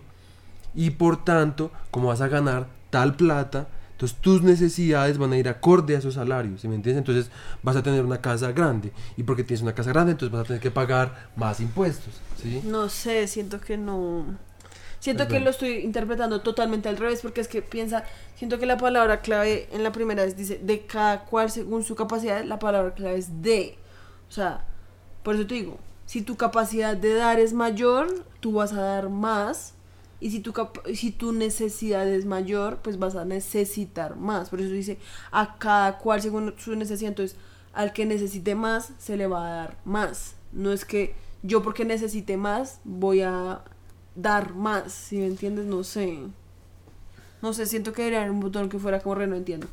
Y 0.74 0.90
por 0.90 1.24
tanto, 1.24 1.70
como 1.90 2.08
vas 2.08 2.20
a 2.20 2.28
ganar 2.28 2.66
tal 2.90 3.14
plata, 3.14 3.68
entonces 3.92 4.18
tus 4.20 4.42
necesidades 4.42 5.18
van 5.18 5.32
a 5.32 5.36
ir 5.36 5.48
acorde 5.48 5.94
a 5.94 5.98
esos 5.98 6.14
salarios, 6.14 6.60
¿sí 6.60 6.68
me 6.68 6.74
entiendes? 6.74 6.98
Entonces 6.98 7.30
vas 7.62 7.76
a 7.76 7.82
tener 7.82 8.04
una 8.04 8.20
casa 8.20 8.50
grande. 8.50 8.92
Y 9.16 9.22
porque 9.22 9.44
tienes 9.44 9.62
una 9.62 9.74
casa 9.74 9.90
grande, 9.90 10.12
entonces 10.12 10.32
vas 10.32 10.42
a 10.42 10.46
tener 10.48 10.60
que 10.60 10.72
pagar 10.72 11.28
más 11.36 11.60
impuestos, 11.60 12.14
¿sí? 12.42 12.60
No 12.64 12.88
sé, 12.88 13.28
siento 13.28 13.60
que 13.60 13.76
no. 13.76 14.24
Siento 14.98 15.28
que 15.28 15.38
lo 15.38 15.50
estoy 15.50 15.80
interpretando 15.80 16.40
totalmente 16.40 16.88
al 16.88 16.96
revés, 16.96 17.20
porque 17.20 17.42
es 17.42 17.46
que 17.46 17.60
piensa, 17.60 18.04
siento 18.36 18.58
que 18.58 18.64
la 18.64 18.78
palabra 18.78 19.20
clave 19.20 19.68
en 19.70 19.82
la 19.82 19.92
primera 19.92 20.24
vez 20.24 20.34
dice 20.34 20.58
de 20.62 20.86
cada 20.86 21.26
cual 21.26 21.50
según 21.50 21.84
su 21.84 21.94
capacidad, 21.94 22.42
la 22.42 22.58
palabra 22.58 22.94
clave 22.94 23.18
es 23.18 23.42
de. 23.42 23.76
O 24.30 24.32
sea, 24.32 24.64
por 25.22 25.34
eso 25.34 25.46
te 25.46 25.54
digo, 25.54 25.78
si 26.06 26.22
tu 26.22 26.36
capacidad 26.36 26.96
de 26.96 27.14
dar 27.14 27.40
es 27.40 27.52
mayor, 27.52 28.24
tú 28.40 28.52
vas 28.52 28.72
a 28.72 28.80
dar 28.80 29.08
más. 29.08 29.74
Y 30.20 30.30
si 30.30 30.40
tu, 30.40 30.52
si 30.94 31.10
tu 31.10 31.32
necesidad 31.32 32.08
es 32.08 32.24
mayor, 32.24 32.78
pues 32.82 32.98
vas 32.98 33.14
a 33.16 33.24
necesitar 33.24 34.16
más. 34.16 34.48
Por 34.48 34.60
eso 34.60 34.70
dice 34.70 34.98
a 35.30 35.58
cada 35.58 35.98
cual 35.98 36.22
según 36.22 36.54
su 36.56 36.74
necesidad. 36.76 37.10
Entonces, 37.10 37.36
al 37.72 37.92
que 37.92 38.06
necesite 38.06 38.54
más, 38.54 38.92
se 38.98 39.16
le 39.16 39.26
va 39.26 39.46
a 39.46 39.56
dar 39.56 39.76
más. 39.84 40.36
No 40.52 40.72
es 40.72 40.84
que 40.84 41.14
yo 41.42 41.62
porque 41.62 41.84
necesite 41.84 42.36
más, 42.36 42.80
voy 42.84 43.20
a 43.20 43.60
dar 44.14 44.54
más. 44.54 44.92
Si 44.92 45.18
me 45.18 45.26
entiendes, 45.26 45.66
no 45.66 45.84
sé. 45.84 46.18
No 47.42 47.52
sé, 47.52 47.66
siento 47.66 47.92
que 47.92 48.02
debería 48.02 48.20
haber 48.20 48.30
un 48.30 48.40
botón 48.40 48.68
que 48.68 48.78
fuera 48.78 49.00
como 49.00 49.16
re, 49.16 49.26
no 49.26 49.36
entiendo. 49.36 49.66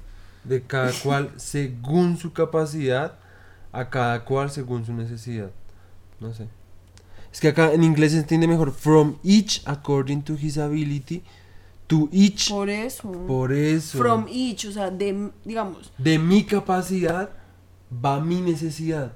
De 0.44 0.62
cada 0.64 0.92
cual 1.04 1.32
según 1.38 2.18
su 2.18 2.34
capacidad, 2.34 3.20
a 3.72 3.90
cada 3.90 4.26
cual 4.26 4.50
según 4.50 4.86
su 4.86 4.94
necesidad. 4.94 5.52
No 6.22 6.34
sé. 6.34 6.48
Es 7.34 7.40
que 7.42 7.50
acá 7.50 7.74
en 7.74 7.84
inglés 7.84 8.12
se 8.14 8.20
entiende 8.20 8.48
mejor. 8.48 8.72
From 8.72 9.18
each 9.24 9.62
according 9.66 10.22
to 10.24 10.34
his 10.36 10.58
ability. 10.58 11.24
To 11.88 12.08
each. 12.12 12.50
Por 12.50 12.70
eso. 12.70 13.12
Por 13.28 13.52
eso. 13.52 13.98
From 13.98 14.28
each, 14.30 14.66
o 14.66 14.72
sea, 14.72 14.90
de, 14.92 15.32
digamos, 15.44 15.92
De 15.98 16.18
mi 16.18 16.44
capacidad 16.46 17.30
va 17.92 18.20
mi 18.22 18.40
necesidad. 18.40 19.12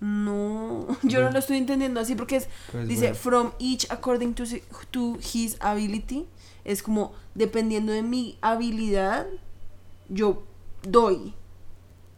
no, 0.00 0.86
yo 1.04 1.22
no 1.22 1.30
lo 1.30 1.38
estoy 1.38 1.58
entendiendo 1.58 2.00
así 2.00 2.14
porque 2.16 2.36
es, 2.36 2.48
Pues 2.72 2.88
dice, 2.88 3.00
bueno. 3.12 3.14
from 3.16 3.52
each 3.60 3.86
according 3.90 4.34
to, 4.34 4.44
to 4.90 5.16
his 5.32 5.56
ability, 5.60 6.26
es 6.64 6.82
como, 6.82 7.12
dependiendo 7.34 7.92
de 7.92 8.02
mi 8.02 8.36
habilidad, 8.40 9.26
yo 10.08 10.42
doy. 10.82 11.34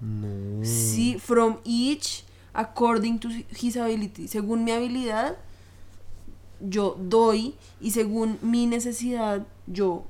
No. 0.00 0.64
Sí, 0.64 1.18
from 1.18 1.58
each 1.64 2.24
according 2.54 3.18
to 3.18 3.28
his 3.60 3.76
ability. 3.76 4.28
Según 4.28 4.64
mi 4.64 4.70
habilidad, 4.72 5.36
yo 6.60 6.96
doy 6.98 7.54
y 7.80 7.90
según 7.90 8.38
mi 8.40 8.66
necesidad, 8.66 9.46
yo 9.66 10.04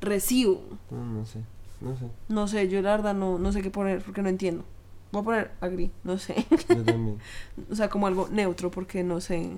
recibo. 0.00 0.62
No, 0.90 1.04
no 1.04 1.26
sé. 1.26 1.40
No 1.80 1.96
sé. 1.98 2.04
No 2.28 2.48
sé, 2.48 2.68
yo 2.68 2.80
la 2.82 2.92
verdad 2.92 3.14
no, 3.14 3.38
no 3.38 3.52
sé 3.52 3.62
qué 3.62 3.70
poner 3.70 4.02
porque 4.02 4.22
no 4.22 4.28
entiendo. 4.28 4.64
Voy 5.12 5.20
a 5.22 5.24
poner 5.24 5.50
agree, 5.60 5.90
no 6.04 6.18
sé. 6.18 6.46
Yo 6.68 6.82
también. 6.84 7.18
o 7.70 7.74
sea, 7.74 7.88
como 7.88 8.06
algo 8.06 8.28
neutro 8.30 8.70
porque 8.70 9.02
no 9.02 9.20
sé. 9.20 9.50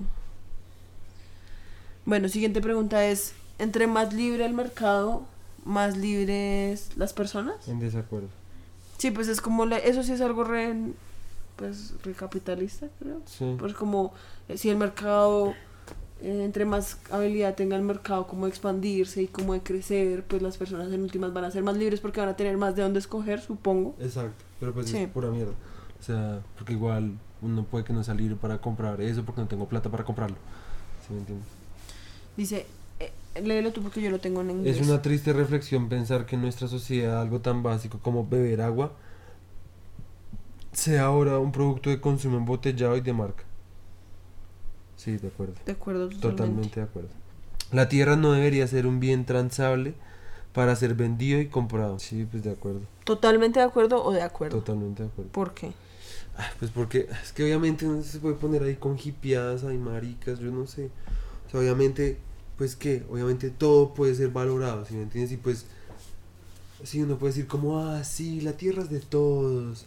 Bueno, 2.05 2.27
siguiente 2.29 2.61
pregunta 2.61 3.05
es, 3.05 3.33
entre 3.57 3.87
más 3.87 4.13
libre 4.13 4.45
el 4.45 4.53
mercado, 4.53 5.23
más 5.65 5.97
libres 5.97 6.89
las 6.95 7.13
personas. 7.13 7.67
En 7.67 7.79
desacuerdo. 7.79 8.29
Sí, 8.97 9.11
pues 9.11 9.27
es 9.27 9.41
como, 9.41 9.65
la- 9.65 9.77
eso 9.77 10.03
sí 10.03 10.11
es 10.13 10.21
algo 10.21 10.43
re, 10.43 10.75
pues, 11.59 11.93
re 12.03 12.13
capitalista, 12.13 12.87
creo. 12.99 13.21
Sí. 13.25 13.55
Pues 13.59 13.73
como, 13.73 14.13
eh, 14.47 14.57
si 14.57 14.69
el 14.69 14.77
mercado 14.77 15.53
eh, 16.21 16.43
entre 16.43 16.65
más 16.65 16.97
habilidad 17.11 17.55
tenga 17.55 17.75
el 17.75 17.83
mercado 17.83 18.27
como 18.27 18.45
de 18.45 18.49
expandirse 18.49 19.21
y 19.21 19.27
como 19.27 19.53
de 19.53 19.61
crecer, 19.61 20.23
pues 20.25 20.41
las 20.41 20.57
personas 20.57 20.91
en 20.91 21.01
últimas 21.01 21.31
van 21.33 21.43
a 21.45 21.51
ser 21.51 21.63
más 21.63 21.77
libres 21.77 21.99
porque 21.99 22.19
van 22.19 22.29
a 22.29 22.35
tener 22.35 22.57
más 22.57 22.75
de 22.75 22.81
dónde 22.81 22.99
escoger, 22.99 23.41
supongo. 23.41 23.95
Exacto, 23.99 24.43
pero 24.59 24.73
pues 24.73 24.89
Sí. 24.89 24.97
es 24.97 25.09
pura 25.09 25.29
mierda. 25.29 25.53
O 25.99 26.03
sea, 26.03 26.41
porque 26.57 26.73
igual 26.73 27.17
uno 27.41 27.63
puede 27.63 27.83
que 27.85 27.93
no 27.93 28.03
salir 28.03 28.35
para 28.37 28.59
comprar 28.59 29.01
eso 29.01 29.23
porque 29.23 29.41
no 29.41 29.47
tengo 29.47 29.67
plata 29.67 29.89
para 29.89 30.03
comprarlo. 30.03 30.37
¿Sí 31.07 31.13
me 31.13 31.19
entiendes? 31.19 31.47
Dice, 32.37 32.65
eh, 32.99 33.11
léelo 33.41 33.71
tú 33.71 33.81
porque 33.81 34.01
yo 34.01 34.09
lo 34.09 34.19
tengo 34.19 34.41
en 34.41 34.51
inglés. 34.51 34.77
Es 34.77 34.87
una 34.87 35.01
triste 35.01 35.33
reflexión 35.33 35.89
pensar 35.89 36.25
que 36.25 36.35
en 36.35 36.41
nuestra 36.41 36.67
sociedad 36.67 37.21
algo 37.21 37.39
tan 37.39 37.63
básico 37.63 37.99
como 38.01 38.27
beber 38.27 38.61
agua 38.61 38.91
sea 40.71 41.05
ahora 41.05 41.39
un 41.39 41.51
producto 41.51 41.89
de 41.89 41.99
consumo 41.99 42.37
embotellado 42.37 42.97
y 42.97 43.01
de 43.01 43.13
marca. 43.13 43.43
Sí, 44.95 45.17
de 45.17 45.29
acuerdo. 45.29 45.53
De 45.65 45.71
acuerdo, 45.71 46.09
totalmente. 46.09 46.29
Totalmente 46.29 46.79
de 46.79 46.85
acuerdo. 46.85 47.09
La 47.71 47.87
tierra 47.87 48.15
no 48.15 48.33
debería 48.33 48.67
ser 48.67 48.85
un 48.85 48.99
bien 48.99 49.25
transable 49.25 49.93
para 50.53 50.75
ser 50.75 50.95
vendido 50.95 51.39
y 51.39 51.47
comprado. 51.47 51.99
Sí, 51.99 52.27
pues 52.29 52.43
de 52.43 52.51
acuerdo. 52.51 52.81
Totalmente 53.03 53.59
de 53.59 53.65
acuerdo 53.65 54.03
o 54.03 54.11
de 54.11 54.21
acuerdo. 54.21 54.57
Totalmente 54.57 55.03
de 55.03 55.09
acuerdo. 55.09 55.31
¿Por 55.31 55.53
qué? 55.53 55.71
Pues 56.57 56.71
porque 56.71 57.07
es 57.21 57.31
que 57.33 57.43
obviamente 57.43 57.85
no 57.85 58.01
se 58.01 58.19
puede 58.19 58.35
poner 58.35 58.63
ahí 58.63 58.75
con 58.75 58.97
hipiadas, 58.97 59.63
hay 59.63 59.77
maricas, 59.77 60.39
yo 60.39 60.51
no 60.51 60.67
sé. 60.67 60.89
O 61.47 61.51
sea, 61.51 61.59
obviamente, 61.59 62.17
pues 62.57 62.75
que, 62.75 63.03
obviamente 63.09 63.49
todo 63.49 63.93
puede 63.93 64.15
ser 64.15 64.29
valorado, 64.29 64.85
¿sí 64.85 64.95
me 64.95 65.03
entiendes? 65.03 65.31
Y 65.33 65.37
pues, 65.37 65.65
sí, 66.83 67.01
uno 67.01 67.17
puede 67.17 67.33
decir 67.33 67.47
como, 67.47 67.79
ah, 67.79 68.03
sí, 68.03 68.41
la 68.41 68.53
tierra 68.53 68.83
es 68.83 68.89
de 68.89 68.99
todos. 68.99 69.85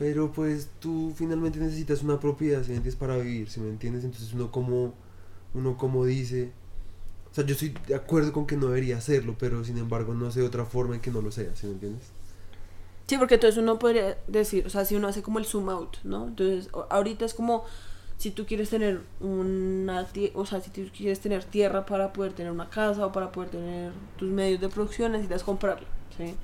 Pero 0.00 0.32
pues 0.32 0.70
tú 0.80 1.12
finalmente 1.14 1.58
necesitas 1.58 2.02
una 2.02 2.18
propiedad, 2.18 2.64
¿sí? 2.64 2.72
Para 2.98 3.18
vivir, 3.18 3.50
¿sí 3.50 3.60
me 3.60 3.68
entiendes? 3.68 4.02
Entonces 4.02 4.32
uno 4.32 4.50
como, 4.50 4.94
uno 5.52 5.76
como 5.76 6.06
dice, 6.06 6.50
o 7.30 7.34
sea, 7.34 7.44
yo 7.44 7.52
estoy 7.52 7.74
de 7.86 7.96
acuerdo 7.96 8.32
con 8.32 8.46
que 8.46 8.56
no 8.56 8.68
debería 8.68 8.96
hacerlo, 8.96 9.36
pero 9.38 9.62
sin 9.62 9.76
embargo 9.76 10.14
no 10.14 10.30
sé 10.30 10.40
otra 10.40 10.64
forma 10.64 10.94
en 10.94 11.02
que 11.02 11.10
no 11.10 11.20
lo 11.20 11.30
sea, 11.30 11.54
¿sí 11.54 11.66
me 11.66 11.74
entiendes? 11.74 12.04
Sí, 13.08 13.18
porque 13.18 13.34
entonces 13.34 13.62
uno 13.62 13.78
podría 13.78 14.16
decir, 14.26 14.66
o 14.66 14.70
sea, 14.70 14.86
si 14.86 14.96
uno 14.96 15.06
hace 15.06 15.20
como 15.20 15.38
el 15.38 15.44
zoom 15.44 15.68
out, 15.68 15.98
¿no? 16.02 16.28
Entonces, 16.28 16.70
ahorita 16.88 17.26
es 17.26 17.34
como 17.34 17.66
si 18.16 18.30
tú 18.30 18.46
quieres 18.46 18.70
tener 18.70 19.02
una 19.20 20.06
o 20.32 20.46
sea, 20.46 20.62
si 20.62 20.70
tú 20.70 20.80
quieres 20.96 21.20
tener 21.20 21.44
tierra 21.44 21.84
para 21.84 22.14
poder 22.14 22.32
tener 22.32 22.52
una 22.52 22.70
casa 22.70 23.04
o 23.04 23.12
para 23.12 23.32
poder 23.32 23.50
tener 23.50 23.92
tus 24.16 24.30
medios 24.30 24.62
de 24.62 24.70
producción, 24.70 25.12
necesitas 25.12 25.42
comprarla, 25.42 25.88
¿sí? 26.16 26.34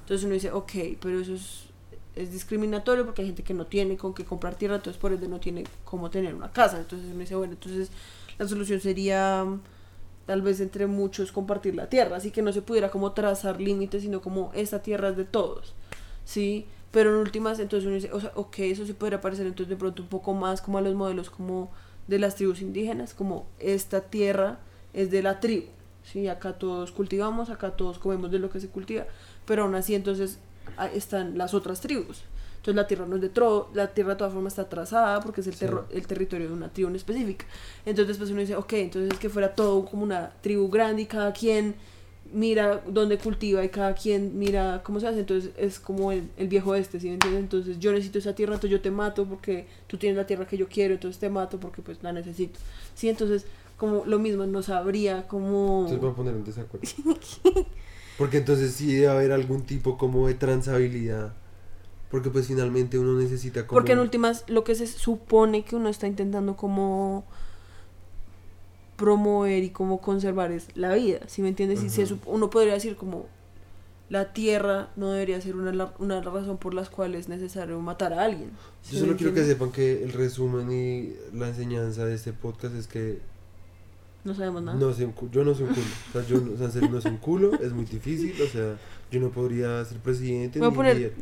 Entonces 0.00 0.24
uno 0.24 0.32
dice, 0.32 0.50
ok, 0.50 0.72
pero 0.98 1.20
eso 1.20 1.34
es, 1.34 1.66
es 2.14 2.32
discriminatorio 2.32 3.04
porque 3.04 3.22
hay 3.22 3.28
gente 3.28 3.42
que 3.42 3.54
no 3.54 3.66
tiene 3.66 3.96
con 3.96 4.14
qué 4.14 4.24
comprar 4.24 4.54
tierra, 4.54 4.76
entonces 4.76 5.00
por 5.00 5.12
ende 5.12 5.28
no 5.28 5.40
tiene 5.40 5.64
cómo 5.84 6.10
tener 6.10 6.34
una 6.34 6.52
casa. 6.52 6.78
Entonces 6.78 7.08
uno 7.10 7.20
dice, 7.20 7.34
bueno, 7.34 7.54
entonces 7.54 7.90
la 8.38 8.46
solución 8.48 8.80
sería 8.80 9.46
tal 10.26 10.42
vez 10.42 10.60
entre 10.60 10.86
muchos 10.86 11.32
compartir 11.32 11.74
la 11.74 11.88
tierra, 11.88 12.16
así 12.16 12.30
que 12.30 12.42
no 12.42 12.52
se 12.52 12.62
pudiera 12.62 12.90
como 12.90 13.12
trazar 13.12 13.60
límites, 13.60 14.02
sino 14.02 14.20
como 14.20 14.50
esta 14.54 14.82
tierra 14.82 15.08
es 15.08 15.16
de 15.16 15.24
todos. 15.24 15.74
¿sí? 16.24 16.66
Pero 16.90 17.10
en 17.10 17.16
últimas, 17.16 17.58
entonces 17.58 17.86
uno 17.86 17.94
dice, 17.96 18.12
o 18.12 18.20
sea, 18.20 18.32
ok, 18.34 18.58
eso 18.60 18.84
sí 18.84 18.92
podría 18.92 19.20
parecer 19.20 19.46
entonces 19.46 19.70
de 19.70 19.76
pronto 19.76 20.02
un 20.02 20.08
poco 20.08 20.34
más 20.34 20.60
como 20.60 20.78
a 20.78 20.80
los 20.80 20.94
modelos 20.94 21.30
como 21.30 21.70
de 22.06 22.18
las 22.18 22.34
tribus 22.34 22.60
indígenas, 22.60 23.14
como 23.14 23.46
esta 23.58 24.02
tierra 24.02 24.58
es 24.92 25.10
de 25.10 25.22
la 25.22 25.40
tribu, 25.40 25.66
¿sí? 26.04 26.28
Acá 26.28 26.54
todos 26.54 26.92
cultivamos, 26.92 27.48
acá 27.48 27.70
todos 27.76 27.98
comemos 27.98 28.30
de 28.30 28.38
lo 28.38 28.50
que 28.50 28.60
se 28.60 28.68
cultiva, 28.68 29.06
pero 29.46 29.62
aún 29.62 29.74
así 29.74 29.94
entonces 29.94 30.38
están 30.94 31.36
las 31.38 31.54
otras 31.54 31.80
tribus. 31.80 32.22
Entonces 32.56 32.76
la 32.76 32.86
tierra 32.86 33.06
no 33.06 33.16
es 33.16 33.22
de 33.22 33.28
todo, 33.28 33.70
la 33.74 33.88
tierra 33.88 34.10
de 34.10 34.16
todas 34.16 34.32
formas 34.32 34.52
está 34.52 34.68
trazada 34.68 35.20
porque 35.20 35.40
es 35.40 35.48
el, 35.48 35.54
Sí. 35.54 35.66
el 35.90 36.06
territorio 36.06 36.46
de 36.48 36.52
una 36.54 36.68
tribu 36.68 36.90
en 36.90 36.96
específica. 36.96 37.44
Entonces 37.84 38.08
después 38.08 38.30
uno 38.30 38.40
dice, 38.40 38.54
ok, 38.54 38.72
entonces 38.74 39.18
que 39.18 39.28
fuera 39.28 39.54
todo 39.54 39.84
como 39.84 40.04
una 40.04 40.30
tribu 40.42 40.68
grande 40.68 41.02
y 41.02 41.06
cada 41.06 41.32
quien 41.32 41.74
mira 42.32 42.80
dónde 42.86 43.18
cultiva 43.18 43.62
y 43.64 43.68
cada 43.68 43.94
quien 43.94 44.38
mira 44.38 44.80
cómo 44.84 45.00
se 45.00 45.08
hace. 45.08 45.18
Entonces 45.20 45.50
es 45.56 45.80
como 45.80 46.12
el, 46.12 46.30
el 46.36 46.46
viejo 46.46 46.76
este, 46.76 47.00
¿sí 47.00 47.08
me 47.08 47.14
entiendes? 47.14 47.42
Entonces 47.42 47.80
yo 47.80 47.90
necesito 47.90 48.20
esa 48.20 48.32
tierra, 48.34 48.54
entonces 48.54 48.70
yo 48.70 48.80
te 48.80 48.92
mato 48.92 49.24
porque 49.26 49.66
tú 49.88 49.96
tienes 49.98 50.16
la 50.16 50.26
tierra 50.26 50.46
que 50.46 50.56
yo 50.56 50.68
quiero, 50.68 50.94
entonces 50.94 51.18
te 51.18 51.28
mato 51.28 51.58
porque 51.58 51.82
pues 51.82 52.00
la 52.02 52.12
necesito. 52.12 52.60
Sí, 52.94 53.08
entonces 53.08 53.44
como 53.76 54.04
lo 54.06 54.20
mismo, 54.20 54.46
no 54.46 54.62
sabría 54.62 55.26
cómo... 55.26 55.80
Entonces 55.80 56.00
voy 56.00 56.10
a 56.10 56.14
poner 56.14 56.34
en 56.34 56.44
desacuerdo. 56.44 56.86
Porque 58.18 58.38
entonces 58.38 58.72
sí 58.74 58.94
debe 58.94 59.08
haber 59.08 59.32
algún 59.32 59.62
tipo 59.62 59.96
como 59.98 60.26
de 60.28 60.34
transabilidad. 60.34 61.32
Porque 62.10 62.28
pues 62.30 62.46
finalmente 62.46 62.98
uno 62.98 63.18
necesita 63.18 63.66
como... 63.66 63.78
Porque 63.78 63.92
en 63.92 63.98
últimas 64.00 64.44
lo 64.48 64.64
que 64.64 64.74
se 64.74 64.86
supone 64.86 65.64
que 65.64 65.76
uno 65.76 65.88
está 65.88 66.06
intentando 66.06 66.56
como 66.56 67.24
promover 68.96 69.64
y 69.64 69.70
como 69.70 70.00
conservar 70.00 70.52
es 70.52 70.68
la 70.74 70.94
vida, 70.94 71.20
¿sí 71.26 71.42
me 71.42 71.48
entiendes? 71.48 71.82
Y 71.82 71.88
se 71.90 72.02
Ajá. 72.02 72.12
sup- 72.14 72.22
uno 72.26 72.50
podría 72.50 72.74
decir 72.74 72.96
como 72.96 73.26
la 74.10 74.32
tierra 74.34 74.90
no 74.94 75.10
debería 75.10 75.40
ser 75.40 75.56
una, 75.56 75.92
una 75.98 76.20
razón 76.20 76.58
por 76.58 76.74
las 76.74 76.90
cuales 76.90 77.20
es 77.22 77.28
necesario 77.28 77.80
matar 77.80 78.12
a 78.12 78.22
alguien. 78.24 78.50
¿sí 78.82 78.94
Yo 78.96 79.00
solo 79.00 79.16
quiero 79.16 79.32
que 79.32 79.44
sepan 79.44 79.72
que 79.72 80.04
el 80.04 80.12
resumen 80.12 80.70
y 80.70 81.14
la 81.36 81.48
enseñanza 81.48 82.04
de 82.04 82.14
este 82.14 82.32
podcast 82.32 82.74
es 82.76 82.86
que 82.86 83.20
No 84.24 84.34
sabemos 84.34 84.62
nada. 84.62 84.78
no 84.78 84.90
yo 85.32 85.44
no 85.44 85.54
soy 85.54 85.64
un 85.64 85.74
culo. 85.74 85.86
O 86.08 86.12
sea, 86.12 86.26
yo 86.26 86.40
no, 86.40 86.52
o 86.52 86.56
sea, 86.56 86.66
en 86.66 86.72
serio 86.72 86.88
no 86.90 87.00
soy 87.00 87.10
un 87.12 87.16
culo, 87.18 87.52
es 87.60 87.72
muy 87.72 87.84
difícil. 87.84 88.34
O 88.40 88.46
sea, 88.46 88.76
yo 89.10 89.20
no 89.20 89.30
podría 89.30 89.84
ser 89.84 89.98
presidente. 89.98 90.58
Voy 90.58 90.68
a 90.68 90.70
ni 90.70 90.76
poner 90.76 90.96
líder. 90.96 91.14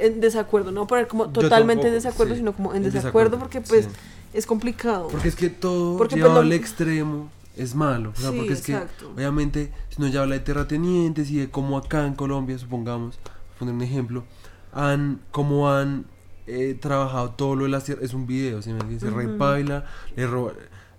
En 0.00 0.20
desacuerdo, 0.20 0.72
no 0.72 0.86
poner 0.86 1.06
como 1.06 1.28
totalmente 1.30 1.86
en 1.86 1.92
tampoco, 1.92 2.08
desacuerdo, 2.08 2.32
sí. 2.34 2.38
sino 2.38 2.52
como 2.54 2.70
en 2.72 2.78
En 2.78 2.82
desacuerdo, 2.84 3.36
desacuerdo, 3.36 3.38
porque 3.38 3.60
pues 3.60 3.84
sí. 3.84 3.90
es 4.32 4.46
complicado. 4.46 5.08
Porque 5.08 5.28
es 5.28 5.36
que 5.36 5.50
todo 5.50 5.96
Porque, 5.98 6.16
llevado 6.16 6.36
pues, 6.36 6.46
lo- 6.46 6.52
al 6.54 6.58
extremo 6.58 7.30
es 7.56 7.74
malo. 7.74 8.10
O 8.10 8.20
sea, 8.20 8.30
Sí, 8.30 8.36
porque 8.38 8.52
es 8.54 8.62
que 8.62 8.72
exacto. 8.72 9.12
obviamente 9.14 9.70
si 9.90 10.00
uno 10.02 10.10
ya 10.10 10.22
habla 10.22 10.34
de 10.34 10.40
terratenientes 10.40 11.30
y 11.30 11.36
de 11.38 11.50
cómo 11.50 11.76
acá 11.78 12.06
en 12.06 12.14
Colombia, 12.14 12.58
supongamos, 12.58 13.18
poner 13.58 13.74
un 13.74 13.82
ejemplo, 13.82 14.24
han, 14.72 15.20
cómo 15.30 15.70
han 15.70 16.06
eh, 16.46 16.76
trabajado 16.80 17.30
todo 17.30 17.54
lo 17.54 17.64
de 17.64 17.70
las 17.70 17.84
tierras, 17.84 18.04
es 18.06 18.14
un 18.14 18.26
video, 18.26 18.62
¿sí 18.62 18.70
me 18.72 18.80
entiendes? 18.80 19.12
Rey 19.12 19.26
Ujú. 19.26 19.38
Paila, 19.38 19.84
le 20.16 20.26
roba, 20.26 20.52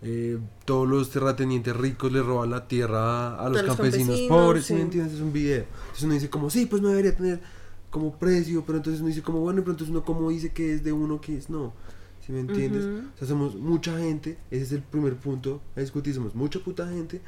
eh, 0.04 0.38
todos 0.66 0.88
los 0.88 1.10
terratenientes 1.10 1.76
ricos 1.76 2.12
le 2.12 2.22
roban 2.22 2.50
la 2.52 2.68
tierra 2.68 3.36
a 3.40 3.50
los 3.50 3.60
A 3.60 3.64
los 3.64 3.76
campesinos, 3.76 4.08
campesinos, 4.08 4.38
pobres, 4.38 4.66
¿sí 4.66 4.74
me 4.74 4.80
sí. 4.80 4.84
entiendes? 4.84 5.14
Es 5.14 5.22
un 5.22 5.32
video. 5.34 5.66
Entonces 5.82 6.04
uno 6.04 6.14
dice 6.14 6.30
como, 6.30 6.50
sí, 6.50 6.66
pues 6.66 6.82
no 6.82 6.90
debería 6.90 7.16
tener 7.16 7.42
como 7.90 8.18
precio, 8.18 8.64
pero 8.66 8.78
entonces 8.80 9.00
uno 9.00 9.10
dice 9.10 9.22
como, 9.22 9.40
bueno, 9.40 9.62
pero 9.62 9.72
entonces 9.72 9.92
uno 9.92 10.04
como 10.04 10.30
dice 10.30 10.52
que 10.52 10.74
es 10.74 10.84
de 10.84 10.92
uno, 10.92 11.22
que 11.22 11.38
es 11.38 11.50
no. 11.50 11.74
¿Sí 12.26 12.32
me 12.32 12.40
entiendes? 12.40 12.86
Ujú. 12.86 13.08
O 13.16 13.18
sea, 13.18 13.28
somos 13.28 13.56
mucha 13.56 13.98
gente, 13.98 14.38
ese 14.50 14.64
es 14.64 14.72
el 14.72 14.82
primer 14.82 15.16
punto 15.16 15.62
a 15.76 15.82
discutir, 15.82 16.14
somos 16.14 16.36
mucha 16.36 16.60
puta 16.60 16.88
gente 16.88 17.22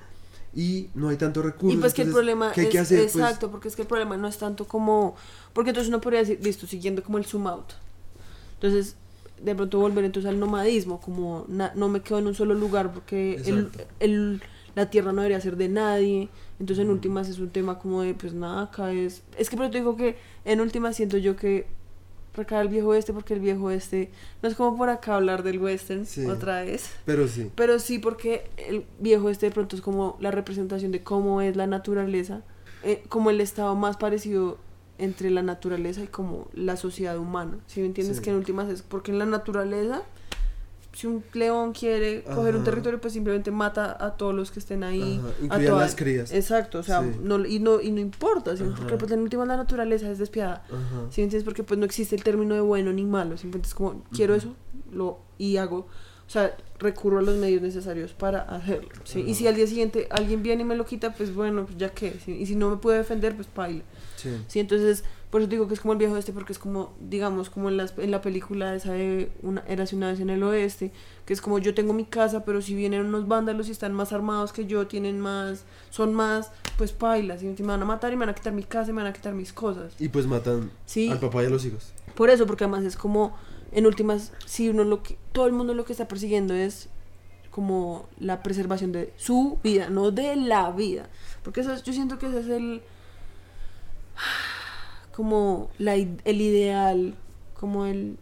y 0.53 0.89
no 0.95 1.09
hay 1.09 1.17
tanto 1.17 1.41
recursos. 1.41 1.77
Y 1.77 1.81
pues 1.81 1.93
que 1.93 2.03
el 2.03 2.11
problema 2.11 2.51
¿qué 2.53 2.61
hay 2.61 2.67
es 2.67 2.71
que 2.71 2.79
hacer? 2.79 2.99
Pues, 2.99 3.15
exacto, 3.15 3.51
porque 3.51 3.67
es 3.67 3.75
que 3.75 3.81
el 3.81 3.87
problema 3.87 4.15
no 4.15 4.27
es 4.27 4.37
tanto 4.37 4.65
como 4.65 5.15
porque 5.53 5.71
entonces 5.71 5.89
uno 5.89 5.99
podría 6.01 6.21
decir, 6.21 6.39
listo, 6.41 6.65
siguiendo 6.65 7.03
como 7.03 7.17
el 7.17 7.25
zoom 7.25 7.47
out. 7.47 7.73
Entonces, 8.53 8.95
de 9.45 9.55
pronto 9.55 9.79
volver 9.79 10.03
entonces 10.05 10.29
al 10.29 10.39
nomadismo, 10.39 10.99
como 10.99 11.45
na- 11.47 11.71
no 11.75 11.87
me 11.87 12.01
quedo 12.01 12.19
en 12.19 12.27
un 12.27 12.33
solo 12.35 12.53
lugar 12.53 12.91
porque 12.93 13.35
el, 13.45 13.59
Exacto. 13.59 13.83
el- 13.99 14.41
la 14.75 14.89
tierra 14.89 15.13
no 15.13 15.21
debería 15.21 15.39
ser 15.39 15.55
de 15.55 15.69
nadie. 15.69 16.27
Entonces, 16.59 16.83
en 16.83 16.91
últimas 16.91 17.29
es 17.29 17.39
un 17.39 17.49
tema 17.49 17.79
como 17.79 18.01
de, 18.01 18.13
pues 18.13 18.33
nada, 18.33 18.63
acá 18.63 18.91
es... 18.91 19.23
Es 19.37 19.49
que 19.49 19.55
pero 19.55 19.69
te 19.69 19.77
digo 19.77 19.95
que 19.95 20.17
en 20.43 20.59
últimas 20.59 20.95
siento 20.97 21.17
yo 21.17 21.35
que 21.37 21.65
recae 22.33 22.61
el 22.61 22.67
viejo 22.67 22.93
este 22.93 23.13
porque 23.13 23.33
el 23.33 23.39
viejo 23.39 23.71
este 23.71 24.09
no 24.43 24.49
es 24.49 24.55
como 24.55 24.75
por 24.77 24.89
acá 24.89 25.15
hablar 25.15 25.41
del 25.43 25.59
western 25.59 26.05
Sí. 26.05 26.25
otra 26.25 26.63
vez. 26.63 26.89
pero 27.05 27.27
sí. 27.29 27.49
Pero 27.55 27.79
sí, 27.79 27.99
porque 27.99 28.49
el 28.57 28.83
viejo 28.99 29.29
este 29.29 29.45
de 29.45 29.51
pronto 29.53 29.77
es 29.77 29.81
como 29.81 30.17
la 30.19 30.31
representación 30.31 30.91
de 30.91 31.01
cómo 31.03 31.39
es 31.39 31.55
la 31.55 31.67
naturaleza, 31.67 32.41
eh, 32.83 33.03
como 33.07 33.29
el 33.29 33.39
estado 33.39 33.75
más 33.75 33.95
parecido 33.95 34.57
entre 34.97 35.29
la 35.29 35.41
naturaleza 35.41 36.01
y 36.03 36.07
como 36.07 36.47
la 36.53 36.77
sociedad 36.77 37.17
humana. 37.17 37.57
Si 37.67 37.79
me 37.81 37.87
entiendes 37.87 38.17
Sí. 38.17 38.23
que 38.23 38.29
en 38.29 38.37
últimas 38.37 38.69
es 38.69 38.81
porque 38.81 39.11
en 39.11 39.19
la 39.19 39.25
naturaleza, 39.25 40.01
si 40.93 41.07
un 41.07 41.21
león 41.33 41.73
quiere 41.73 42.23
coger 42.23 42.55
un 42.55 42.63
territorio, 42.63 43.01
pues 43.01 43.11
simplemente 43.11 43.51
mata 43.51 43.97
a 43.99 44.15
todos 44.15 44.33
los 44.33 44.49
que 44.51 44.59
estén 44.59 44.83
ahí. 44.85 45.19
A 45.49 45.59
todas- 45.59 45.81
las 45.81 45.95
crías. 45.95 46.31
Exacto, 46.31 46.79
o 46.79 46.83
sea, 46.83 47.01
Sí. 47.03 47.09
no, 47.21 47.45
y, 47.45 47.59
no, 47.59 47.81
y 47.81 47.91
no 47.91 47.99
importa, 47.99 48.55
¿sí? 48.55 48.63
Porque 48.77 48.95
pues 48.95 49.11
en 49.11 49.19
últimas 49.19 49.45
la 49.49 49.57
naturaleza 49.57 50.09
es 50.09 50.17
despiadada. 50.19 50.63
¿Sí 51.09 51.19
me 51.19 51.25
entiendes? 51.25 51.43
Porque 51.43 51.63
pues 51.63 51.77
no 51.77 51.85
existe 51.85 52.15
el 52.15 52.23
término 52.23 52.55
de 52.55 52.61
bueno 52.61 52.93
ni 52.93 53.03
malo, 53.03 53.37
simplemente 53.37 53.67
es 53.67 53.75
como 53.75 54.03
quiero 54.13 54.35
eso, 54.35 54.55
lo 54.93 55.19
y 55.37 55.57
hago, 55.57 55.79
o 55.79 56.29
sea, 56.29 56.55
recurro 56.79 57.19
a 57.19 57.21
los 57.21 57.35
medios 57.35 57.61
necesarios 57.61 58.13
para 58.13 58.43
hacerlo, 58.43 58.87
¿sí? 59.03 59.19
Y 59.27 59.35
si 59.35 59.47
al 59.47 59.55
día 59.55 59.67
siguiente 59.67 60.07
alguien 60.09 60.41
viene 60.43 60.61
y 60.61 60.65
me 60.65 60.77
lo 60.77 60.85
quita, 60.85 61.13
pues 61.13 61.35
bueno, 61.35 61.65
pues 61.65 61.77
ya 61.77 61.89
qué, 61.89 62.17
¿sí? 62.23 62.31
y 62.31 62.45
si 62.45 62.55
no 62.55 62.69
me 62.69 62.77
puede 62.77 62.99
defender, 62.99 63.35
pues 63.35 63.47
paila. 63.47 63.83
Sí. 64.15 64.29
Sí, 64.47 64.59
entonces, 64.59 65.03
por 65.29 65.41
eso 65.41 65.49
digo 65.49 65.67
que 65.67 65.73
es 65.73 65.79
como 65.81 65.93
el 65.93 65.99
viejo 65.99 66.15
este, 66.17 66.31
porque 66.31 66.53
es 66.53 66.59
como, 66.59 66.93
digamos, 66.99 67.49
como 67.49 67.69
en, 67.69 67.77
las, 67.77 67.97
en 67.97 68.11
la 68.11 68.21
película 68.21 68.73
esa 68.75 68.93
de 68.93 69.31
una, 69.41 69.61
Érase 69.67 69.95
una 69.95 70.07
vez 70.09 70.19
en 70.19 70.29
el 70.29 70.41
oeste, 70.43 70.91
que 71.25 71.33
es 71.33 71.41
como 71.41 71.59
yo 71.59 71.73
tengo 71.73 71.93
mi 71.93 72.05
casa, 72.05 72.45
pero 72.45 72.61
si 72.61 72.73
vienen 72.75 73.05
unos 73.05 73.27
vándalos 73.27 73.67
y 73.67 73.71
están 73.71 73.93
más 73.93 74.13
armados 74.13 74.53
que 74.53 74.65
yo, 74.65 74.87
tienen 74.87 75.19
más, 75.19 75.65
son 75.89 76.13
más, 76.13 76.51
pues 76.77 76.91
paila, 76.93 77.37
¿sí? 77.37 77.47
me 77.59 77.65
van 77.67 77.81
a 77.81 77.85
matar 77.85 78.13
y 78.13 78.15
me 78.15 78.21
van 78.25 78.29
a 78.29 78.35
quitar 78.35 78.53
mi 78.53 78.63
casa 78.63 78.91
y 78.91 78.93
me 78.93 79.01
van 79.01 79.11
a 79.11 79.13
quitar 79.13 79.33
mis 79.33 79.51
cosas. 79.53 79.93
Y 79.99 80.09
pues 80.09 80.27
matan 80.27 80.71
Sí. 80.85 81.09
al 81.11 81.19
papá 81.19 81.43
y 81.43 81.47
a 81.47 81.49
los 81.49 81.65
hijos. 81.65 81.91
Por 82.15 82.29
eso, 82.29 82.45
porque 82.45 82.63
además 82.63 82.83
es 82.85 82.95
como, 82.95 83.35
en 83.71 83.85
últimas, 83.85 84.31
si 84.45 84.69
uno 84.69 84.83
lo 84.85 85.03
que, 85.03 85.17
todo 85.33 85.47
el 85.47 85.53
mundo 85.53 85.73
lo 85.73 85.83
que 85.83 85.91
está 85.91 86.07
persiguiendo 86.07 86.53
es 86.53 86.87
como 87.51 88.07
la 88.19 88.43
preservación 88.43 88.91
de 88.91 89.13
su 89.17 89.59
vida, 89.63 89.89
no 89.89 90.11
de 90.11 90.35
la 90.35 90.71
vida. 90.71 91.09
Porque 91.43 91.61
eso 91.61 91.73
es- 91.73 91.83
yo 91.83 91.93
siento 91.93 92.19
que 92.19 92.27
ese 92.27 92.39
es 92.41 92.47
el 92.47 92.81
como 95.15 95.69
la, 95.77 95.95
el 95.95 96.41
ideal, 96.41 97.15
como 97.53 97.85
el 97.85 98.17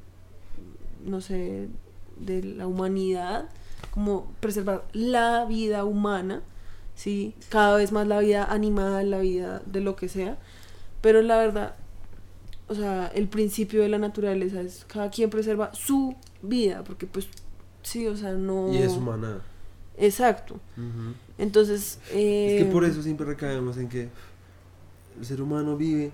no 1.05 1.21
sé, 1.21 1.67
de 2.17 2.43
la 2.43 2.67
humanidad, 2.67 3.49
como 3.91 4.31
preservar 4.39 4.85
la 4.93 5.45
vida 5.45 5.83
humana, 5.83 6.41
sí, 6.95 7.35
cada 7.49 7.77
vez 7.77 7.91
más 7.91 8.07
la 8.07 8.19
vida 8.19 8.45
animal, 8.45 9.11
la 9.11 9.19
vida 9.19 9.61
de 9.65 9.81
lo 9.81 9.95
que 9.95 10.09
sea, 10.09 10.37
pero 11.01 11.21
la 11.21 11.37
verdad, 11.37 11.75
o 12.67 12.75
sea, 12.75 13.07
el 13.13 13.27
principio 13.27 13.81
de 13.81 13.89
la 13.89 13.97
naturaleza 13.97 14.61
es 14.61 14.85
cada 14.85 15.09
quien 15.09 15.29
preserva 15.29 15.73
su 15.73 16.15
vida, 16.41 16.83
porque 16.83 17.05
pues 17.05 17.27
sí, 17.81 18.07
o 18.07 18.15
sea, 18.15 18.33
no... 18.33 18.73
Y 18.73 18.77
es 18.77 18.93
humana. 18.93 19.41
Exacto. 19.97 20.59
Entonces... 21.37 21.99
Es 22.07 22.11
que 22.11 22.61
eh, 22.61 22.69
por 22.71 22.83
eso 22.83 23.03
siempre 23.03 23.25
recaemos 23.25 23.77
en 23.77 23.89
que 23.89 24.09
el 25.19 25.25
ser 25.25 25.41
humano 25.41 25.77
vive 25.77 26.11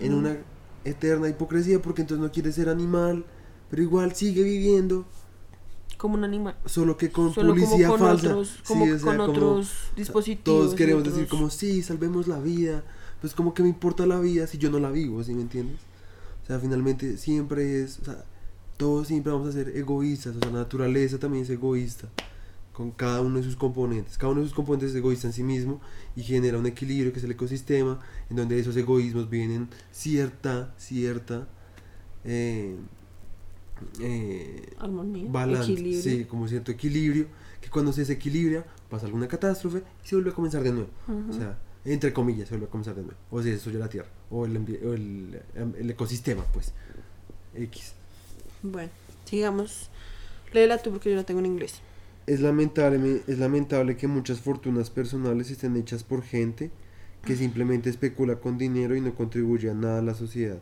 en 0.00 0.14
una 0.14 0.36
eterna 0.84 1.28
hipocresía 1.28 1.80
porque 1.80 2.02
entonces 2.02 2.22
no 2.24 2.32
quiere 2.32 2.52
ser 2.52 2.68
animal, 2.68 3.24
pero 3.70 3.82
igual 3.82 4.14
sigue 4.14 4.42
viviendo, 4.42 5.04
Como 5.96 6.14
un 6.14 6.24
animal. 6.24 6.56
solo 6.64 6.96
que 6.96 7.10
con 7.10 7.32
Solo 7.34 7.50
como 7.54 7.64
publicidad 7.64 7.88
con 7.90 7.98
falsa. 8.00 8.28
otros, 8.28 8.48
Sí, 8.48 8.62
como 8.66 8.84
o 8.84 8.86
sea, 8.86 8.98
con 9.00 9.16
como- 9.16 9.30
otros 9.32 9.72
dispositivos. 9.96 10.44
Todos 10.44 10.74
queremos 10.74 11.00
otros- 11.00 11.16
decir 11.16 11.28
como, 11.28 11.50
sí, 11.50 11.82
salvemos 11.82 12.26
la 12.28 12.38
vida. 12.38 12.84
Pues 13.20 13.34
como 13.34 13.52
que 13.52 13.64
me 13.64 13.68
importa 13.68 14.06
la 14.06 14.20
vida 14.20 14.46
si 14.46 14.58
yo 14.58 14.70
no 14.70 14.78
la 14.78 14.90
vivo, 14.92 15.22
¿sí 15.24 15.34
me 15.34 15.42
entiendes? 15.42 15.78
O 16.44 16.46
sea, 16.46 16.60
finalmente 16.60 17.16
siempre 17.16 17.82
es, 17.82 17.98
o 18.00 18.04
sea, 18.04 18.24
todos 18.76 19.08
siempre 19.08 19.32
vamos 19.32 19.48
a 19.48 19.52
ser 19.52 19.76
egoístas, 19.76 20.36
o 20.36 20.38
sea, 20.40 20.52
la 20.52 20.58
naturaleza 20.60 21.18
también 21.18 21.42
es 21.42 21.50
egoísta 21.50 22.08
con 22.78 22.92
cada 22.92 23.22
uno 23.22 23.38
de 23.38 23.42
sus 23.42 23.56
componentes. 23.56 24.16
Cada 24.18 24.30
uno 24.30 24.40
de 24.40 24.46
sus 24.46 24.54
componentes 24.54 24.90
es 24.90 24.96
egoísta 24.96 25.26
en 25.26 25.32
sí 25.32 25.42
mismo 25.42 25.80
y 26.14 26.22
genera 26.22 26.58
un 26.58 26.66
equilibrio 26.66 27.12
que 27.12 27.18
es 27.18 27.24
el 27.24 27.32
ecosistema, 27.32 27.98
en 28.30 28.36
donde 28.36 28.56
esos 28.56 28.76
egoísmos 28.76 29.28
vienen 29.28 29.68
cierta, 29.90 30.72
cierta 30.78 31.48
eh, 32.24 32.76
eh, 33.98 34.74
Armonía, 34.78 35.24
balance, 35.28 35.72
equilibrio. 35.72 36.02
sí, 36.02 36.24
como 36.26 36.46
cierto 36.46 36.70
equilibrio, 36.70 37.26
que 37.60 37.68
cuando 37.68 37.92
se 37.92 38.02
desequilibria 38.02 38.64
pasa 38.88 39.06
alguna 39.06 39.26
catástrofe 39.26 39.82
y 40.04 40.06
se 40.06 40.14
vuelve 40.14 40.30
a 40.30 40.34
comenzar 40.34 40.62
de 40.62 40.70
nuevo. 40.70 40.90
O 41.28 41.32
sea, 41.32 41.58
entre 41.84 42.12
comillas, 42.12 42.46
se 42.46 42.54
vuelve 42.54 42.68
a 42.68 42.70
comenzar 42.70 42.94
de 42.94 43.02
nuevo. 43.02 43.18
O 43.32 43.42
sea, 43.42 43.50
destruye 43.50 43.76
la 43.80 43.88
Tierra, 43.88 44.08
o 44.30 44.46
el, 44.46 44.56
o 44.56 44.94
el, 44.94 45.42
em, 45.56 45.72
el 45.76 45.90
ecosistema, 45.90 46.44
pues. 46.52 46.72
X. 47.56 47.94
Bueno, 48.62 48.90
sigamos. 49.24 49.90
Léela 50.52 50.78
tú 50.78 50.92
porque 50.92 51.10
yo 51.10 51.16
la 51.16 51.24
tengo 51.24 51.40
en 51.40 51.46
inglés. 51.46 51.82
Es 52.28 52.40
lamentable, 52.40 53.22
es 53.26 53.38
lamentable 53.38 53.96
que 53.96 54.06
muchas 54.06 54.40
fortunas 54.40 54.90
personales 54.90 55.50
estén 55.50 55.76
hechas 55.76 56.04
por 56.04 56.22
gente 56.22 56.70
que 57.24 57.34
simplemente 57.36 57.88
especula 57.90 58.36
con 58.36 58.58
dinero 58.58 58.94
y 58.94 59.00
no 59.00 59.14
contribuye 59.14 59.70
a 59.70 59.74
nada 59.74 59.98
a 60.00 60.02
la 60.02 60.14
sociedad. 60.14 60.58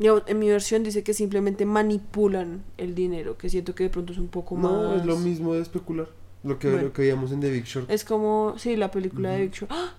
Yo, 0.00 0.22
en 0.26 0.38
mi 0.40 0.48
versión 0.48 0.82
dice 0.82 1.04
que 1.04 1.14
simplemente 1.14 1.64
manipulan 1.64 2.64
el 2.76 2.94
dinero, 2.96 3.38
que 3.38 3.48
siento 3.48 3.74
que 3.74 3.84
de 3.84 3.90
pronto 3.90 4.12
es 4.12 4.18
un 4.18 4.28
poco 4.28 4.56
No, 4.58 4.90
más... 4.90 5.00
es 5.00 5.06
lo 5.06 5.16
mismo 5.18 5.54
de 5.54 5.60
especular. 5.60 6.08
Lo 6.42 6.58
que, 6.58 6.68
Bueno. 6.68 6.84
lo 6.88 6.92
que 6.92 7.02
veíamos 7.02 7.30
en 7.30 7.38
The 7.40 7.50
Big 7.50 7.64
Short. 7.64 7.88
Es 7.88 8.04
como, 8.04 8.54
sí, 8.58 8.74
la 8.74 8.90
película 8.90 9.30
de 9.30 9.36
Ujú. 9.36 9.44
Big 9.44 9.52
Short. 9.54 9.72
¡Ah! 9.72 9.94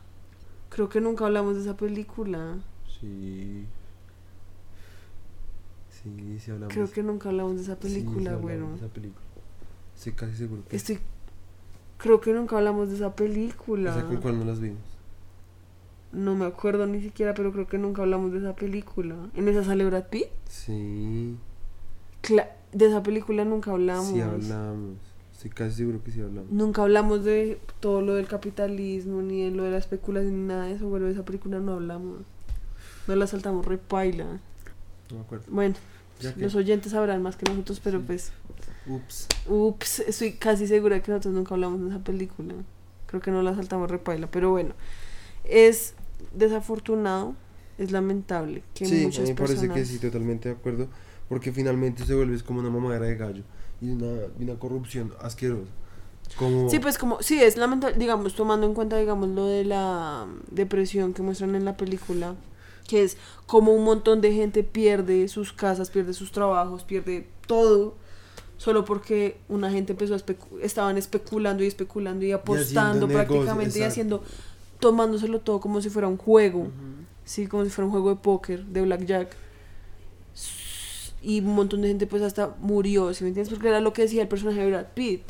Creo 0.69 0.89
que 0.89 0.99
nunca 0.99 1.25
hablamos 1.25 1.55
de 1.55 1.61
esa 1.61 1.77
película. 1.77 2.57
Sí. 2.99 3.63
Sí, 5.89 6.39
sí 6.39 6.51
hablamos. 6.51 6.73
Creo 6.73 6.91
que 6.91 7.01
nunca 7.01 7.29
hablamos 7.29 7.55
de 7.55 7.61
esa 7.61 7.75
Sí, 7.81 7.87
sí 7.87 7.93
película, 8.01 8.35
bueno. 8.35 8.71
de 8.71 8.75
esa 8.77 8.87
película. 8.87 9.23
Estoy 9.95 10.13
casi 10.13 10.35
seguro 10.35 10.63
que 10.67 10.75
Estoy... 10.75 10.99
Creo 11.97 12.19
que 12.19 12.33
nunca 12.33 12.57
hablamos 12.57 12.89
de 12.89 12.95
esa 12.95 13.15
película. 13.15 13.91
O 13.91 13.93
sea, 13.93 14.03
¿con 14.05 14.17
cuál 14.17 14.39
no 14.39 14.45
las 14.45 14.59
vimos? 14.59 14.79
No 16.11 16.35
me 16.35 16.45
acuerdo 16.45 16.85
ni 16.85 17.01
siquiera, 17.01 17.33
pero 17.33 17.51
creo 17.53 17.67
que 17.67 17.77
nunca 17.77 18.01
hablamos 18.01 18.31
de 18.33 18.39
esa 18.39 18.55
película. 18.55 19.15
¿En 19.35 19.47
esa 19.47 19.63
sale 19.63 19.85
Brad 19.85 20.07
Pitt? 20.09 20.27
Sí. 20.49 21.35
Cla- 22.21 22.49
de 22.71 22.85
esa 22.87 23.01
película 23.01 23.45
nunca 23.45 23.71
hablamos. 23.71 24.07
Sí 24.09 24.19
hablamos. 24.21 24.97
Estoy 25.31 25.49
casi 25.51 25.77
seguro 25.77 26.03
que 26.03 26.11
sí 26.11 26.21
hablamos. 26.21 26.51
Nunca 26.51 26.83
hablamos 26.83 27.23
de 27.23 27.59
todo 27.79 28.01
lo 28.01 28.13
del 28.15 28.27
capitalismo, 28.27 29.21
ni 29.21 29.43
de 29.45 29.51
lo 29.51 29.63
de 29.63 29.71
la 29.71 29.77
especulación, 29.77 30.41
ni 30.41 30.47
nada 30.47 30.65
de 30.65 30.73
eso. 30.73 30.87
Bueno, 30.87 31.05
de 31.07 31.13
esa 31.13 31.23
película 31.25 31.59
no 31.59 31.73
hablamos. 31.73 32.19
No 33.07 33.15
la 33.15 33.27
saltamos 33.27 33.65
repaila. 33.65 34.25
No 35.09 35.15
me 35.17 35.21
acuerdo. 35.21 35.45
Bueno, 35.49 35.75
los 36.37 36.53
oyentes 36.55 36.91
sabrán 36.91 37.21
más 37.23 37.35
que 37.37 37.49
nosotros, 37.49 37.79
pero 37.83 37.99
Sí. 37.99 38.03
pues, 38.07 38.31
Ups. 38.85 39.27
ups, 39.47 39.99
estoy 39.99 40.33
casi 40.33 40.67
segura 40.67 41.01
que 41.01 41.11
nosotros 41.11 41.33
nunca 41.33 41.53
hablamos 41.55 41.81
de 41.81 41.89
esa 41.89 42.03
película. 42.03 42.53
Creo 43.05 43.21
que 43.21 43.31
no 43.31 43.41
la 43.41 43.55
saltamos 43.55 43.89
repaila, 43.89 44.29
pero 44.29 44.51
bueno. 44.51 44.73
Es 45.43 45.93
desafortunado, 46.33 47.35
es 47.77 47.91
lamentable 47.91 48.63
que 48.73 48.85
Sí, 48.85 49.01
a 49.01 49.05
muchas 49.05 49.23
mí 49.23 49.29
me 49.29 49.35
parece 49.35 49.53
personas... 49.55 49.77
que 49.77 49.85
sí, 49.85 49.99
totalmente 49.99 50.49
de 50.49 50.55
acuerdo. 50.55 50.87
Porque 51.29 51.51
finalmente 51.51 52.05
se 52.05 52.13
vuelve 52.13 52.39
como 52.41 52.59
una 52.59 52.69
mamadera 52.69 53.05
de 53.05 53.15
gallo. 53.15 53.43
Y 53.81 53.89
una, 53.89 54.11
una 54.39 54.55
corrupción 54.59 55.13
asquerosa. 55.21 55.71
Como. 56.37 56.69
Sí, 56.69 56.79
pues 56.79 56.97
como, 56.97 57.21
sí, 57.21 57.41
es 57.41 57.57
lamentable, 57.57 57.97
digamos, 57.97 58.35
tomando 58.35 58.65
en 58.65 58.73
cuenta, 58.73 58.97
digamos, 58.97 59.29
lo 59.29 59.45
de 59.47 59.65
la 59.65 60.27
depresión 60.49 61.13
que 61.13 61.21
muestran 61.21 61.55
en 61.55 61.65
la 61.65 61.77
película, 61.77 62.35
que 62.87 63.03
es 63.03 63.17
como 63.45 63.73
un 63.73 63.83
montón 63.83 64.21
de 64.21 64.33
gente 64.33 64.63
pierde 64.63 65.27
sus 65.27 65.53
casas, 65.53 65.89
pierde 65.89 66.13
sus 66.13 66.31
trabajos, 66.31 66.83
pierde 66.83 67.27
todo, 67.45 67.95
solo 68.63 68.85
porque 68.85 69.37
una 69.49 69.69
gente 69.69 69.91
empezó 69.91 70.13
a 70.13 70.17
especu- 70.17 70.59
estaban 70.61 70.97
especulando 70.97 71.63
y 71.63 71.67
especulando 71.67 72.23
y 72.23 72.31
apostando 72.31 73.07
negocio, 73.07 73.27
prácticamente 73.27 73.79
y 73.79 73.81
exacto. 73.81 73.87
haciendo, 73.91 74.23
tomándoselo 74.79 75.39
todo 75.41 75.59
como 75.59 75.81
si 75.81 75.89
fuera 75.89 76.07
un 76.07 76.17
juego, 76.17 76.59
Ujú. 76.59 76.71
sí, 77.25 77.47
como 77.47 77.65
si 77.65 77.69
fuera 77.71 77.87
un 77.87 77.91
juego 77.91 78.09
de 78.11 78.15
póker, 78.17 78.65
de 78.65 78.81
blackjack. 78.81 79.35
Y 81.21 81.39
un 81.39 81.55
montón 81.55 81.81
de 81.81 81.87
gente 81.87 82.05
pues 82.07 82.21
hasta 82.21 82.55
murió, 82.59 83.13
¿sí 83.13 83.23
me 83.23 83.29
entiendes? 83.29 83.53
Porque 83.53 83.69
era 83.69 83.79
lo 83.79 83.93
que 83.93 84.01
decía 84.03 84.21
el 84.21 84.27
personaje 84.27 84.59
de 84.59 84.67
Brad 84.67 84.87
Pitt, 84.93 85.21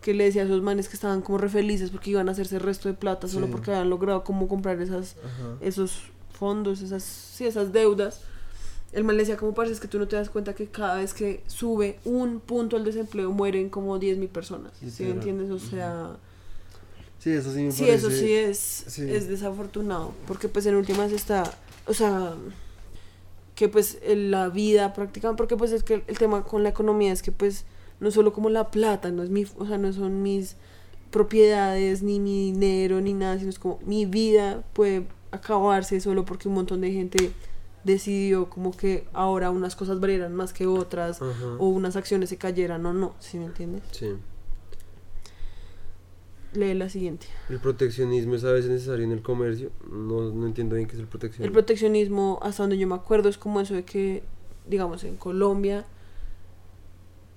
que 0.00 0.14
le 0.14 0.24
decía 0.24 0.42
a 0.42 0.44
esos 0.44 0.62
manes 0.62 0.88
que 0.88 0.94
estaban 0.94 1.22
como 1.22 1.38
re 1.38 1.48
felices 1.48 1.90
porque 1.90 2.10
iban 2.10 2.28
a 2.28 2.32
hacerse 2.32 2.56
el 2.56 2.62
resto 2.62 2.88
de 2.88 2.94
plata 2.94 3.26
solo 3.26 3.46
Sí. 3.46 3.52
porque 3.52 3.70
habían 3.72 3.90
logrado 3.90 4.22
como 4.22 4.46
comprar 4.48 4.80
esas, 4.80 5.16
Ajá. 5.24 5.56
esos 5.60 6.02
fondos, 6.38 6.82
esas, 6.82 7.02
sí, 7.02 7.46
esas 7.46 7.72
deudas. 7.72 8.20
El 8.94 9.04
man 9.04 9.16
le 9.16 9.22
decía, 9.22 9.36
como 9.36 9.54
parece 9.54 9.74
es 9.74 9.80
que 9.80 9.88
tú 9.88 9.98
no 9.98 10.06
te 10.08 10.16
das 10.16 10.30
cuenta 10.30 10.54
que 10.54 10.66
cada 10.68 10.96
vez 10.96 11.14
que 11.14 11.42
sube 11.46 11.98
un 12.04 12.40
punto 12.40 12.76
el 12.76 12.84
desempleo 12.84 13.30
mueren 13.32 13.68
como 13.68 13.98
10.000 13.98 14.28
personas, 14.28 14.72
¿sí 14.78 14.84
me 14.84 14.90
Literal. 14.90 15.12
entiendes? 15.14 15.50
O 15.50 15.58
sea... 15.58 16.16
Sí, 17.18 17.30
eso 17.30 17.52
sí 17.52 17.62
me 17.62 17.72
Sí, 17.72 17.82
parece. 17.84 17.94
eso 18.06 18.10
sí 18.10 18.32
es, 18.32 18.58
sí. 18.58 19.10
es 19.10 19.28
desafortunado, 19.28 20.12
porque 20.26 20.48
pues 20.48 20.66
en 20.66 20.74
últimas 20.74 21.10
está, 21.10 21.42
o 21.86 21.94
sea, 21.94 22.34
que 23.54 23.68
pues 23.68 23.98
en 24.02 24.30
la 24.30 24.48
vida 24.50 24.92
prácticamente, 24.92 25.38
porque 25.38 25.56
pues 25.56 25.72
es 25.72 25.82
que 25.82 26.02
el 26.06 26.18
tema 26.18 26.44
con 26.44 26.62
la 26.62 26.68
economía 26.68 27.12
es 27.12 27.22
que 27.22 27.32
pues 27.32 27.64
no 28.00 28.10
solo 28.10 28.32
como 28.32 28.50
la 28.50 28.70
plata, 28.70 29.10
no 29.10 29.22
es 29.22 29.30
mi, 29.30 29.46
o 29.56 29.66
sea, 29.66 29.78
no 29.78 29.92
son 29.92 30.22
mis 30.22 30.56
propiedades, 31.10 32.02
ni 32.02 32.20
mi 32.20 32.52
dinero, 32.52 33.00
ni 33.00 33.14
nada, 33.14 33.38
sino 33.38 33.48
es 33.50 33.58
como 33.58 33.78
mi 33.86 34.04
vida 34.04 34.62
puede 34.72 35.06
acabarse 35.30 36.00
solo 36.00 36.24
porque 36.24 36.48
un 36.48 36.54
montón 36.54 36.80
de 36.82 36.92
gente 36.92 37.32
decidió 37.84 38.48
como 38.50 38.76
que 38.76 39.06
ahora 39.12 39.50
unas 39.50 39.76
cosas 39.76 40.00
valieran 40.00 40.34
más 40.34 40.52
que 40.52 40.66
otras, 40.66 41.20
Ajá. 41.22 41.56
o 41.58 41.68
unas 41.68 41.96
acciones 41.96 42.28
se 42.30 42.36
cayeran 42.38 42.84
o 42.86 42.92
no, 42.92 43.14
¿sí 43.20 43.38
me 43.38 43.44
entiendes? 43.46 43.82
Sí. 43.92 44.14
Lee 46.54 46.74
la 46.74 46.88
siguiente. 46.88 47.26
El 47.50 47.58
proteccionismo 47.58 48.36
es 48.36 48.44
a 48.44 48.52
veces 48.52 48.70
necesario 48.70 49.04
en 49.04 49.10
el 49.12 49.22
comercio. 49.22 49.70
No, 49.90 50.30
no 50.30 50.46
entiendo 50.46 50.76
bien 50.76 50.86
qué 50.86 50.94
es 50.94 51.00
el 51.00 51.08
proteccionismo. 51.08 51.46
El 51.46 51.52
proteccionismo, 51.52 52.38
hasta 52.42 52.62
donde 52.62 52.78
yo 52.78 52.86
me 52.86 52.94
acuerdo, 52.94 53.28
es 53.28 53.38
como 53.38 53.60
eso 53.60 53.74
de 53.74 53.84
que, 53.84 54.22
digamos, 54.68 55.02
en 55.02 55.16
Colombia, 55.16 55.84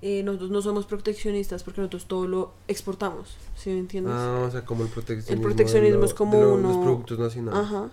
eh, 0.03 0.21
nosotros 0.21 0.51
no 0.51 0.61
somos 0.61 0.85
proteccionistas 0.85 1.63
porque 1.63 1.81
nosotros 1.81 2.05
todo 2.05 2.27
lo 2.27 2.51
exportamos, 2.67 3.35
¿sí 3.55 3.71
me 3.71 3.79
entiendes? 3.79 4.13
Ah, 4.15 4.45
o 4.47 4.51
sea, 4.51 4.63
como 4.63 4.83
el 4.83 4.89
proteccionismo. 4.89 5.33
El 5.33 5.41
proteccionismo 5.41 5.99
de 6.01 6.05
es 6.05 6.13
como 6.13 6.35
de 6.37 6.43
lo- 6.43 6.53
uno- 6.53 6.67
Los 6.69 6.77
productos 6.77 7.17
nacionales. 7.17 7.59
Ajá. 7.59 7.89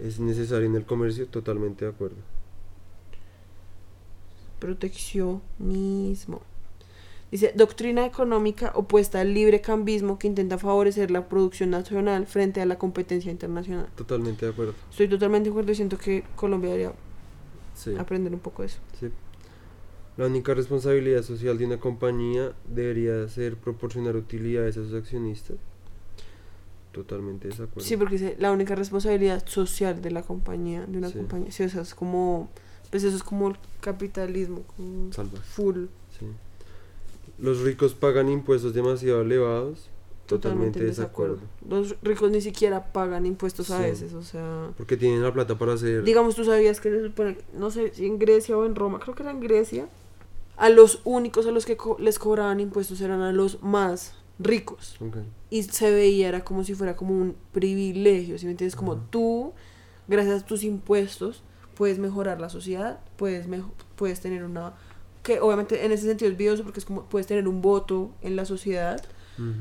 Es 0.00 0.20
necesario 0.20 0.66
en 0.66 0.74
el 0.76 0.84
comercio, 0.84 1.26
totalmente 1.26 1.84
de 1.84 1.90
acuerdo. 1.90 2.16
Proteccionismo. 4.58 6.42
Dice, 7.30 7.52
doctrina 7.56 8.06
económica 8.06 8.70
opuesta 8.74 9.20
al 9.20 9.34
libre 9.34 9.60
cambismo 9.60 10.18
que 10.18 10.28
intenta 10.28 10.58
favorecer 10.58 11.10
la 11.10 11.28
producción 11.28 11.70
nacional 11.70 12.26
frente 12.26 12.60
a 12.60 12.66
la 12.66 12.78
competencia 12.78 13.32
internacional. 13.32 13.88
Totalmente 13.96 14.46
de 14.46 14.52
acuerdo. 14.52 14.74
Estoy 14.90 15.08
totalmente 15.08 15.48
de 15.48 15.50
acuerdo 15.50 15.72
y 15.72 15.74
siento 15.74 15.98
que 15.98 16.24
Colombia 16.36 16.70
debería 16.70 16.92
Sí. 17.74 17.94
aprender 17.98 18.32
un 18.32 18.40
poco 18.40 18.62
de 18.62 18.68
eso. 18.68 18.78
sí. 18.98 19.08
La 20.16 20.24
única 20.26 20.54
responsabilidad 20.54 21.20
social 21.22 21.58
de 21.58 21.66
una 21.66 21.78
compañía 21.78 22.54
debería 22.66 23.28
ser 23.28 23.56
proporcionar 23.56 24.16
utilidades 24.16 24.78
a 24.78 24.82
sus 24.82 24.94
accionistas. 24.94 25.58
Totalmente 26.96 27.48
de 27.48 27.54
acuerdo. 27.54 27.80
Sí, 27.80 27.96
porque 27.96 28.36
la 28.38 28.50
única 28.52 28.74
responsabilidad 28.74 29.44
social 29.46 30.00
de 30.00 30.10
la 30.10 30.22
compañía, 30.22 30.86
de 30.86 30.96
una 30.98 31.08
Sí. 31.10 31.18
compañía. 31.18 31.52
Sí, 31.52 31.62
o 31.64 31.68
sea, 31.68 31.82
es 31.82 31.94
como, 31.94 32.48
pues 32.90 33.04
eso 33.04 33.14
es 33.16 33.22
como 33.22 33.48
el 33.48 33.56
capitalismo, 33.80 34.62
como 34.76 35.10
full. 35.54 35.84
Sí. 36.18 36.26
Los 37.38 37.60
ricos 37.60 37.94
pagan 37.94 38.28
impuestos 38.30 38.72
demasiado 38.72 39.20
elevados. 39.20 39.90
Totalmente, 40.26 40.80
en 40.80 40.86
desacuerdo. 40.86 41.38
Los 41.68 41.94
ricos 42.02 42.30
ni 42.32 42.40
siquiera 42.40 42.92
pagan 42.92 43.26
impuestos 43.26 43.70
a 43.70 43.76
Sí. 43.78 43.82
veces, 43.84 44.12
o 44.14 44.22
sea... 44.22 44.70
Porque 44.76 44.96
tienen 44.96 45.22
la 45.22 45.32
plata 45.32 45.56
para 45.56 45.74
hacer. 45.74 46.02
Digamos, 46.02 46.34
tú 46.34 46.44
sabías 46.44 46.80
que 46.80 46.90
se 46.90 47.02
supone, 47.04 47.38
no 47.54 47.70
sé 47.70 47.92
si 47.94 48.06
en 48.06 48.18
Grecia 48.18 48.56
o 48.56 48.64
en 48.66 48.74
Roma, 48.74 48.98
creo 48.98 49.14
que 49.14 49.22
era 49.22 49.30
en 49.30 49.38
Grecia, 49.40 49.86
a 50.56 50.68
los 50.70 51.00
únicos 51.04 51.46
a 51.46 51.52
los 51.52 51.64
que 51.66 51.76
co- 51.76 51.96
les 52.00 52.18
cobraban 52.18 52.58
impuestos 52.58 53.00
eran 53.02 53.20
a 53.20 53.30
los 53.30 53.62
más 53.62 54.14
ricos. 54.40 54.96
Ok. 55.00 55.18
Y 55.50 55.62
se 55.62 55.90
veía, 55.90 56.28
era 56.28 56.44
como 56.44 56.64
si 56.64 56.74
fuera 56.74 56.96
como 56.96 57.12
un 57.14 57.36
privilegio, 57.52 58.38
¿sí 58.38 58.46
me 58.46 58.52
entiendes? 58.52 58.74
Como 58.76 58.96
tú, 58.96 59.52
gracias 60.08 60.42
a 60.42 60.46
tus 60.46 60.64
impuestos, 60.64 61.42
puedes 61.74 61.98
mejorar 61.98 62.40
la 62.40 62.48
sociedad, 62.48 62.98
puedes, 63.16 63.46
mejo- 63.48 63.72
puedes 63.96 64.20
tener 64.20 64.44
una... 64.44 64.74
Que 65.22 65.40
obviamente 65.40 65.84
en 65.84 65.92
ese 65.92 66.06
sentido 66.06 66.30
es 66.30 66.36
vidioso 66.36 66.62
porque 66.64 66.78
es 66.80 66.84
como 66.86 67.02
puedes 67.04 67.26
tener 67.26 67.46
un 67.48 67.60
voto 67.62 68.10
en 68.22 68.36
la 68.36 68.44
sociedad. 68.44 69.02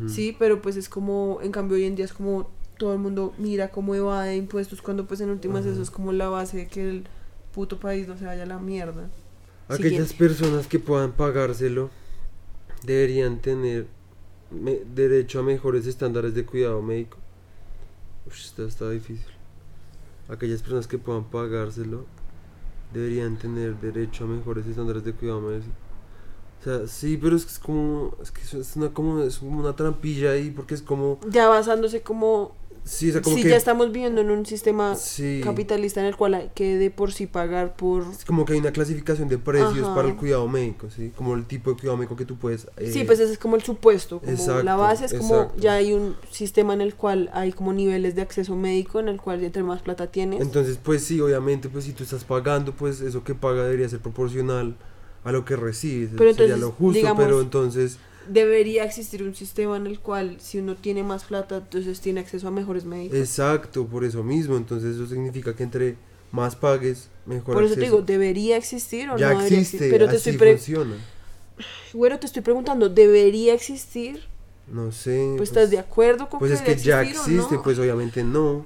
Sí, 0.08 0.34
pero 0.40 0.62
pues 0.62 0.78
es 0.78 0.88
como, 0.88 1.40
en 1.42 1.52
cambio 1.52 1.76
hoy 1.76 1.84
en 1.84 1.96
día 1.98 2.06
es 2.06 2.14
como 2.14 2.50
todo 2.78 2.94
el 2.94 3.00
mundo 3.00 3.34
mira 3.38 3.72
cómo 3.72 3.94
evade 3.94 4.36
impuestos 4.38 4.82
cuando 4.82 5.06
pues 5.06 5.20
en 5.22 5.30
últimas 5.30 5.66
eso 5.66 5.82
es 5.82 5.92
como 5.92 6.14
la 6.14 6.30
base 6.30 6.56
de 6.56 6.68
que 6.68 6.90
el 6.90 7.08
puto 7.54 7.78
país 7.78 8.08
no 8.08 8.18
se 8.18 8.26
vaya 8.26 8.44
a 8.44 8.46
la 8.46 8.58
mierda. 8.60 9.10
Aquellas 9.68 10.10
Siguiente. 10.10 10.16
personas 10.16 10.68
que 10.68 10.80
puedan 10.80 11.12
pagárselo 11.12 11.90
deberían 12.84 13.40
tener 13.40 13.88
derecho 14.52 15.40
a 15.40 15.44
mejores 15.44 15.88
estándares 15.88 16.34
de 16.34 16.46
cuidado 16.46 16.82
médico. 16.82 17.18
Ush, 18.28 18.46
esto 18.46 18.66
está 18.66 18.90
difícil. 18.90 19.32
Aquellas 20.30 20.62
personas 20.62 20.88
que 20.88 20.98
puedan 20.98 21.26
pagárselo 21.26 22.06
deberían 22.94 23.38
tener 23.38 23.76
derecho 23.80 24.24
a 24.24 24.28
mejores 24.28 24.66
estándares 24.66 25.04
de 25.04 25.14
cuidado 25.14 25.42
médico. 25.42 25.72
O 26.62 26.64
sea, 26.64 26.88
sí, 26.88 27.18
pero 27.22 27.36
es 27.36 27.46
que 27.46 27.52
es 27.52 27.60
como 27.60 28.16
es 28.22 28.32
que 28.32 28.42
es 28.42 28.76
una 28.76 28.90
como 28.90 29.22
es 29.22 29.42
una 29.42 29.76
trampilla 29.76 30.32
ahí 30.32 30.50
porque 30.50 30.74
es 30.74 30.82
como 30.82 31.20
Ya 31.30 31.48
basándose 31.48 32.02
como, 32.02 32.56
sí, 32.86 33.10
o 33.10 33.12
sea, 33.12 33.22
como 33.22 33.36
si 33.36 33.44
que 33.44 33.50
ya 33.50 33.58
estamos 33.58 33.92
viviendo 33.92 34.22
en 34.22 34.30
un 34.32 34.46
sistema 34.46 34.96
sí. 34.96 35.42
capitalista 35.44 36.00
en 36.00 36.06
el 36.06 36.16
cual 36.16 36.36
hay 36.36 36.52
que 36.56 36.78
de 36.78 36.92
por 36.92 37.12
sí 37.12 37.28
pagar 37.28 37.76
por... 37.76 38.04
Es 38.04 38.24
como 38.24 38.46
que 38.46 38.54
hay 38.54 38.60
una 38.60 38.72
clasificación 38.72 39.28
de 39.28 39.38
precios 39.38 39.84
Ajá. 39.84 39.96
para 39.96 40.08
el 40.08 40.16
cuidado 40.16 40.48
médico, 40.48 40.88
¿sí? 40.96 41.12
Como 41.18 41.34
el 41.34 41.46
tipo 41.46 41.72
de 41.72 41.78
cuidado 41.78 41.98
médico 41.98 42.16
que 42.16 42.26
tú 42.26 42.38
puedes... 42.38 42.68
eh, 42.78 42.92
Sí, 42.92 43.04
pues 43.04 43.20
ese 43.20 43.34
es 43.34 43.38
como 43.38 43.58
el 43.58 43.64
supuesto, 43.64 44.20
como 44.20 44.32
la 44.32 44.38
exacto, 44.38 44.78
base 44.78 45.06
es 45.06 45.14
como 45.14 45.36
exacto. 45.36 45.60
ya 45.60 45.74
hay 45.74 45.92
un 45.92 46.16
sistema 46.32 46.74
en 46.74 46.82
el 46.82 46.96
cual 46.96 47.30
hay 47.34 47.52
como 47.52 47.74
niveles 47.74 48.16
de 48.16 48.22
acceso 48.22 48.56
médico 48.56 49.00
en 49.00 49.10
el 49.10 49.20
cual 49.20 49.44
entre 49.44 49.64
más 49.64 49.82
plata 49.82 50.08
tienes. 50.08 50.40
Entonces, 50.42 50.80
pues 50.82 51.04
sí, 51.04 51.20
obviamente, 51.20 51.68
pues 51.68 51.86
si 51.86 51.92
tú 51.92 52.04
estás 52.04 52.24
pagando, 52.24 52.72
pues 52.72 53.02
eso 53.02 53.24
que 53.24 53.36
paga 53.36 53.64
debería 53.64 53.90
ser 53.90 54.00
proporcional 54.00 54.76
a 55.24 55.32
lo 55.32 55.44
que 55.44 55.56
recibes. 55.56 56.12
Pero 56.16 56.32
sería 56.32 56.54
entonces, 56.54 56.60
lo 56.60 56.72
justo, 56.72 56.98
digamos, 57.00 57.24
pero 57.24 57.42
entonces... 57.42 57.98
Debería 58.28 58.84
existir 58.84 59.24
un 59.24 59.36
sistema 59.36 59.78
en 59.78 59.88
el 59.88 60.00
cual 60.00 60.38
si 60.40 60.60
uno 60.60 60.76
tiene 60.76 61.04
más 61.04 61.26
plata, 61.26 61.58
entonces 61.58 62.00
tiene 62.02 62.22
acceso 62.22 62.48
a 62.48 62.52
mejores 62.52 62.86
médicos. 62.86 63.18
Exacto, 63.18 63.86
por 63.86 64.04
eso 64.04 64.24
mismo. 64.24 64.58
Entonces 64.58 64.96
eso 64.96 65.08
significa 65.08 65.56
que 65.56 65.64
entre 65.64 65.96
más 66.32 66.56
pagues, 66.56 67.10
mejor 67.26 67.54
Por 67.56 67.64
eso 67.64 67.76
te 67.76 67.82
digo, 67.82 68.02
¿debería 68.02 68.58
existir 68.58 69.10
o 69.10 69.18
ya 69.18 69.34
no 69.34 69.38
debería 69.38 69.60
existe, 69.60 69.78
existir? 69.78 69.92
Pero 69.92 70.10
te 70.10 70.18
así 70.18 70.30
estoy, 70.32 70.52
funciona. 70.54 70.96
Te 72.20 72.26
estoy 72.26 72.42
preguntando, 72.42 72.90
¿debería 72.90 73.54
existir? 73.54 74.24
No 74.68 74.92
sé. 74.92 75.34
Pues, 75.38 75.50
¿estás 75.50 75.70
de 75.70 75.80
acuerdo 75.80 76.28
con 76.30 76.40
Pues 76.40 76.62
que 76.62 76.72
es 76.72 76.80
que 76.80 76.84
ya 76.84 77.02
existe, 77.04 77.56
no? 77.56 77.64
pues 77.64 77.78
obviamente 77.80 78.24
no. 78.24 78.66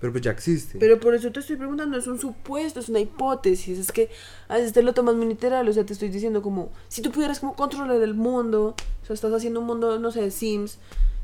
Pero 0.00 0.12
pues 0.12 0.22
ya 0.24 0.30
existe. 0.30 0.78
Pero 0.78 1.00
por 1.00 1.14
eso 1.14 1.32
te 1.32 1.40
estoy 1.40 1.56
preguntando, 1.56 1.98
es 1.98 2.06
un 2.06 2.18
supuesto, 2.20 2.78
es 2.80 2.88
una 2.88 3.00
hipótesis, 3.00 3.78
es 3.78 3.90
que 3.90 4.10
a 4.48 4.56
veces 4.56 4.72
te 4.72 4.82
lo 4.82 4.94
tomas 4.94 5.16
muy 5.16 5.26
literal, 5.26 5.68
o 5.68 5.72
sea, 5.72 5.84
te 5.84 5.92
estoy 5.92 6.08
diciendo 6.08 6.40
como, 6.40 6.70
si 6.88 7.02
tú 7.02 7.10
pudieras 7.10 7.40
como 7.40 7.56
controlar 7.56 8.00
el 8.00 8.14
mundo, 8.14 8.76
o 9.02 9.06
sea, 9.06 9.14
estás 9.14 9.32
haciendo 9.32 9.58
un 9.60 9.66
mundo, 9.66 9.98
no 9.98 10.12
sé, 10.12 10.20
de 10.22 10.30
Sims, 10.30 10.78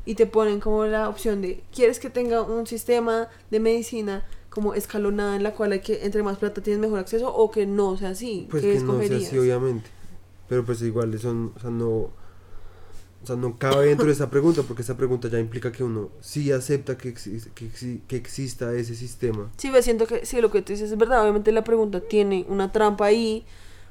y 0.05 0.15
te 0.15 0.25
ponen 0.27 0.59
como 0.59 0.85
la 0.85 1.07
opción 1.09 1.41
de, 1.41 1.63
¿quieres 1.73 1.99
que 1.99 2.09
tenga 2.09 2.41
un 2.41 2.67
sistema 2.67 3.29
de 3.49 3.59
medicina 3.59 4.25
como 4.49 4.73
escalonada 4.73 5.35
en 5.35 5.43
la 5.43 5.53
cual 5.53 5.71
hay 5.71 5.79
que, 5.79 6.05
entre 6.05 6.21
más 6.21 6.37
plata 6.37 6.61
tienes 6.61 6.81
mejor 6.81 6.99
acceso, 6.99 7.33
o 7.33 7.49
que 7.51 7.65
no 7.65 7.97
sea 7.97 8.09
así? 8.09 8.47
Pues 8.51 8.61
¿Qué 8.61 8.73
que 8.73 8.79
no 8.81 9.01
sea 9.01 9.17
así, 9.17 9.37
obviamente. 9.37 9.89
Pero 10.49 10.63
pues 10.65 10.81
igual 10.81 11.13
eso, 11.13 11.31
n- 11.31 11.49
o 11.55 11.59
sea, 11.59 11.69
no, 11.69 12.09
o 13.25 13.27
sea, 13.27 13.35
no 13.35 13.57
cabe 13.57 13.87
dentro 13.87 14.05
de 14.05 14.11
esa 14.13 14.29
pregunta 14.29 14.61
porque 14.61 14.83
esa 14.83 14.95
pregunta 14.95 15.27
ya 15.29 15.39
implica 15.39 15.71
que 15.71 15.83
uno 15.83 16.11
sí 16.21 16.51
acepta 16.51 16.95
que, 16.95 17.11
que, 17.15 17.19
exi- 17.71 18.01
que 18.07 18.15
exista 18.15 18.71
ese 18.73 18.93
sistema. 18.95 19.49
Sí, 19.57 19.71
ves, 19.71 19.83
siento 19.85 20.05
que 20.05 20.27
sí, 20.27 20.39
lo 20.41 20.51
que 20.51 20.61
tú 20.61 20.73
dices 20.73 20.91
es 20.91 20.97
verdad. 20.97 21.23
Obviamente 21.23 21.51
la 21.51 21.63
pregunta 21.63 22.01
tiene 22.01 22.45
una 22.47 22.71
trampa 22.71 23.05
ahí, 23.07 23.43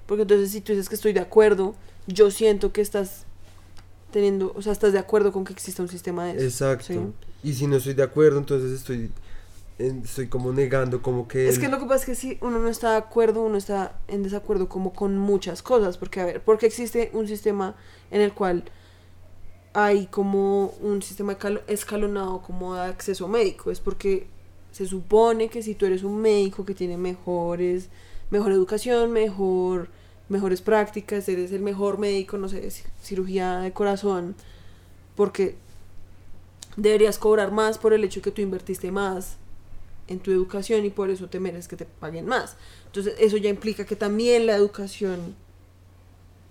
porque 0.06 0.22
entonces 0.22 0.52
si 0.52 0.60
tú 0.60 0.70
dices 0.72 0.88
que 0.88 0.94
estoy 0.94 1.12
de 1.12 1.20
acuerdo, 1.20 1.74
yo 2.06 2.30
siento 2.30 2.72
que 2.72 2.80
estás 2.80 3.24
teniendo, 4.12 4.52
o 4.54 4.62
sea, 4.62 4.70
estás 4.72 4.92
de 4.92 5.00
acuerdo 5.00 5.32
con 5.32 5.44
que 5.44 5.52
exista 5.52 5.82
un 5.82 5.88
sistema 5.88 6.26
de 6.26 6.36
eso. 6.36 6.44
Exacto. 6.44 6.84
sí. 6.86 7.00
Y 7.42 7.54
si 7.54 7.66
no 7.66 7.76
estoy 7.76 7.94
de 7.94 8.04
acuerdo, 8.04 8.38
entonces 8.38 8.70
estoy, 8.70 9.10
estoy 9.78 10.28
como 10.28 10.52
negando 10.52 11.02
como 11.02 11.26
que... 11.26 11.48
Es 11.48 11.56
el- 11.56 11.62
que 11.62 11.68
lo 11.68 11.78
que 11.80 11.86
pasa 11.86 11.96
es 12.00 12.06
que 12.06 12.14
si 12.14 12.38
uno 12.40 12.58
no 12.60 12.68
está 12.68 12.92
de 12.92 12.96
acuerdo, 12.98 13.42
uno 13.42 13.56
está 13.58 13.98
en 14.08 14.22
desacuerdo 14.22 14.68
como 14.68 14.92
con 14.92 15.18
muchas 15.18 15.60
cosas, 15.62 15.98
porque 15.98 16.20
a 16.20 16.26
ver, 16.26 16.40
porque 16.42 16.66
existe 16.66 17.10
un 17.12 17.26
sistema 17.26 17.74
en 18.12 18.20
el 18.20 18.32
cual 18.32 18.64
hay 19.74 20.06
como 20.06 20.68
un 20.80 21.02
sistema 21.02 21.32
escalo- 21.36 21.62
escalonado 21.66 22.40
como 22.42 22.74
de 22.76 22.82
acceso 22.82 23.28
médico, 23.28 23.70
es 23.70 23.80
porque 23.80 24.26
se 24.72 24.86
supone 24.86 25.48
que 25.48 25.62
si 25.62 25.74
tú 25.74 25.86
eres 25.86 26.02
un 26.04 26.20
médico 26.20 26.64
que 26.64 26.74
tiene 26.74 26.96
mejores, 26.96 27.88
mejor 28.30 28.52
educación, 28.52 29.12
mejor, 29.12 29.88
mejores 30.28 30.62
prácticas, 30.62 31.28
eres 31.28 31.52
el 31.52 31.60
mejor 31.62 31.98
médico, 31.98 32.38
no 32.38 32.48
sé, 32.48 32.66
ci- 32.68 32.84
cirugía 33.02 33.58
de 33.58 33.72
corazón, 33.72 34.34
porque 35.16 35.56
deberías 36.76 37.18
cobrar 37.18 37.52
más 37.52 37.78
por 37.78 37.92
el 37.92 38.02
hecho 38.04 38.22
que 38.22 38.30
tú 38.30 38.42
invertiste 38.42 38.90
más 38.90 39.36
en 40.08 40.18
tu 40.20 40.30
educación 40.32 40.84
y 40.84 40.90
por 40.90 41.10
eso 41.10 41.28
te 41.28 41.40
mereces 41.40 41.68
que 41.68 41.76
te 41.76 41.84
paguen 41.84 42.26
más. 42.26 42.56
Entonces, 42.86 43.14
eso 43.18 43.36
ya 43.36 43.48
implica 43.50 43.84
que 43.86 43.96
también 43.96 44.46
la 44.46 44.54
educación 44.56 45.34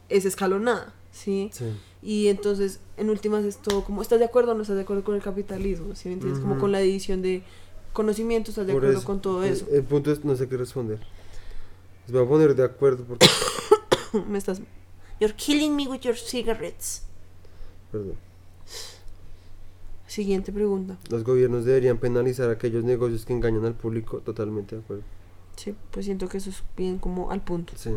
es 0.10 0.26
escalonada, 0.26 0.94
¿sí? 1.14 1.50
Sí. 1.54 1.66
Y 2.02 2.28
entonces, 2.28 2.82
en 2.98 3.10
últimas, 3.10 3.46
es 3.46 3.58
todo 3.60 3.86
como, 3.86 4.02
¿estás 4.02 4.20
de 4.20 4.26
acuerdo 4.26 4.52
o 4.52 4.56
no 4.56 4.64
estás 4.64 4.76
de 4.76 4.82
acuerdo 4.82 5.06
con 5.06 5.16
el 5.16 5.22
capitalismo? 5.22 5.96
¿Sí 5.96 6.10
me 6.10 6.16
entiendes? 6.16 6.42
Como 6.42 6.60
con 6.60 6.74
la 6.74 6.80
división 6.80 7.22
de 7.22 7.44
conocimiento, 7.94 8.52
¿estás 8.52 8.68
de 8.68 8.74
Por 8.74 8.82
acuerdo 8.82 8.98
eso, 8.98 9.08
con 9.08 9.22
todo 9.22 9.44
el- 9.46 9.54
eso? 9.54 9.66
El 9.72 9.84
punto 9.84 10.12
es, 10.12 10.26
no 10.26 10.36
sé 10.36 10.50
qué 10.50 10.58
responder. 10.58 11.00
Les 12.06 12.12
voy 12.12 12.26
a 12.26 12.28
poner 12.28 12.54
de 12.56 12.64
acuerdo 12.66 13.06
porque... 13.06 13.26
me 14.28 14.38
estás... 14.38 14.62
You're 15.22 15.34
killing 15.38 15.74
me 15.78 15.88
with 15.88 16.02
your 16.02 16.18
cigarettes. 16.18 17.04
Perdón. 17.92 18.16
Siguiente 20.08 20.52
pregunta. 20.52 20.98
Los 21.10 21.24
gobiernos 21.24 21.64
deberían 21.66 21.98
penalizar 21.98 22.50
aquellos 22.50 22.84
negocios 22.84 23.26
que 23.26 23.34
engañan 23.34 23.66
al 23.66 23.74
público. 23.76 24.20
Totalmente 24.20 24.76
de 24.76 24.82
acuerdo. 24.82 25.04
Sí, 25.56 25.74
pues 25.92 26.06
siento 26.06 26.28
que 26.28 26.38
eso 26.40 26.50
es 26.50 26.64
bien 26.76 26.98
como 27.00 27.32
al 27.32 27.42
punto. 27.42 27.74
Sí. 27.78 27.92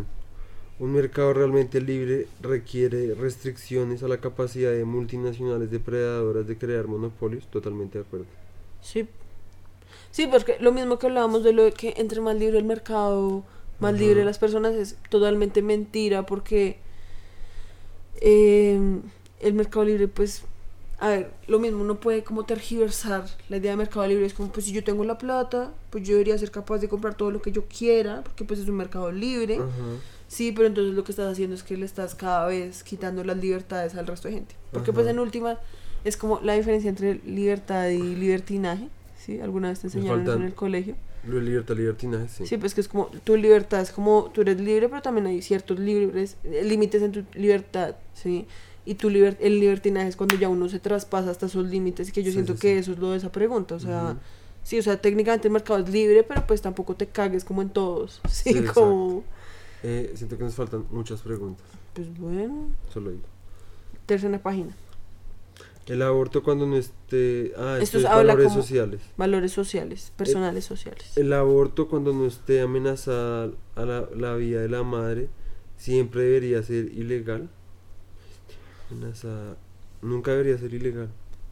Un 0.79 0.93
mercado 0.93 1.33
realmente 1.33 1.81
libre 1.81 2.27
requiere 2.43 3.15
restricciones 3.15 4.03
a 4.03 4.09
la 4.09 4.19
capacidad 4.21 4.71
de 4.71 4.85
multinacionales 4.85 5.71
depredadoras 5.71 6.47
de 6.47 6.59
crear 6.59 6.87
monopolios. 6.87 7.47
Totalmente 7.47 7.99
de 7.99 8.05
acuerdo. 8.05 8.27
Sí. 8.83 9.09
Sí, 10.11 10.27
porque 10.27 10.57
lo 10.61 10.73
mismo 10.73 10.99
que 10.99 11.07
hablábamos 11.07 11.45
de 11.45 11.53
lo 11.53 11.65
de 11.65 11.73
que 11.73 11.95
entre 11.97 12.21
más 12.21 12.37
libre 12.37 12.59
el 12.59 12.65
mercado, 12.65 13.43
más 13.81 13.95
Ajá. 13.95 14.03
libre 14.03 14.25
las 14.25 14.39
personas, 14.39 14.75
es 14.75 14.97
totalmente 15.09 15.63
mentira 15.63 16.27
porque 16.27 16.79
eh, 18.21 18.79
el 19.41 19.55
mercado 19.55 19.85
libre, 19.85 20.09
pues, 20.09 20.43
a 20.99 21.09
ver, 21.09 21.31
lo 21.47 21.59
mismo, 21.59 21.83
uno 21.83 22.01
puede 22.01 22.25
como 22.25 22.45
tergiversar 22.45 23.27
la 23.49 23.59
idea 23.59 23.73
de 23.73 23.77
mercado 23.77 24.07
libre, 24.07 24.27
es 24.27 24.35
como, 24.35 24.51
pues 24.51 24.67
si 24.67 24.73
yo 24.73 24.83
tengo 24.85 25.05
la 25.05 25.19
plata, 25.19 25.73
pues 25.91 26.07
yo 26.07 26.15
debería 26.15 26.39
ser 26.39 26.51
capaz 26.51 26.79
de 26.79 26.89
comprar 26.89 27.15
todo 27.15 27.31
lo 27.31 27.43
que 27.43 27.53
yo 27.53 27.65
quiera, 27.65 28.23
porque 28.23 28.45
pues 28.45 28.61
es 28.61 28.69
un 28.69 28.77
mercado 28.77 29.13
libre. 29.13 29.57
Ajá. 29.57 29.67
Sí, 30.29 30.53
pero 30.53 30.67
entonces 30.67 30.95
lo 30.95 31.05
que 31.05 31.13
estás 31.13 31.31
haciendo 31.33 31.55
es 31.55 31.63
que 31.63 31.77
le 31.77 31.87
estás 31.87 32.15
cada 32.15 32.47
vez 32.49 32.83
quitando 32.83 33.23
las 33.25 33.37
libertades 33.37 33.95
al 33.95 34.07
resto 34.07 34.29
de 34.29 34.35
gente. 34.35 34.55
Porque 34.73 34.93
pues 34.93 35.07
en 35.07 35.19
última 35.19 35.59
es 36.05 36.17
como 36.17 36.41
la 36.43 36.55
diferencia 36.55 36.89
entre 36.91 37.21
libertad 37.25 37.89
y 37.89 38.17
libertinaje. 38.17 38.89
¿Sí? 39.19 39.41
¿Alguna 39.41 39.69
vez 39.71 39.81
te 39.81 39.87
enseñaron 39.89 40.23
eso 40.23 40.35
en 40.35 40.43
el 40.43 40.55
colegio? 40.55 40.95
Libertad, 41.29 41.75
libertinaje, 41.77 42.29
sí. 42.29 42.47
Sí, 42.47 42.57
pues 42.57 42.75
que 42.75 42.81
es 42.81 42.87
como 42.89 43.07
tu 43.25 43.37
libertad 43.37 43.81
es 43.81 43.91
como 43.91 44.31
tú 44.33 44.43
eres 44.43 44.61
libre, 44.61 44.89
pero 44.89 45.03
también 45.03 45.27
hay 45.27 45.43
ciertos 45.43 45.79
libres, 45.81 46.37
eh, 46.45 46.63
límites 46.65 47.03
en 47.03 47.11
tu 47.13 47.25
libertad, 47.35 47.97
¿sí? 48.15 48.47
Y 48.85 48.95
tu 48.95 49.11
liber- 49.11 49.37
el 49.41 49.59
libertinaje 49.59 50.07
es 50.09 50.15
cuando 50.17 50.37
ya 50.37 50.49
uno 50.49 50.69
se 50.69 50.79
traspasa 50.79 51.31
hasta 51.31 51.47
esos 51.47 51.67
límites, 51.67 52.13
que 52.13 52.23
yo 52.23 52.29
Sí, 52.31 52.35
siento 52.35 52.53
sí, 52.55 52.61
que 52.61 52.73
sí. 52.75 52.79
eso 52.79 52.93
es 52.93 52.99
lo 52.99 53.11
de 53.11 53.17
esa 53.19 53.33
pregunta, 53.33 53.75
o 53.75 53.81
sea, 53.81 54.17
sí, 54.63 54.79
o 54.79 54.83
sea, 54.83 54.97
técnicamente 55.01 55.49
el 55.49 55.53
mercado 55.53 55.81
es 55.81 55.89
libre, 55.89 56.23
pero 56.23 56.47
pues 56.47 56.63
tampoco 56.63 56.95
te 56.95 57.09
cagues 57.09 57.45
como 57.45 57.63
en 57.63 57.71
todos, 57.71 58.21
sí, 58.31 58.53
Sí, 58.53 58.63
como, 58.63 59.25
Eh, 59.89 60.13
siento 60.17 60.37
que 60.37 60.43
nos 60.45 60.55
faltan 60.55 60.85
muchas 60.91 61.21
preguntas. 61.21 61.65
pues 61.95 62.09
bueno, 62.19 62.71
Solo 62.93 63.11
digo. 63.11 63.23
tercera 64.07 64.43
página. 64.43 64.75
El 65.87 66.03
aborto 66.03 66.43
cuando 66.43 66.67
no 66.67 66.77
esté... 66.77 67.53
Ah, 67.57 67.79
Esto 67.81 67.99
esto 67.99 67.99
es 67.99 68.05
valores 68.05 68.53
sociales. 68.53 69.01
Valores 69.17 69.53
sociales, 69.53 70.13
personales 70.17 70.65
sociales. 70.65 71.17
El 71.17 71.33
aborto 71.33 71.87
cuando 71.89 72.13
no 72.13 72.27
esté 72.27 72.61
amenazada 72.61 73.51
a 73.77 73.85
la, 73.85 74.09
la 74.17 74.35
vida 74.35 74.61
de 74.63 74.69
la 74.69 74.83
madre 74.83 75.29
siempre 75.77 76.23
debería 76.23 76.61
ser 76.65 76.87
ilegal. 76.87 77.49
En 78.91 79.05
esa- 79.05 79.57
Nunca 80.03 80.33
debería 80.33 80.59
ser 80.59 80.75
ilegal. 80.75 81.09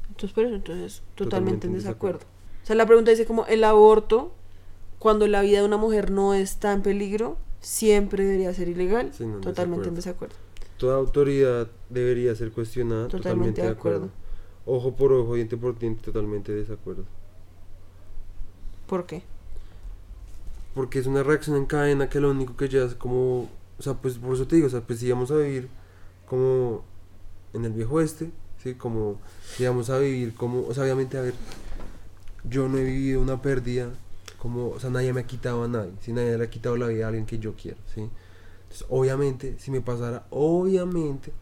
Entonces, 0.09 0.33
por 0.33 0.45
eso, 0.45 0.55
entonces, 0.57 1.03
totalmente, 1.15 1.25
Totalmente 1.25 1.67
en 1.69 1.73
en 1.75 1.79
desacuerdo. 1.79 2.19
desacuerdo. 2.19 2.63
O 2.63 2.67
sea, 2.67 2.77
la 2.77 2.87
pregunta 2.87 3.11
dice 3.13 3.27
como 3.27 3.47
el 3.47 3.63
aborto, 3.65 4.33
cuando 4.99 5.27
la 5.29 5.43
vida 5.43 5.61
de 5.61 5.65
una 5.65 5.77
mujer 5.77 6.11
no 6.11 6.35
está 6.35 6.73
en 6.73 6.83
peligro, 6.83 7.37
siempre 7.65 8.25
debería 8.25 8.53
ser 8.53 8.69
ilegal. 8.69 9.13
Sí, 9.13 9.25
no, 9.25 9.41
totalmente 9.41 9.89
en 9.89 9.95
desacuerdo. 9.95 10.37
Toda 10.77 10.97
autoridad 10.97 11.69
debería 11.89 12.35
ser 12.35 12.53
cuestionada. 12.53 13.09
Totalmente 13.09 13.63
Totalmente, 13.63 13.63
de 13.63 13.69
acuerdo. 13.69 14.11
Ojo 14.67 14.95
por 14.95 15.13
ojo, 15.13 15.35
diente 15.35 15.57
por 15.57 15.79
diente, 15.79 16.03
totalmente 16.03 16.53
de 16.53 16.61
desacuerdo. 16.61 17.05
¿Por 18.87 19.07
qué? 19.07 19.23
Porque 20.75 20.99
es 20.99 21.07
una 21.07 21.23
reacción 21.23 21.57
en 21.57 21.67
cadena 21.67 22.09
que 22.09 22.21
lo 22.21 22.31
único 22.31 22.57
que 22.57 22.69
ya 22.69 22.85
es 22.85 22.95
como. 22.95 23.49
O 23.79 23.83
sea, 23.83 23.95
pues 23.95 24.19
por 24.19 24.35
eso 24.35 24.47
te 24.47 24.57
digo, 24.57 24.69
o 24.69 24.71
sea, 24.71 24.81
pues 24.81 24.99
si 24.99 25.11
vamos 25.11 25.31
a 25.31 25.37
vivir 25.37 25.69
como 26.27 26.85
en 27.53 27.65
el 27.65 27.73
viejo 27.73 27.97
oeste, 27.97 28.31
¿sí? 28.63 28.75
Como 28.75 29.21
si 29.57 29.67
vamos 29.67 29.91
a 29.91 29.99
vivir 29.99 30.35
como. 30.35 30.67
O 30.67 30.75
sea, 30.75 30.85
obviamente, 30.85 31.17
a 31.17 31.23
ver, 31.23 31.35
yo 32.49 32.69
no 32.69 32.79
he 32.79 32.85
vivido 32.85 33.21
una 33.21 33.41
pérdida 33.41 33.91
como. 34.45 34.69
O 34.69 34.79
sea, 34.79 34.91
nadie 34.91 35.15
me 35.15 35.21
ha 35.23 35.27
quitado 35.27 35.65
a 35.65 35.69
nadie, 35.69 35.93
si 36.03 36.13
nadie 36.13 36.37
le 36.37 36.45
ha 36.45 36.51
quitado 36.51 36.77
la 36.77 36.89
vida 36.89 37.07
a 37.07 37.09
alguien 37.09 37.25
que 37.25 37.39
yo 37.39 37.55
quiero, 37.55 37.79
¿sí? 37.95 38.11
Obviamente, 38.91 39.57
si 39.59 39.71
me 39.71 39.81
pasara, 39.81 40.27
obviamente, 40.29 41.33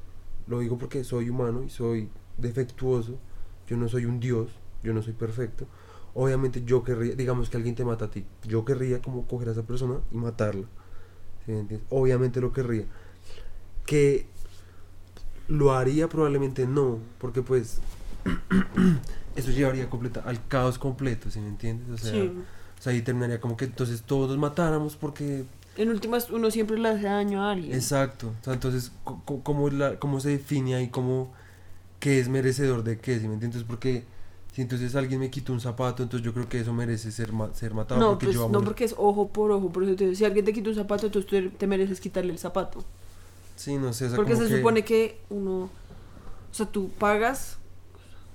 lo 0.46 0.60
digo 0.60 0.78
porque 0.78 1.02
soy 1.02 1.28
humano 1.28 1.64
y 1.64 1.68
soy 1.70 2.08
defectuoso, 2.38 3.18
yo 3.66 3.76
no 3.76 3.88
soy 3.88 4.04
un 4.04 4.20
dios, 4.20 4.50
yo 4.84 4.92
no 4.94 5.02
soy 5.02 5.14
perfecto. 5.14 5.66
Obviamente 6.14 6.62
yo 6.64 6.84
querría, 6.84 7.16
digamos 7.16 7.50
que 7.50 7.56
alguien 7.56 7.74
te 7.74 7.84
mata 7.84 8.04
a 8.04 8.10
ti, 8.10 8.24
yo 8.46 8.64
querría 8.64 9.02
como 9.02 9.26
coger 9.26 9.48
a 9.48 9.52
esa 9.52 9.62
persona 9.64 9.98
y 10.12 10.16
matarla. 10.16 10.66
Obviamente 11.88 12.40
lo 12.40 12.52
querría. 12.52 12.84
Que 13.84 14.26
lo 15.48 15.72
haría 15.72 16.08
probablemente 16.08 16.68
no, 16.68 16.98
porque 17.18 17.42
pues 17.42 17.80
eso 19.36 19.50
llevaría 19.50 19.90
completa, 19.90 20.20
al 20.24 20.46
caos 20.46 20.78
completo, 20.78 21.30
¿sí 21.30 21.40
me 21.40 21.48
entiendes? 21.48 21.88
O 21.90 21.98
sea, 21.98 22.12
Sí. 22.12 22.32
O 22.82 22.84
sea, 22.84 22.92
ahí 22.92 23.00
terminaría 23.02 23.40
como 23.40 23.56
que 23.56 23.66
entonces 23.66 24.02
todos 24.02 24.28
nos 24.30 24.38
matáramos 24.38 24.96
porque 24.96 25.44
En 25.76 25.88
últimas, 25.88 26.28
uno 26.30 26.50
siempre 26.50 26.76
le 26.80 26.88
hace 26.88 27.04
daño 27.04 27.40
a 27.44 27.52
alguien. 27.52 27.74
Exacto. 27.74 28.32
O 28.40 28.44
sea, 28.44 28.54
entonces, 28.54 28.90
¿cómo, 29.44 29.70
la, 29.70 30.00
¿cómo 30.00 30.18
se 30.18 30.30
define 30.30 30.74
ahí 30.74 30.88
cómo 30.88 31.32
qué 32.00 32.18
es 32.18 32.28
merecedor 32.28 32.82
de 32.82 32.98
qué? 32.98 33.20
¿Sí 33.20 33.28
me 33.28 33.34
entiendes? 33.34 33.62
Porque 33.62 34.02
si 34.52 34.62
entonces 34.62 34.96
alguien 34.96 35.20
me 35.20 35.30
quita 35.30 35.52
un 35.52 35.60
zapato, 35.60 36.02
entonces 36.02 36.26
yo 36.26 36.34
creo 36.34 36.48
que 36.48 36.58
eso 36.58 36.72
merece 36.72 37.12
ser, 37.12 37.32
ma- 37.32 37.54
ser 37.54 37.72
matado 37.72 38.00
no, 38.00 38.08
porque 38.10 38.26
pues, 38.26 38.36
yo 38.36 38.48
no, 38.48 38.62
porque 38.64 38.84
es 38.84 38.94
ojo 38.98 39.28
por 39.28 39.52
ojo. 39.52 39.70
Por 39.70 39.84
eso 39.84 39.94
te 39.94 40.04
digo, 40.06 40.16
si 40.16 40.24
alguien 40.24 40.44
te 40.44 40.52
quita 40.52 40.68
un 40.70 40.74
zapato, 40.74 41.06
entonces 41.06 41.30
tú 41.30 41.56
te 41.56 41.66
mereces 41.68 42.00
quitarle 42.00 42.32
el 42.32 42.38
zapato. 42.40 42.84
Sí, 43.54 43.76
no 43.78 43.92
sé. 43.92 44.06
o 44.06 44.08
sea, 44.08 44.16
Porque 44.16 44.34
se 44.34 44.48
que- 44.48 44.56
supone 44.56 44.84
que 44.84 45.20
uno. 45.30 45.70
O 46.50 46.54
sea, 46.54 46.66
tú 46.66 46.90
pagas 46.98 47.58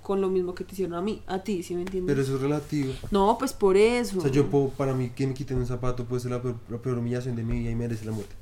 con 0.07 0.21
lo 0.21 0.29
mismo 0.29 0.55
que 0.55 0.63
te 0.63 0.71
hicieron 0.71 0.93
a 0.93 1.01
mí, 1.01 1.21
a 1.27 1.43
ti, 1.43 1.63
¿sí 1.63 1.75
me 1.75 1.81
entiendes? 1.81 2.09
Pero 2.09 2.21
eso 2.21 2.37
es 2.37 2.41
relativo. 2.41 2.93
No, 3.11 3.35
pues 3.37 3.51
por 3.51 3.75
eso. 3.75 4.19
O 4.19 4.21
sea, 4.21 4.31
yo 4.31 4.49
puedo, 4.49 4.69
para 4.69 4.93
mí, 4.93 5.09
que 5.09 5.27
me 5.27 5.33
quiten 5.33 5.57
un 5.57 5.67
zapato 5.67 6.05
puede 6.05 6.21
ser 6.21 6.31
la 6.31 6.41
peor, 6.41 6.55
la 6.69 6.77
peor 6.77 6.99
humillación 6.99 7.35
de 7.35 7.43
mi 7.43 7.59
vida 7.59 7.71
y 7.71 7.75
merece 7.75 8.05
la 8.05 8.13
muerte. 8.13 8.33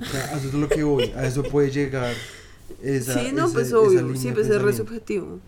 O 0.00 0.04
sea, 0.04 0.26
a 0.26 0.38
eso 0.38 0.46
es 0.46 0.54
lo 0.54 0.68
que 0.68 0.84
voy. 0.84 1.10
A 1.16 1.26
eso 1.26 1.42
puede 1.42 1.72
llegar 1.72 2.14
esa 2.80 3.14
sí, 3.14 3.32
no, 3.32 3.50
pues 3.50 3.66
esa 3.66 3.80
obvio. 3.80 4.14
Sí, 4.14 4.30
pues 4.30 4.48
es 4.48 4.62
re 4.62 4.72
subjetivo. 4.72 5.40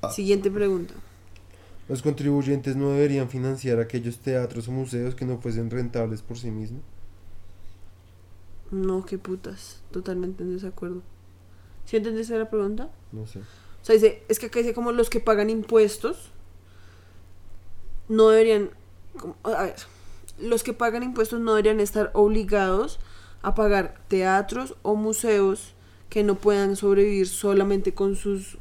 Ah. 0.00 0.10
Siguiente 0.10 0.50
pregunta. 0.50 0.94
Los 1.86 2.00
contribuyentes 2.00 2.76
no 2.76 2.92
deberían 2.92 3.28
financiar 3.28 3.78
aquellos 3.78 4.20
teatros 4.20 4.68
o 4.68 4.72
museos 4.72 5.14
que 5.14 5.26
no 5.26 5.36
fuesen 5.36 5.68
rentables 5.68 6.22
por 6.22 6.38
sí 6.38 6.50
mismos. 6.50 6.80
No, 8.70 9.04
qué 9.04 9.18
putas. 9.18 9.82
Totalmente 9.90 10.44
en 10.44 10.54
desacuerdo. 10.54 11.02
¿Sí 11.84 11.98
entendiste 11.98 12.38
la 12.38 12.48
pregunta? 12.48 12.88
No 13.12 13.26
sé. 13.26 13.38
O 13.40 13.84
sea, 13.84 13.94
dice, 13.94 14.22
es 14.28 14.38
que 14.38 14.46
acá 14.46 14.58
dice 14.60 14.74
como 14.74 14.92
los 14.92 15.08
que 15.10 15.20
pagan 15.20 15.50
impuestos 15.50 16.30
no 18.08 18.28
deberían, 18.28 18.70
como- 19.18 19.36
a 19.44 19.62
ver, 19.64 19.76
los 20.40 20.62
que 20.62 20.72
pagan 20.72 21.02
impuestos 21.02 21.40
no 21.40 21.52
deberían 21.54 21.80
estar 21.80 22.10
obligados 22.14 22.98
a 23.42 23.54
pagar 23.54 24.00
teatros 24.08 24.74
o 24.82 24.96
museos 24.96 25.74
que 26.08 26.22
no 26.24 26.34
puedan 26.34 26.76
sobrevivir 26.76 27.28
solamente 27.28 27.94
con 27.94 28.16
sus 28.16 28.58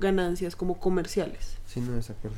ganancias 0.00 0.56
como 0.56 0.80
comerciales. 0.80 1.56
Sí, 1.66 1.80
no 1.80 1.92
desacuerdo. 1.92 2.36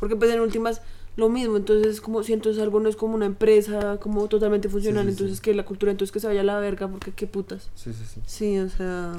Porque 0.00 0.16
pues 0.16 0.30
en 0.32 0.40
últimas 0.40 0.82
lo 1.16 1.28
mismo, 1.28 1.56
entonces 1.56 2.00
como 2.00 2.24
si 2.24 2.32
entonces 2.32 2.60
algo 2.60 2.80
no 2.80 2.88
es 2.88 2.96
como 2.96 3.14
una 3.14 3.26
empresa 3.26 3.98
como 4.00 4.26
totalmente 4.26 4.68
funcional, 4.68 5.04
sí, 5.04 5.10
sí. 5.10 5.12
entonces 5.12 5.40
que 5.40 5.54
la 5.54 5.64
cultura 5.64 5.92
entonces 5.92 6.10
que 6.12 6.18
se 6.18 6.26
vaya 6.26 6.40
a 6.40 6.44
la 6.44 6.58
verga 6.58 6.88
porque 6.88 7.12
qué 7.12 7.28
putas. 7.28 7.70
Sí, 7.76 7.92
sí, 7.94 8.04
sí. 8.04 8.20
Sí, 8.26 8.58
o 8.58 8.68
sea, 8.68 9.12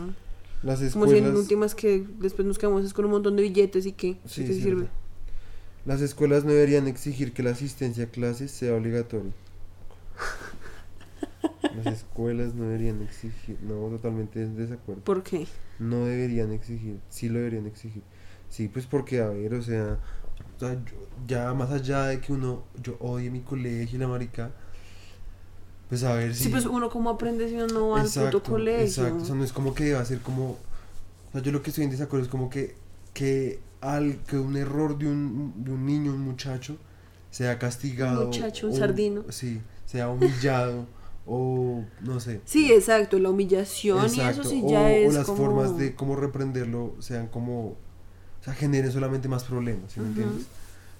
Las 0.66 0.80
como 0.92 1.06
si 1.06 1.12
en 1.12 1.18
escuelas, 1.18 1.40
últimas 1.40 1.76
que 1.76 2.04
después 2.20 2.46
nos 2.46 2.58
quedamos 2.58 2.84
es 2.84 2.94
con 2.94 3.06
un 3.06 3.12
montón 3.12 3.36
de 3.38 3.44
billetes 3.44 3.86
y 3.86 3.92
qué, 3.94 4.18
Sí, 4.26 4.42
¿qué 4.42 4.48
te 4.50 4.54
sirve? 4.56 4.88
las 5.86 6.02
escuelas 6.02 6.44
no 6.44 6.52
deberían 6.52 6.88
exigir 6.88 7.32
que 7.34 7.44
la 7.44 7.52
asistencia 7.52 8.06
a 8.06 8.08
clases 8.08 8.52
sea 8.52 8.74
obligatoria. 8.76 9.32
Las 11.76 11.88
escuelas 11.88 12.54
no 12.56 12.64
deberían 12.66 13.02
exigir, 13.02 13.58
no, 13.62 13.88
totalmente 13.90 14.42
en 14.42 14.56
desacuerdo. 14.56 15.04
¿Por 15.04 15.24
qué? 15.24 15.46
No 15.78 16.06
deberían 16.06 16.52
exigir, 16.52 17.00
sí 17.10 17.28
lo 17.30 17.40
deberían 17.40 17.68
exigir. 17.68 18.02
Sí, 18.50 18.68
pues 18.70 18.86
porque, 18.86 19.20
a 19.20 19.28
ver, 19.30 19.54
o 19.56 19.62
sea, 19.62 20.00
o 20.56 20.60
sea, 20.60 20.74
yo- 20.74 21.08
ya 21.28 21.54
más 21.54 21.72
allá 21.72 22.06
de 22.08 22.22
que 22.22 22.32
uno, 22.32 22.64
yo 22.82 22.96
odie 23.00 23.30
mi 23.30 23.42
colegio 23.42 23.98
y 23.98 24.00
la 24.00 24.08
marica, 24.08 24.52
pues 25.90 26.04
a 26.04 26.14
ver 26.14 26.36
si... 26.36 26.44
Sí, 26.46 26.50
pues 26.50 26.66
uno 26.66 26.90
como 26.90 27.10
aprende 27.10 27.48
si 27.48 27.56
uno 27.56 27.68
no 27.68 27.90
va 27.90 28.02
al 28.02 28.10
puto 28.10 28.42
colegio. 28.44 28.84
Exacto, 28.84 29.24
o 29.24 29.26
sea, 29.26 29.36
no 29.36 29.44
es 29.44 29.54
como 29.54 29.74
que 29.74 29.94
va 29.94 30.02
a 30.02 30.06
ser 30.06 30.20
como, 30.20 30.52
o 30.52 30.58
sea, 31.34 31.42
yo 31.42 31.52
lo 31.52 31.62
que 31.62 31.70
estoy 31.70 31.86
en 31.86 31.92
desacuerdo 31.92 32.26
es 32.26 32.32
como 32.32 32.50
que, 32.50 32.76
que, 33.14 33.60
al, 33.82 34.18
que 34.28 34.38
un 34.38 34.58
error 34.58 34.98
de 34.98 35.08
un, 35.08 35.54
de 35.64 35.72
un 35.72 35.86
niño, 35.86 36.12
un 36.14 36.22
muchacho, 36.22 36.78
sea 37.32 37.60
castigado. 37.60 38.28
muchacho, 38.28 38.68
un 38.68 38.74
o- 38.74 38.78
sardino. 38.78 39.24
Sí, 39.30 39.62
sea 39.86 40.10
humillado, 40.10 40.88
o 41.26 41.84
no 42.02 42.20
sé. 42.20 42.42
Sí, 42.46 42.72
exacto, 42.72 43.18
la 43.20 43.30
humillación 43.30 44.14
y 44.14 44.20
eso 44.20 44.44
Exacto, 44.44 44.50
sí 44.50 44.62
o, 44.64 44.70
ya 44.70 44.92
o 44.92 45.12
es 45.12 45.14
las 45.14 45.26
como... 45.26 45.38
formas 45.38 45.78
de 45.78 45.96
cómo 45.96 46.16
reprenderlo 46.16 46.96
sean 47.00 47.28
como, 47.28 47.70
o 47.70 47.78
sea, 48.44 48.54
generen 48.54 48.92
solamente 48.92 49.28
más 49.28 49.44
problemas, 49.46 49.92
¿sí 49.94 50.00
me 50.00 50.08
Ujú. 50.08 50.22
entiendes? 50.22 50.46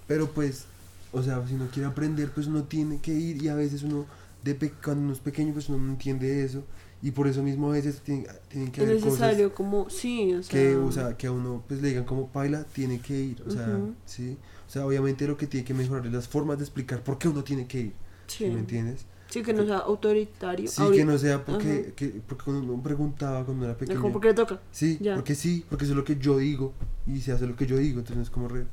Pero 0.08 0.28
pues, 0.32 0.66
o 1.12 1.22
sea, 1.24 1.46
si 1.48 1.56
uno 1.56 1.68
quiere 1.74 1.88
aprender, 1.90 2.32
pues 2.32 2.48
uno 2.48 2.64
tiene 2.64 3.00
que 3.00 3.14
ir 3.14 3.42
y 3.44 3.50
a 3.50 3.56
veces 3.56 3.84
uno, 3.84 4.06
de 4.46 4.56
pe- 4.56 4.72
cuando 4.84 5.04
uno 5.04 5.14
es 5.14 5.20
pequeño, 5.20 5.52
pues 5.54 5.68
uno 5.70 5.80
no 5.80 5.92
entiende 5.92 6.44
eso 6.46 6.64
y 7.02 7.12
por 7.12 7.28
eso 7.28 7.44
mismo 7.44 7.70
a 7.70 7.74
veces 7.74 8.00
tienen, 8.02 8.28
tienen 8.48 8.72
que 8.72 8.82
Es 8.84 8.88
haber 8.90 9.04
necesario 9.04 9.46
cosas 9.50 9.58
como, 9.58 9.90
sí, 9.90 10.34
o 10.34 10.42
sea... 10.44 10.50
que, 10.52 10.76
o 10.78 10.92
sea, 10.92 11.18
que 11.18 11.28
a 11.28 11.32
uno 11.32 11.64
pues 11.68 11.82
le 11.82 11.90
digan 11.90 12.06
como 12.06 12.28
paila, 12.30 12.64
tiene 12.64 13.00
que 13.00 13.20
ir, 13.20 13.44
o 13.46 13.52
sea, 13.52 13.80
sí, 14.06 14.38
o 14.68 14.72
sea, 14.72 14.86
obviamente 14.86 15.28
lo 15.28 15.36
que 15.36 15.48
tiene 15.48 15.66
que 15.66 15.74
mejorar 15.74 16.06
es 16.06 16.14
las 16.14 16.28
formas 16.28 16.58
de 16.58 16.64
explicar 16.64 17.04
por 17.04 17.18
qué 17.18 17.28
uno 17.28 17.44
tiene 17.44 17.68
que 17.68 17.80
ir, 17.82 17.94
sí. 18.28 18.46
¿sí 18.46 18.52
me 18.52 18.60
entiendes? 18.60 19.06
Sí, 19.30 19.42
que 19.42 19.54
no 19.54 19.66
sea 19.66 19.80
autoritario. 19.80 20.70
Sí, 20.70 20.84
que 20.94 21.04
no 21.04 21.18
sea 21.18 21.44
porque, 21.44 21.94
que, 21.96 22.22
porque 22.26 22.50
uno 22.52 22.82
preguntaba 22.82 23.44
cuando 23.44 23.66
era 23.66 23.74
Es 23.74 23.80
pequeño. 23.80 24.00
como 24.00 24.14
porque 24.14 24.30
le 24.30 24.34
toca. 24.36 24.62
Sí, 24.72 24.98
Ya. 25.02 25.16
porque 25.16 25.36
sí, 25.36 25.66
porque 25.68 25.84
eso 25.86 25.94
es 25.94 25.98
lo 25.98 26.06
que 26.06 26.18
yo 26.18 26.38
digo 26.38 26.74
y 27.08 27.20
se 27.20 27.32
hace 27.34 27.46
lo 27.48 27.56
que 27.56 27.66
yo 27.66 27.78
digo, 27.78 28.00
entonces 28.00 28.26
es 28.26 28.30
como 28.30 28.48
re... 28.48 28.66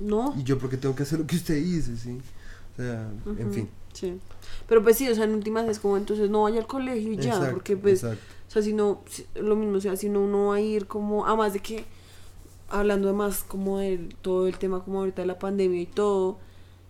No. 0.00 0.34
Y 0.36 0.42
yo 0.42 0.58
porque 0.58 0.78
tengo 0.78 0.94
que 0.96 1.02
hacer 1.04 1.18
lo 1.20 1.26
que 1.26 1.36
usted 1.36 1.62
dice, 1.62 1.96
sí. 1.96 2.18
O 2.72 2.76
sea, 2.82 3.12
en 3.38 3.52
fin. 3.52 3.68
Sí. 3.92 4.18
Pero 4.68 4.82
pues 4.82 4.96
sí, 4.96 5.08
o 5.08 5.14
sea, 5.14 5.24
en 5.24 5.34
últimas 5.34 5.68
es 5.68 5.78
como 5.78 5.96
entonces 5.96 6.30
no 6.30 6.42
vaya 6.44 6.60
al 6.60 6.66
colegio 6.66 7.12
y 7.12 7.16
ya, 7.16 7.30
Exacto, 7.34 7.52
porque 7.54 7.76
pues, 7.76 8.02
exacto. 8.04 8.22
o 8.48 8.50
sea, 8.50 8.62
si 8.62 8.72
no, 8.72 9.02
si- 9.06 9.26
lo 9.34 9.56
mismo, 9.56 9.76
o 9.78 9.80
sea, 9.80 9.96
si 9.96 10.08
no 10.08 10.20
uno 10.22 10.48
va 10.48 10.56
a 10.56 10.60
ir 10.60 10.86
como, 10.86 11.26
además 11.26 11.52
de 11.52 11.60
que, 11.60 11.84
hablando 12.68 13.08
además 13.08 13.44
como 13.46 13.78
de 13.78 13.98
todo 14.22 14.46
el 14.46 14.56
tema 14.58 14.84
como 14.84 15.00
ahorita 15.00 15.22
de 15.22 15.26
la 15.26 15.38
pandemia 15.38 15.80
y 15.80 15.86
todo, 15.86 16.38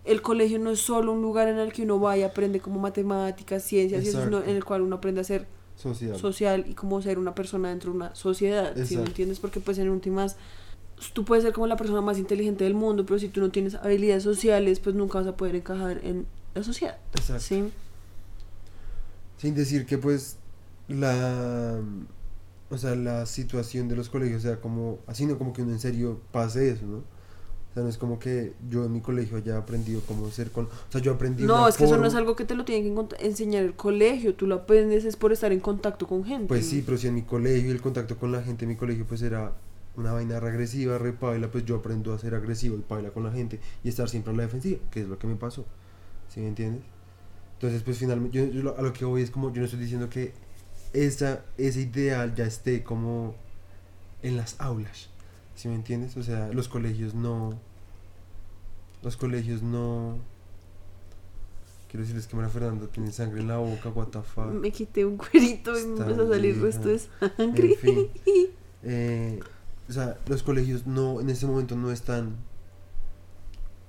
el 0.05 0.21
colegio 0.21 0.59
no 0.59 0.71
es 0.71 0.79
solo 0.79 1.11
un 1.11 1.21
lugar 1.21 1.47
en 1.47 1.57
el 1.57 1.73
que 1.73 1.83
uno 1.83 1.99
va 1.99 2.17
y 2.17 2.23
aprende 2.23 2.59
como 2.59 2.79
matemáticas, 2.79 3.63
ciencias, 3.63 4.03
y 4.03 4.09
eso, 4.09 4.17
Exacto. 4.23 4.43
en 4.49 4.55
el 4.55 4.63
cual 4.65 4.81
uno 4.81 4.95
aprende 4.97 5.21
a 5.21 5.23
ser 5.23 5.47
Social. 5.75 6.15
social 6.19 6.65
y 6.67 6.73
como 6.75 7.01
ser 7.01 7.17
una 7.17 7.33
persona 7.33 7.69
dentro 7.69 7.91
de 7.91 7.97
una 7.97 8.15
sociedad, 8.15 8.75
¿sí 8.85 8.97
me 8.97 9.03
entiendes? 9.05 9.39
Porque 9.39 9.59
pues 9.59 9.79
en 9.79 9.89
últimas 9.89 10.35
tú 11.13 11.25
puedes 11.25 11.43
ser 11.43 11.53
como 11.53 11.65
la 11.65 11.77
persona 11.77 12.01
más 12.01 12.19
inteligente 12.19 12.63
del 12.63 12.75
mundo, 12.75 13.03
pero 13.05 13.17
si 13.17 13.29
tú 13.29 13.39
no 13.41 13.49
tienes 13.49 13.73
habilidades 13.75 14.21
sociales, 14.21 14.79
pues 14.79 14.95
nunca 14.95 15.17
vas 15.19 15.27
a 15.27 15.35
poder 15.35 15.55
encajar 15.55 15.99
en 16.03 16.27
la 16.53 16.63
sociedad, 16.63 16.97
Exacto. 17.13 17.43
¿sí? 17.43 17.71
Sin 19.37 19.55
decir 19.55 19.85
que 19.85 19.97
pues 19.97 20.37
la 20.87 21.79
o 22.71 22.77
sea, 22.77 22.95
la 22.95 23.25
situación 23.25 23.89
de 23.89 23.95
los 23.97 24.09
colegios 24.09 24.41
sea 24.43 24.61
como 24.61 24.99
así 25.05 25.25
no 25.25 25.37
como 25.37 25.51
que 25.53 25.61
uno 25.61 25.71
en 25.71 25.79
serio 25.79 26.21
pase 26.31 26.69
eso, 26.71 26.85
¿no? 26.85 26.97
O 26.97 27.73
sea, 27.73 27.83
no 27.83 27.89
es 27.89 27.97
como 27.97 28.19
que 28.19 28.53
yo 28.69 28.83
en 28.85 28.91
mi 28.91 28.99
colegio 28.99 29.37
haya 29.37 29.57
aprendido 29.57 30.01
cómo 30.05 30.29
ser 30.29 30.51
con, 30.51 30.65
o 30.65 30.91
sea, 30.91 30.99
yo 30.99 31.13
aprendí 31.13 31.43
No, 31.43 31.69
es 31.69 31.77
que 31.77 31.85
eso 31.85 31.97
no 31.97 32.05
es 32.05 32.15
algo 32.15 32.35
que 32.35 32.43
te 32.43 32.53
lo 32.53 32.65
tiene 32.65 32.83
que 32.83 33.25
enseñar 33.25 33.63
el 33.63 33.75
colegio, 33.75 34.35
tú 34.35 34.45
lo 34.45 34.55
aprendes 34.55 35.05
es 35.05 35.15
por 35.15 35.31
estar 35.31 35.53
en 35.53 35.61
contacto 35.61 36.05
con 36.05 36.25
gente. 36.25 36.47
Pues 36.47 36.65
sí, 36.65 36.81
pero 36.85 36.97
si 36.97 37.07
en 37.07 37.15
mi 37.15 37.21
colegio 37.21 37.69
y 37.69 37.71
el 37.71 37.81
contacto 37.81 38.17
con 38.17 38.31
la 38.31 38.41
gente 38.41 38.65
en 38.65 38.69
mi 38.69 38.75
colegio 38.75 39.05
pues 39.05 39.21
era 39.21 39.53
una 39.95 40.11
vaina 40.11 40.39
regresiva, 40.39 40.97
re 40.97 41.13
paila, 41.13 41.49
pues 41.49 41.65
yo 41.65 41.75
aprendo 41.77 42.13
a 42.13 42.19
ser 42.19 42.35
agresivo 42.35 42.77
y 42.77 42.81
paila 42.81 43.11
con 43.11 43.23
la 43.23 43.31
gente 43.31 43.59
y 43.83 43.89
estar 43.89 44.09
siempre 44.09 44.33
a 44.33 44.35
la 44.35 44.43
defensiva, 44.43 44.79
que 44.91 45.01
es 45.01 45.07
lo 45.07 45.17
que 45.17 45.27
me 45.27 45.35
pasó. 45.35 45.65
¿Sí 46.33 46.39
me 46.39 46.47
entiendes? 46.47 46.83
Entonces, 47.55 47.83
pues 47.83 47.97
finalmente, 47.97 48.51
yo, 48.51 48.77
a 48.77 48.81
lo 48.81 48.93
que 48.93 49.05
voy 49.05 49.21
es 49.21 49.31
como, 49.31 49.51
yo 49.53 49.59
no 49.59 49.65
estoy 49.65 49.79
diciendo 49.79 50.09
que 50.09 50.33
esa, 50.93 51.43
ese 51.57 51.81
ideal 51.81 52.33
ya 52.35 52.45
esté 52.45 52.83
como 52.83 53.35
en 54.23 54.37
las 54.37 54.59
aulas. 54.59 55.09
¿Sí 55.55 55.67
me 55.67 55.75
entiendes? 55.75 56.15
O 56.17 56.23
sea, 56.23 56.47
los 56.53 56.67
colegios 56.67 57.13
no. 57.13 57.59
Los 59.03 59.17
colegios 59.17 59.61
no. 59.61 60.17
Quiero 61.89 62.03
decirles 62.03 62.27
que 62.27 62.37
María 62.37 62.49
Fernanda 62.49 62.87
tiene 62.87 63.11
sangre 63.11 63.41
en 63.41 63.49
la 63.49 63.57
boca, 63.57 63.89
what 63.89 64.07
the 64.07 64.21
fuck. 64.21 64.45
Me 64.45 64.71
quité 64.71 65.05
un 65.05 65.17
cuerito 65.17 65.77
y 65.77 65.85
me 65.85 65.99
empezó 65.99 66.23
a 66.23 66.29
salir 66.29 66.53
vieja. 66.53 66.65
resto 66.65 66.87
de 66.87 66.99
sangre. 66.99 67.73
En 67.73 67.77
fin. 67.77 68.07
Eh, 68.83 69.39
o 69.87 69.93
sea, 69.93 70.17
los 70.25 70.41
colegios 70.41 70.87
no, 70.87 71.21
en 71.21 71.29
ese 71.29 71.45
momento 71.45 71.75
no 71.75 71.91
están. 71.91 72.35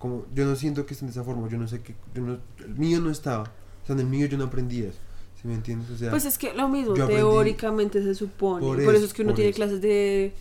Como, 0.03 0.27
yo 0.35 0.45
no 0.45 0.57
siento 0.57 0.85
que 0.85 0.95
estén 0.95 1.07
de 1.07 1.13
esa 1.13 1.23
forma. 1.23 1.49
Yo 1.49 1.57
no 1.59 1.69
sé 1.69 1.81
qué. 1.81 1.95
yo 2.13 2.23
no- 2.23 2.39
el 2.59 2.75
mío 2.75 3.01
no 3.01 3.09
estaba. 3.09 3.45
O 3.45 3.87
sea, 3.87 3.95
en 3.95 4.01
el 4.01 4.07
mío 4.07 4.27
yo 4.27 4.37
no 4.37 4.45
aprendía 4.45 4.89
eso. 4.89 4.99
¿Sí 5.41 5.47
me 5.47 5.55
entiendes? 5.55 5.89
O 5.91 5.97
sea, 5.97 6.11
Pues 6.11 6.25
es 6.25 6.39
que 6.39 6.53
lo 6.55 6.69
mismo, 6.69 6.95
aprendí- 6.97 7.15
teóricamente 7.17 8.03
se 8.03 8.15
supone. 8.17 8.67
Por 8.67 8.83
Por, 8.85 8.95
eso, 8.97 9.05
es 9.05 9.13
que 9.13 9.23
uno 9.23 9.33
tiene 9.33 9.51
eso. 9.51 9.57
clases 9.57 9.81
de 9.81 10.33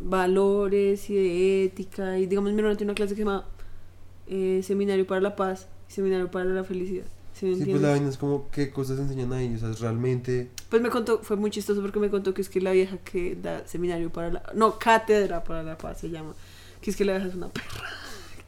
valores 0.00 1.08
y 1.10 1.14
de 1.14 1.64
ética. 1.64 2.18
Y 2.18 2.26
digamos, 2.26 2.52
mi 2.52 2.58
hermano 2.58 2.76
tiene 2.76 2.90
una 2.92 2.96
clase 2.96 3.14
que 3.14 3.22
se 3.22 3.24
llama 3.24 3.46
eh, 4.26 4.60
Seminario 4.62 5.06
para 5.06 5.20
la 5.22 5.36
Paz 5.36 5.68
y 5.88 5.92
Seminario 5.92 6.30
para 6.30 6.44
la 6.44 6.64
Felicidad. 6.64 7.06
¿Sí 7.32 7.46
me 7.46 7.54
sí, 7.56 7.64
pues 7.70 7.80
la 7.80 7.90
vaina 7.90 8.08
es 8.08 8.16
como 8.18 8.50
qué 8.50 8.70
cosas 8.70 8.98
enseñan 8.98 9.32
ahí. 9.32 9.54
O 9.54 9.58
sea, 9.58 9.72
realmente. 9.80 10.50
Pues 10.68 10.82
me 10.82 10.90
contó, 10.90 11.20
fue 11.22 11.36
muy 11.36 11.50
chistoso 11.50 11.80
porque 11.80 11.98
me 12.00 12.10
contó 12.10 12.34
que 12.34 12.42
es 12.42 12.48
que 12.48 12.60
la 12.60 12.72
vieja 12.72 12.98
que 12.98 13.36
da 13.36 13.66
seminario 13.66 14.10
para 14.10 14.30
la... 14.32 14.42
No, 14.54 14.78
cátedra 14.78 15.44
para 15.44 15.62
la 15.62 15.78
paz 15.78 16.00
se 16.00 16.10
llama. 16.10 16.34
Que 16.80 16.90
es 16.90 16.96
que 16.96 17.04
la 17.04 17.12
vieja 17.14 17.28
es 17.28 17.34
una 17.34 17.48
perra. 17.48 17.66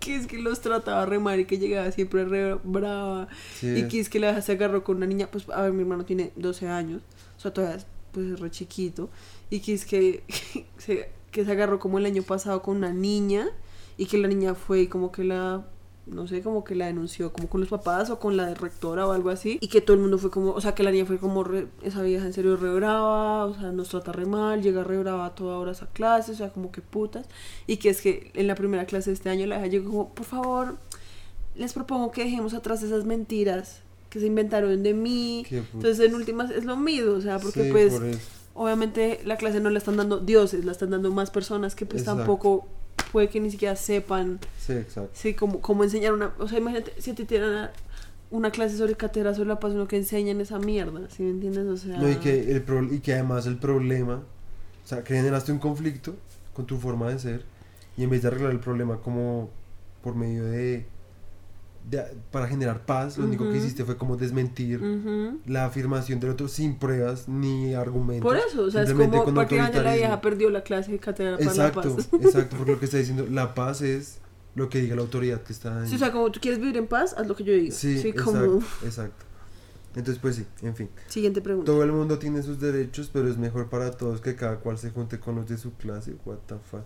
Que 0.00 0.16
es 0.16 0.26
que 0.26 0.38
los 0.38 0.60
trataba 0.60 1.06
re 1.06 1.18
mal 1.18 1.38
y 1.40 1.44
que 1.44 1.58
llegaba 1.58 1.92
siempre 1.92 2.24
re 2.24 2.54
brava. 2.54 3.28
Sí, 3.54 3.68
Y 3.68 3.88
que 3.88 4.00
es 4.00 4.08
que 4.08 4.18
la 4.18 4.40
se 4.42 4.52
agarró 4.52 4.82
con 4.82 4.96
una 4.96 5.06
niña, 5.06 5.28
pues 5.30 5.48
a 5.50 5.62
ver, 5.62 5.72
mi 5.72 5.82
hermano 5.82 6.04
tiene 6.04 6.32
12 6.36 6.68
años, 6.68 7.02
o 7.36 7.40
sea, 7.40 7.52
todavía 7.52 7.76
es 7.76 7.86
pues 8.12 8.40
re 8.40 8.50
chiquito. 8.50 9.10
Y 9.50 9.60
que 9.60 9.74
es 9.74 9.84
que 9.84 10.24
se, 10.78 11.10
que 11.30 11.44
se 11.44 11.52
agarró 11.52 11.78
como 11.78 11.98
el 11.98 12.06
año 12.06 12.22
pasado 12.22 12.62
con 12.62 12.78
una 12.78 12.92
niña 12.92 13.48
y 13.96 14.06
que 14.06 14.18
la 14.18 14.28
niña 14.28 14.54
fue 14.54 14.80
y 14.80 14.86
como 14.86 15.12
que 15.12 15.24
la 15.24 15.66
no 16.10 16.26
sé, 16.26 16.42
como 16.42 16.64
que 16.64 16.74
la 16.74 16.86
denunció 16.86 17.32
como 17.32 17.48
con 17.48 17.60
los 17.60 17.70
papás 17.70 18.10
o 18.10 18.18
con 18.18 18.36
la 18.36 18.52
rectora 18.54 19.06
o 19.06 19.12
algo 19.12 19.30
así. 19.30 19.58
Y 19.60 19.68
que 19.68 19.80
todo 19.80 19.94
el 19.94 20.00
mundo 20.02 20.18
fue 20.18 20.30
como, 20.30 20.50
o 20.52 20.60
sea, 20.60 20.74
que 20.74 20.82
la 20.82 20.90
niña 20.90 21.06
fue 21.06 21.18
como, 21.18 21.44
re- 21.44 21.68
esa 21.82 22.02
vieja 22.02 22.26
en 22.26 22.32
serio 22.32 22.56
re 22.56 22.74
brava, 22.74 23.46
o 23.46 23.54
sea, 23.54 23.70
nos 23.72 23.88
trata 23.88 24.12
re 24.12 24.26
mal, 24.26 24.62
llega 24.62 24.82
re 24.84 24.98
brava 24.98 25.26
a 25.26 25.34
todas 25.34 25.56
horas 25.58 25.82
a 25.82 25.86
clase, 25.86 26.32
o 26.32 26.34
sea, 26.34 26.50
como 26.50 26.70
que 26.72 26.80
putas. 26.82 27.26
Y 27.66 27.76
que 27.78 27.88
es 27.90 28.00
que 28.00 28.30
en 28.34 28.46
la 28.46 28.54
primera 28.54 28.84
clase 28.86 29.10
de 29.10 29.14
este 29.14 29.30
año 29.30 29.46
la 29.46 29.56
vieja 29.58 29.70
llegó 29.70 29.90
como, 29.90 30.08
por 30.14 30.26
favor, 30.26 30.76
les 31.54 31.72
propongo 31.72 32.10
que 32.10 32.24
dejemos 32.24 32.54
atrás 32.54 32.82
esas 32.82 33.04
mentiras 33.04 33.80
que 34.08 34.18
se 34.20 34.26
inventaron 34.26 34.82
de 34.82 34.94
mí. 34.94 35.46
Entonces, 35.50 36.00
en 36.00 36.14
últimas 36.14 36.50
es 36.50 36.64
lo 36.64 36.76
mismo, 36.76 37.12
o 37.12 37.20
sea, 37.20 37.38
porque 37.38 37.64
Sí, 37.64 37.70
pues 37.70 37.92
por 37.94 38.06
obviamente 38.54 39.20
la 39.24 39.36
clase 39.36 39.60
no 39.60 39.70
la 39.70 39.78
están 39.78 39.96
dando 39.96 40.18
dioses, 40.18 40.64
la 40.64 40.72
están 40.72 40.90
dando 40.90 41.10
más 41.12 41.30
personas 41.30 41.74
que 41.76 41.86
pues 41.86 42.02
Exacto. 42.02 42.18
tampoco 42.20 42.68
puede 43.12 43.28
que 43.28 43.40
ni 43.40 43.50
siquiera 43.50 43.76
sepan 43.76 44.38
Sí, 44.58 44.72
exacto. 44.74 45.10
sí 45.14 45.34
cómo, 45.34 45.60
cómo 45.60 45.84
enseñar 45.84 46.12
una, 46.12 46.32
o 46.38 46.48
sea, 46.48 46.58
imagínate 46.58 46.92
si 47.00 47.12
te 47.12 47.24
dieran 47.24 47.70
una, 48.30 48.50
clase 48.50 48.76
sobre 48.76 48.94
cátedra 48.94 49.34
sobre 49.34 49.48
la 49.48 49.58
paz, 49.60 49.72
lo 49.72 49.88
que 49.88 49.96
enseñan 49.96 50.40
esa 50.40 50.58
mierda, 50.58 51.00
¿sí 51.10 51.22
me 51.22 51.30
entiendes? 51.30 51.66
O 51.66 51.76
sea, 51.76 51.96
No, 51.98 52.08
y, 52.10 52.16
que 52.16 52.52
el 52.52 52.62
pro- 52.62 52.84
y 52.92 53.00
que 53.00 53.14
además 53.14 53.46
el 53.46 53.56
problema, 53.58 54.22
o 54.84 54.86
sea, 54.88 55.02
que 55.02 55.14
generaste 55.14 55.50
un 55.52 55.58
conflicto 55.58 56.14
con 56.54 56.66
tu 56.66 56.78
forma 56.78 57.10
de 57.10 57.18
ser 57.18 57.44
y 57.96 58.04
en 58.04 58.10
vez 58.10 58.22
de 58.22 58.28
arreglar 58.28 58.52
el 58.52 58.60
problema 58.60 58.98
como 58.98 59.50
por 60.02 60.14
medio 60.14 60.44
de, 60.44 60.86
de- 61.88 62.04
para 62.30 62.46
generar 62.46 62.84
paz, 62.86 63.18
lo 63.18 63.24
único 63.24 63.48
que 63.50 63.56
hiciste 63.58 63.84
fue 63.84 63.96
como 63.96 64.16
desmentir 64.16 64.80
la 65.46 65.66
afirmación 65.66 66.20
del 66.20 66.30
otro 66.30 66.48
sin 66.48 66.76
pruebas 66.78 67.28
ni 67.28 67.74
argumentos. 67.74 68.22
Por 68.22 68.36
eso, 68.36 68.62
o 68.64 68.70
sea, 68.70 68.82
es 68.82 68.92
como 68.92 69.24
prácticamente 69.34 69.82
la 69.82 69.94
vieja 69.94 70.20
perdió 70.20 70.50
la 70.50 70.62
clase 70.62 70.92
de 70.92 70.98
cátedra 70.98 71.38
para 71.38 71.54
la 71.54 71.72
paz. 71.72 71.86
exacto, 72.20 72.56
porque 72.56 72.72
lo 72.72 72.78
que 72.78 72.84
está 72.84 72.98
diciendo, 72.98 73.26
la 73.30 73.54
paz 73.54 73.82
es 73.82 74.18
lo 74.54 74.68
que 74.68 74.80
diga 74.80 74.96
la 74.96 75.02
autoridad 75.02 75.42
que 75.42 75.52
está 75.52 75.80
ahí. 75.82 75.88
Sí, 75.88 75.94
o 75.94 75.98
sea, 75.98 76.10
como 76.12 76.30
tú 76.30 76.40
quieres 76.40 76.60
vivir 76.60 76.76
en 76.76 76.86
paz, 76.86 77.14
haz 77.16 77.26
lo 77.26 77.36
que 77.36 77.44
yo 77.44 77.52
diga. 77.52 77.74
Sí, 77.74 77.98
Sí, 78.00 78.08
exacto, 78.08 78.32
como... 78.32 78.62
exacto. 78.84 79.24
Entonces, 79.96 80.18
pues 80.22 80.36
sí, 80.36 80.46
en 80.62 80.76
fin. 80.76 80.88
Siguiente 81.08 81.40
pregunta. 81.40 81.70
Todo 81.72 81.82
el 81.82 81.90
mundo 81.90 82.18
tiene 82.18 82.42
sus 82.42 82.60
derechos, 82.60 83.10
pero 83.12 83.28
es 83.28 83.36
mejor 83.38 83.68
para 83.68 83.90
todos 83.90 84.20
que 84.20 84.36
cada 84.36 84.58
cual 84.58 84.78
se 84.78 84.90
junte 84.90 85.18
con 85.18 85.34
los 85.34 85.48
de 85.48 85.58
su 85.58 85.72
clase. 85.74 86.14
What 86.24 86.38
the 86.46 86.54
fuck. 86.70 86.84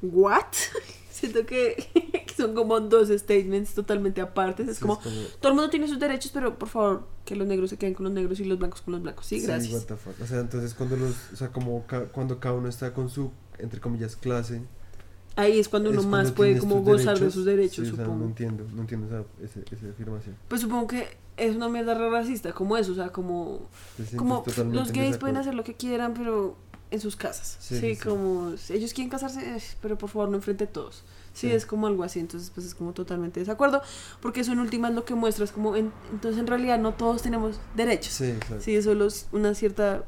¿What? 0.00 0.44
Siento 1.18 1.44
que 1.46 1.74
que 2.26 2.34
son 2.36 2.54
como 2.54 2.78
dos 2.80 3.08
statements 3.08 3.74
totalmente 3.74 4.20
apartes. 4.20 4.68
Es 4.68 4.76
Sí, 4.76 4.82
como, 4.82 4.98
todo 4.98 5.48
el 5.50 5.54
mundo 5.54 5.70
tiene 5.70 5.88
sus 5.88 5.98
derechos, 5.98 6.30
pero 6.32 6.58
por 6.58 6.68
favor, 6.68 7.06
que 7.24 7.34
los 7.34 7.46
negros 7.46 7.70
se 7.70 7.76
queden 7.76 7.94
con 7.94 8.04
los 8.04 8.12
negros 8.12 8.38
y 8.40 8.44
los 8.44 8.58
blancos 8.58 8.82
con 8.82 8.92
los 8.92 9.02
blancos. 9.02 9.26
Sí, 9.26 9.40
Sí, 9.40 9.46
gracias. 9.46 9.72
what 9.72 9.82
the 9.86 9.96
fuck. 9.96 10.14
O 10.22 10.26
sea, 10.26 10.40
entonces 10.40 10.74
cuando 10.74 10.96
los, 10.96 11.14
o 11.32 11.36
sea, 11.36 11.48
como 11.48 11.84
ca- 11.86 12.06
cuando 12.06 12.38
cada 12.38 12.54
uno 12.54 12.68
está 12.68 12.92
con 12.94 13.08
su, 13.10 13.30
entre 13.58 13.80
comillas, 13.80 14.14
clase. 14.16 14.62
Ahí 15.36 15.58
es 15.60 15.68
cuando 15.68 15.90
uno 15.90 16.00
es 16.00 16.06
más 16.06 16.32
puede 16.32 16.58
como 16.58 16.82
gozar 16.82 17.18
de 17.18 17.30
sus 17.30 17.44
derechos, 17.44 17.86
Sí, 17.86 17.92
o 17.92 17.96
sea, 17.96 18.04
supongo. 18.04 18.24
no 18.24 18.28
entiendo, 18.30 18.64
no 18.74 18.80
entiendo 18.82 19.06
esa, 19.06 19.24
ese- 19.44 19.64
esa 19.74 19.88
afirmación. 19.90 20.34
Pues 20.48 20.60
supongo 20.60 20.88
que 20.88 21.06
es 21.36 21.54
una 21.54 21.68
mierda 21.68 21.94
racista, 21.94 22.52
como 22.52 22.76
eso, 22.76 22.90
o 22.92 22.94
sea, 22.96 23.10
como, 23.10 23.68
como 24.16 24.44
los 24.72 24.90
gays 24.92 25.16
pueden 25.18 25.36
hacer 25.36 25.54
lo 25.54 25.62
que 25.62 25.74
quieran, 25.74 26.12
pero 26.14 26.56
en 26.90 27.00
sus 27.00 27.16
casas. 27.16 27.56
Sí, 27.60 27.78
Sí, 27.80 27.94
sí, 27.94 28.00
como 28.00 28.56
si 28.56 28.72
ellos 28.74 28.92
quieren 28.94 29.10
casarse, 29.10 29.40
pero 29.82 29.98
por 29.98 30.08
favor 30.10 30.28
no 30.30 30.36
enfrente 30.36 30.64
a 30.64 30.66
todos. 30.66 31.02
Sí, 31.34 31.48
Sí. 31.48 31.52
es 31.52 31.66
como 31.66 31.86
algo 31.86 32.02
así, 32.02 32.18
entonces 32.18 32.50
pues 32.52 32.66
es 32.66 32.74
como 32.74 32.92
totalmente 32.92 33.38
desacuerdo, 33.40 33.80
porque 34.20 34.40
eso 34.40 34.52
en 34.52 34.58
últimas 34.58 34.92
lo 34.94 35.04
que 35.04 35.14
muestra 35.14 35.44
es 35.44 35.52
como, 35.52 35.76
en- 35.76 35.92
entonces 36.10 36.40
en 36.40 36.46
realidad 36.46 36.78
no 36.80 36.94
todos 36.94 37.22
tenemos 37.22 37.60
derechos. 37.76 38.14
Sí, 38.60 38.74
es 38.74 38.84
solo 38.84 39.06
una 39.32 39.54
cierta 39.54 40.04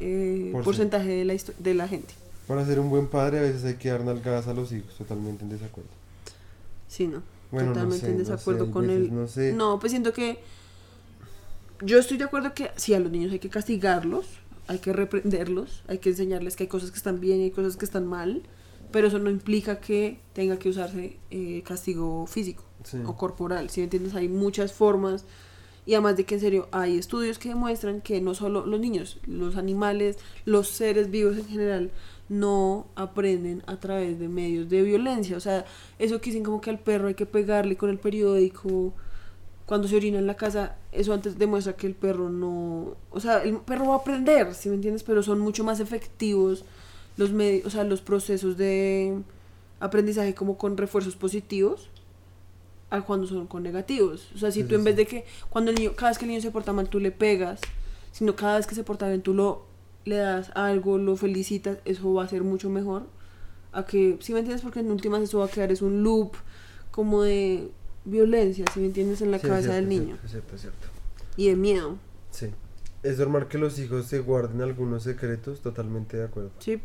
eh, 0.00 0.48
Por 0.52 0.64
porcentaje 0.64 1.08
de 1.08 1.24
la, 1.24 1.34
de 1.58 1.74
la 1.74 1.86
gente. 1.86 2.12
Para 2.48 2.66
ser 2.66 2.80
un 2.80 2.90
buen 2.90 3.06
padre 3.06 3.38
a 3.38 3.42
veces 3.42 3.62
hay 3.64 3.74
que 3.74 3.88
dar 3.90 4.02
nalgadas 4.02 4.48
a 4.48 4.54
los 4.54 4.72
hijos, 4.72 4.92
totalmente 4.98 5.44
en 5.44 5.50
desacuerdo. 5.50 5.90
Sí, 6.88 7.06
no. 7.06 7.22
Bueno, 7.52 7.68
no 7.68 7.72
Totalmente 7.74 8.06
sé, 8.06 8.10
en 8.12 8.18
no 8.18 8.24
sé, 8.24 8.30
desacuerdo 8.32 8.70
con 8.72 8.86
veces, 8.88 9.02
el- 9.02 9.14
No 9.14 9.28
sé. 9.28 9.52
No, 9.52 9.78
pues 9.78 9.92
siento 9.92 10.12
que 10.12 10.40
yo 11.82 11.98
estoy 11.98 12.16
de 12.16 12.24
acuerdo 12.24 12.54
que 12.54 12.70
sí, 12.76 12.94
a 12.94 12.98
los 13.00 13.12
niños 13.12 13.30
hay 13.32 13.38
que 13.38 13.48
castigarlos, 13.48 14.26
hay 14.68 14.78
que 14.78 14.92
reprenderlos, 14.92 15.82
hay 15.88 15.98
que 15.98 16.10
enseñarles 16.10 16.56
que 16.56 16.64
hay 16.64 16.68
cosas 16.68 16.90
que 16.90 16.96
están 16.96 17.20
bien 17.20 17.40
y 17.40 17.44
hay 17.44 17.50
cosas 17.50 17.76
que 17.76 17.84
están 17.84 18.06
mal, 18.06 18.42
pero 18.90 19.08
eso 19.08 19.18
no 19.18 19.30
implica 19.30 19.80
que 19.80 20.18
tenga 20.34 20.58
que 20.58 20.68
usarse 20.68 21.16
eh, 21.30 21.62
castigo 21.66 22.26
físico 22.26 22.64
Sí. 22.84 22.98
o 23.06 23.16
corporal, 23.16 23.70
si 23.70 23.80
me 23.80 23.84
entiendes? 23.84 24.14
Hay 24.16 24.28
muchas 24.28 24.72
formas 24.72 25.24
y 25.86 25.94
además 25.94 26.16
de 26.16 26.24
que 26.24 26.34
en 26.34 26.40
serio 26.40 26.68
hay 26.72 26.98
estudios 26.98 27.38
que 27.38 27.48
demuestran 27.50 28.00
que 28.00 28.20
no 28.20 28.34
solo 28.34 28.66
los 28.66 28.80
niños, 28.80 29.18
los 29.26 29.56
animales, 29.56 30.16
los 30.44 30.68
seres 30.68 31.10
vivos 31.10 31.36
en 31.38 31.46
general 31.46 31.90
no 32.28 32.86
aprenden 32.96 33.62
a 33.66 33.78
través 33.78 34.18
de 34.18 34.26
medios 34.28 34.68
de 34.68 34.82
violencia, 34.82 35.36
o 35.36 35.40
sea, 35.40 35.64
eso 35.98 36.20
que 36.20 36.30
dicen 36.30 36.42
como 36.44 36.60
que 36.60 36.70
al 36.70 36.78
perro 36.80 37.08
hay 37.08 37.14
que 37.14 37.26
pegarle 37.26 37.76
con 37.76 37.88
el 37.90 37.98
periódico 37.98 38.94
cuando 39.72 39.88
se 39.88 39.96
orina 39.96 40.18
en 40.18 40.26
la 40.26 40.36
casa, 40.36 40.76
eso 40.92 41.14
antes 41.14 41.38
demuestra 41.38 41.72
que 41.72 41.86
el 41.86 41.94
perro 41.94 42.28
no, 42.28 42.94
o 43.10 43.20
sea, 43.20 43.42
el 43.42 43.56
perro 43.56 43.86
va 43.86 43.94
a 43.94 43.98
aprender, 44.00 44.54
si 44.54 44.68
me 44.68 44.74
entiendes? 44.74 45.02
Pero 45.02 45.22
son 45.22 45.38
mucho 45.40 45.64
más 45.64 45.80
efectivos 45.80 46.66
los 47.16 47.32
medios, 47.32 47.64
o 47.64 47.70
sea, 47.70 47.82
los 47.82 48.02
procesos 48.02 48.58
de 48.58 49.16
aprendizaje 49.80 50.34
como 50.34 50.58
con 50.58 50.76
refuerzos 50.76 51.16
positivos 51.16 51.88
a 52.90 53.00
cuando 53.00 53.26
son 53.26 53.46
con 53.46 53.62
negativos. 53.62 54.28
O 54.34 54.38
sea, 54.38 54.50
si 54.50 54.60
Sí, 54.60 54.64
tú 54.64 54.68
sí, 54.68 54.74
en 54.74 54.84
vez 54.84 54.92
sí. 54.92 54.96
de 54.98 55.06
que 55.06 55.24
cuando 55.48 55.70
el 55.70 55.78
niño, 55.78 55.92
cada 55.96 56.10
vez 56.10 56.18
que 56.18 56.26
el 56.26 56.32
niño 56.32 56.42
se 56.42 56.50
porta 56.50 56.74
mal, 56.74 56.90
tú 56.90 57.00
le 57.00 57.10
pegas, 57.10 57.58
sino 58.10 58.36
cada 58.36 58.58
vez 58.58 58.66
que 58.66 58.74
se 58.74 58.84
porta 58.84 59.08
bien, 59.08 59.22
tú 59.22 59.32
lo 59.32 59.64
le 60.04 60.16
das 60.16 60.50
algo, 60.54 60.98
lo 60.98 61.16
felicitas, 61.16 61.78
eso 61.86 62.12
va 62.12 62.24
a 62.24 62.28
ser 62.28 62.42
mucho 62.42 62.68
mejor 62.68 63.04
a 63.72 63.86
que, 63.86 64.18
si 64.20 64.34
me 64.34 64.40
entiendes, 64.40 64.60
porque 64.60 64.80
en 64.80 64.90
últimas 64.90 65.22
eso 65.22 65.38
va 65.38 65.46
a 65.46 65.48
quedar 65.48 65.72
es 65.72 65.80
un 65.80 66.02
loop 66.02 66.32
como 66.90 67.22
de 67.22 67.70
violencia, 68.04 68.64
si 68.72 68.80
me 68.80 68.86
entiendes, 68.86 69.20
en 69.22 69.30
la 69.30 69.38
Sí, 69.38 69.46
cabeza 69.46 69.72
cierto, 69.72 69.76
del 69.76 69.88
niño 69.88 70.18
cierto, 70.26 70.26
Es 70.26 70.30
cierto, 70.32 70.54
es 70.56 70.60
cierto. 70.62 70.86
y 71.36 71.48
de 71.48 71.56
miedo, 71.56 71.96
Sí. 72.30 72.50
Es 73.02 73.18
normal 73.18 73.48
que 73.48 73.58
los 73.58 73.78
hijos 73.80 74.06
se 74.06 74.20
guarden 74.20 74.62
algunos 74.62 75.02
secretos, 75.02 75.60
totalmente 75.60 76.16
de 76.16 76.24
acuerdo. 76.24 76.50
¿sí? 76.60 76.80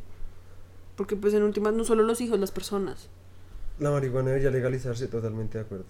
Porque 0.96 1.16
pues 1.16 1.34
en 1.36 1.44
últimas 1.44 1.74
no 1.76 1.84
solo 1.84 2.02
los 2.04 2.20
hijos, 2.22 2.40
las 2.40 2.50
personas. 2.52 3.08
La 3.80 3.92
marihuana 3.92 4.30
debería 4.30 4.50
legalizarse, 4.50 5.08
totalmente 5.08 5.60
de 5.60 5.64
acuerdo. 5.64 5.86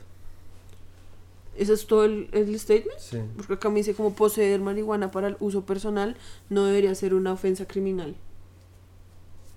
¿Ese 1.55 1.71
es 1.73 1.87
todo 1.87 2.03
el, 2.03 2.29
el 2.33 2.59
statement? 2.59 2.99
Sí. 2.99 3.19
Porque 3.37 3.53
acá 3.53 3.69
me 3.69 3.77
dice 3.77 3.93
como 3.95 4.13
poseer 4.13 4.59
marihuana 4.59 5.11
para 5.11 5.29
el 5.29 5.37
uso 5.39 5.65
personal 5.65 6.17
no 6.49 6.65
debería 6.65 6.93
ser 6.93 7.13
una 7.13 7.31
ofensa 7.31 7.65
criminal. 7.65 8.15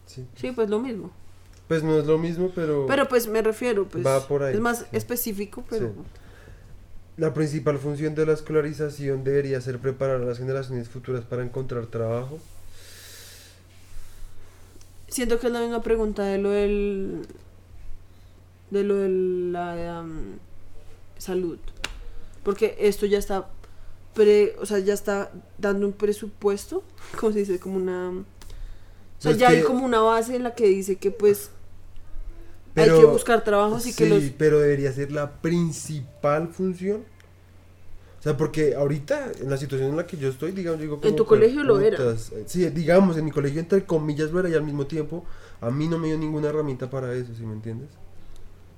sí. 0.06 0.24
Sí, 0.36 0.52
pues 0.52 0.70
lo 0.70 0.78
mismo. 0.78 1.10
Pues 1.70 1.84
no 1.84 1.96
es 2.00 2.04
lo 2.04 2.18
mismo, 2.18 2.50
pero, 2.52 2.86
Pero 2.88 3.08
pues 3.08 3.28
me 3.28 3.40
refiero, 3.42 3.86
pues 3.86 4.04
Va 4.04 4.26
por 4.26 4.42
ahí, 4.42 4.54
es 4.54 4.60
más 4.60 4.78
sí. 4.80 4.84
específico, 4.90 5.62
pero 5.70 5.86
Sí. 5.86 5.94
la 7.16 7.32
principal 7.32 7.78
función 7.78 8.16
de 8.16 8.26
la 8.26 8.32
escolarización 8.32 9.22
debería 9.22 9.60
ser 9.60 9.78
preparar 9.78 10.16
a 10.16 10.24
las 10.24 10.38
generaciones 10.38 10.88
futuras 10.88 11.24
para 11.24 11.44
encontrar 11.44 11.86
trabajo. 11.86 12.40
siento 15.06 15.38
que 15.38 15.46
es 15.46 15.52
la 15.52 15.60
misma 15.60 15.80
pregunta 15.80 16.24
de 16.24 16.38
lo 16.38 16.50
del 16.50 17.24
de 18.72 18.82
lo 18.82 18.96
de 18.96 19.08
la 19.08 20.00
um, 20.02 20.38
salud. 21.18 21.58
Porque 22.42 22.76
esto 22.80 23.06
ya 23.06 23.18
está 23.18 23.48
pre, 24.14 24.56
o 24.60 24.66
sea, 24.66 24.80
ya 24.80 24.94
está 24.94 25.30
dando 25.56 25.86
un 25.86 25.92
presupuesto, 25.92 26.82
¿cómo 27.20 27.32
se 27.32 27.38
dice? 27.40 27.60
Como 27.60 27.76
una... 27.76 28.08
O 28.10 28.24
sea, 29.22 29.30
Pues 29.30 29.38
ya 29.38 29.50
hay 29.50 29.62
como 29.62 29.84
una 29.84 30.00
base 30.00 30.34
en 30.34 30.42
la 30.42 30.56
que 30.56 30.66
dice 30.66 30.96
que 30.96 31.12
pues 31.12 31.50
Pero- 32.74 32.94
hay 32.94 33.00
que 33.00 33.06
buscar 33.06 33.42
trabajos 33.44 33.86
y 33.86 33.92
que 33.94 34.04
sí, 34.04 34.10
los... 34.10 34.22
pero 34.38 34.60
debería 34.60 34.92
ser 34.92 35.12
la 35.12 35.30
principal 35.40 36.48
función. 36.48 37.02
O 38.18 38.22
sea, 38.22 38.36
porque 38.36 38.74
ahorita, 38.74 39.32
en 39.40 39.48
la 39.48 39.56
situación 39.56 39.90
en 39.90 39.96
la 39.96 40.06
que 40.06 40.18
yo 40.18 40.28
estoy, 40.28 40.52
digamos, 40.52 40.78
digo... 40.78 40.96
En 40.96 41.00
como, 41.00 41.14
tu 41.16 41.24
colegio 41.24 41.62
lo 41.64 41.80
era. 41.80 41.96
eh, 42.12 42.16
Sí, 42.46 42.68
digamos, 42.68 43.16
en 43.16 43.24
mi 43.24 43.30
colegio, 43.30 43.60
entre 43.60 43.84
comillas, 43.84 44.30
lo 44.30 44.40
era 44.40 44.50
y 44.50 44.54
al 44.54 44.62
mismo 44.62 44.86
tiempo, 44.86 45.24
a 45.62 45.70
mí 45.70 45.88
no 45.88 45.98
me 45.98 46.08
dio 46.08 46.18
ninguna 46.18 46.48
herramienta 46.48 46.90
para 46.90 47.14
eso, 47.14 47.34
¿sí 47.34 47.44
me 47.46 47.54
entiendes? 47.54 47.88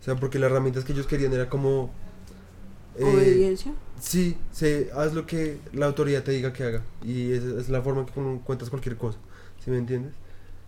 O 0.00 0.04
sea, 0.04 0.14
porque 0.14 0.38
las 0.38 0.48
herramientas 0.48 0.84
que 0.84 0.92
ellos 0.92 1.08
querían 1.08 1.32
era 1.32 1.48
como... 1.48 1.90
eh, 2.96 3.04
Obediencia. 3.04 3.72
Sí, 4.00 4.36
se, 4.52 4.90
haz 4.94 5.12
lo 5.12 5.26
que 5.26 5.58
la 5.72 5.86
autoridad 5.86 6.22
te 6.22 6.30
diga 6.30 6.52
que 6.52 6.62
haga. 6.62 6.82
Y 7.04 7.32
esa 7.32 7.60
es 7.60 7.68
la 7.68 7.82
forma 7.82 8.02
en 8.02 8.06
que 8.38 8.44
cuentas 8.44 8.70
cualquier 8.70 8.96
cosa. 8.96 9.18
¿Sí 9.64 9.70
me 9.72 9.78
entiendes? 9.78 10.12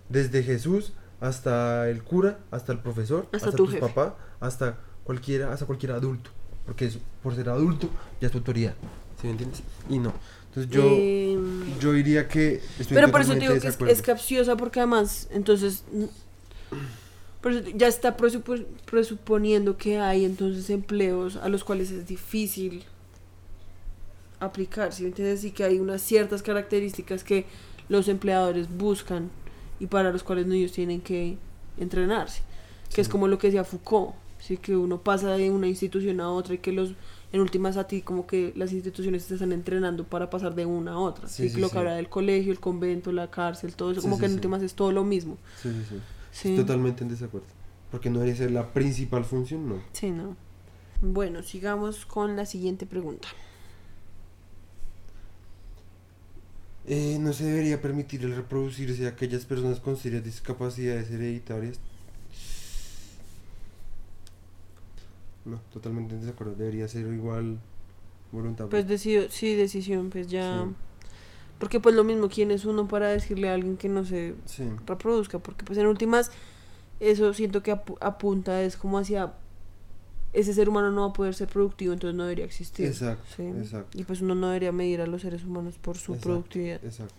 Desde 0.09 0.43
Jesús 0.43 0.93
hasta 1.29 1.89
el 1.91 2.03
cura, 2.03 2.39
hasta 2.51 2.73
el 2.73 2.79
profesor, 2.81 3.27
Hasta 3.33 3.37
hasta, 3.49 3.57
tu 3.57 3.65
tu 3.67 3.73
jefe. 3.73 3.81
papá, 3.81 4.17
hasta 4.41 4.79
cualquiera, 5.05 5.53
hasta 5.53 5.67
cualquier 5.67 5.93
adulto. 5.93 6.31
Porque 6.67 6.87
eso, 6.87 6.99
por 7.23 7.35
ser 7.35 7.49
adulto 7.49 7.89
ya 8.21 8.27
es 8.29 8.33
tu 8.33 8.39
autoridad. 8.39 8.75
¿Sí 9.21 9.27
me 9.27 9.33
entiendes? 9.33 9.63
Y 9.89 9.99
no. 9.99 10.13
Entonces 10.49 10.71
yo, 10.73 10.83
Em, 10.85 11.79
yo 11.81 11.93
diría 11.93 12.29
que 12.29 12.61
estoy 12.79 12.95
Pero 12.95 13.11
por 13.11 13.21
eso 13.23 13.35
digo 13.35 13.53
que 13.59 13.69
es, 13.69 13.79
es 13.81 14.03
capciosa 14.03 14.57
porque 14.57 14.81
además, 14.81 15.29
entonces, 15.33 15.83
ya 17.75 17.89
está 17.89 18.17
presupu- 18.17 18.65
presuponiendo 18.91 19.77
que 19.77 19.99
hay 19.99 20.25
entonces 20.25 20.71
empleos 20.71 21.37
a 21.37 21.49
los 21.49 21.65
cuales 21.65 21.91
es 21.91 22.07
difícil 22.07 22.85
aplicar, 24.41 24.93
¿sí 24.93 25.03
me 25.03 25.09
entiendes? 25.09 25.45
Y 25.45 25.51
que 25.51 25.65
hay 25.65 25.79
unas 25.79 26.03
ciertas 26.03 26.43
características 26.43 27.25
que 27.25 27.47
los 27.89 28.09
empleadores 28.09 28.69
buscan 28.69 29.31
y 29.81 29.87
para 29.87 30.13
los 30.13 30.23
cuales 30.23 30.47
ellos 30.51 30.73
tienen 30.73 31.01
que 31.01 31.37
entrenarse, 31.79 32.43
que 32.95 33.01
es 33.01 33.09
como 33.09 33.29
lo 33.29 33.39
que 33.39 33.49
decía 33.49 33.65
Foucault, 33.65 34.15
sí 34.39 34.57
que 34.57 34.77
uno 34.77 35.01
pasa 35.01 35.33
de 35.33 35.51
una 35.51 35.67
institución 35.67 36.21
a 36.21 36.31
otra 36.31 36.55
y 36.55 36.59
que 36.59 36.73
los 36.73 36.95
en 37.33 37.41
últimas 37.41 37.77
a 37.77 37.89
ti 37.89 38.01
como 38.03 38.29
que 38.29 38.53
las 38.55 38.73
instituciones 38.73 39.27
te 39.27 39.35
están 39.35 39.51
entrenando 39.51 40.05
para 40.05 40.31
pasar 40.31 40.55
de 40.55 40.67
una 40.67 40.93
a 40.93 40.99
otra, 40.99 41.27
Sí, 41.27 41.49
¿sí? 41.49 41.61
lo 41.61 41.69
que 41.69 41.79
habla 41.79 41.95
del 41.97 42.09
colegio, 42.09 42.53
el 42.53 42.61
convento, 42.61 43.11
la 43.11 43.29
cárcel, 43.29 43.75
todo 43.75 43.91
eso, 43.91 44.03
como 44.03 44.19
que 44.21 44.27
en 44.27 44.35
últimas 44.35 44.63
es 44.63 44.75
todo 44.75 44.93
lo 44.93 45.03
mismo. 45.03 45.37
Sí, 45.61 45.69
sí, 45.89 45.97
sí. 46.31 46.57
Totalmente 46.57 47.03
en 47.03 47.11
desacuerdo. 47.11 47.49
Porque 47.91 48.09
no 48.09 48.21
debería 48.21 48.37
ser 48.37 48.53
la 48.53 48.73
principal 48.73 49.25
función, 49.25 49.69
no. 49.69 49.83
Sí, 49.93 50.11
no. 50.13 50.37
Bueno, 51.01 51.43
sigamos 51.43 52.07
con 52.07 52.37
la 52.37 52.47
siguiente 52.47 52.87
pregunta. 52.87 53.27
Eh, 56.87 57.17
no 57.19 57.33
se 57.33 57.45
debería 57.45 57.81
permitir 57.81 58.23
el 58.25 58.37
reproducirse 58.37 59.07
a 59.07 59.11
aquellas 59.11 59.45
personas 59.47 59.81
con 59.81 59.97
serias 59.97 60.23
discapacidades 60.25 61.11
hereditarias. 61.11 61.81
No, 65.45 65.61
totalmente 65.73 66.15
en 66.15 66.21
desacuerdo. 66.21 66.55
Debería 66.55 66.89
ser 66.89 67.07
igual 67.13 67.59
voluntad. 68.33 68.67
Pues 68.69 68.87
decido, 68.87 69.27
sí, 69.31 69.55
decisión, 69.55 70.11
pues 70.11 70.29
ya. 70.29 70.65
Sí. 70.69 70.75
Porque 71.59 71.81
pues 71.81 71.95
lo 71.95 72.05
mismo, 72.05 72.29
¿quién 72.29 72.51
es 72.51 72.65
uno 72.65 72.89
para 72.89 73.09
decirle 73.09 73.49
a 73.49 73.55
alguien 73.55 73.77
que 73.77 73.89
no 73.89 74.05
se 74.05 74.35
sí, 74.45 74.65
reproduzca? 74.87 75.39
Porque 75.39 75.65
pues 75.65 75.79
en 75.79 75.87
últimas, 75.87 76.31
eso 77.01 77.33
siento 77.33 77.63
que 77.63 77.73
apu- 77.73 77.97
apunta 78.01 78.63
es 78.63 78.77
como 78.77 78.99
hacia 78.99 79.33
ese 80.35 80.53
ser 80.53 80.69
humano 80.69 80.91
no 80.91 81.03
va 81.03 81.07
a 81.09 81.13
poder 81.13 81.35
ser 81.35 81.49
productivo, 81.49 81.93
entonces 81.93 82.17
no 82.17 82.25
debería 82.25 82.45
existir. 82.45 82.87
exacto, 82.87 83.25
¿sí? 83.37 83.43
exacto, 83.43 83.97
Y 83.99 84.05
pues 84.05 84.21
uno 84.21 84.35
no 84.35 84.49
debería 84.49 84.73
medir 84.73 85.01
a 85.01 85.07
los 85.07 85.23
seres 85.23 85.45
humanos 85.45 85.79
por 85.79 85.97
su 85.97 86.13
Exacto. 86.13 86.29
productividad. 86.29 86.85
exacto. 86.85 87.15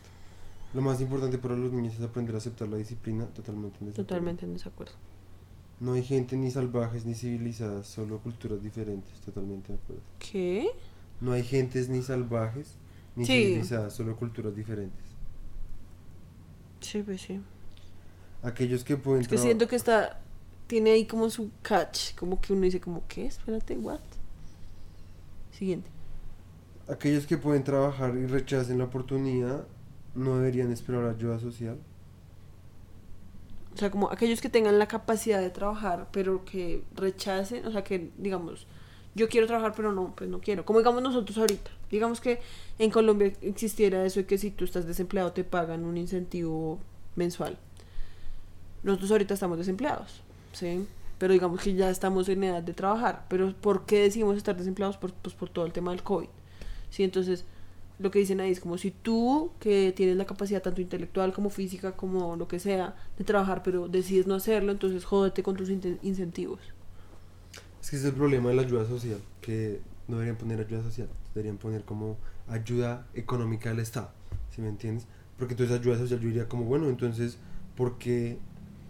Lo 0.74 0.82
más 0.82 1.00
importante 1.00 1.38
para 1.38 1.56
los 1.56 1.72
niños 1.72 1.94
es 1.96 2.02
aprender 2.02 2.36
a 2.36 2.40
aceptar 2.40 2.68
la 2.68 2.76
disciplina. 2.78 3.26
Totalmente 3.28 3.78
en 3.80 3.86
desacuerdo. 3.88 4.08
Totalmente 4.08 4.46
en 4.46 4.54
desacuerdo. 4.54 4.94
No 5.80 5.94
hay 5.94 6.04
gente 6.04 6.36
ni 6.38 6.52
salvajes 6.52 7.06
ni 7.06 7.16
civilizadas, 7.16 7.88
solo 7.88 8.20
culturas 8.20 8.62
diferentes. 8.62 9.14
Totalmente 9.22 9.72
de 9.74 9.80
acuerdo. 9.80 10.02
¿Qué? 10.20 10.68
No 11.22 11.32
hay 11.32 11.44
gentes 11.44 11.88
ni 11.90 12.02
salvajes 12.02 12.76
ni 13.16 13.26
Sí. 13.26 13.32
civilizadas, 13.32 13.94
solo 13.94 14.16
culturas 14.18 14.54
diferentes. 14.56 15.04
Sí, 16.82 17.02
pues 17.04 17.22
sí. 17.22 17.40
Aquellos 18.44 18.84
que 18.84 18.98
pueden 18.98 19.22
Es 19.22 19.28
que 19.28 19.38
siento 19.38 19.68
que 19.68 19.76
está. 19.76 20.20
Tiene 20.68 20.92
ahí 20.92 21.06
como 21.06 21.30
su 21.30 21.52
catch. 21.62 22.16
Como 22.16 22.42
que 22.42 22.54
uno 22.54 22.64
dice, 22.64 22.80
como, 22.80 23.04
¿qué? 23.08 23.26
Espérate, 23.26 23.78
¿what? 23.78 24.00
Siguiente. 25.52 25.90
Aquellos 26.88 27.26
que 27.26 27.38
pueden 27.38 27.64
trabajar 27.64 28.16
y 28.16 28.26
rechacen 28.28 28.78
la 28.78 28.86
oportunidad 28.86 29.66
no 30.14 30.38
deberían 30.38 30.72
esperar 30.72 31.06
ayuda 31.06 31.40
social. 31.40 31.78
O 33.74 33.78
sea, 33.78 33.92
como 33.92 34.10
aquellos 34.10 34.40
que 34.40 34.50
tengan 34.50 34.80
la 34.80 34.88
capacidad 34.88 35.42
de 35.42 35.50
trabajar, 35.50 36.08
pero 36.12 36.46
que 36.46 36.84
rechacen, 36.96 37.66
o 37.66 37.72
sea, 37.72 37.84
que 37.84 38.12
digamos, 38.18 38.68
yo 39.16 39.28
quiero 39.28 39.48
trabajar, 39.48 39.74
pero 39.76 39.92
no, 39.92 40.16
pues 40.16 40.30
no 40.30 40.40
quiero. 40.40 40.66
Como 40.66 40.80
digamos 40.80 41.02
nosotros 41.02 41.38
ahorita. 41.38 41.72
Digamos 41.92 42.22
que 42.22 42.40
en 42.80 42.92
Colombia 42.92 43.34
existiera 43.42 44.06
eso 44.06 44.22
de 44.22 44.26
que 44.26 44.38
si 44.38 44.52
tú 44.52 44.66
estás 44.66 44.86
desempleado 44.86 45.32
te 45.34 45.44
pagan 45.44 45.86
un 45.86 45.98
incentivo 45.98 46.80
mensual. 47.16 47.58
Nosotros 48.84 49.12
ahorita 49.12 49.34
estamos 49.34 49.58
desempleados, 49.58 50.22
¿sí? 50.56 50.88
Pero 51.18 51.34
digamos 51.34 51.62
que 51.62 51.74
ya 51.74 51.90
estamos 51.90 52.28
en 52.30 52.44
edad 52.44 52.64
de 52.64 52.74
trabajar. 52.74 53.26
Pero 53.30 53.54
¿por 53.54 53.86
qué 53.86 54.02
decimos 54.02 54.36
estar 54.38 54.58
desempleados? 54.58 54.98
Por, 54.98 55.14
pues 55.14 55.36
por 55.36 55.50
todo 55.50 55.66
el 55.66 55.72
tema 55.72 55.92
del 55.92 56.04
COVID. 56.04 56.28
Sí, 56.90 57.04
entonces 57.04 57.46
lo 58.00 58.12
que 58.12 58.20
dicen 58.20 58.42
ahí 58.42 58.52
es 58.52 58.60
como 58.60 58.78
si 58.78 58.92
tú, 58.92 59.52
que 59.60 59.94
tienes 59.96 60.18
la 60.18 60.26
capacidad 60.26 60.62
tanto 60.62 60.82
intelectual 60.82 61.32
como 61.34 61.50
física, 61.50 61.94
como 61.94 62.36
lo 62.36 62.48
que 62.48 62.60
sea, 62.60 62.96
de 63.18 63.24
trabajar, 63.24 63.64
pero 63.64 63.88
decides 63.88 64.28
no 64.28 64.36
hacerlo, 64.36 64.72
entonces 64.72 65.06
jódete 65.06 65.44
con 65.44 65.56
tus 65.56 65.70
inte- 65.70 65.98
incentivos. 66.04 66.60
Es 67.82 67.90
que 67.90 67.96
ese 67.96 68.08
es 68.08 68.14
el 68.14 68.18
problema 68.18 68.50
de 68.50 68.56
la 68.56 68.64
ayuda 68.64 68.86
social, 68.86 69.20
que 69.42 69.80
no 70.08 70.18
deberían 70.18 70.38
poner 70.38 70.60
ayuda 70.60 70.84
social, 70.84 71.08
deberían 71.34 71.58
poner 71.58 71.84
como 71.84 72.18
ayuda 72.48 73.08
económica 73.14 73.70
del 73.70 73.80
Estado, 73.80 74.10
¿sí 74.54 74.62
me 74.62 74.70
entiendes? 74.70 75.08
Porque 75.38 75.54
entonces 75.54 75.80
ayuda 75.80 75.98
social 75.98 76.20
yo 76.20 76.28
diría 76.28 76.50
como, 76.50 76.66
bueno, 76.66 76.90
entonces, 76.90 77.38
¿por 77.78 77.98
qué, 77.98 78.40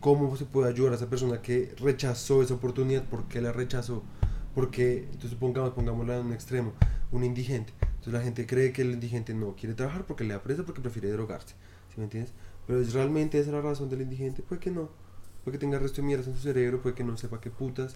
cómo 0.06 0.38
se 0.38 0.46
puede 0.46 0.70
ayudar 0.70 0.94
a 0.94 0.98
esa 0.98 1.10
persona 1.10 1.42
que 1.42 1.74
rechazó 1.80 2.44
esa 2.44 2.54
oportunidad? 2.54 3.06
¿Por 3.06 3.28
qué 3.28 3.42
la 3.42 3.52
rechazó? 3.52 4.04
Porque, 4.54 5.10
entonces 5.12 5.34
pongamos, 5.34 5.72
pongámosla 5.72 6.20
en 6.20 6.28
un 6.28 6.34
extremo, 6.34 6.74
un 7.12 7.24
indigente. 7.24 7.74
Entonces 7.82 8.14
la 8.14 8.22
gente 8.22 8.46
cree 8.46 8.72
que 8.72 8.84
el 8.84 8.92
indigente 8.92 9.34
no 9.34 9.56
quiere 9.56 9.74
trabajar 9.74 10.06
porque 10.06 10.24
le 10.24 10.36
da 10.36 10.44
presa, 10.44 10.62
porque 10.62 10.80
prefiere 10.80 11.10
drogarse, 11.10 11.56
¿sí 11.90 11.96
me 11.98 12.04
entiendes? 12.04 12.34
Pero 12.68 12.82
es 12.82 12.94
realmente 12.94 13.40
esa 13.40 13.52
la 13.52 13.62
razón 13.62 13.90
del 13.90 14.04
indigente, 14.04 14.44
puede 14.44 14.62
que 14.62 14.70
no, 14.70 14.90
puede 15.44 15.58
que 15.58 15.62
tenga 15.62 15.80
resto 15.80 16.04
de 16.04 16.04
mierdas 16.04 16.28
en 16.28 16.36
su 16.36 16.42
cerebro, 16.44 16.84
puede 16.84 16.94
que 16.94 17.04
no 17.04 17.18
sepa 17.18 17.42
qué 17.42 17.50
putas, 17.50 17.96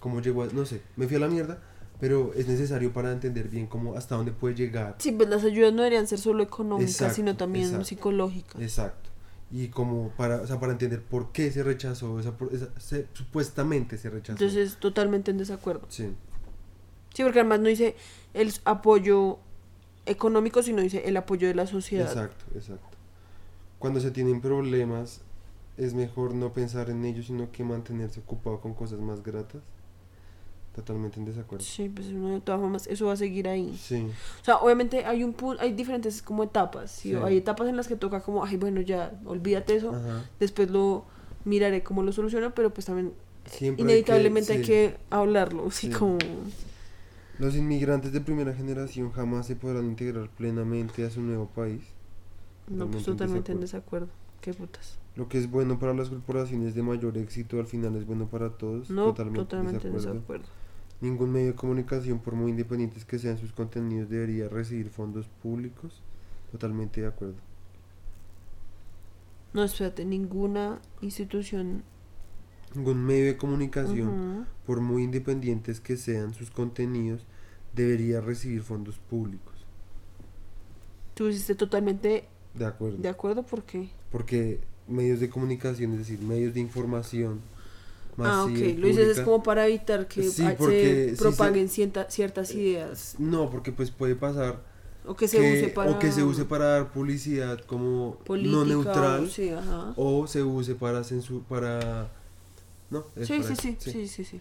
cómo 0.00 0.20
llegó 0.20 0.42
a, 0.42 0.46
no 0.46 0.66
sé, 0.66 0.82
me 0.96 1.06
fui 1.06 1.14
a 1.14 1.20
la 1.20 1.28
mierda, 1.28 1.62
pero 2.00 2.32
es 2.34 2.48
necesario 2.48 2.92
para 2.92 3.12
entender 3.12 3.46
bien 3.48 3.68
cómo 3.68 3.94
hasta 3.94 4.16
dónde 4.16 4.32
puede 4.32 4.56
llegar. 4.56 4.96
Sí, 4.98 5.12
pues 5.12 5.28
las 5.28 5.44
ayudas 5.44 5.72
no 5.72 5.82
deberían 5.82 6.08
ser 6.08 6.18
solo 6.18 6.42
económicas, 6.42 6.90
Exacto, 6.90 7.14
sino 7.14 7.36
también 7.36 7.66
exacto. 7.66 7.84
psicológicas. 7.84 8.60
Exacto. 8.60 9.10
Y 9.50 9.68
como 9.68 10.08
para, 10.10 10.42
o 10.42 10.46
sea, 10.46 10.58
para 10.58 10.72
entender 10.72 11.02
por 11.02 11.30
qué 11.32 11.50
se 11.52 11.62
rechazó, 11.62 12.18
esa, 12.18 12.34
esa- 12.52 12.80
se- 12.80 13.06
supuestamente 13.12 13.96
se 13.96 14.10
rechazó. 14.10 14.32
Entonces, 14.32 14.76
totalmente 14.78 15.30
en 15.30 15.38
desacuerdo. 15.38 15.86
sí, 15.88 16.12
Sí, 17.14 17.22
porque 17.22 17.40
además 17.40 17.60
no 17.60 17.68
dice 17.68 17.96
el 18.34 18.52
apoyo 18.64 19.38
económico, 20.04 20.62
sino 20.62 20.82
dice 20.82 21.02
el 21.08 21.16
apoyo 21.16 21.48
de 21.48 21.54
la 21.54 21.66
sociedad. 21.66 22.06
exacto, 22.08 22.44
exacto. 22.54 22.96
Cuando 23.78 24.00
se 24.00 24.10
tienen 24.10 24.40
problemas, 24.40 25.20
es 25.76 25.94
mejor 25.94 26.34
no 26.34 26.52
pensar 26.52 26.90
en 26.90 27.04
ellos, 27.04 27.26
sino 27.26 27.50
que 27.52 27.64
mantenerse 27.64 28.20
ocupado 28.20 28.60
con 28.60 28.74
cosas 28.74 28.98
más 29.00 29.22
gratas. 29.22 29.62
Totalmente 30.76 31.18
en 31.18 31.24
desacuerdo. 31.26 31.64
Sí, 31.64 31.88
pues 31.88 32.08
uno 32.08 32.34
de 32.34 32.40
todas 32.40 32.60
formas, 32.60 32.86
eso 32.86 33.06
va 33.06 33.14
a 33.14 33.16
seguir 33.16 33.48
ahí. 33.48 33.76
Sí, 33.80 34.06
O 34.42 34.44
sea, 34.44 34.58
obviamente 34.58 35.04
hay 35.06 35.24
un 35.24 35.32
punto, 35.32 35.60
hay 35.62 35.72
diferentes 35.72 36.20
como 36.22 36.44
etapas. 36.44 36.90
¿sí? 36.90 37.10
Sí. 37.10 37.14
Hay 37.16 37.38
etapas 37.38 37.66
en 37.68 37.76
las 37.76 37.88
que 37.88 37.96
toca 37.96 38.20
como, 38.20 38.44
ay, 38.44 38.56
bueno, 38.58 38.80
ya, 38.82 39.18
olvídate 39.24 39.74
eso. 39.74 39.90
ajá. 39.90 40.28
Después 40.38 40.70
lo 40.70 41.04
miraré 41.44 41.82
cómo 41.82 42.02
lo 42.02 42.12
soluciono, 42.12 42.54
pero 42.54 42.72
pues 42.74 42.86
también 42.86 43.12
Siempre 43.46 43.82
inevitablemente 43.84 44.52
hay 44.52 44.58
sí. 44.60 44.64
que 44.66 44.96
hablarlo. 45.10 45.66
Así 45.68 45.86
Sí. 45.88 45.92
como, 45.94 46.18
Los 47.38 47.54
inmigrantes 47.56 48.12
de 48.12 48.20
primera 48.20 48.52
generación 48.54 49.10
jamás 49.12 49.46
se 49.46 49.56
podrán 49.56 49.86
integrar 49.86 50.28
plenamente 50.30 51.04
a 51.04 51.10
su 51.10 51.20
nuevo 51.22 51.46
país. 51.46 51.82
no, 52.68 52.86
pues 52.90 53.04
Totalmente 53.04 53.04
en 53.04 53.06
totalmente 53.06 53.52
en 53.52 53.60
desacuerdo. 53.60 54.08
Qué 54.42 54.52
putas. 54.52 54.98
Lo 55.16 55.28
que 55.30 55.38
es 55.38 55.50
bueno 55.50 55.78
para 55.78 55.94
las 55.94 56.10
corporaciones 56.10 56.74
de 56.74 56.82
mayor 56.82 57.16
éxito 57.16 57.58
al 57.58 57.66
final 57.66 57.96
es 57.96 58.04
bueno 58.06 58.26
para 58.26 58.50
todos. 58.50 58.90
No, 58.90 59.06
totalmente, 59.06 59.38
totalmente, 59.40 59.86
en 59.86 59.86
en 59.88 59.92
desacuerdo. 59.96 60.14
desacuerdo. 60.14 60.46
Ningún 61.00 61.30
medio 61.32 61.48
de 61.48 61.54
comunicación, 61.54 62.20
por 62.20 62.34
muy 62.34 62.50
independientes 62.50 63.04
que 63.04 63.18
sean 63.18 63.38
sus 63.38 63.52
contenidos, 63.52 64.08
debería 64.08 64.48
recibir 64.48 64.88
fondos 64.88 65.28
públicos. 65.42 66.02
Totalmente 66.50 67.00
de 67.02 67.06
acuerdo. 67.08 67.36
No, 69.52 69.62
espérate, 69.64 70.04
ninguna 70.04 70.80
institución. 71.00 71.82
Ningún 72.74 73.04
medio 73.04 73.26
de 73.26 73.36
comunicación, 73.36 74.46
por 74.66 74.80
muy 74.80 75.02
independientes 75.04 75.80
que 75.80 75.96
sean 75.96 76.34
sus 76.34 76.50
contenidos, 76.50 77.24
debería 77.74 78.20
recibir 78.20 78.62
fondos 78.62 78.98
públicos. 78.98 79.54
Tú 81.14 81.28
hiciste 81.28 81.54
totalmente 81.54 82.28
De 82.54 82.66
acuerdo. 82.66 82.98
de 82.98 83.08
acuerdo, 83.08 83.42
¿por 83.44 83.62
qué? 83.62 83.88
Porque 84.10 84.60
medios 84.88 85.20
de 85.20 85.30
comunicación, 85.30 85.92
es 85.92 85.98
decir, 86.00 86.20
medios 86.20 86.52
de 86.54 86.60
información. 86.60 87.40
Ah, 88.18 88.44
ok. 88.44 88.78
Lo 88.78 88.86
dices 88.86 89.18
es 89.18 89.20
como 89.24 89.42
para 89.42 89.66
evitar 89.66 90.08
que 90.08 90.22
Sí, 90.22 90.42
ah, 90.44 90.54
porque 90.56 91.10
se 91.10 91.16
propaguen 91.16 91.68
cienta- 91.68 92.08
ciertas 92.10 92.50
ideas. 92.54 93.14
No, 93.18 93.50
porque 93.50 93.72
pues 93.72 93.90
puede 93.90 94.16
pasar 94.16 94.62
O 95.04 95.14
que 95.14 95.28
se 95.28 95.38
que, 95.38 95.52
use 95.52 95.68
para. 95.68 95.90
o 95.90 95.98
que 95.98 96.10
se 96.10 96.22
use 96.22 96.44
para 96.46 96.64
dar 96.66 96.92
publicidad 96.92 97.60
como 97.60 98.16
política, 98.24 98.56
no 98.56 98.64
neutral 98.64 99.24
o- 99.24 99.28
sí, 99.28 99.50
ajá. 99.50 99.92
o 99.96 100.26
se 100.26 100.42
use 100.42 100.74
para 100.74 101.04
censu 101.04 101.42
para 101.42 102.10
no 102.90 103.04
es 103.16 103.26
Sí, 103.28 103.38
para 103.40 103.54
sí, 103.54 103.76
sí, 103.78 103.90
sí, 103.92 104.08
sí, 104.08 104.24
sí. 104.24 104.40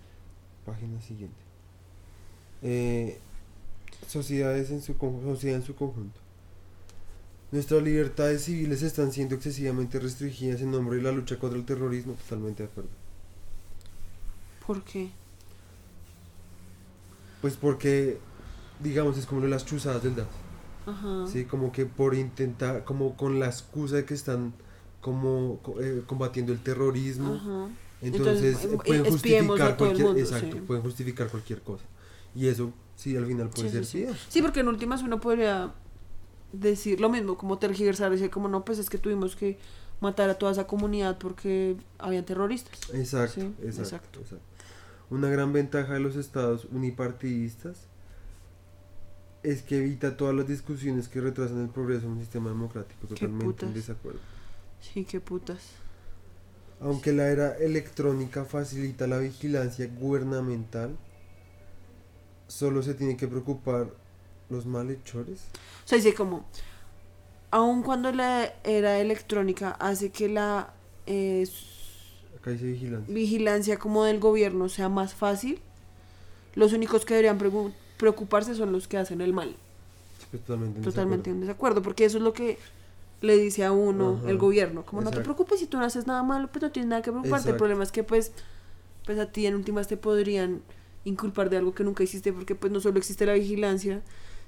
página 0.66 1.00
siguiente 1.02 1.36
Eh, 2.64 3.20
sociedades 4.08 4.72
en 4.72 4.82
su 4.82 4.94
sociedad 5.24 5.58
en 5.58 5.64
su 5.66 5.76
conjunto 5.76 6.20
nuestras 7.52 7.84
libertades 7.84 8.44
civiles 8.44 8.82
están 8.82 9.12
siendo 9.12 9.36
excesivamente 9.36 10.00
restringidas 10.00 10.62
en 10.62 10.72
nombre 10.72 10.98
de 10.98 11.04
la 11.04 11.12
lucha 11.12 11.38
contra 11.38 11.60
el 11.60 11.66
terrorismo 11.66 12.14
totalmente 12.14 12.64
de 12.64 12.70
acuerdo 12.70 12.90
¿Por 14.66 14.84
qué? 14.84 15.12
pues 17.42 17.56
porque 17.58 18.18
digamos 18.80 19.18
es 19.18 19.26
como 19.26 19.42
de 19.42 19.48
las 19.48 19.66
chuzadas 19.66 20.02
del 20.04 20.16
DAS 20.16 20.28
Ajá. 20.88 21.28
Sí, 21.28 21.46
como 21.46 21.72
que 21.72 21.86
por 21.88 22.14
intentar, 22.16 22.84
como 22.84 23.16
con 23.18 23.40
la 23.40 23.48
excusa 23.48 23.96
de 23.98 24.06
que 24.06 24.14
están 24.14 24.54
como 25.02 25.58
co- 25.64 25.82
eh, 25.82 26.04
combatiendo 26.06 26.52
el 26.54 26.60
terrorismo, 26.60 27.34
Ajá. 27.36 27.70
entonces, 28.02 28.64
Entonces, 28.64 28.74
eh, 28.74 28.78
pueden 28.86 29.06
justificar 29.06 29.78
cualquier, 29.78 30.08
mundo, 30.08 30.20
exacto, 30.22 30.58
sí. 30.58 30.62
pueden 30.62 30.84
justificar 30.84 31.28
cualquier 31.30 31.62
cosa. 31.62 31.84
Y 32.36 32.48
eso 32.48 32.72
sí 32.96 33.16
al 33.18 33.26
final 33.26 33.50
puede 33.50 33.70
Sí, 33.70 33.74
ser 33.76 33.86
sí, 33.86 34.08
sí. 34.30 34.42
porque 34.44 34.60
en 34.60 34.68
últimas 34.68 35.02
uno 35.02 35.20
podría 35.20 35.74
decir 36.54 37.02
lo 37.02 37.10
mismo, 37.10 37.36
como 37.38 37.58
tergiversar, 37.58 38.12
decir 38.12 38.30
como 38.30 38.48
no, 38.48 38.64
pues 38.64 38.78
es 38.78 38.90
que 38.92 39.00
tuvimos 39.00 39.36
que 39.36 39.58
matar 40.02 40.30
a 40.30 40.36
toda 40.36 40.52
esa 40.52 40.68
comunidad 40.68 41.18
porque 41.18 41.78
habían 41.98 42.26
terroristas. 42.26 42.80
Exacto, 42.94 43.42
Sí, 43.42 43.48
exacto, 43.64 43.82
exacto. 43.82 44.20
exacto. 44.20 44.46
Una 45.10 45.30
gran 45.30 45.54
ventaja 45.54 45.94
de 45.94 46.00
los 46.00 46.16
estados 46.16 46.66
unipartidistas 46.66 47.88
es 49.44 49.62
que 49.62 49.78
evita 49.78 50.18
todas 50.18 50.34
las 50.34 50.48
discusiones 50.48 51.08
que 51.08 51.22
retrasan 51.22 51.62
el 51.62 51.70
progreso 51.70 52.08
en 52.08 52.14
un 52.14 52.20
sistema 52.20 52.50
democrático, 52.50 53.08
totalmente 53.08 53.66
en 53.66 53.74
desacuerdo. 53.74 54.20
Sí, 54.82 55.06
qué 55.06 55.20
putas. 55.20 55.60
Aunque 56.82 57.14
la 57.14 57.28
era 57.28 57.56
electrónica 57.58 58.46
facilita 58.46 59.08
la 59.08 59.20
vigilancia 59.20 59.88
gubernamental, 59.88 60.98
solo 62.48 62.82
se 62.82 62.96
tiene 62.96 63.16
que 63.16 63.28
preocupar 63.28 63.92
los 64.50 64.66
malhechores. 64.66 65.46
O 65.86 65.88
sea, 65.88 65.98
dice 65.98 66.14
como, 66.14 66.46
aun 67.52 67.84
cuando 67.84 68.12
la 68.12 68.54
era 68.64 69.00
electrónica 69.00 69.72
hace 69.72 70.10
que 70.10 70.28
la 70.28 70.74
eh, 71.06 71.48
Acá 72.46 72.52
dice 72.52 72.66
vigilancia. 72.66 73.12
vigilancia 73.14 73.78
como 73.80 74.04
del 74.04 74.20
gobierno 74.20 74.70
sea 74.70 74.88
más 74.88 75.16
fácil, 75.16 75.60
los 76.54 76.74
únicos 76.74 77.04
que 77.04 77.16
deberían 77.16 77.40
preocuparse 77.98 78.54
son 78.54 78.72
los 78.72 78.88
que 78.88 78.98
hacen 78.98 79.22
el 79.22 79.34
mal. 79.34 79.56
Sí, 80.20 80.28
pues, 80.30 80.44
totalmente 80.44 80.78
en 80.78 80.84
Totalmente 80.84 81.30
desacuerdo. 81.30 81.32
en 81.32 81.42
desacuerdo, 81.42 81.82
porque 81.82 82.06
eso 82.06 82.18
es 82.18 82.24
lo 82.24 82.34
que 82.34 82.60
le 83.22 83.36
dice 83.38 83.66
a 83.66 83.72
uno 83.72 84.20
Ajá, 84.20 84.30
el 84.30 84.38
gobierno, 84.38 84.86
como 84.86 85.02
no 85.02 85.10
te 85.10 85.22
preocupes 85.22 85.60
si 85.60 85.66
tú 85.66 85.78
no 85.78 85.86
haces 85.86 86.06
nada 86.06 86.22
malo, 86.22 86.48
pues 86.52 86.62
no 86.62 86.70
tienes 86.72 86.90
nada 86.90 87.02
que 87.02 87.12
preocuparte. 87.12 87.50
El 87.50 87.56
problema 87.58 87.82
es 87.84 87.92
que 87.92 88.04
pues, 88.04 88.32
pues 89.06 89.18
a 89.18 89.26
ti 89.32 89.48
en 89.48 89.56
últimas 89.56 89.88
te 89.88 89.98
podrían 89.98 90.62
inculpar 91.04 91.50
de 91.50 91.58
algo 91.58 91.74
que 91.74 91.84
nunca 91.84 92.04
hiciste, 92.04 92.32
porque 92.32 92.54
pues 92.54 92.72
no 92.72 92.80
solo 92.80 93.00
existe 93.00 93.26
la 93.26 93.34
vigilancia, 93.34 94.02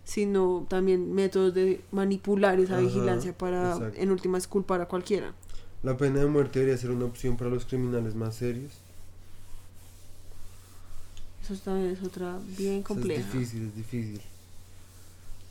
sino 0.03 0.65
también 0.69 1.13
métodos 1.13 1.53
de 1.55 1.81
manipular 1.91 2.59
esa 2.59 2.75
Ajá, 2.75 2.81
vigilancia 2.83 3.35
para 3.35 3.73
exacto. 3.73 3.99
en 3.99 4.11
últimas 4.11 4.47
culpar 4.47 4.81
a 4.81 4.87
cualquiera. 4.87 5.33
La 5.83 5.95
pena 5.97 6.19
de 6.19 6.25
muerte 6.27 6.59
debería 6.59 6.77
ser 6.79 6.91
una 6.91 7.05
opción 7.05 7.37
para 7.37 7.49
los 7.49 7.65
criminales 7.65 8.15
más 8.15 8.35
serios. 8.35 8.71
Eso 11.43 11.55
también 11.63 11.91
es 11.91 12.03
otra 12.03 12.39
bien 12.57 12.79
Eso 12.79 12.87
compleja. 12.87 13.21
Es 13.21 13.31
difícil, 13.33 13.67
es 13.67 13.75
difícil. 13.75 14.21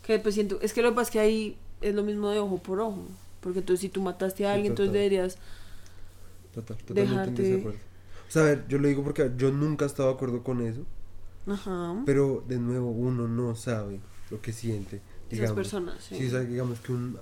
Que 0.02 0.18
pues 0.18 0.34
siento, 0.34 0.60
es 0.60 0.72
que 0.72 0.82
lo 0.82 0.90
que 0.90 0.94
pasa 0.96 1.08
es 1.08 1.12
que 1.12 1.20
ahí 1.20 1.56
es 1.80 1.94
lo 1.94 2.02
mismo 2.02 2.30
de 2.30 2.38
ojo 2.38 2.58
por 2.58 2.80
ojo. 2.80 3.06
Porque 3.40 3.60
entonces 3.60 3.80
si 3.80 3.88
tú 3.88 4.02
mataste 4.02 4.44
a 4.46 4.50
Sí, 4.50 4.54
alguien, 4.54 4.72
entonces 4.72 4.90
total. 4.92 5.02
deberías... 5.02 5.38
Total, 6.54 6.76
Dejarte- 6.88 7.42
desacuerdo. 7.42 7.78
O 8.28 8.30
sea, 8.30 8.42
a 8.42 8.44
ver, 8.46 8.64
yo 8.68 8.78
lo 8.78 8.88
digo 8.88 9.04
porque 9.04 9.30
yo 9.36 9.52
nunca 9.52 9.84
he 9.84 9.88
estado 9.88 10.08
de 10.08 10.14
acuerdo 10.16 10.42
con 10.42 10.60
eso, 10.66 10.80
Ajá. 11.46 12.02
pero 12.04 12.42
de 12.48 12.58
nuevo 12.58 12.90
uno 12.90 13.28
no 13.28 13.54
sabe 13.54 14.00
lo 14.30 14.40
que 14.42 14.52
siente. 14.52 15.00
Esas 15.30 15.52
personas, 15.52 16.02
sí. 16.02 16.30
Sea, 16.30 16.40
digamos 16.40 16.78
que 16.80 16.92
un 16.92 17.18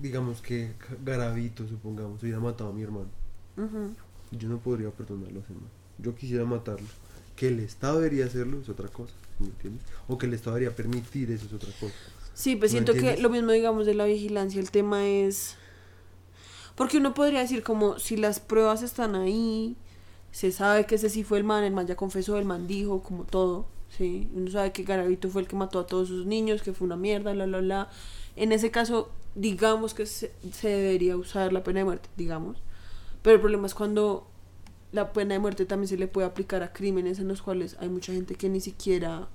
digamos 0.00 0.40
que 0.40 0.72
Garavito, 1.04 1.66
supongamos, 1.68 2.22
hubiera 2.22 2.40
matado 2.40 2.70
a 2.70 2.72
mi 2.72 2.82
hermano. 2.82 3.08
Yo 4.32 4.48
no 4.48 4.58
podría 4.58 4.90
perdonarlo 4.90 5.40
a 5.40 5.42
ese 5.42 5.52
man. 5.52 5.68
Yo 5.98 6.14
quisiera 6.14 6.44
matarlo. 6.44 6.86
Que 7.36 7.48
el 7.48 7.60
Estado 7.60 8.00
debería 8.00 8.26
hacerlo 8.26 8.60
es 8.60 8.68
otra 8.68 8.88
cosa, 8.88 9.12
¿me 9.40 9.46
entiendes? 9.46 9.82
O 10.08 10.18
que 10.18 10.26
el 10.26 10.34
Estado 10.34 10.56
debería 10.56 10.74
permitir 10.74 11.30
eso 11.30 11.46
es 11.46 11.52
otra 11.52 11.70
cosa. 11.80 11.94
Sí, 12.32 12.56
pues 12.56 12.72
¿No 12.72 12.78
siento 12.78 12.94
que 12.94 13.16
lo 13.16 13.30
mismo 13.30 13.52
digamos 13.52 13.86
de 13.86 13.94
la 13.94 14.04
vigilancia, 14.04 14.60
el 14.60 14.70
tema 14.70 15.06
es... 15.06 15.56
Porque 16.74 16.98
uno 16.98 17.14
podría 17.14 17.40
decir 17.40 17.62
como 17.62 17.98
si 18.00 18.16
las 18.16 18.40
pruebas 18.40 18.82
están 18.82 19.14
ahí, 19.14 19.76
se 20.32 20.50
sabe 20.50 20.86
que 20.86 20.96
ese 20.96 21.08
sí 21.08 21.22
fue 21.22 21.38
el 21.38 21.44
man, 21.44 21.62
el 21.62 21.72
man 21.72 21.86
ya 21.86 21.94
confesó, 21.94 22.36
el 22.38 22.44
man 22.44 22.66
dijo, 22.66 23.02
como 23.02 23.22
todo, 23.24 23.66
¿sí? 23.96 24.28
Uno 24.34 24.50
sabe 24.50 24.72
que 24.72 24.82
Garavito 24.82 25.28
fue 25.28 25.42
el 25.42 25.48
que 25.48 25.56
mató 25.56 25.78
a 25.80 25.86
todos 25.86 26.08
sus 26.08 26.26
niños, 26.26 26.62
que 26.62 26.72
fue 26.72 26.86
una 26.86 26.96
mierda, 26.96 27.32
bla, 27.32 27.46
bla, 27.46 27.60
bla. 27.60 27.88
En 28.36 28.52
ese 28.52 28.70
caso, 28.70 29.10
digamos 29.34 29.94
que 29.94 30.06
se, 30.06 30.32
se 30.52 30.68
debería 30.68 31.16
usar 31.16 31.52
la 31.52 31.62
pena 31.62 31.80
de 31.80 31.84
muerte, 31.84 32.08
digamos. 32.16 32.56
Pero 33.22 33.36
el 33.36 33.40
problema 33.40 33.66
es 33.66 33.74
cuando 33.74 34.26
la 34.92 35.12
pena 35.12 35.34
de 35.34 35.40
muerte 35.40 35.64
también 35.66 35.88
se 35.88 35.96
le 35.96 36.06
puede 36.08 36.26
aplicar 36.26 36.62
a 36.62 36.72
crímenes 36.72 37.18
en 37.18 37.28
los 37.28 37.42
cuales 37.42 37.76
hay 37.80 37.88
mucha 37.88 38.12
gente 38.12 38.34
que 38.36 38.48
ni 38.48 38.60
siquiera 38.60 39.28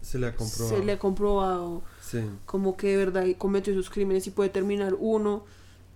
Se 0.00 0.18
le 0.18 0.26
ha 0.28 0.34
comprobado. 0.34 0.76
se 0.78 0.84
le 0.84 0.92
ha 0.92 0.98
comprobado 0.98 1.82
Sí. 2.00 2.20
como 2.44 2.76
que 2.76 2.88
de 2.88 2.96
verdad 2.96 3.24
cometió 3.38 3.72
esos 3.72 3.90
crímenes 3.90 4.26
y 4.26 4.30
puede 4.30 4.50
terminar 4.50 4.94
uno 4.98 5.44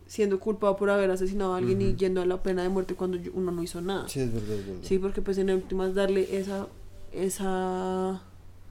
siendo 0.06 0.38
culpado 0.40 0.76
por 0.76 0.90
haber 0.90 1.10
asesinado 1.10 1.54
a 1.54 1.58
alguien 1.58 1.80
y 1.80 1.88
Ujú. 1.90 1.96
yendo 1.96 2.20
a 2.22 2.26
la 2.26 2.42
pena 2.42 2.62
de 2.64 2.68
muerte 2.68 2.94
cuando 2.94 3.18
uno 3.32 3.52
no 3.52 3.62
hizo 3.62 3.80
nada. 3.80 4.08
Sí, 4.08 4.20
es 4.20 4.32
verdad, 4.32 4.56
es 4.56 4.66
verdad. 4.66 4.80
Sí, 4.82 4.98
porque 4.98 5.22
pues 5.22 5.38
en 5.38 5.50
últimas 5.50 5.94
darle 5.94 6.36
esa 6.38 6.66
esa 7.12 8.22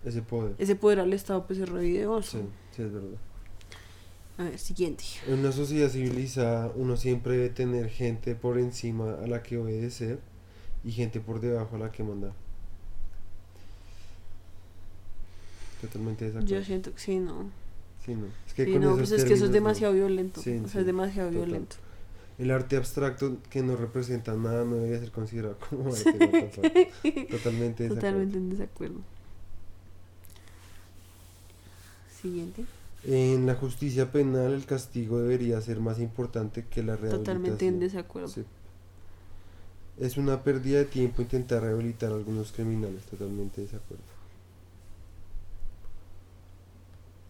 Ese 0.06 0.22
poder. 0.22 0.56
ese 0.57 0.76
poder 0.76 0.99
al 0.99 1.14
Estado 1.14 1.45
pues 1.45 1.60
es 1.60 1.70
re 1.70 1.82
videoso. 1.82 2.40
Sí, 2.40 2.45
sí, 2.76 2.82
es 2.84 2.94
verdad. 2.94 3.18
A 4.38 4.44
ver, 4.44 4.57
siguiente. 4.60 5.03
En 5.28 5.40
una 5.40 5.52
sociedad 5.52 5.90
civilizada 5.90 6.72
uno 6.76 6.95
siempre 6.95 7.34
debe 7.34 7.49
tener 7.49 7.90
gente 7.90 8.36
por 8.36 8.57
encima 8.57 9.16
a 9.16 9.28
la 9.28 9.44
que 9.44 9.57
obedecer 9.57 10.20
y 10.84 10.91
gente 10.94 11.20
por 11.20 11.41
debajo 11.41 11.76
a 11.76 11.80
la 11.80 11.91
que 11.91 12.03
mandar. 12.03 12.32
Totalmente 15.82 16.32
de 16.32 16.45
Yo 16.45 16.64
siento 16.64 16.94
que 16.94 16.99
sí, 16.99 17.20
no. 17.20 17.49
Sí, 18.06 18.14
no. 18.14 18.28
Es 18.48 18.53
que 18.53 18.66
Sí, 18.66 18.72
con 18.74 18.82
no, 18.82 18.95
pues 18.98 19.11
es 19.11 19.24
que 19.24 19.34
eso 19.34 19.45
es 19.45 19.52
demasiado 19.52 19.94
violento. 19.94 20.41
Sí, 20.41 20.61
o 20.64 20.68
sea, 20.68 20.82
es 20.82 20.88
demasiado 20.88 21.30
total. 21.30 21.45
violento. 21.45 21.76
El 22.40 22.52
arte 22.52 22.78
abstracto 22.78 23.38
que 23.49 23.61
no 23.61 23.76
representa 23.76 24.34
nada 24.36 24.64
no 24.66 24.78
debería 24.78 24.99
ser 24.99 25.11
considerado 25.11 25.57
como 25.70 25.94
arte. 25.94 26.14
no, 26.14 26.49
total- 26.49 27.28
Totalmente 27.30 27.84
de 27.84 27.90
Totalmente 27.90 28.38
en 28.38 28.49
desacuerdo. 28.49 28.99
Siguiente. 32.22 32.66
En 33.06 33.45
la 33.45 33.56
justicia 33.56 34.11
penal 34.11 34.53
el 34.53 34.66
castigo 34.66 35.20
debería 35.20 35.61
ser 35.61 35.80
más 35.80 35.99
importante 35.99 36.66
que 36.70 36.84
la 36.84 36.95
rehabilitación. 36.98 37.24
Totalmente 37.24 37.68
en 37.68 37.80
desacuerdo. 37.80 38.28
Sí. 38.30 38.44
Es 39.99 40.18
una 40.18 40.44
pérdida 40.44 40.80
de 40.80 40.86
tiempo 40.86 41.22
intentar 41.22 41.61
rehabilitar 41.64 42.11
a 42.11 42.16
algunos 42.16 42.52
criminales, 42.52 43.03
totalmente 43.03 43.61
de 43.61 43.68
desacuerdo. 43.68 44.03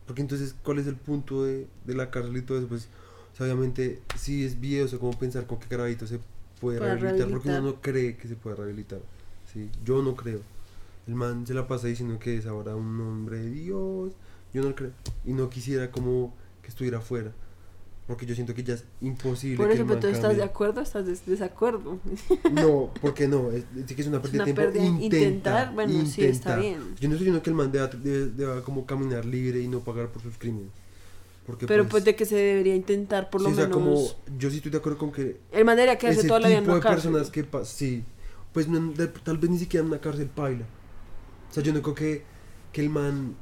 Porque 0.05 0.21
entonces, 0.21 0.55
¿cuál 0.63 0.79
es 0.79 0.87
el 0.87 0.95
punto 0.95 1.43
de, 1.43 1.67
de 1.85 1.93
la 1.95 2.09
cárcel 2.09 2.37
y 2.37 2.41
todo 2.41 2.57
eso? 2.57 2.67
Pues, 2.67 2.87
sea, 3.39 3.53
obviamente, 3.53 4.01
sí 4.17 4.43
es 4.45 4.59
viejo 4.59 4.99
como 4.99 5.17
pensar 5.17 5.45
con 5.47 5.59
qué 5.59 5.67
carabito 5.67 6.05
se 6.07 6.19
puede 6.61 6.79
Para 6.79 6.95
rehabilitar, 6.95 7.29
porque 7.29 7.47
uno 7.49 7.57
rehabilitar. 7.57 7.63
no 7.77 7.81
cree 7.81 8.17
que 8.17 8.27
se 8.27 8.35
pueda 8.35 8.55
rehabilitar. 8.57 8.99
¿sí? 9.53 9.69
Yo 9.85 10.01
no 10.03 10.15
creo. 10.15 10.41
El 11.07 11.15
man 11.15 11.47
se 11.47 11.53
la 11.53 11.67
pasa 11.67 11.87
diciendo 11.87 12.19
que 12.19 12.37
es 12.37 12.45
ahora 12.45 12.75
un 12.75 12.99
hombre 13.01 13.39
de 13.39 13.49
Dios. 13.49 14.11
Yo 14.53 14.61
no 14.61 14.69
lo 14.69 14.75
creo. 14.75 14.91
Y 15.25 15.33
no 15.33 15.49
quisiera 15.49 15.89
como 15.91 16.33
que 16.61 16.67
estuviera 16.69 16.99
afuera. 16.99 17.31
Porque 18.07 18.25
yo 18.25 18.33
siento 18.33 18.55
que 18.55 18.63
ya 18.63 18.73
es 18.73 18.83
imposible. 19.01 19.57
Por 19.57 19.71
eso, 19.71 19.85
pero 19.85 19.99
tú 19.99 20.07
estás 20.07 20.35
de 20.35 20.41
acuerdo 20.43 20.79
o 20.81 20.83
estás 20.83 21.05
de 21.05 21.15
desacuerdo. 21.27 21.99
No, 22.51 22.91
porque 23.01 23.27
no, 23.27 23.51
es, 23.51 23.63
es 23.77 23.85
que 23.95 24.01
es 24.01 24.07
una 24.07 24.19
pérdida 24.21 24.45
de 24.45 24.53
tiempo. 24.53 24.61
pérdida. 24.73 24.85
Intenta, 24.85 25.17
Intentar, 25.17 25.73
bueno, 25.75 25.93
sí, 26.07 26.23
está 26.25 26.25
intenta. 26.25 26.55
bien. 26.57 26.79
Yo 26.99 27.07
no 27.07 27.13
estoy 27.15 27.17
diciendo 27.19 27.43
que 27.43 27.49
el 27.51 27.55
man 27.55 27.71
deba, 27.71 27.87
debe- 27.91 28.31
deba 28.31 28.63
como 28.63 28.85
caminar 28.87 29.25
libre 29.25 29.61
y 29.61 29.67
no 29.67 29.79
pagar 29.81 30.09
por 30.09 30.23
sus 30.23 30.37
crímenes. 30.39 30.69
Porque 31.49 31.65
Pero 31.67 31.83
pues 31.89 32.05
de 32.05 32.15
que 32.15 32.25
se 32.25 32.35
debería 32.35 32.75
intentar 32.75 33.29
por 33.29 33.41
lo 33.41 33.49
sí, 33.49 33.53
o 33.53 33.55
sea, 33.55 33.63
menos. 33.65 33.77
como 33.77 34.37
yo 34.37 34.49
sí 34.49 34.57
estoy 34.57 34.71
de 34.71 34.77
acuerdo 34.77 34.97
con 34.99 35.11
que 35.11 35.39
El 35.51 35.65
man 35.65 35.75
debería 35.77 35.97
quedarse 35.97 36.19
ese 36.19 36.27
toda 36.27 36.39
la 36.39 36.47
vida 36.49 36.57
en 36.59 36.63
tipo 36.63 36.71
una 36.73 36.79
de 36.79 36.83
cárcel. 36.83 37.11
personas 37.11 37.31
que 37.31 37.45
sí, 37.65 38.03
pues 38.53 38.67
no- 38.67 38.91
de- 38.93 39.07
tal 39.07 39.37
vez 39.37 39.49
ni 39.49 39.57
siquiera 39.57 39.81
en 39.83 39.91
una 39.91 39.99
cárcel 40.01 40.27
paila. 40.27 40.65
O 41.49 41.53
sea, 41.53 41.63
yo 41.63 41.73
no 41.73 41.81
creo 41.81 41.95
que, 41.95 42.23
que 42.71 42.81
el 42.81 42.89
man, 42.89 43.35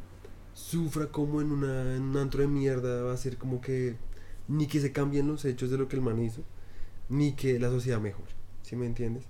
sufra 0.54 1.08
como 1.08 1.42
en, 1.42 1.52
una, 1.52 1.96
en 1.96 2.02
un 2.04 2.18
antro 2.18 2.42
de 2.42 2.48
mierda, 2.48 3.04
va 3.04 3.14
a 3.14 3.18
ser 3.18 3.38
como 3.38 3.62
que 3.62 3.98
ni 4.48 4.68
que 4.68 4.80
se 4.80 4.92
cambien 4.92 5.28
los 5.28 5.46
hechos 5.46 5.70
de 5.70 5.78
lo 5.78 5.88
que 5.88 5.98
el 5.98 6.02
man 6.02 6.20
hizo, 6.24 6.42
ni 7.10 7.34
que 7.34 7.60
la 7.60 7.70
sociedad 7.70 8.00
mejore, 8.00 8.32
¿sí 8.64 8.76
me 8.76 8.86
entiendes? 8.86 9.26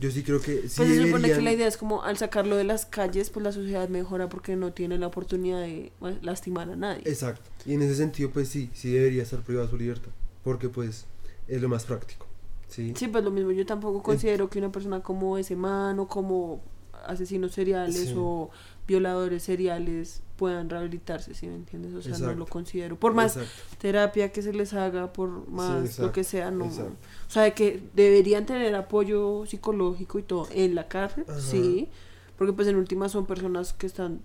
Yo 0.00 0.10
sí 0.10 0.22
creo 0.22 0.40
que 0.40 0.62
sí 0.68 0.74
Pues 0.78 0.88
se 0.88 1.06
supone 1.06 1.28
que 1.30 1.42
la 1.42 1.52
idea 1.52 1.66
es 1.68 1.76
como 1.76 2.02
al 2.02 2.16
sacarlo 2.16 2.56
de 2.56 2.64
las 2.64 2.86
calles, 2.86 3.28
pues 3.28 3.44
la 3.44 3.52
sociedad 3.52 3.88
mejora 3.90 4.28
porque 4.30 4.56
no 4.56 4.72
tiene 4.72 4.96
la 4.96 5.08
oportunidad 5.08 5.60
de 5.60 5.92
bueno, 6.00 6.16
lastimar 6.22 6.70
a 6.70 6.76
nadie. 6.76 7.02
Exacto. 7.04 7.50
Y 7.66 7.74
en 7.74 7.82
ese 7.82 7.96
sentido, 7.96 8.30
pues 8.30 8.48
sí, 8.48 8.70
sí 8.72 8.90
debería 8.92 9.22
estar 9.22 9.40
privada 9.40 9.68
su 9.68 9.76
libertad. 9.76 10.10
Porque 10.42 10.70
pues 10.70 11.04
es 11.48 11.60
lo 11.60 11.68
más 11.68 11.84
práctico. 11.84 12.26
¿sí? 12.68 12.94
Sí, 12.96 13.08
pues 13.08 13.22
lo 13.22 13.30
mismo, 13.30 13.50
yo 13.52 13.66
tampoco 13.66 14.02
considero 14.02 14.48
que 14.48 14.58
una 14.58 14.72
persona 14.72 15.02
como 15.02 15.36
ese 15.36 15.54
man 15.56 15.98
o 15.98 16.08
como 16.08 16.62
asesinos 17.06 17.52
seriales 17.52 17.94
Sí. 17.96 18.14
o 18.16 18.50
violadores 18.90 19.44
seriales 19.44 20.20
puedan 20.36 20.68
rehabilitarse, 20.68 21.32
¿sí 21.32 21.46
me 21.46 21.54
entiendes? 21.54 21.94
O 21.94 22.02
sea, 22.02 22.18
no 22.18 22.34
lo 22.34 22.44
considero. 22.44 22.96
Por 22.98 23.14
más 23.14 23.36
Exacto. 23.36 23.76
terapia 23.78 24.32
que 24.32 24.42
se 24.42 24.52
les 24.52 24.72
haga, 24.72 25.12
por 25.12 25.48
más 25.48 25.96
lo 26.00 26.10
que 26.10 26.24
sea, 26.24 26.50
no. 26.50 26.64
exacto. 26.64 26.96
O 27.28 27.30
sea, 27.30 27.42
de 27.44 27.54
que 27.54 27.80
deberían 27.94 28.46
tener 28.46 28.74
apoyo 28.74 29.46
psicológico 29.46 30.18
y 30.18 30.22
todo 30.24 30.48
en 30.50 30.74
la 30.74 30.88
cárcel, 30.88 31.24
Ajá. 31.28 31.38
sí, 31.40 31.88
porque 32.36 32.52
pues 32.52 32.66
en 32.66 32.74
última 32.74 33.08
son 33.08 33.26
personas 33.26 33.74
que 33.74 33.86
están 33.86 34.22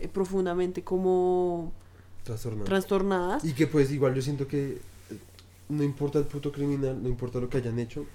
eh, 0.00 0.08
profundamente 0.08 0.82
como 0.82 1.72
trastornadas. 2.64 3.44
Y 3.44 3.52
que 3.52 3.68
pues 3.68 3.92
igual 3.92 4.12
yo 4.16 4.22
siento 4.22 4.48
que 4.48 4.72
eh, 4.72 5.18
no 5.68 5.84
importa 5.84 6.18
el 6.18 6.24
puto 6.24 6.50
criminal, 6.50 7.00
no 7.00 7.08
importa 7.08 7.38
lo 7.38 7.48
que 7.48 7.58
hayan 7.58 7.78
hecho, 7.78 8.06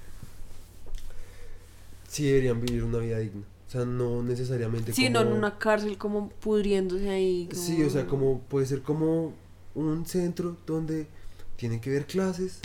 sí 2.10 2.26
deberían 2.26 2.60
vivir 2.60 2.84
una 2.84 2.98
vida 2.98 3.20
digna. 3.20 3.44
O 3.74 3.76
sea, 3.76 3.86
no 3.86 4.22
necesariamente 4.22 4.94
Sí, 4.94 5.10
no 5.10 5.22
como... 5.22 5.32
en 5.32 5.38
una 5.40 5.58
cárcel 5.58 5.98
como 5.98 6.30
pudriéndose 6.30 7.10
ahí. 7.10 7.50
Sí, 7.54 7.82
o 7.82 7.90
sea, 7.90 8.06
como- 8.06 8.34
como 8.36 8.40
puede 8.42 8.68
ser 8.68 8.84
como 8.84 9.34
un 9.74 10.06
centro 10.06 10.58
donde 10.68 11.08
tienen 11.56 11.80
que 11.82 11.90
ver 11.90 12.06
clases, 12.06 12.60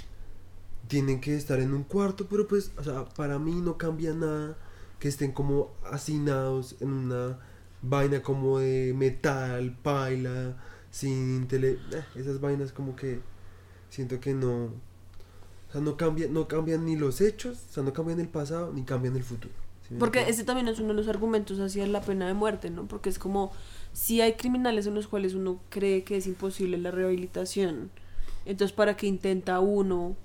tienen 0.86 1.22
que 1.22 1.34
estar 1.34 1.60
en 1.60 1.72
un 1.72 1.84
cuarto, 1.84 2.26
pero 2.28 2.46
pues, 2.46 2.72
o 2.76 2.84
sea, 2.84 3.06
para 3.06 3.38
mí 3.38 3.54
no 3.62 3.78
cambia 3.78 4.12
nada 4.12 4.58
que 4.98 5.08
estén 5.08 5.32
como 5.32 5.70
hacinados 5.90 6.76
en 6.80 6.90
una 6.90 7.38
vaina 7.80 8.22
como 8.22 8.58
de 8.58 8.92
metal, 8.94 9.78
paila, 9.82 10.56
sin 10.90 11.48
tele... 11.48 11.78
eh, 11.90 12.04
esas 12.16 12.38
vainas 12.38 12.72
como 12.72 12.94
que 12.96 13.20
siento 13.88 14.20
que 14.20 14.34
no... 14.34 14.64
O 15.68 15.72
sea, 15.72 15.80
no 15.80 15.96
cambian, 15.96 16.34
no 16.34 16.48
cambian 16.48 16.84
ni 16.84 16.96
los 16.96 17.22
hechos, 17.22 17.64
o 17.70 17.72
sea, 17.72 17.82
no 17.82 17.94
cambian 17.94 18.20
el 18.20 18.28
pasado, 18.28 18.74
ni 18.74 18.82
cambian 18.82 19.16
el 19.16 19.24
futuro. 19.24 19.54
¿Sí 19.88 19.94
me 19.94 20.00
Porque 20.00 20.28
ese 20.28 20.44
también 20.44 20.68
es 20.68 20.78
uno 20.78 20.88
de 20.88 20.94
los 20.94 21.08
argumentos 21.08 21.58
hacia 21.60 21.86
la 21.86 22.00
pena 22.00 22.26
de 22.26 22.34
muerte, 22.34 22.70
¿no? 22.70 22.86
Porque 22.86 23.08
es 23.08 23.18
como 23.18 23.52
si 23.92 24.20
hay 24.20 24.34
criminales 24.34 24.86
en 24.86 24.94
los 24.94 25.08
cuales 25.08 25.34
uno 25.34 25.60
cree 25.70 26.04
que 26.04 26.16
es 26.16 26.26
imposible 26.26 26.78
la 26.78 26.90
rehabilitación, 26.90 27.90
entonces 28.44 28.74
para 28.74 28.96
qué 28.96 29.06
intenta 29.06 29.60
uno 29.60 30.16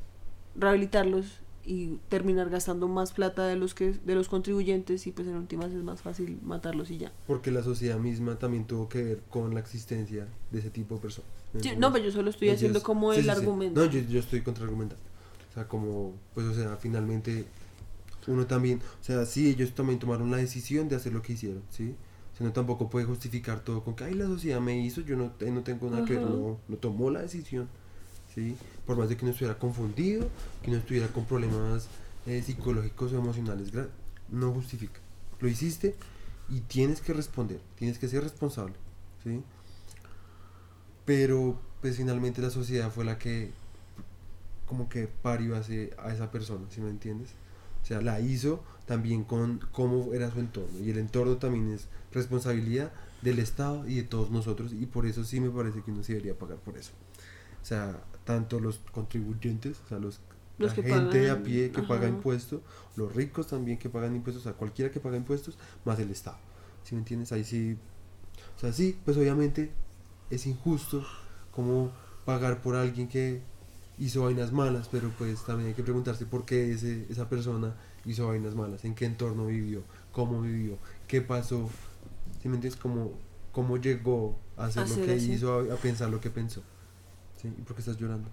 rehabilitarlos 0.55 1.39
y 1.65 1.97
terminar 2.09 2.49
gastando 2.49 2.87
más 2.87 3.13
plata 3.13 3.47
de 3.47 3.55
los 3.55 3.73
que 3.73 3.93
de 3.93 4.15
los 4.15 4.27
contribuyentes 4.27 5.07
y 5.07 5.11
pues 5.11 5.27
en 5.27 5.35
últimas 5.35 5.71
es 5.71 5.81
más 5.81 6.01
fácil 6.01 6.39
matarlos 6.43 6.91
y 6.91 6.97
ya. 6.97 7.11
Porque 7.25 7.51
la 7.51 7.63
sociedad 7.63 7.97
misma 7.97 8.37
también 8.37 8.65
tuvo 8.65 8.89
que 8.89 9.01
ver 9.01 9.19
con 9.29 9.53
la 9.53 9.61
existencia 9.61 10.27
de 10.51 10.59
ese 10.59 10.69
tipo 10.69 10.95
de 10.95 11.01
personas. 11.01 11.29
¿me 11.53 11.61
Sí, 11.61 11.71
no, 11.77 11.93
pero 11.93 12.05
yo 12.05 12.11
solo 12.11 12.29
estoy 12.29 12.49
haciendo 12.49 12.83
como 12.83 13.13
sí, 13.13 13.19
el 13.19 13.25
sí. 13.25 13.31
argumento. 13.31 13.79
No, 13.79 13.89
yo, 13.89 14.01
yo 14.01 14.19
estoy 14.19 14.41
contraargumentando. 14.41 15.03
O 15.49 15.53
sea, 15.53 15.67
como, 15.67 16.13
pues, 16.33 16.47
o 16.47 16.53
sea, 16.53 16.75
finalmente 16.77 17.45
uno 18.27 18.45
también, 18.47 18.79
o 19.01 19.03
sea, 19.03 19.25
sí, 19.25 19.49
ellos 19.49 19.73
también 19.73 19.99
tomaron 19.99 20.31
la 20.31 20.37
decisión 20.37 20.89
de 20.89 20.95
hacer 20.95 21.13
lo 21.13 21.21
que 21.21 21.33
hicieron, 21.33 21.63
¿sí? 21.69 21.95
O 22.33 22.37
sea, 22.37 22.47
no 22.47 22.53
tampoco 22.53 22.89
puede 22.89 23.05
justificar 23.05 23.59
todo 23.61 23.83
con 23.83 23.95
que, 23.95 24.05
ay, 24.05 24.13
la 24.15 24.25
sociedad 24.25 24.59
me 24.61 24.79
hizo, 24.79 25.01
yo 25.01 25.15
no, 25.15 25.33
eh, 25.39 25.51
no 25.51 25.61
tengo 25.63 25.89
nada 25.89 26.03
que 26.05 26.13
ver, 26.13 26.23
no, 26.23 26.59
no 26.67 26.77
tomó 26.77 27.11
la 27.11 27.21
decisión, 27.21 27.67
¿sí? 28.33 28.57
Por 28.85 28.97
más 28.97 29.09
de 29.09 29.17
que 29.17 29.25
no 29.25 29.31
estuviera 29.31 29.57
confundido, 29.59 30.27
que 30.63 30.71
no 30.71 30.77
estuviera 30.77 31.07
con 31.09 31.25
problemas 31.25 31.87
eh, 32.25 32.41
psicológicos 32.45 33.13
o 33.13 33.17
emocionales, 33.17 33.71
no 34.29 34.51
justifica. 34.53 34.99
Lo 35.39 35.47
hiciste 35.47 35.95
y 36.49 36.61
tienes 36.61 37.01
que 37.01 37.13
responder, 37.13 37.59
tienes 37.77 37.99
que 37.99 38.07
ser 38.07 38.23
responsable, 38.23 38.73
¿sí? 39.23 39.41
Pero, 41.05 41.59
pues 41.81 41.97
finalmente 41.97 42.41
la 42.41 42.49
sociedad 42.49 42.91
fue 42.91 43.05
la 43.05 43.17
que 43.17 43.51
como 44.65 44.89
que 44.89 45.07
parió 45.07 45.55
a, 45.55 45.59
ese- 45.59 45.93
a 45.97 46.13
esa 46.13 46.31
persona, 46.31 46.65
¿sí 46.69 46.81
me 46.81 46.89
entiendes? 46.89 47.29
O 47.83 47.85
sea, 47.85 48.01
la 48.01 48.19
hizo 48.21 48.63
también 48.85 49.23
con 49.23 49.59
cómo 49.71 50.13
era 50.13 50.31
su 50.31 50.39
entorno. 50.39 50.79
Y 50.79 50.89
el 50.89 50.97
entorno 50.97 51.37
también 51.37 51.71
es 51.71 51.87
responsabilidad 52.11 52.91
del 53.21 53.39
Estado 53.39 53.87
y 53.87 53.95
de 53.95 54.03
todos 54.03 54.31
nosotros. 54.31 54.73
Y 54.73 54.85
por 54.85 55.05
eso 55.05 55.23
sí 55.23 55.39
me 55.39 55.49
parece 55.49 55.81
que 55.81 55.91
uno 55.91 56.03
sí 56.03 56.13
debería 56.13 56.37
pagar 56.37 56.57
por 56.57 56.77
eso. 56.77 56.91
O 57.61 57.65
sea, 57.65 58.01
tanto 58.25 58.59
los 58.59 58.79
contribuyentes, 58.91 59.77
o 59.85 59.89
sea, 59.89 59.99
los, 59.99 60.19
Los 60.57 60.69
la 60.71 60.75
que 60.75 60.83
gente 60.83 61.29
a 61.29 61.43
pie 61.43 61.71
que 61.71 61.81
paga 61.83 62.07
impuestos, 62.07 62.61
los 62.95 63.13
ricos 63.13 63.47
también 63.47 63.77
que 63.77 63.89
pagan 63.89 64.15
impuestos, 64.15 64.45
o 64.45 64.49
sea, 64.49 64.53
cualquiera 64.53 64.91
que 64.91 64.99
paga 64.99 65.17
impuestos, 65.17 65.57
más 65.85 65.99
el 65.99 66.09
Estado. 66.09 66.37
¿Sí 66.83 66.95
me 66.95 66.99
entiendes? 66.99 67.31
Ahí 67.31 67.43
sí. 67.43 67.77
O 68.57 68.59
sea, 68.59 68.73
sí, 68.73 68.97
pues 69.05 69.17
obviamente 69.17 69.71
es 70.29 70.45
injusto 70.45 71.05
como 71.51 71.91
pagar 72.25 72.61
por 72.61 72.75
alguien 72.75 73.07
que 73.07 73.41
hizo 73.97 74.23
vainas 74.23 74.51
malas, 74.51 74.89
pero 74.91 75.09
pues 75.17 75.43
también 75.43 75.69
hay 75.69 75.75
que 75.75 75.83
preguntarse 75.83 76.25
por 76.25 76.45
qué 76.45 76.71
ese, 76.71 77.05
esa 77.09 77.29
persona 77.29 77.75
hizo 78.05 78.27
vainas 78.27 78.55
malas, 78.55 78.83
en 78.85 78.95
qué 78.95 79.05
entorno 79.05 79.45
vivió, 79.45 79.83
cómo 80.11 80.41
vivió, 80.41 80.77
qué 81.07 81.21
pasó, 81.21 81.69
¿sí 82.41 82.49
me 82.49 82.55
entiendes? 82.55 82.79
Cómo, 82.79 83.11
cómo 83.51 83.77
llegó 83.77 84.37
a 84.57 84.65
hacer 84.65 84.89
lo 84.89 84.95
que 85.05 85.15
hizo, 85.15 85.59
a, 85.59 85.73
a 85.73 85.77
pensar 85.77 86.09
lo 86.09 86.19
que 86.19 86.29
pensó. 86.29 86.61
¿Sí? 87.41 87.47
¿Y 87.47 87.61
por 87.61 87.75
qué 87.75 87.81
estás 87.81 87.97
llorando? 87.97 88.29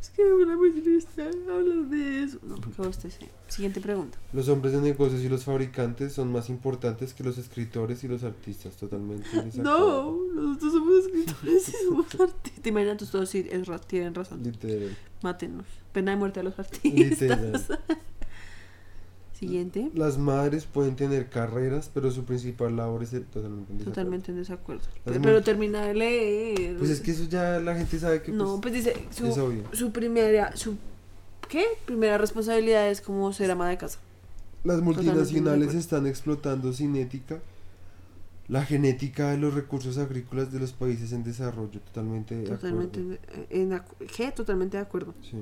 Es 0.00 0.10
que 0.10 0.22
me 0.24 0.56
muy 0.56 0.70
triste 0.70 1.22
hablar 1.22 1.86
de 1.88 2.22
eso. 2.22 2.38
No, 2.42 2.56
porque 2.56 2.82
vos 2.82 2.98
te 2.98 3.10
sé. 3.10 3.28
Siguiente 3.48 3.80
pregunta. 3.80 4.18
Los 4.32 4.48
hombres 4.48 4.72
de 4.72 4.80
negocios 4.80 5.22
y 5.22 5.28
los 5.28 5.44
fabricantes 5.44 6.12
son 6.12 6.30
más 6.32 6.48
importantes 6.48 7.14
que 7.14 7.24
los 7.24 7.38
escritores 7.38 8.04
y 8.04 8.08
los 8.08 8.24
artistas, 8.24 8.76
totalmente. 8.76 9.28
No, 9.56 10.16
nosotros 10.34 10.72
somos 10.72 11.04
escritores 11.04 11.68
y 11.68 11.72
somos 11.86 12.06
artistas. 12.20 12.62
Te 12.62 12.68
imaginas, 12.68 12.96
tus 12.96 13.10
todos 13.10 13.28
sí, 13.28 13.46
es 13.50 13.68
tienen 13.86 14.14
razón. 14.14 14.42
Literal. 14.42 14.96
Mátenos. 15.22 15.66
Pena 15.92 16.12
de 16.12 16.16
muerte 16.16 16.40
a 16.40 16.42
los 16.42 16.58
artistas. 16.58 16.92
Literal. 16.92 17.78
Siguiente. 19.38 19.90
Las 19.94 20.18
madres 20.18 20.64
pueden 20.66 20.96
tener 20.96 21.28
carreras, 21.28 21.88
pero 21.94 22.10
su 22.10 22.24
principal 22.24 22.74
labor 22.76 23.04
es 23.04 23.10
totalmente 23.10 23.70
en 23.72 23.78
desacuerdo. 23.78 23.84
Totalmente 23.84 24.30
en 24.32 24.36
desacuerdo. 24.38 24.82
Las 25.04 25.18
Pero, 25.18 25.42
termina 25.42 25.82
de 25.86 25.94
leer. 25.94 26.76
Pues 26.78 26.90
es 26.90 27.00
que 27.00 27.12
eso 27.12 27.24
ya 27.24 27.60
la 27.60 27.76
gente 27.76 27.98
sabe 28.00 28.20
que 28.22 28.32
No, 28.32 28.60
pues, 28.60 28.72
pues 28.72 28.84
dice, 28.84 28.96
su, 29.10 29.26
es 29.26 29.38
obvio. 29.38 29.62
su 29.72 29.92
primera, 29.92 30.56
su, 30.56 30.76
¿qué? 31.48 31.64
Primera 31.86 32.18
responsabilidad 32.18 32.90
es 32.90 33.00
como 33.00 33.32
ser 33.32 33.50
ama 33.52 33.68
de 33.68 33.78
casa. 33.78 34.00
las 34.64 34.80
multinacionales 34.82 35.72
están 35.74 36.06
explotando 36.08 36.72
sin 36.72 36.96
ética 36.96 37.38
la 38.48 38.64
genética 38.64 39.30
de 39.30 39.36
los 39.36 39.54
recursos 39.54 39.98
agrícolas 39.98 40.50
de 40.50 40.58
los 40.58 40.72
países 40.72 41.12
en 41.12 41.22
desarrollo. 41.22 41.78
Totalmente 41.80 42.34
de 42.34 42.44
Totalmente, 42.48 43.00
acuerdo. 43.00 43.46
en, 43.50 43.82
¿qué? 44.16 44.32
Totalmente 44.32 44.78
de 44.78 44.82
acuerdo. 44.82 45.14
Sí. 45.22 45.36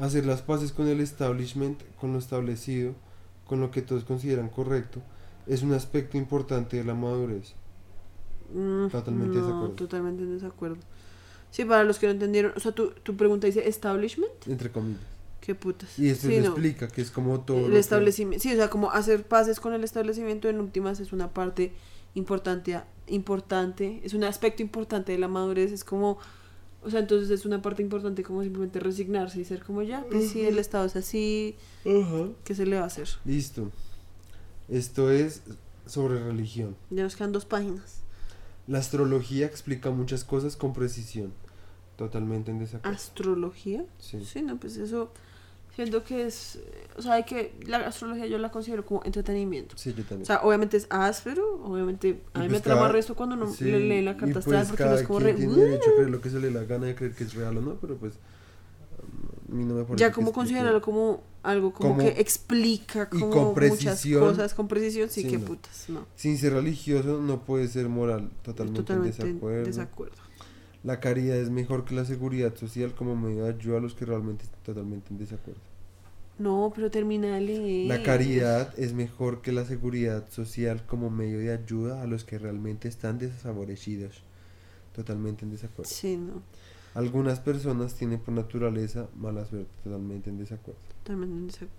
Hacer 0.00 0.24
las 0.26 0.42
paces 0.42 0.72
con 0.72 0.88
el 0.88 1.00
establishment, 1.00 1.80
con 2.00 2.12
lo 2.12 2.18
establecido, 2.18 2.94
con 3.46 3.60
lo 3.60 3.70
que 3.70 3.82
todos 3.82 4.04
consideran 4.04 4.48
correcto, 4.48 5.00
es 5.46 5.62
un 5.62 5.72
aspecto 5.72 6.16
importante 6.16 6.76
de 6.78 6.84
la 6.84 6.94
madurez. 6.94 7.54
Mm, 8.54 8.88
Totalmente 8.88 9.36
no, 9.38 9.44
desacuerdo. 9.44 9.74
Totalmente 9.74 10.22
en 10.22 10.34
desacuerdo. 10.34 10.76
Sí, 11.50 11.64
para 11.64 11.84
los 11.84 11.98
que 11.98 12.06
no 12.06 12.12
entendieron, 12.12 12.52
o 12.56 12.60
sea, 12.60 12.72
tu, 12.72 12.90
tu 12.90 13.16
pregunta 13.16 13.46
dice 13.46 13.68
establishment, 13.68 14.32
Entre 14.46 14.70
comillas. 14.70 15.00
qué 15.40 15.54
putas. 15.54 15.98
Y 15.98 16.04
después 16.04 16.32
Sí, 16.32 16.40
le 16.40 16.46
no. 16.46 16.52
explica 16.54 16.88
que 16.88 17.02
es 17.02 17.10
como 17.10 17.40
todo. 17.40 17.66
el 17.66 17.72
que- 17.72 17.78
establecimiento, 17.78 18.42
sí, 18.42 18.52
o 18.52 18.56
sea, 18.56 18.70
como 18.70 18.90
hacer 18.92 19.24
pases 19.24 19.60
con 19.60 19.72
el 19.74 19.84
establecimiento 19.84 20.48
en 20.48 20.60
últimas 20.60 21.00
es 21.00 21.12
una 21.12 21.28
parte 21.34 21.72
importante, 22.14 22.80
importante, 23.08 24.00
es 24.04 24.14
un 24.14 24.24
aspecto 24.24 24.62
importante 24.62 25.12
de 25.12 25.18
la 25.18 25.28
madurez, 25.28 25.72
es 25.72 25.84
como, 25.84 26.18
o 26.82 26.90
sea, 26.90 27.00
entonces 27.00 27.30
es 27.30 27.44
una 27.44 27.60
parte 27.62 27.82
importante 27.82 28.22
como 28.22 28.42
simplemente 28.42 28.80
resignarse 28.80 29.40
y 29.40 29.44
ser 29.44 29.62
como 29.62 29.82
ya, 29.82 30.04
pues 30.10 30.30
sí, 30.30 30.40
el 30.42 30.58
estado 30.58 30.86
es 30.86 30.96
así, 30.96 31.56
Ajá. 31.84 32.28
¿qué 32.44 32.54
se 32.54 32.66
le 32.66 32.76
va 32.76 32.84
a 32.84 32.86
hacer? 32.86 33.08
Listo. 33.24 33.70
Esto 34.68 35.10
es 35.10 35.42
sobre 35.86 36.22
religión. 36.22 36.76
Ya 36.90 37.02
nos 37.02 37.16
quedan 37.16 37.32
dos 37.32 37.44
páginas. 37.44 38.00
La 38.66 38.78
astrología 38.78 39.46
explica 39.46 39.90
muchas 39.90 40.24
cosas 40.24 40.56
con 40.56 40.72
precisión. 40.72 41.32
Totalmente 41.96 42.50
en 42.50 42.60
desacuerdo. 42.60 42.96
¿Astrología? 42.96 43.84
Sí. 43.98 44.24
Sí, 44.24 44.42
no, 44.42 44.58
pues 44.58 44.76
eso 44.76 45.10
siento 45.84 46.04
que 46.04 46.26
es, 46.26 46.56
eh, 46.56 46.60
o 46.96 47.02
sea, 47.02 47.14
hay 47.14 47.24
que, 47.24 47.54
la 47.66 47.78
astrología 47.78 48.26
yo 48.26 48.38
la 48.38 48.50
considero 48.50 48.84
como 48.84 49.02
entretenimiento. 49.04 49.76
Sí, 49.78 49.90
yo 49.90 50.02
también. 50.04 50.22
O 50.22 50.24
sea, 50.24 50.40
obviamente 50.42 50.76
es 50.76 50.86
áspero, 50.90 51.60
obviamente 51.64 52.08
a 52.08 52.38
Y 52.40 52.42
mí 52.42 52.48
pues 52.48 52.50
me 52.50 52.60
trama 52.60 52.88
resto 52.88 53.14
cuando 53.14 53.36
uno 53.36 53.52
Sí, 53.52 53.64
le 53.64 53.80
lee 53.80 54.02
la 54.02 54.12
y 54.12 54.16
carta 54.16 54.40
pues 54.40 54.46
astral 54.46 54.66
porque 54.68 54.84
no 54.84 54.94
es 54.94 55.02
como 55.06 55.18
re... 55.20 55.34
tiene 55.34 55.54
derecho 55.54 55.90
a 55.90 55.94
creer 55.94 56.10
lo 56.10 56.20
que 56.20 56.30
se 56.30 56.40
le 56.40 56.50
la 56.50 56.64
gana 56.64 56.86
de 56.86 56.94
creer 56.94 57.14
que 57.14 57.24
es 57.24 57.34
real 57.34 57.56
o 57.58 57.60
no, 57.60 57.74
pero 57.80 57.96
pues 57.96 58.14
a 58.14 59.52
mí 59.54 59.64
no 59.64 59.74
me 59.74 59.82
parece 59.84 60.00
Ya 60.00 60.12
como 60.12 60.32
considerarlo 60.32 60.80
como 60.80 61.22
algo 61.42 61.72
como, 61.72 61.90
Como- 61.96 62.00
que 62.02 62.20
explica 62.20 63.08
y 63.12 63.18
como 63.18 63.54
con 63.54 63.68
muchas 63.68 64.04
cosas 64.06 64.54
con 64.54 64.68
precisión, 64.68 65.08
sí, 65.08 65.22
Sí, 65.22 65.28
que 65.28 65.38
no. 65.38 65.44
putas, 65.46 65.86
no. 65.88 66.06
Sin 66.14 66.36
ser 66.38 66.52
religioso 66.52 67.20
no 67.20 67.40
puede 67.44 67.66
ser 67.68 67.88
moral. 67.88 68.30
Totalmente, 68.42 68.82
Totalmente 68.82 69.22
en 69.22 69.28
en 69.28 69.32
desacuerdo. 69.32 69.64
desacuerdo. 69.64 70.16
La 70.84 71.00
caridad 71.00 71.36
es 71.36 71.50
mejor 71.50 71.84
que 71.84 71.94
la 71.94 72.04
seguridad 72.04 72.54
social 72.56 72.94
como 72.94 73.14
medio 73.16 73.44
de 73.44 73.50
ayuda 73.54 73.78
a 73.78 73.80
los 73.80 73.94
que 73.94 74.04
realmente 74.06 74.44
están 74.44 74.60
totalmente 74.62 75.08
en 75.12 75.18
desacuerdo. 75.18 75.60
No, 76.40 76.72
pero 76.74 76.90
termina 76.90 77.34
de 77.34 77.40
leer. 77.42 77.86
La 77.88 78.02
caridad 78.02 78.72
es 78.78 78.94
mejor 78.94 79.42
que 79.42 79.52
la 79.52 79.64
seguridad 79.66 80.28
social 80.30 80.84
como 80.86 81.10
medio 81.10 81.38
de 81.38 81.52
ayuda 81.52 82.02
a 82.02 82.06
los 82.06 82.24
que 82.24 82.38
realmente 82.38 82.88
están 82.88 83.18
desfavorecidos. 83.18 84.22
Totalmente 84.94 85.44
en 85.44 85.50
desacuerdo. 85.52 85.90
Sí, 85.90 86.16
no, 86.16 86.42
Algunas 86.94 87.38
personas 87.40 87.94
tienen 87.94 88.18
por 88.20 88.34
naturaleza 88.34 89.08
mala 89.16 89.44
suerte. 89.44 89.70
Totalmente 89.84 90.30
en 90.30 90.38
desacuerdo. 90.38 90.80
totalmente 91.04 91.34
en 91.36 91.46
desacuerdo. 91.46 91.74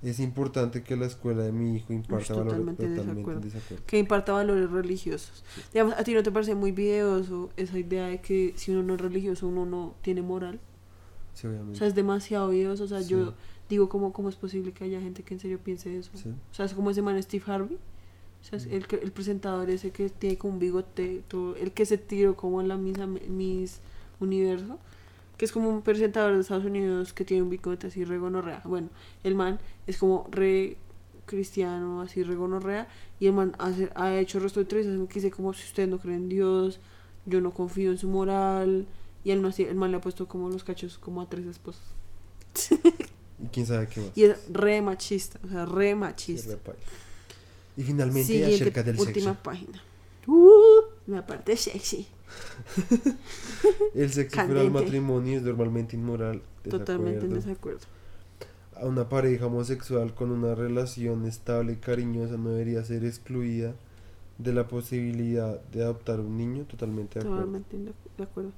Es 0.00 0.20
importante 0.20 0.84
que 0.84 0.96
la 0.96 1.06
escuela 1.06 1.42
de 1.42 1.50
mi 1.50 1.74
hijo 1.76 1.92
imparta 1.92 2.32
valores. 2.34 2.52
totalmente 2.52 2.84
en 2.84 2.90
Totalmente 2.94 3.10
en 3.10 3.16
desacuerdo. 3.16 3.40
desacuerdo. 3.40 3.84
Que 3.86 3.98
imparta 3.98 4.32
valores 4.32 4.70
religiosos. 4.70 5.44
Digamos, 5.72 5.94
¿a 5.98 6.04
ti 6.04 6.14
no 6.14 6.22
te 6.22 6.30
parece 6.30 6.54
muy 6.54 6.70
videoso 6.70 7.50
esa 7.56 7.76
idea 7.78 8.06
de 8.06 8.20
que 8.20 8.54
si 8.56 8.70
uno 8.70 8.84
no 8.84 8.94
es 8.94 9.00
religioso 9.00 9.48
uno 9.48 9.66
no 9.66 9.94
tiene 10.02 10.22
moral? 10.22 10.60
Sí, 11.34 11.46
O 11.46 11.50
obviamente. 11.50 11.78
sea, 11.80 11.88
es 11.88 11.94
demasiado 11.96 12.48
videoso. 12.50 12.84
O 12.84 12.88
sea, 12.88 13.02
Sí. 13.02 13.08
yo 13.08 13.34
digo, 13.68 13.88
¿cómo, 13.88 14.12
¿cómo 14.12 14.28
es 14.28 14.36
posible 14.36 14.72
que 14.72 14.84
haya 14.84 15.00
gente 15.00 15.22
que 15.22 15.34
en 15.34 15.40
serio 15.40 15.58
piense 15.62 15.96
eso? 15.98 16.10
Sí. 16.14 16.28
O 16.30 16.54
sea, 16.54 16.64
es 16.64 16.74
como 16.74 16.90
ese 16.90 17.02
man 17.02 17.22
Steve 17.22 17.44
Harvey. 17.46 17.76
O 18.40 18.44
sea, 18.44 18.56
es 18.58 18.66
el, 18.66 18.86
que- 18.86 18.96
el 18.96 19.10
presentador 19.12 19.68
ese 19.68 19.90
que 19.90 20.08
tiene 20.10 20.38
como 20.38 20.54
un 20.54 20.58
bigote, 20.60 21.22
todo, 21.28 21.56
el 21.56 21.72
que 21.72 21.84
se 21.86 21.98
tiró 21.98 22.36
como 22.36 22.60
en 22.60 22.68
la 22.68 22.76
misa 22.76 23.06
Miss 23.06 23.80
Universo, 24.20 24.78
que 25.36 25.44
es 25.44 25.52
como 25.52 25.68
un 25.70 25.82
presentador 25.82 26.34
de 26.34 26.40
Estados 26.40 26.64
Unidos 26.64 27.12
que 27.12 27.24
tiene 27.24 27.42
un 27.42 27.50
bigote 27.50 27.88
así 27.88 28.04
re 28.04 28.18
gonorrea. 28.18 28.62
Bueno, 28.64 28.88
el 29.24 29.34
man 29.34 29.58
es 29.86 29.98
como 29.98 30.26
re 30.30 30.76
cristiano, 31.26 32.00
así 32.00 32.22
re 32.22 32.36
gonorrea, 32.36 32.88
y 33.20 33.26
el 33.26 33.32
man 33.34 33.54
hace- 33.58 33.90
ha 33.94 34.14
hecho 34.16 34.38
el 34.38 34.44
resto 34.44 34.60
de 34.60 34.64
entrevistas 34.64 35.08
que 35.08 35.14
dice 35.14 35.30
como 35.30 35.52
si 35.52 35.64
ustedes 35.64 35.88
no 35.88 35.98
creen 35.98 36.22
en 36.22 36.28
Dios, 36.28 36.80
yo 37.26 37.40
no 37.40 37.52
confío 37.52 37.90
en 37.90 37.98
su 37.98 38.08
moral, 38.08 38.86
y 39.24 39.32
el 39.32 39.40
man, 39.40 39.50
así- 39.50 39.64
el 39.64 39.74
man 39.76 39.90
le 39.90 39.98
ha 39.98 40.00
puesto 40.00 40.26
como 40.26 40.48
los 40.48 40.64
cachos 40.64 40.96
como 40.96 41.20
a 41.20 41.28
tres 41.28 41.44
esposas. 41.46 41.82
Y 43.42 43.46
quién 43.48 43.66
sabe 43.66 43.86
qué 43.88 44.00
más. 44.00 44.10
Y 44.16 44.24
es 44.24 44.36
re 44.52 44.82
machista, 44.82 45.38
o 45.44 45.48
sea, 45.48 45.64
re 45.64 45.94
machista. 45.94 46.56
Y 47.76 47.82
finalmente 47.82 48.24
Siguiente, 48.24 48.54
acerca 48.56 48.82
del 48.82 48.98
última 48.98 49.30
sexo. 49.30 49.42
página. 49.42 49.82
Uh, 50.26 50.82
la 51.06 51.24
parte 51.24 51.56
sexy. 51.56 52.06
El 53.94 54.12
sexo 54.12 54.44
fuera 54.44 54.60
del 54.60 54.70
matrimonio 54.70 55.38
es 55.38 55.42
normalmente 55.42 55.96
inmoral. 55.96 56.42
Totalmente 56.68 57.26
en 57.26 57.34
desacuerdo. 57.34 57.78
desacuerdo. 57.80 57.86
A 58.74 58.86
una 58.86 59.08
pareja 59.08 59.46
homosexual 59.46 60.14
con 60.14 60.30
una 60.30 60.54
relación 60.54 61.26
estable 61.26 61.72
y 61.72 61.76
cariñosa 61.76 62.36
no 62.36 62.50
debería 62.50 62.84
ser 62.84 63.04
excluida 63.04 63.74
de 64.38 64.52
la 64.52 64.68
posibilidad 64.68 65.60
de 65.72 65.82
adoptar 65.82 66.20
un 66.20 66.36
niño. 66.36 66.64
Totalmente 66.64 67.18
de 67.18 67.24
acuerdo. 67.24 67.44
Totalmente 67.46 67.76
en 67.76 67.84
de 67.86 67.92
de 68.16 68.24
acuerdo. 68.24 68.52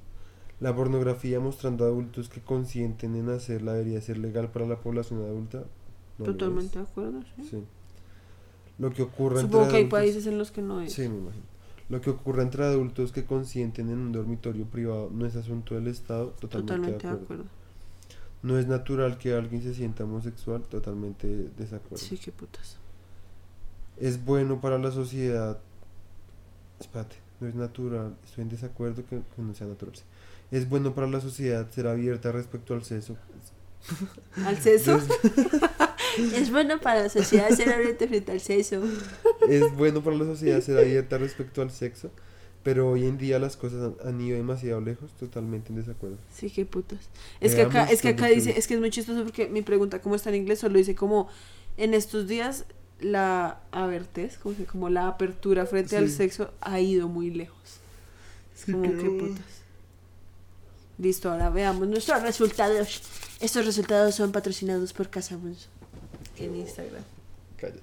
La 0.61 0.74
pornografía 0.77 1.41
mostrando 1.41 1.85
a 1.85 1.89
adultos 1.89 2.28
que 2.28 2.41
consienten 2.43 3.16
en 3.16 3.31
hacerla 3.31 3.73
debería 3.73 4.01
ser 4.03 4.19
legal 4.19 4.51
para 4.51 4.66
la 4.66 4.77
población 4.77 5.23
adulta. 5.24 5.65
No 6.19 6.24
Totalmente 6.27 6.78
de 6.78 6.85
acuerdo, 6.85 7.20
sí. 7.51 7.62
Lo 8.78 8.91
que 8.93 9.03
ocurre 9.03 9.41
Supongo 9.41 9.65
entre 9.65 9.70
que 9.70 9.77
hay 9.78 9.82
adultos- 9.85 9.99
países 9.99 10.27
en 10.27 10.39
los 10.39 10.51
que 10.51 10.61
no 10.62 10.81
es. 10.82 10.93
Sí, 10.93 11.03
me 11.09 11.16
imagino. 11.16 11.45
Lo 11.89 12.01
que 12.01 12.11
ocurre 12.11 12.43
entre 12.43 12.65
adultos 12.65 13.11
que 13.11 13.24
consienten 13.24 13.89
en 13.89 13.99
un 13.99 14.12
dormitorio 14.12 14.65
privado 14.66 15.11
no 15.12 15.27
es 15.27 15.35
asunto 15.35 15.74
del 15.74 15.89
Estado. 15.89 16.28
Totalmente, 16.39 16.74
Totalmente 16.74 17.07
de 17.07 17.12
acuerdo. 17.15 17.45
No 18.43 18.59
es 18.59 18.66
natural 18.69 19.19
que 19.19 19.35
alguien 19.35 19.62
se 19.62 19.74
sienta 19.74 20.05
homosexual. 20.05 20.62
Totalmente 20.62 21.27
desacuerdo. 21.59 21.97
Sí, 22.05 22.16
qué 22.19 22.32
putas. 22.32 22.77
Es 23.99 24.24
bueno 24.24 24.61
para 24.61 24.78
la 24.78 24.91
sociedad. 24.91 25.59
Espérate, 26.78 27.16
no 27.41 27.49
es 27.49 27.55
natural. 27.55 28.15
Estoy 28.24 28.43
en 28.43 28.49
desacuerdo 28.51 29.03
que, 29.05 29.20
que 29.35 29.43
no 29.43 29.55
sea 29.55 29.66
natural. 29.66 29.95
sí. 29.97 30.03
Es 30.51 30.68
bueno 30.68 30.94
para 30.94 31.06
la 31.06 31.20
sociedad 31.20 31.70
ser 31.70 31.86
abierta 31.86 32.32
respecto 32.32 32.74
al 32.74 32.85
sexo. 32.85 33.16
¿Al 34.44 34.59
seso? 34.59 35.01
Es 36.35 36.51
bueno 36.51 36.81
para 36.81 37.02
la 37.02 37.09
sociedad 37.09 37.48
ser 37.51 37.72
abierta 37.72 38.06
frente 38.09 38.32
al 38.32 38.40
sexo. 38.40 38.82
es 39.48 39.72
bueno 39.77 40.02
para 40.02 40.16
la 40.16 40.24
sociedad 40.24 40.60
ser 40.60 40.78
abierta 40.78 41.18
respecto 41.18 41.62
al 41.62 41.70
sexo. 41.70 42.10
Pero 42.62 42.90
hoy 42.90 43.06
en 43.06 43.16
día 43.16 43.39
las 43.39 43.56
cosas 43.56 43.93
han, 44.05 44.20
ido 44.20 44.36
demasiado 44.36 44.81
lejos. 44.81 45.12
Totalmente 45.12 45.70
en 45.70 45.77
desacuerdo. 45.77 46.18
Sí, 46.35 46.51
qué 46.51 46.66
putas. 46.66 46.98
Es 47.40 47.55
que 47.55 47.62
acá, 47.62 47.85
es 47.85 48.02
que 48.02 48.09
acá 48.09 48.27
dice, 48.27 48.59
es 48.59 48.66
que 48.66 48.74
es 48.74 48.81
muy 48.81 48.90
chistoso 48.90 49.22
porque 49.22 49.48
mi 49.48 49.62
pregunta, 49.62 50.02
¿cómo 50.02 50.14
está 50.14 50.31
en 50.31 50.36
inglés? 50.36 50.59
Solo 50.59 50.77
dice 50.77 50.94
como, 50.94 51.28
en 51.77 51.94
estos 51.94 52.27
días, 52.27 52.66
la 53.01 53.60
abertez, 53.70 54.36
como, 54.36 54.56
como 54.70 54.90
la 54.90 55.09
apertura 55.09 55.64
frente 55.64 55.97
al 55.97 56.10
Sí. 56.10 56.16
sexo 56.16 56.52
ha 56.60 56.81
ido 56.81 57.09
muy 57.09 57.31
lejos. 57.31 57.78
Es 58.55 58.64
como, 58.66 58.82
qué 58.82 59.09
putas. 59.10 59.60
Listo, 61.01 61.31
ahora 61.32 61.48
veamos 61.48 61.89
nuestros 61.89 62.20
resultados. 62.22 63.01
Estos 63.40 63.64
resultados 63.64 64.14
son 64.14 64.32
patrocinados 64.32 64.93
por 64.93 65.09
Casabunzo. 65.09 65.68
en 66.36 66.56
Instagram. 66.56 67.02
Cállate. 67.56 67.81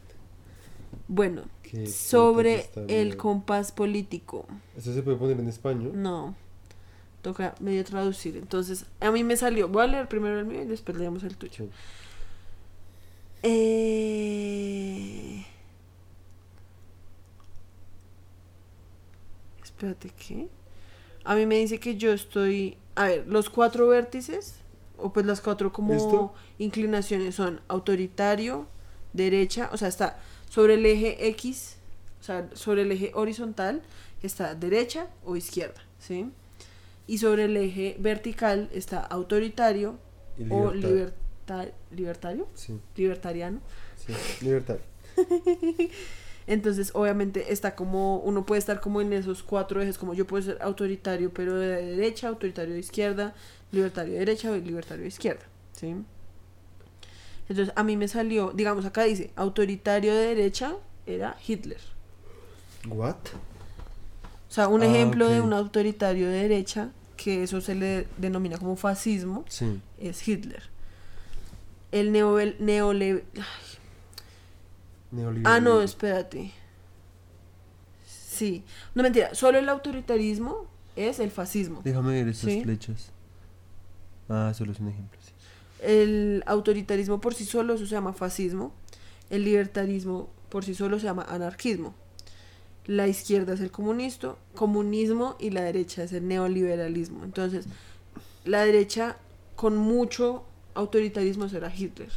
Bueno, 1.08 1.44
Qué 1.64 1.88
sobre 1.88 2.70
el 2.88 3.06
bien. 3.08 3.18
compás 3.18 3.72
político. 3.72 4.46
¿Eso 4.78 4.94
se 4.94 5.02
puede 5.02 5.18
poner 5.18 5.40
en 5.40 5.48
español? 5.48 5.94
No. 5.96 6.36
Toca 7.24 7.56
medio 7.60 7.84
traducir. 7.84 8.38
Entonces, 8.38 8.86
a 9.00 9.10
mí 9.10 9.24
me 9.24 9.36
salió. 9.36 9.68
Voy 9.68 9.84
a 9.84 9.88
leer 9.88 10.08
primero 10.08 10.40
el 10.40 10.46
mío 10.46 10.62
y 10.62 10.66
después 10.66 10.96
leemos 10.98 11.24
el 11.24 11.38
tuyo. 11.38 11.66
Sí. 11.66 11.70
Eh... 13.44 15.46
Espérate, 19.64 20.10
¿qué? 20.10 20.48
A 21.24 21.36
mí 21.36 21.46
me 21.48 21.56
dice 21.58 21.80
que 21.80 21.98
yo 21.98 22.14
estoy... 22.14 22.78
A 22.98 23.06
ver, 23.08 23.26
los 23.28 23.50
cuatro 23.50 23.88
vértices, 23.88 24.56
o 24.98 25.14
pues 25.14 25.26
las 25.26 25.42
cuatro 25.42 25.72
como 25.72 26.34
inclinaciones 26.58 27.36
son 27.36 27.62
autoritario, 27.68 28.68
derecha, 29.14 29.70
o 29.72 29.78
sea, 29.78 29.88
está 29.88 30.20
sobre 30.50 30.74
el 30.76 30.86
eje 30.86 31.28
X, 31.30 31.78
o 32.20 32.24
sea, 32.24 32.50
sobre 32.54 32.82
el 32.82 32.92
eje 32.92 33.12
horizontal 33.14 33.82
está 34.24 34.56
derecha 34.56 35.08
o 35.24 35.36
izquierda, 35.36 35.80
¿sí? 36.00 36.32
Y 37.06 37.20
sobre 37.20 37.46
el 37.46 37.56
eje 37.56 37.96
vertical 38.00 38.70
está 38.74 39.00
autoritario 39.02 39.98
o 40.50 40.72
liberta- 40.74 41.72
libertario, 41.92 42.48
Sí, 42.56 42.80
libertariano. 42.96 43.60
sí. 43.96 44.14
Libertad. 44.44 44.78
Entonces, 46.48 46.92
obviamente, 46.94 47.52
está 47.52 47.76
como, 47.76 48.20
uno 48.20 48.46
puede 48.46 48.60
estar 48.60 48.80
como 48.80 49.02
en 49.02 49.12
esos 49.12 49.44
cuatro 49.44 49.82
ejes, 49.82 49.98
como 49.98 50.14
yo 50.14 50.26
puedo 50.26 50.44
ser 50.44 50.58
autoritario, 50.62 51.32
pero 51.34 51.56
de 51.56 51.68
derecha, 51.98 52.30
autoritario 52.30 52.74
de 52.74 52.80
izquierda, 52.80 53.36
libertario 53.72 54.14
de 54.14 54.20
derecha 54.20 54.50
o 54.52 54.56
libertario 54.56 55.02
de 55.04 55.10
izquierda, 55.10 55.46
¿sí? 55.74 55.94
Entonces, 57.50 57.74
a 57.76 57.84
mí 57.84 57.98
me 57.98 58.08
salió, 58.08 58.52
digamos, 58.54 58.86
acá 58.86 59.04
dice, 59.04 59.32
autoritario 59.36 60.14
de 60.14 60.28
derecha 60.36 60.76
era 61.06 61.36
Hitler. 61.46 61.80
¿What? 62.88 63.16
O 64.50 64.54
sea, 64.54 64.70
un 64.70 64.82
Ah, 64.82 64.86
ejemplo 64.86 65.28
de 65.28 65.42
un 65.42 65.52
autoritario 65.54 66.28
de 66.30 66.44
derecha, 66.44 66.90
que 67.18 67.44
eso 67.44 67.60
se 67.62 67.76
le 67.76 68.08
denomina 68.18 68.58
como 68.58 68.76
fascismo, 68.78 69.44
Sí. 69.50 69.82
es 70.00 70.26
Hitler. 70.26 70.64
El 71.92 72.12
neo, 72.12 72.38
neole, 72.38 72.56
Neoliberal. 72.60 73.24
Ah, 75.46 75.60
no, 75.60 75.82
espérate. 75.82 76.52
Sí. 78.06 78.64
No, 78.94 79.04
mentira. 79.04 79.34
Solo 79.34 79.58
el 79.58 79.68
autoritarismo 79.70 80.66
es 80.96 81.20
el 81.20 81.32
fascismo. 81.32 81.82
Déjame 81.84 82.14
ver 82.14 82.28
estas 82.28 82.52
Sí. 82.52 82.62
flechas. 82.64 83.12
Ah, 84.30 84.54
solo 84.56 84.72
es 84.74 84.80
un 84.80 84.90
ejemplo, 84.90 85.18
sí. 85.26 85.32
El 85.82 86.44
autoritarismo 86.46 87.22
por 87.22 87.34
sí 87.34 87.46
solo 87.46 87.76
eso 87.76 87.86
se 87.86 87.92
llama 87.92 88.14
fascismo. 88.14 88.74
El 89.30 89.44
libertarismo 89.46 90.30
por 90.50 90.66
sí 90.66 90.74
solo 90.76 91.00
se 91.00 91.06
llama 91.06 91.26
anarquismo. 91.30 91.94
La 92.86 93.08
izquierda 93.08 93.54
es 93.54 93.60
el 93.60 93.70
comunista, 93.72 94.36
comunismo 94.56 95.36
y 95.40 95.50
la 95.50 95.62
derecha 95.62 96.04
es 96.04 96.14
el 96.14 96.28
neoliberalismo. 96.28 97.24
Entonces, 97.26 97.66
la 98.46 98.64
derecha 98.66 99.18
con 99.56 99.76
mucho 99.78 100.46
autoritarismo 100.74 101.50
será 101.50 101.74
Hitler. 101.76 102.12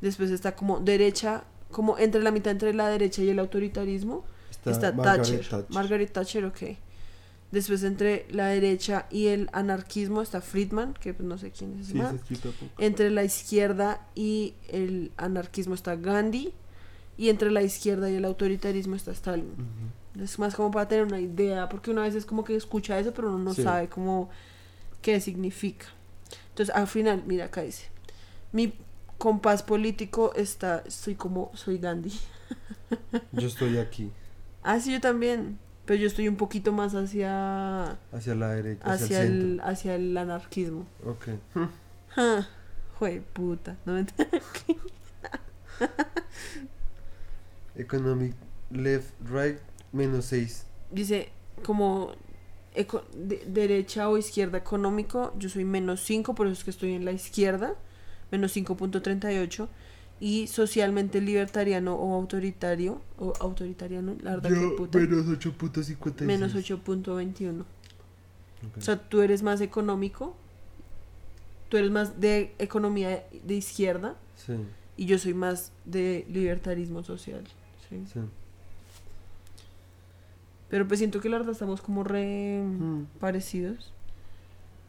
Después 0.00 0.30
está 0.30 0.54
como 0.54 0.80
derecha, 0.80 1.44
como 1.74 1.98
entre 1.98 2.22
la 2.22 2.30
mitad 2.30 2.52
entre 2.52 2.72
la 2.72 2.88
derecha 2.88 3.22
y 3.22 3.28
el 3.28 3.38
autoritarismo, 3.38 4.24
está, 4.64 4.92
Margaret 4.92 5.16
Thatcher. 5.18 5.40
Thatcher. 5.48 5.66
Margaret 5.68 6.12
Thatcher, 6.12 6.44
ok. 6.46 6.62
Después 7.52 7.82
entre 7.84 8.26
la 8.30 8.46
derecha 8.48 9.06
y 9.10 9.26
el 9.26 9.48
anarquismo 9.52 10.22
está 10.22 10.40
Friedman, 10.40 10.94
que 10.94 11.14
pues, 11.14 11.28
no 11.28 11.38
sé 11.38 11.50
quién 11.52 11.78
es 11.78 11.88
Sí, 11.88 11.94
poco. 12.36 12.54
Entre 12.78 13.10
la 13.10 13.22
izquierda 13.22 14.06
y 14.14 14.54
el 14.68 15.12
anarquismo 15.16 15.74
está 15.74 15.94
Gandhi. 15.96 16.52
Y 17.16 17.28
entre 17.28 17.52
la 17.52 17.62
izquierda 17.62 18.10
y 18.10 18.16
el 18.16 18.24
autoritarismo 18.24 18.96
está 18.96 19.12
Stalin. 19.12 19.52
Ujú. 19.52 20.24
Es 20.24 20.36
más 20.40 20.54
como 20.56 20.72
para 20.72 20.88
tener 20.88 21.04
una 21.04 21.20
idea, 21.20 21.68
porque 21.68 21.92
una 21.92 22.02
vez 22.02 22.16
es 22.16 22.26
como 22.26 22.42
que 22.44 22.56
escucha 22.56 22.98
eso, 22.98 23.12
pero 23.14 23.28
uno 23.28 23.38
no 23.38 23.54
Sí. 23.54 23.62
sabe 23.62 23.88
cómo 23.88 24.30
qué 25.00 25.20
significa. 25.20 25.86
Entonces, 26.48 26.74
al 26.74 26.88
final, 26.88 27.22
mira, 27.26 27.44
acá 27.44 27.62
dice, 27.62 27.84
mi 28.50 28.72
compás 29.18 29.62
político 29.62 30.32
está, 30.34 30.82
estoy 30.86 31.14
como, 31.14 31.50
soy 31.54 31.78
Gandhi. 31.78 32.12
Yo 33.32 33.46
estoy 33.48 33.78
aquí, 33.78 34.10
Ah, 34.62 34.80
sí, 34.80 34.92
yo 34.92 35.00
también. 35.00 35.58
Pero 35.84 36.00
yo 36.00 36.06
estoy 36.06 36.28
un 36.28 36.36
poquito 36.36 36.72
más 36.72 36.94
hacia, 36.94 37.98
hacia 38.10 38.34
la 38.34 38.48
derecha, 38.52 38.90
hacia, 38.90 39.04
hacia, 39.04 39.22
el 39.22 39.32
el, 39.32 39.60
hacia 39.62 39.94
el 39.96 40.16
anarquismo. 40.16 40.86
Ok. 41.04 41.28
Ja, 42.14 42.48
Jue 42.98 43.20
puta. 43.34 43.76
No 43.84 43.92
me 43.92 44.06
Economic 47.76 48.34
left, 48.70 49.12
right, 49.28 49.58
menos 49.92 50.26
6. 50.26 50.66
Dice, 50.90 51.28
como 51.64 52.12
eco- 52.74 53.04
de- 53.14 53.44
derecha 53.46 54.08
o 54.08 54.16
izquierda 54.16 54.58
económico, 54.58 55.32
yo 55.38 55.48
soy 55.48 55.64
menos 55.64 56.00
5, 56.00 56.34
por 56.34 56.46
eso 56.46 56.54
es 56.54 56.64
que 56.64 56.70
estoy 56.70 56.94
en 56.94 57.04
la 57.04 57.12
izquierda, 57.12 57.74
menos 58.34 58.56
5.38. 58.56 59.68
Y 60.20 60.46
socialmente 60.46 61.20
libertariano 61.20 61.96
o 61.96 62.14
autoritario, 62.14 63.00
o 63.18 63.32
autoritariano, 63.40 64.14
la 64.22 64.36
verdad 64.36 64.50
que 64.50 64.60
Yo, 64.60 64.76
puta, 64.76 64.98
menos 64.98 65.26
8.56. 65.26 66.20
menos 66.22 66.54
8.21. 66.54 67.60
Ok. 67.60 67.66
O 68.78 68.80
sea, 68.80 68.96
tú 68.96 69.20
eres 69.22 69.42
más 69.42 69.60
económico, 69.60 70.34
tú 71.68 71.76
eres 71.76 71.90
más 71.90 72.20
de 72.20 72.54
economía 72.58 73.24
de 73.42 73.54
izquierda 73.54 74.14
sí, 74.36 74.54
y 74.96 75.06
yo 75.06 75.18
soy 75.18 75.34
más 75.34 75.72
de 75.84 76.24
libertarismo 76.30 77.02
social. 77.02 77.42
¿sí? 77.88 78.02
sí. 78.12 78.20
Pero 80.70 80.86
pues 80.88 80.98
siento 80.98 81.20
que 81.20 81.28
la 81.28 81.38
verdad 81.38 81.52
estamos 81.52 81.80
como 81.82 82.04
re 82.04 82.62
Mm. 82.62 83.04
parecidos. 83.20 83.92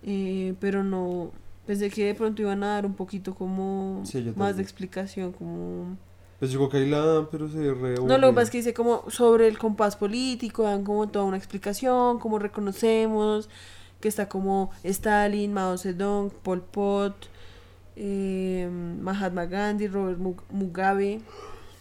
Eh, 0.04 0.54
pero 0.60 0.84
no, 0.84 1.32
pensé 1.66 1.90
que 1.90 2.06
de 2.06 2.16
pronto 2.16 2.42
iban 2.42 2.64
a 2.64 2.68
dar 2.76 2.86
un 2.86 2.94
poquito 2.94 3.34
como 3.36 4.02
Sí, 4.06 4.34
más 4.36 4.58
de 4.58 4.64
explicación, 4.64 5.32
como... 5.32 5.98
Pues 6.40 6.52
yo 6.52 6.60
creo 6.60 6.70
que 6.70 6.78
ahí 6.78 6.90
la 6.90 7.00
dan, 7.00 7.28
pero 7.32 7.50
se 7.50 7.74
re 7.74 7.96
No, 7.96 8.18
lo 8.18 8.28
que 8.30 8.34
pasa 8.34 8.44
es 8.44 8.50
que 8.52 8.58
dice 8.58 8.74
como 8.74 9.10
sobre 9.10 9.48
el 9.48 9.58
compás 9.58 9.96
político, 9.96 10.64
dan 10.64 10.84
como 10.84 11.08
toda 11.08 11.24
una 11.26 11.38
explicación, 11.38 12.20
como 12.20 12.40
reconocemos 12.40 13.50
que 14.02 14.10
está 14.10 14.28
como 14.28 14.70
Stalin, 14.84 15.54
Mao 15.54 15.78
Zedong, 15.78 16.30
Pol 16.44 16.62
Pot, 16.62 17.16
eh, 17.96 18.70
Mahatma 19.02 19.46
Gandhi, 19.46 19.88
Robert 19.88 20.20
Mu- 20.20 20.36
Mugabe, 20.52 21.22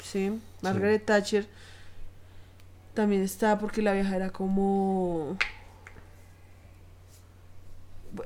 ¿sí? 0.03 0.39
Margaret 0.63 1.05
Thatcher. 1.05 1.47
También 2.95 3.23
está 3.23 3.59
porque 3.59 3.83
la 3.83 3.93
vieja 3.93 4.15
era 4.15 4.31
como... 4.31 5.37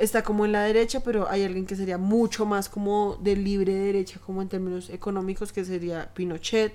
Está 0.01 0.23
como 0.23 0.45
en 0.45 0.53
la 0.53 0.63
derecha, 0.65 1.01
pero 1.01 1.29
hay 1.31 1.45
alguien 1.45 1.65
que 1.67 1.75
sería 1.77 1.99
mucho 1.99 2.45
más 2.47 2.69
como 2.69 3.17
de 3.23 3.37
libre 3.37 3.75
derecha, 3.75 4.21
como 4.25 4.43
en 4.43 4.49
términos 4.49 4.91
económicos, 4.91 5.53
que 5.53 5.65
sería 5.65 6.11
Pinochet. 6.15 6.73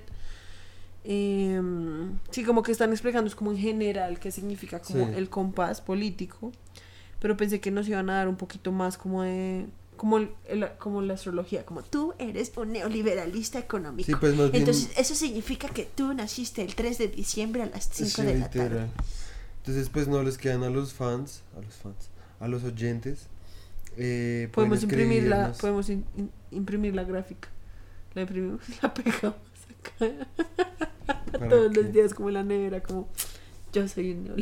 Em, 1.04 2.18
sí, 2.30 2.44
como 2.44 2.62
que 2.62 2.72
están 2.72 2.90
explicando, 2.90 3.28
es 3.28 3.34
como 3.34 3.50
en 3.52 3.58
general 3.58 4.18
qué 4.18 4.30
significa 4.30 4.80
como 4.80 5.06
Sí. 5.08 5.12
el 5.16 5.28
compás 5.28 5.80
político. 5.80 6.50
Pero 7.20 7.36
pensé 7.36 7.60
que 7.60 7.70
nos 7.70 7.88
iban 7.88 8.08
a 8.10 8.14
dar 8.14 8.28
un 8.28 8.36
poquito 8.36 8.72
más 8.72 8.96
como 8.98 9.22
de. 9.22 9.66
Como, 9.96 10.18
el- 10.18 10.30
el- 10.48 10.68
como 10.78 11.02
la 11.02 11.14
astrología, 11.14 11.64
como 11.64 11.82
tú 11.82 12.14
eres 12.18 12.50
un 12.56 12.72
neoliberalista 12.72 13.60
económico. 13.60 14.06
Sí, 14.06 14.14
pues 14.18 14.34
más 14.34 14.50
bien. 14.50 14.62
Entonces, 14.62 14.90
eso 14.96 15.14
significa 15.14 15.68
que 15.68 15.84
tú 15.84 16.12
naciste 16.14 16.62
el 16.62 16.74
3 16.74 16.98
de 16.98 17.08
diciembre 17.08 17.62
a 17.62 17.66
las 17.66 17.88
5 17.92 18.10
sí, 18.10 18.22
de 18.22 18.38
la 18.38 18.46
literal. 18.46 18.68
tarde. 18.70 18.86
Entonces, 19.58 19.88
pues 19.90 20.08
no 20.08 20.20
les 20.22 20.36
quedan 20.36 20.64
a 20.64 20.70
los 20.70 20.92
fans, 20.92 21.42
a 21.56 21.60
los 21.60 21.74
fans, 21.76 22.10
a 22.44 22.48
los 22.48 22.62
oyentes. 22.64 23.26
Eh, 23.96 24.48
Podemos 24.52 24.82
imprimir 24.82 25.24
la, 25.24 25.52
podemos 25.52 25.88
in- 25.88 26.04
in- 26.16 26.30
imprimir 26.50 26.94
la 26.94 27.04
gráfica. 27.04 27.48
La 28.14 28.22
imprimimos, 28.22 28.60
la 28.82 28.92
pegamos 28.94 29.36
acá. 29.80 30.06
¿Para 31.32 31.48
Todos 31.48 31.72
qué? 31.72 31.82
los 31.82 31.92
días 31.92 32.14
como 32.14 32.30
la 32.30 32.42
nevera, 32.42 32.80
como 32.82 33.08
yo 33.72 33.88
soy 33.88 34.12
un 34.12 34.36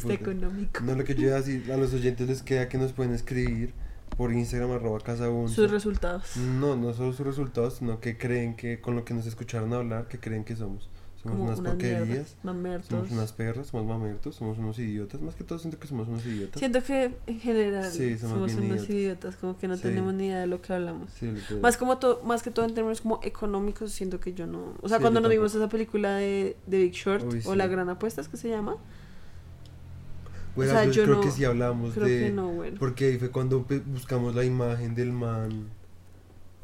puta. 0.00 0.14
económico. 0.14 0.80
No, 0.82 0.94
lo 0.94 1.04
que 1.04 1.14
yo 1.14 1.28
iba 1.28 1.74
a 1.74 1.76
los 1.76 1.92
oyentes 1.92 2.26
les 2.28 2.42
queda 2.42 2.68
que 2.68 2.78
nos 2.78 2.92
pueden 2.92 3.12
escribir 3.12 3.74
por 4.16 4.32
Instagram, 4.32 4.70
arroba 4.72 5.00
casa 5.00 5.28
Once. 5.30 5.54
Sus 5.54 5.70
resultados. 5.70 6.36
No, 6.36 6.76
no 6.76 6.92
solo 6.94 7.12
sus 7.12 7.26
resultados, 7.26 7.74
sino 7.78 8.00
que 8.00 8.16
creen 8.16 8.56
que 8.56 8.80
con 8.80 8.94
lo 8.96 9.04
que 9.04 9.12
nos 9.14 9.26
escucharon 9.26 9.72
hablar, 9.74 10.08
que 10.08 10.18
creen 10.18 10.44
que 10.44 10.56
somos. 10.56 10.88
Somos 11.22 11.36
Como 11.36 11.44
unas 11.50 11.58
unas 11.60 11.72
porquerías, 11.74 12.34
mamertos. 12.42 12.88
somos 12.88 13.10
unas 13.12 13.32
perras, 13.32 13.66
somos 13.68 13.86
mamertos, 13.86 14.34
somos 14.34 14.58
unos 14.58 14.76
idiotas. 14.80 15.20
Más 15.20 15.36
que 15.36 15.44
todo 15.44 15.56
siento 15.60 15.78
que 15.78 15.86
somos 15.86 16.08
unos 16.08 16.26
idiotas. 16.26 16.58
Siento 16.58 16.82
que 16.82 17.14
en 17.28 17.38
general 17.38 17.88
Sí, 17.92 18.18
somos 18.18 18.52
unos 18.52 18.64
idiotas. 18.64 18.90
idiotas, 18.90 19.36
como 19.36 19.56
que 19.56 19.68
no 19.68 19.76
Sí. 19.76 19.82
tenemos 19.82 20.14
ni 20.14 20.26
idea 20.26 20.40
de 20.40 20.48
lo 20.48 20.60
que 20.60 20.72
hablamos. 20.72 21.12
Sí. 21.12 21.32
Más 21.60 21.76
como 21.76 21.98
to- 21.98 22.22
más 22.24 22.42
que 22.42 22.50
todo 22.50 22.64
en 22.64 22.74
términos 22.74 23.00
como 23.02 23.20
económicos, 23.22 23.92
siento 23.92 24.18
que 24.18 24.34
yo 24.34 24.48
no. 24.48 24.74
O 24.82 24.88
sea, 24.88 24.98
cuando 24.98 25.20
nos 25.20 25.30
vimos 25.30 25.54
esa 25.54 25.68
película 25.68 26.16
de, 26.16 26.56
de 26.66 26.78
Big 26.78 26.92
Short 26.92 27.22
Uy, 27.32 27.40
o. 27.44 27.54
La 27.54 27.68
Gran 27.68 27.88
Apuesta, 27.88 28.20
¿es 28.20 28.26
que 28.28 28.36
se 28.36 28.48
llama? 28.48 28.76
Bueno, 30.56 30.72
o 30.72 30.74
sea, 30.74 30.84
yo, 30.86 30.90
yo 30.92 31.02
creo 31.04 31.14
no- 31.16 31.20
que 31.22 31.30
sí 31.30 31.44
hablamos 31.44 31.94
Creo 31.94 32.06
de... 32.08 32.18
que 32.24 32.30
no, 32.30 32.48
bueno. 32.48 32.76
Porque 32.78 33.06
ahí 33.06 33.18
fue 33.18 33.30
cuando 33.30 33.64
buscamos 33.86 34.34
la 34.34 34.44
imagen 34.44 34.94
del 34.96 35.12
man. 35.12 35.68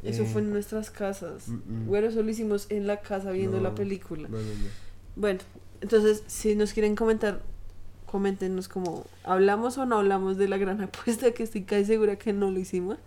Eso 0.03 0.23
eh, 0.23 0.27
fue 0.27 0.43
en 0.43 0.51
nuestras 0.51 0.91
casas. 0.91 1.49
mm, 1.49 1.55
mm. 1.55 1.87
Bueno, 1.87 2.07
eso 2.09 2.23
lo 2.23 2.31
hicimos 2.31 2.67
en 2.71 2.87
la 2.87 3.01
casa 3.01 3.31
viendo 3.33 3.57
No, 3.57 3.63
la 3.65 3.75
película. 3.75 4.29
No, 4.29 4.39
no, 4.39 4.45
no. 4.45 4.69
Bueno, 5.17 5.41
entonces, 5.81 6.23
si 6.27 6.55
nos 6.55 6.73
quieren 6.73 6.95
comentar, 6.97 7.43
coméntenos 8.07 8.69
como 8.69 9.05
hablamos 9.25 9.77
o 9.79 9.87
no 9.87 9.99
hablamos 9.99 10.37
de 10.39 10.49
la 10.49 10.57
gran 10.59 10.81
apuesta, 10.83 11.31
que 11.33 11.43
estoy 11.43 11.63
casi 11.63 11.85
segura 11.85 12.17
que 12.17 12.33
no 12.33 12.51
lo 12.51 12.59
hicimos. 12.59 12.99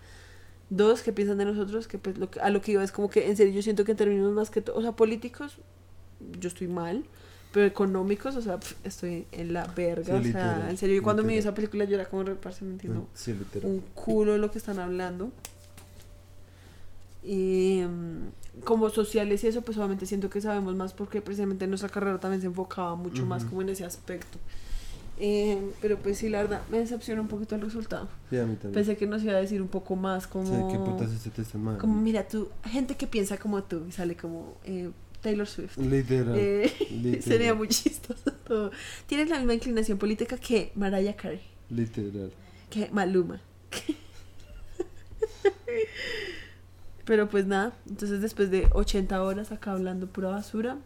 Dos, 0.69 1.01
¿qué 1.01 1.11
piensan 1.11 1.37
de 1.37 1.45
nosotros? 1.45 1.87
Que 1.87 1.97
pues 1.97 2.17
lo 2.17 2.29
que, 2.31 2.39
a 2.39 2.49
lo 2.49 2.61
que 2.61 2.71
iba 2.73 2.83
es 2.83 2.91
como 2.93 3.09
que 3.09 3.27
en 3.29 3.35
serio 3.35 3.53
yo 3.53 3.61
siento 3.61 3.83
que 3.83 3.91
en 3.91 3.97
términos 3.97 4.31
más 4.33 4.49
que 4.49 4.61
todo, 4.61 4.77
o 4.77 4.81
sea, 4.81 4.93
políticos, 4.93 5.57
yo 6.39 6.47
estoy 6.47 6.67
mal, 6.67 7.03
pero 7.51 7.65
económicos, 7.65 8.37
o 8.37 8.41
sea, 8.41 8.57
pf, 8.57 8.75
estoy 8.85 9.25
en 9.33 9.51
la 9.51 9.65
verga, 9.67 10.21
Sí, 10.21 10.29
o 10.29 10.31
sea, 10.31 10.67
en 10.69 10.77
serio, 10.77 10.95
yo 10.95 11.03
cuando 11.03 11.23
me 11.23 11.33
vi 11.33 11.39
esa 11.39 11.53
película 11.53 11.83
yo 11.83 11.95
era 11.95 12.05
como 12.05 12.23
reparse, 12.23 12.63
no 12.63 12.71
entiendo 12.71 13.07
Sí, 13.13 13.35
un 13.63 13.81
culo 13.93 14.31
de 14.33 14.37
lo 14.37 14.49
que 14.49 14.59
están 14.59 14.79
hablando. 14.79 15.31
Y 17.23 17.83
mm, 17.87 18.61
como 18.63 18.89
sociales 18.89 19.43
y 19.43 19.47
eso, 19.47 19.61
pues 19.61 19.77
obviamente 19.77 20.05
siento 20.05 20.29
que 20.29 20.41
sabemos 20.41 20.75
más 20.75 20.93
porque 20.93 21.21
precisamente 21.21 21.67
nuestra 21.67 21.89
carrera 21.89 22.19
también 22.19 22.41
se 22.41 22.47
enfocaba 22.47 22.95
mucho 22.95 23.25
más 23.25 23.45
como 23.45 23.61
en 23.61 23.69
ese 23.69 23.85
aspecto. 23.85 24.37
Eh, 25.23 25.59
pero 25.81 25.99
pues 25.99 26.17
sí, 26.17 26.29
la 26.29 26.41
verdad, 26.41 26.63
me 26.71 26.79
decepciona 26.79 27.21
un 27.21 27.27
poquito 27.27 27.53
el 27.53 27.61
resultado. 27.61 28.09
Sí, 28.31 28.37
a 28.39 28.43
mí 28.45 28.55
también. 28.55 28.73
Pensé 28.73 28.97
que 28.97 29.05
nos 29.05 29.21
iba 29.23 29.33
a 29.33 29.41
decir 29.41 29.61
un 29.61 29.67
poco 29.67 29.95
más 29.95 30.23
Sí, 30.23 30.29
como... 30.31 30.67
qué 30.71 30.79
putas 30.79 31.11
es 31.11 31.27
este 31.27 31.57
man. 31.59 31.77
como 31.77 32.01
mira 32.01 32.27
tú, 32.27 32.49
gente 32.65 32.95
que 32.97 33.05
piensa 33.05 33.37
como 33.37 33.61
tú 33.63 33.83
y 33.87 33.91
sale 33.91 34.15
como 34.15 34.57
eh, 34.63 34.89
Taylor 35.21 35.45
Swift. 35.47 35.77
Literal. 35.77 36.33
Eh, 36.35 36.73
literal. 36.91 37.21
sería 37.21 37.53
muy 37.53 37.67
chistoso 37.67 38.31
todo. 38.47 38.71
Tienes 39.05 39.29
la 39.29 39.37
misma 39.37 39.53
inclinación 39.53 39.99
política 39.99 40.37
que 40.37 40.71
Mariah 40.73 41.15
Carey, 41.15 41.41
Literal. 41.69 42.31
que 42.71 42.89
Maluma. 42.91 43.39
Pero 47.11 47.27
pues 47.27 47.45
nada, 47.45 47.73
entonces 47.89 48.21
después 48.21 48.49
de 48.51 48.69
80 48.71 49.21
horas 49.21 49.51
acá 49.51 49.73
hablando 49.73 50.07
pura 50.07 50.29
basura, 50.29 50.77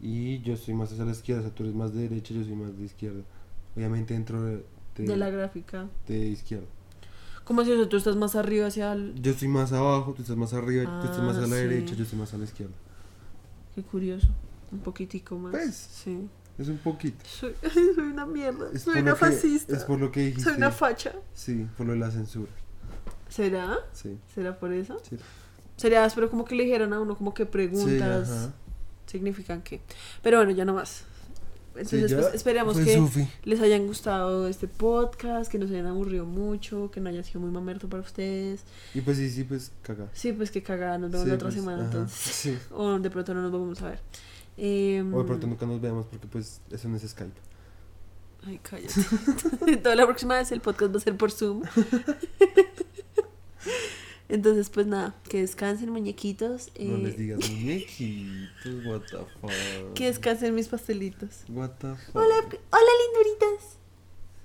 Y 0.00 0.38
yo 0.42 0.56
soy 0.56 0.74
más 0.74 0.92
hacia 0.92 1.04
la 1.04 1.10
izquierda, 1.10 1.40
o 1.40 1.44
sea, 1.46 1.52
tú 1.54 1.64
eres 1.64 1.74
más 1.74 1.92
de 1.92 2.02
derecha, 2.02 2.34
yo 2.34 2.44
soy 2.44 2.54
más 2.54 2.78
de 2.78 2.84
izquierda. 2.84 3.22
Obviamente 3.74 4.14
dentro 4.14 4.40
de, 4.44 4.64
de, 4.96 5.04
De 5.04 5.16
la 5.16 5.28
gráfica. 5.28 5.88
de 6.06 6.18
izquierda. 6.28 6.66
¿Cómo 7.42 7.62
es 7.62 7.68
eso? 7.68 7.88
¿Tú 7.88 7.96
estás 7.96 8.14
más 8.14 8.36
arriba 8.36 8.68
hacia 8.68 8.92
el...? 8.92 9.20
Yo 9.20 9.32
estoy 9.32 9.48
más 9.48 9.72
abajo, 9.72 10.12
tú 10.14 10.22
estás 10.22 10.36
más 10.36 10.54
arriba, 10.54 11.00
tú 11.00 11.06
estás 11.08 11.22
más 11.24 11.34
Ah, 11.36 11.38
a 11.38 11.42
la 11.42 11.56
sí. 11.56 11.62
derecha, 11.62 11.94
yo 11.96 12.04
estoy 12.04 12.18
más 12.20 12.32
a 12.32 12.38
la 12.38 12.44
izquierda. 12.44 12.74
Qué 13.74 13.82
curioso. 13.82 14.28
Un 14.70 14.78
poquitico 14.78 15.36
más. 15.36 15.50
Pues. 15.50 15.74
Sí. 15.74 16.28
Es 16.58 16.68
un 16.68 16.78
poquito. 16.78 17.24
Soy, 17.26 17.54
soy 17.94 18.04
una 18.04 18.24
mierda. 18.26 18.68
Es 18.72 18.82
soy 18.82 19.00
una 19.00 19.12
que- 19.12 19.18
fascista. 19.18 19.76
es 19.76 19.84
por 19.84 19.98
lo 20.00 20.10
que 20.10 20.20
dijiste. 20.20 20.44
Soy 20.44 20.54
una 20.56 20.70
facha. 20.70 21.12
Sí, 21.34 21.66
por 21.76 21.86
lo 21.86 21.92
de 21.92 21.98
la 21.98 22.10
censura. 22.10 22.50
¿Será? 23.28 23.78
Sí. 23.92 24.18
¿Será 24.34 24.58
por 24.58 24.72
eso? 24.72 25.00
sí. 25.08 25.16
Sería 25.76 26.04
áspero 26.06 26.30
como 26.30 26.46
que 26.46 26.54
le 26.54 26.64
dijeran 26.64 26.94
a 26.94 27.00
uno 27.00 27.16
como 27.18 27.34
que 27.34 27.42
Sí, 27.44 27.50
preguntas 27.50 28.48
significan 29.04 29.60
qué. 29.60 29.82
Pero 30.22 30.38
bueno, 30.38 30.52
ya 30.52 30.64
no 30.64 30.72
más. 30.72 31.04
Entonces, 31.74 32.10
ya 32.10 32.18
pues, 32.20 32.32
esperamos 32.34 32.78
que 32.78 32.94
Sufi. 32.96 33.28
les 33.44 33.60
hayan 33.60 33.86
gustado 33.86 34.48
este 34.48 34.66
podcast, 34.68 35.52
que 35.52 35.58
no 35.58 35.66
se 35.68 35.74
hayan 35.74 35.88
aburrido 35.88 36.24
mucho, 36.24 36.90
que 36.90 37.00
no 37.00 37.10
haya 37.10 37.22
sido 37.22 37.40
muy 37.40 37.50
mamerto 37.50 37.86
para 37.90 38.02
ustedes. 38.02 38.62
Y 38.94 39.02
pues 39.02 39.18
sí, 39.18 39.28
sí, 39.28 39.44
pues 39.44 39.72
caga. 39.82 40.06
Sí, 40.14 40.32
pues 40.32 40.50
que 40.50 40.62
cagada, 40.62 40.96
nos 40.96 41.10
vemos 41.10 41.24
Sí, 41.24 41.28
la 41.28 41.34
otra 41.34 41.48
pues, 41.48 41.54
semana 41.60 41.78
ajá, 41.82 41.86
entonces. 41.86 42.18
Sí. 42.34 42.58
O 42.72 42.98
de 42.98 43.10
pronto 43.10 43.34
no 43.34 43.42
nos 43.42 43.52
vamos 43.52 43.82
a 43.82 43.90
ver. 43.90 44.00
Em, 44.56 45.12
O 45.14 45.18
de 45.18 45.24
pronto 45.24 45.46
nunca 45.46 45.66
nos 45.66 45.80
veamos 45.80 46.06
porque 46.06 46.26
pues 46.26 46.60
eso 46.70 46.88
no 46.88 46.96
es 46.96 47.02
Skype. 47.02 47.32
Ay, 48.46 48.60
cállate. 48.62 49.76
Toda 49.82 49.94
la 49.96 50.06
próxima 50.06 50.36
vez 50.36 50.52
el 50.52 50.60
podcast 50.60 50.94
va 50.94 50.98
a 50.98 51.00
ser 51.00 51.16
por 51.16 51.30
Zoom. 51.30 51.62
Entonces, 54.28 54.70
pues 54.70 54.86
nada, 54.86 55.14
que 55.28 55.40
descansen, 55.40 55.90
muñequitos. 55.90 56.72
No 56.78 56.96
eh, 56.96 56.98
les 56.98 57.16
digas 57.16 57.38
muñequitos, 57.50 58.84
what 58.86 59.02
the 59.02 59.18
fuck. 59.40 59.94
que 59.94 60.06
descansen 60.06 60.54
mis 60.54 60.68
pastelitos. 60.68 61.44
What 61.48 61.70
the 61.78 61.94
fuck. 61.94 62.16
Hola, 62.16 62.34
hola, 62.70 62.90
linduritas. 63.04 63.78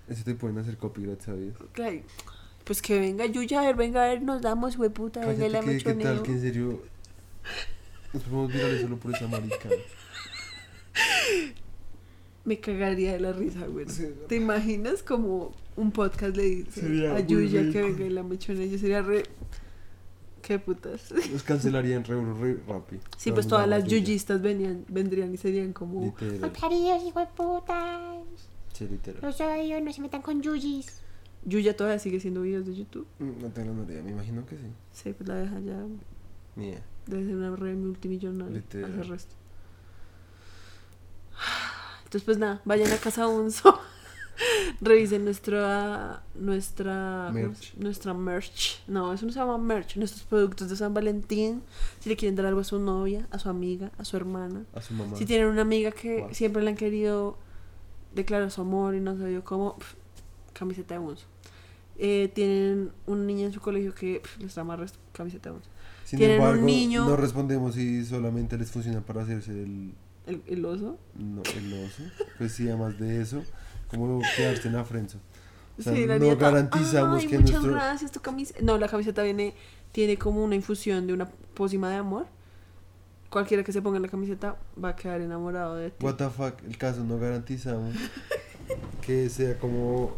Eso 0.07 0.23
te 0.23 0.35
pueden 0.35 0.57
hacer 0.59 0.77
copyright, 0.77 1.21
¿sabías? 1.21 1.55
Ay, 1.75 2.03
Pues 2.63 2.81
que 2.81 2.99
venga 2.99 3.25
Yuya, 3.25 3.61
a 3.61 3.65
ver, 3.65 3.75
venga 3.75 4.03
a 4.03 4.07
ver, 4.09 4.21
nos 4.21 4.41
damos, 4.41 4.77
hueputa, 4.77 5.25
venga 5.25 5.47
la 5.47 5.61
que, 5.61 5.77
¿qué 5.77 5.93
tal 5.95 6.21
que 6.21 6.31
en 6.31 6.41
serio 6.41 6.81
nos 8.13 8.23
podemos 8.23 8.51
virales 8.53 8.81
solo 8.81 8.97
por 8.97 9.15
esa 9.15 9.27
marica? 9.27 9.69
Me 12.45 12.59
cagaría 12.59 13.13
de 13.13 13.19
la 13.19 13.33
risa, 13.33 13.67
güey. 13.67 13.87
Sí. 13.87 14.07
¿Te 14.27 14.35
imaginas 14.35 15.03
como 15.03 15.51
un 15.75 15.91
podcast 15.91 16.35
le 16.35 16.43
dice 16.43 16.81
Sería 16.81 17.15
a 17.15 17.19
Yuya 17.19 17.71
que 17.71 17.81
venga 17.83 18.03
y 18.05 18.09
la 18.09 18.23
mechoneo? 18.23 18.65
Yo 18.65 18.77
sería 18.79 19.01
re... 19.01 19.23
¿Qué 20.41 20.57
putas? 20.57 21.13
Nos 21.31 21.43
cancelarían 21.43 22.03
re, 22.03 22.15
re 22.33 22.57
rápido. 22.67 23.03
Sí, 23.15 23.31
pues 23.31 23.47
todas 23.47 23.67
las 23.67 23.83
yuyistas 23.83 24.41
venían, 24.41 24.85
vendrían 24.87 25.31
y 25.31 25.37
serían 25.37 25.71
como... 25.71 26.03
Literal. 26.03 26.51
Hijo 27.05 27.19
de 27.19 27.27
putas. 27.27 28.49
Sí, 28.73 28.87
literal. 28.87 29.21
Los 29.21 29.39
odio, 29.39 29.79
no 29.81 29.93
se 29.93 30.01
metan 30.01 30.23
con 30.23 30.41
yuyis. 30.41 31.03
Yuya 31.45 31.75
todavía 31.77 31.99
sigue 31.99 32.17
haciendo 32.17 32.41
videos 32.41 32.65
de 32.65 32.75
YouTube. 32.75 33.05
Mm, 33.19 33.41
No 33.41 33.49
tengo 33.49 33.67
la 33.67 33.73
menor 33.73 33.91
idea, 33.91 34.03
me 34.03 34.11
imagino 34.11 34.45
que 34.47 34.55
sí. 34.57 34.63
Sí, 34.93 35.13
pues 35.13 35.29
la 35.29 35.35
deja 35.35 35.59
ya. 35.59 35.85
Ni. 36.55 36.73
Debe 37.05 37.25
ser 37.25 37.35
una 37.35 37.55
red 37.55 37.75
multimillonaria. 37.75 38.55
Literal. 38.55 38.99
Hace 38.99 39.03
resto. 39.09 39.35
Entonces, 42.03 42.23
pues 42.23 42.37
nada, 42.37 42.61
vayan 42.65 42.91
a 42.91 42.97
Casa 42.97 43.27
Unso. 43.27 43.79
Revisen 44.81 45.23
nuestra. 45.25 46.23
Nuestra. 46.35 47.27
¿cómo 47.27 47.33
Merch. 47.33 47.73
Nuestra 47.75 48.13
merch. 48.13 48.81
No, 48.87 49.13
eso 49.13 49.25
no 49.25 49.31
se 49.31 49.39
llama 49.39 49.57
merch. 49.57 49.97
Nuestros 49.97 50.23
productos 50.23 50.69
de 50.69 50.75
San 50.75 50.93
Valentín. 50.93 51.61
Si 51.99 52.09
le 52.09 52.15
quieren 52.15 52.35
dar 52.35 52.45
algo 52.47 52.61
a 52.61 52.63
su 52.63 52.79
novia, 52.79 53.27
a 53.31 53.39
su 53.39 53.49
amiga, 53.49 53.91
a 53.97 54.05
su 54.05 54.17
hermana. 54.17 54.63
A 54.73 54.81
su 54.81 54.93
mamá. 54.93 55.15
Si 55.15 55.25
tienen 55.25 55.47
una 55.47 55.61
amiga 55.61 55.91
que 55.91 56.27
siempre 56.31 56.63
le 56.63 56.71
han 56.71 56.75
querido 56.75 57.37
declarar 58.15 58.49
su 58.51 58.61
amor 58.61 58.95
y 58.95 58.99
no 58.99 59.17
sabido 59.17 59.43
cómo, 59.43 59.77
camiseta 60.53 60.95
de 60.95 60.99
Unso. 60.99 61.25
Eh, 61.97 62.31
tienen 62.33 62.91
una 63.05 63.23
niña 63.23 63.45
en 63.45 63.53
su 63.53 63.61
colegio 63.61 63.93
que 63.93 64.21
pf, 64.21 64.41
les 64.41 64.55
da 64.55 64.63
más 64.63 64.79
resto, 64.79 64.97
camiseta 65.13 65.49
de 65.51 65.55
Unso. 65.57 65.69
Sin 66.03 66.17
tienen 66.17 66.39
un 66.41 66.45
embargo, 66.47 66.65
niño- 66.65 67.05
no 67.05 67.15
respondemos 67.15 67.75
si 67.75 68.03
solamente 68.05 68.57
les 68.57 68.71
funciona 68.71 69.01
para 69.01 69.21
hacerse 69.21 69.51
el, 69.51 69.93
El, 70.27 70.41
el 70.47 70.65
oso. 70.65 70.97
no, 71.15 71.41
el 71.55 71.73
oso. 71.85 72.03
Pues 72.37 72.51
sí, 72.53 72.67
además 72.67 72.97
de 72.99 73.21
eso, 73.21 73.43
como 73.89 74.21
quedarse 74.37 74.67
en 74.67 74.75
la 74.75 74.83
frenzo. 74.83 75.17
O 75.79 75.81
sea, 75.81 75.93
Sí, 75.93 76.05
la 76.05 76.19
no 76.19 76.25
nieta, 76.25 76.51
garantizamos 76.51 77.21
"Ay, 77.21 77.27
que 77.27 77.39
muchas 77.39 77.51
nuestro... 77.61 77.73
gracias, 77.73 78.11
tu 78.11 78.19
camiseta. 78.21 78.59
No, 78.61 78.77
la 78.77 78.87
camiseta 78.87 79.23
viene, 79.23 79.53
tiene 79.91 80.17
como 80.17 80.43
una 80.43 80.55
infusión 80.55 81.07
de 81.07 81.13
una 81.13 81.27
pócima 81.53 81.89
de 81.89 81.95
amor. 81.95 82.27
Cualquiera 83.29 83.63
que 83.63 83.71
se 83.71 83.81
ponga 83.81 83.95
en 83.97 84.03
la 84.03 84.09
camiseta 84.09 84.57
va 84.83 84.89
a 84.89 84.95
quedar 84.95 85.21
enamorado 85.21 85.75
de 85.75 85.89
ti. 85.91 86.05
What 86.05 86.15
the 86.15 86.29
fuck, 86.29 86.61
el 86.67 86.77
caso 86.77 87.03
no 87.03 87.17
garantizamos 87.17 87.95
que 89.05 89.29
sea 89.29 89.57
como 89.57 90.15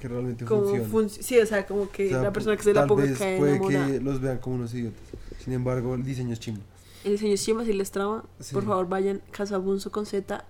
que 0.00 0.08
realmente 0.08 0.44
Como 0.46 0.62
funcione. 0.62 0.88
func- 0.88 1.20
sí, 1.22 1.38
o 1.38 1.44
sea, 1.46 1.66
como 1.66 1.90
que 1.90 2.06
O 2.06 2.08
sea, 2.08 2.22
la 2.22 2.32
persona 2.32 2.56
que 2.56 2.62
se 2.62 2.72
la 2.72 2.86
ponga 2.86 3.04
vez 3.04 3.18
cae 3.18 3.36
puede 3.38 3.56
enamorada. 3.56 3.86
que 3.86 4.00
los 4.00 4.20
vean 4.20 4.38
como 4.38 4.56
unos 4.56 4.72
idiotas. 4.74 4.98
Sin 5.44 5.52
embargo, 5.52 5.94
el 5.94 6.02
diseño 6.02 6.32
es 6.32 6.40
chimbo. 6.40 6.62
El 7.04 7.12
diseño 7.12 7.34
es 7.34 7.44
chimba, 7.44 7.64
si 7.64 7.72
les 7.72 7.90
trama, 7.90 8.24
Sí. 8.40 8.52
por 8.54 8.64
favor 8.64 8.88
vayan 8.88 9.22
Casabunzo 9.30 9.90
con 9.90 10.06
Z 10.06 10.44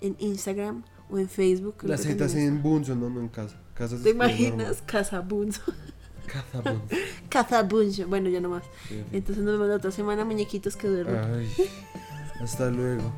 en 0.00 0.16
Instagram 0.18 0.84
o 1.10 1.18
en 1.18 1.28
Facebook. 1.28 1.76
setas 2.02 2.32
también 2.32 2.54
en 2.56 2.62
Bunzo, 2.62 2.94
no, 2.94 3.08
no 3.10 3.20
en 3.20 3.28
casa. 3.28 3.56
casa 3.74 3.96
¿Te 4.02 4.10
imaginas? 4.10 4.82
Casabunzo. 4.82 5.62
normal. 5.66 5.94
Casa 6.26 6.60
Bunzo. 6.62 6.96
Casabunzo. 7.28 8.06
Bueno, 8.08 8.28
ya 8.28 8.40
nomás. 8.40 8.64
Sí, 8.88 8.94
sí. 8.96 9.04
Entonces 9.12 9.44
nos 9.44 9.54
vemos 9.54 9.68
la 9.68 9.76
otra 9.76 9.90
semana, 9.90 10.24
muñequitos 10.24 10.76
que 10.76 10.88
duermen. 10.88 11.16
Ay, 11.16 11.48
hasta 12.40 12.70
luego. 12.70 13.12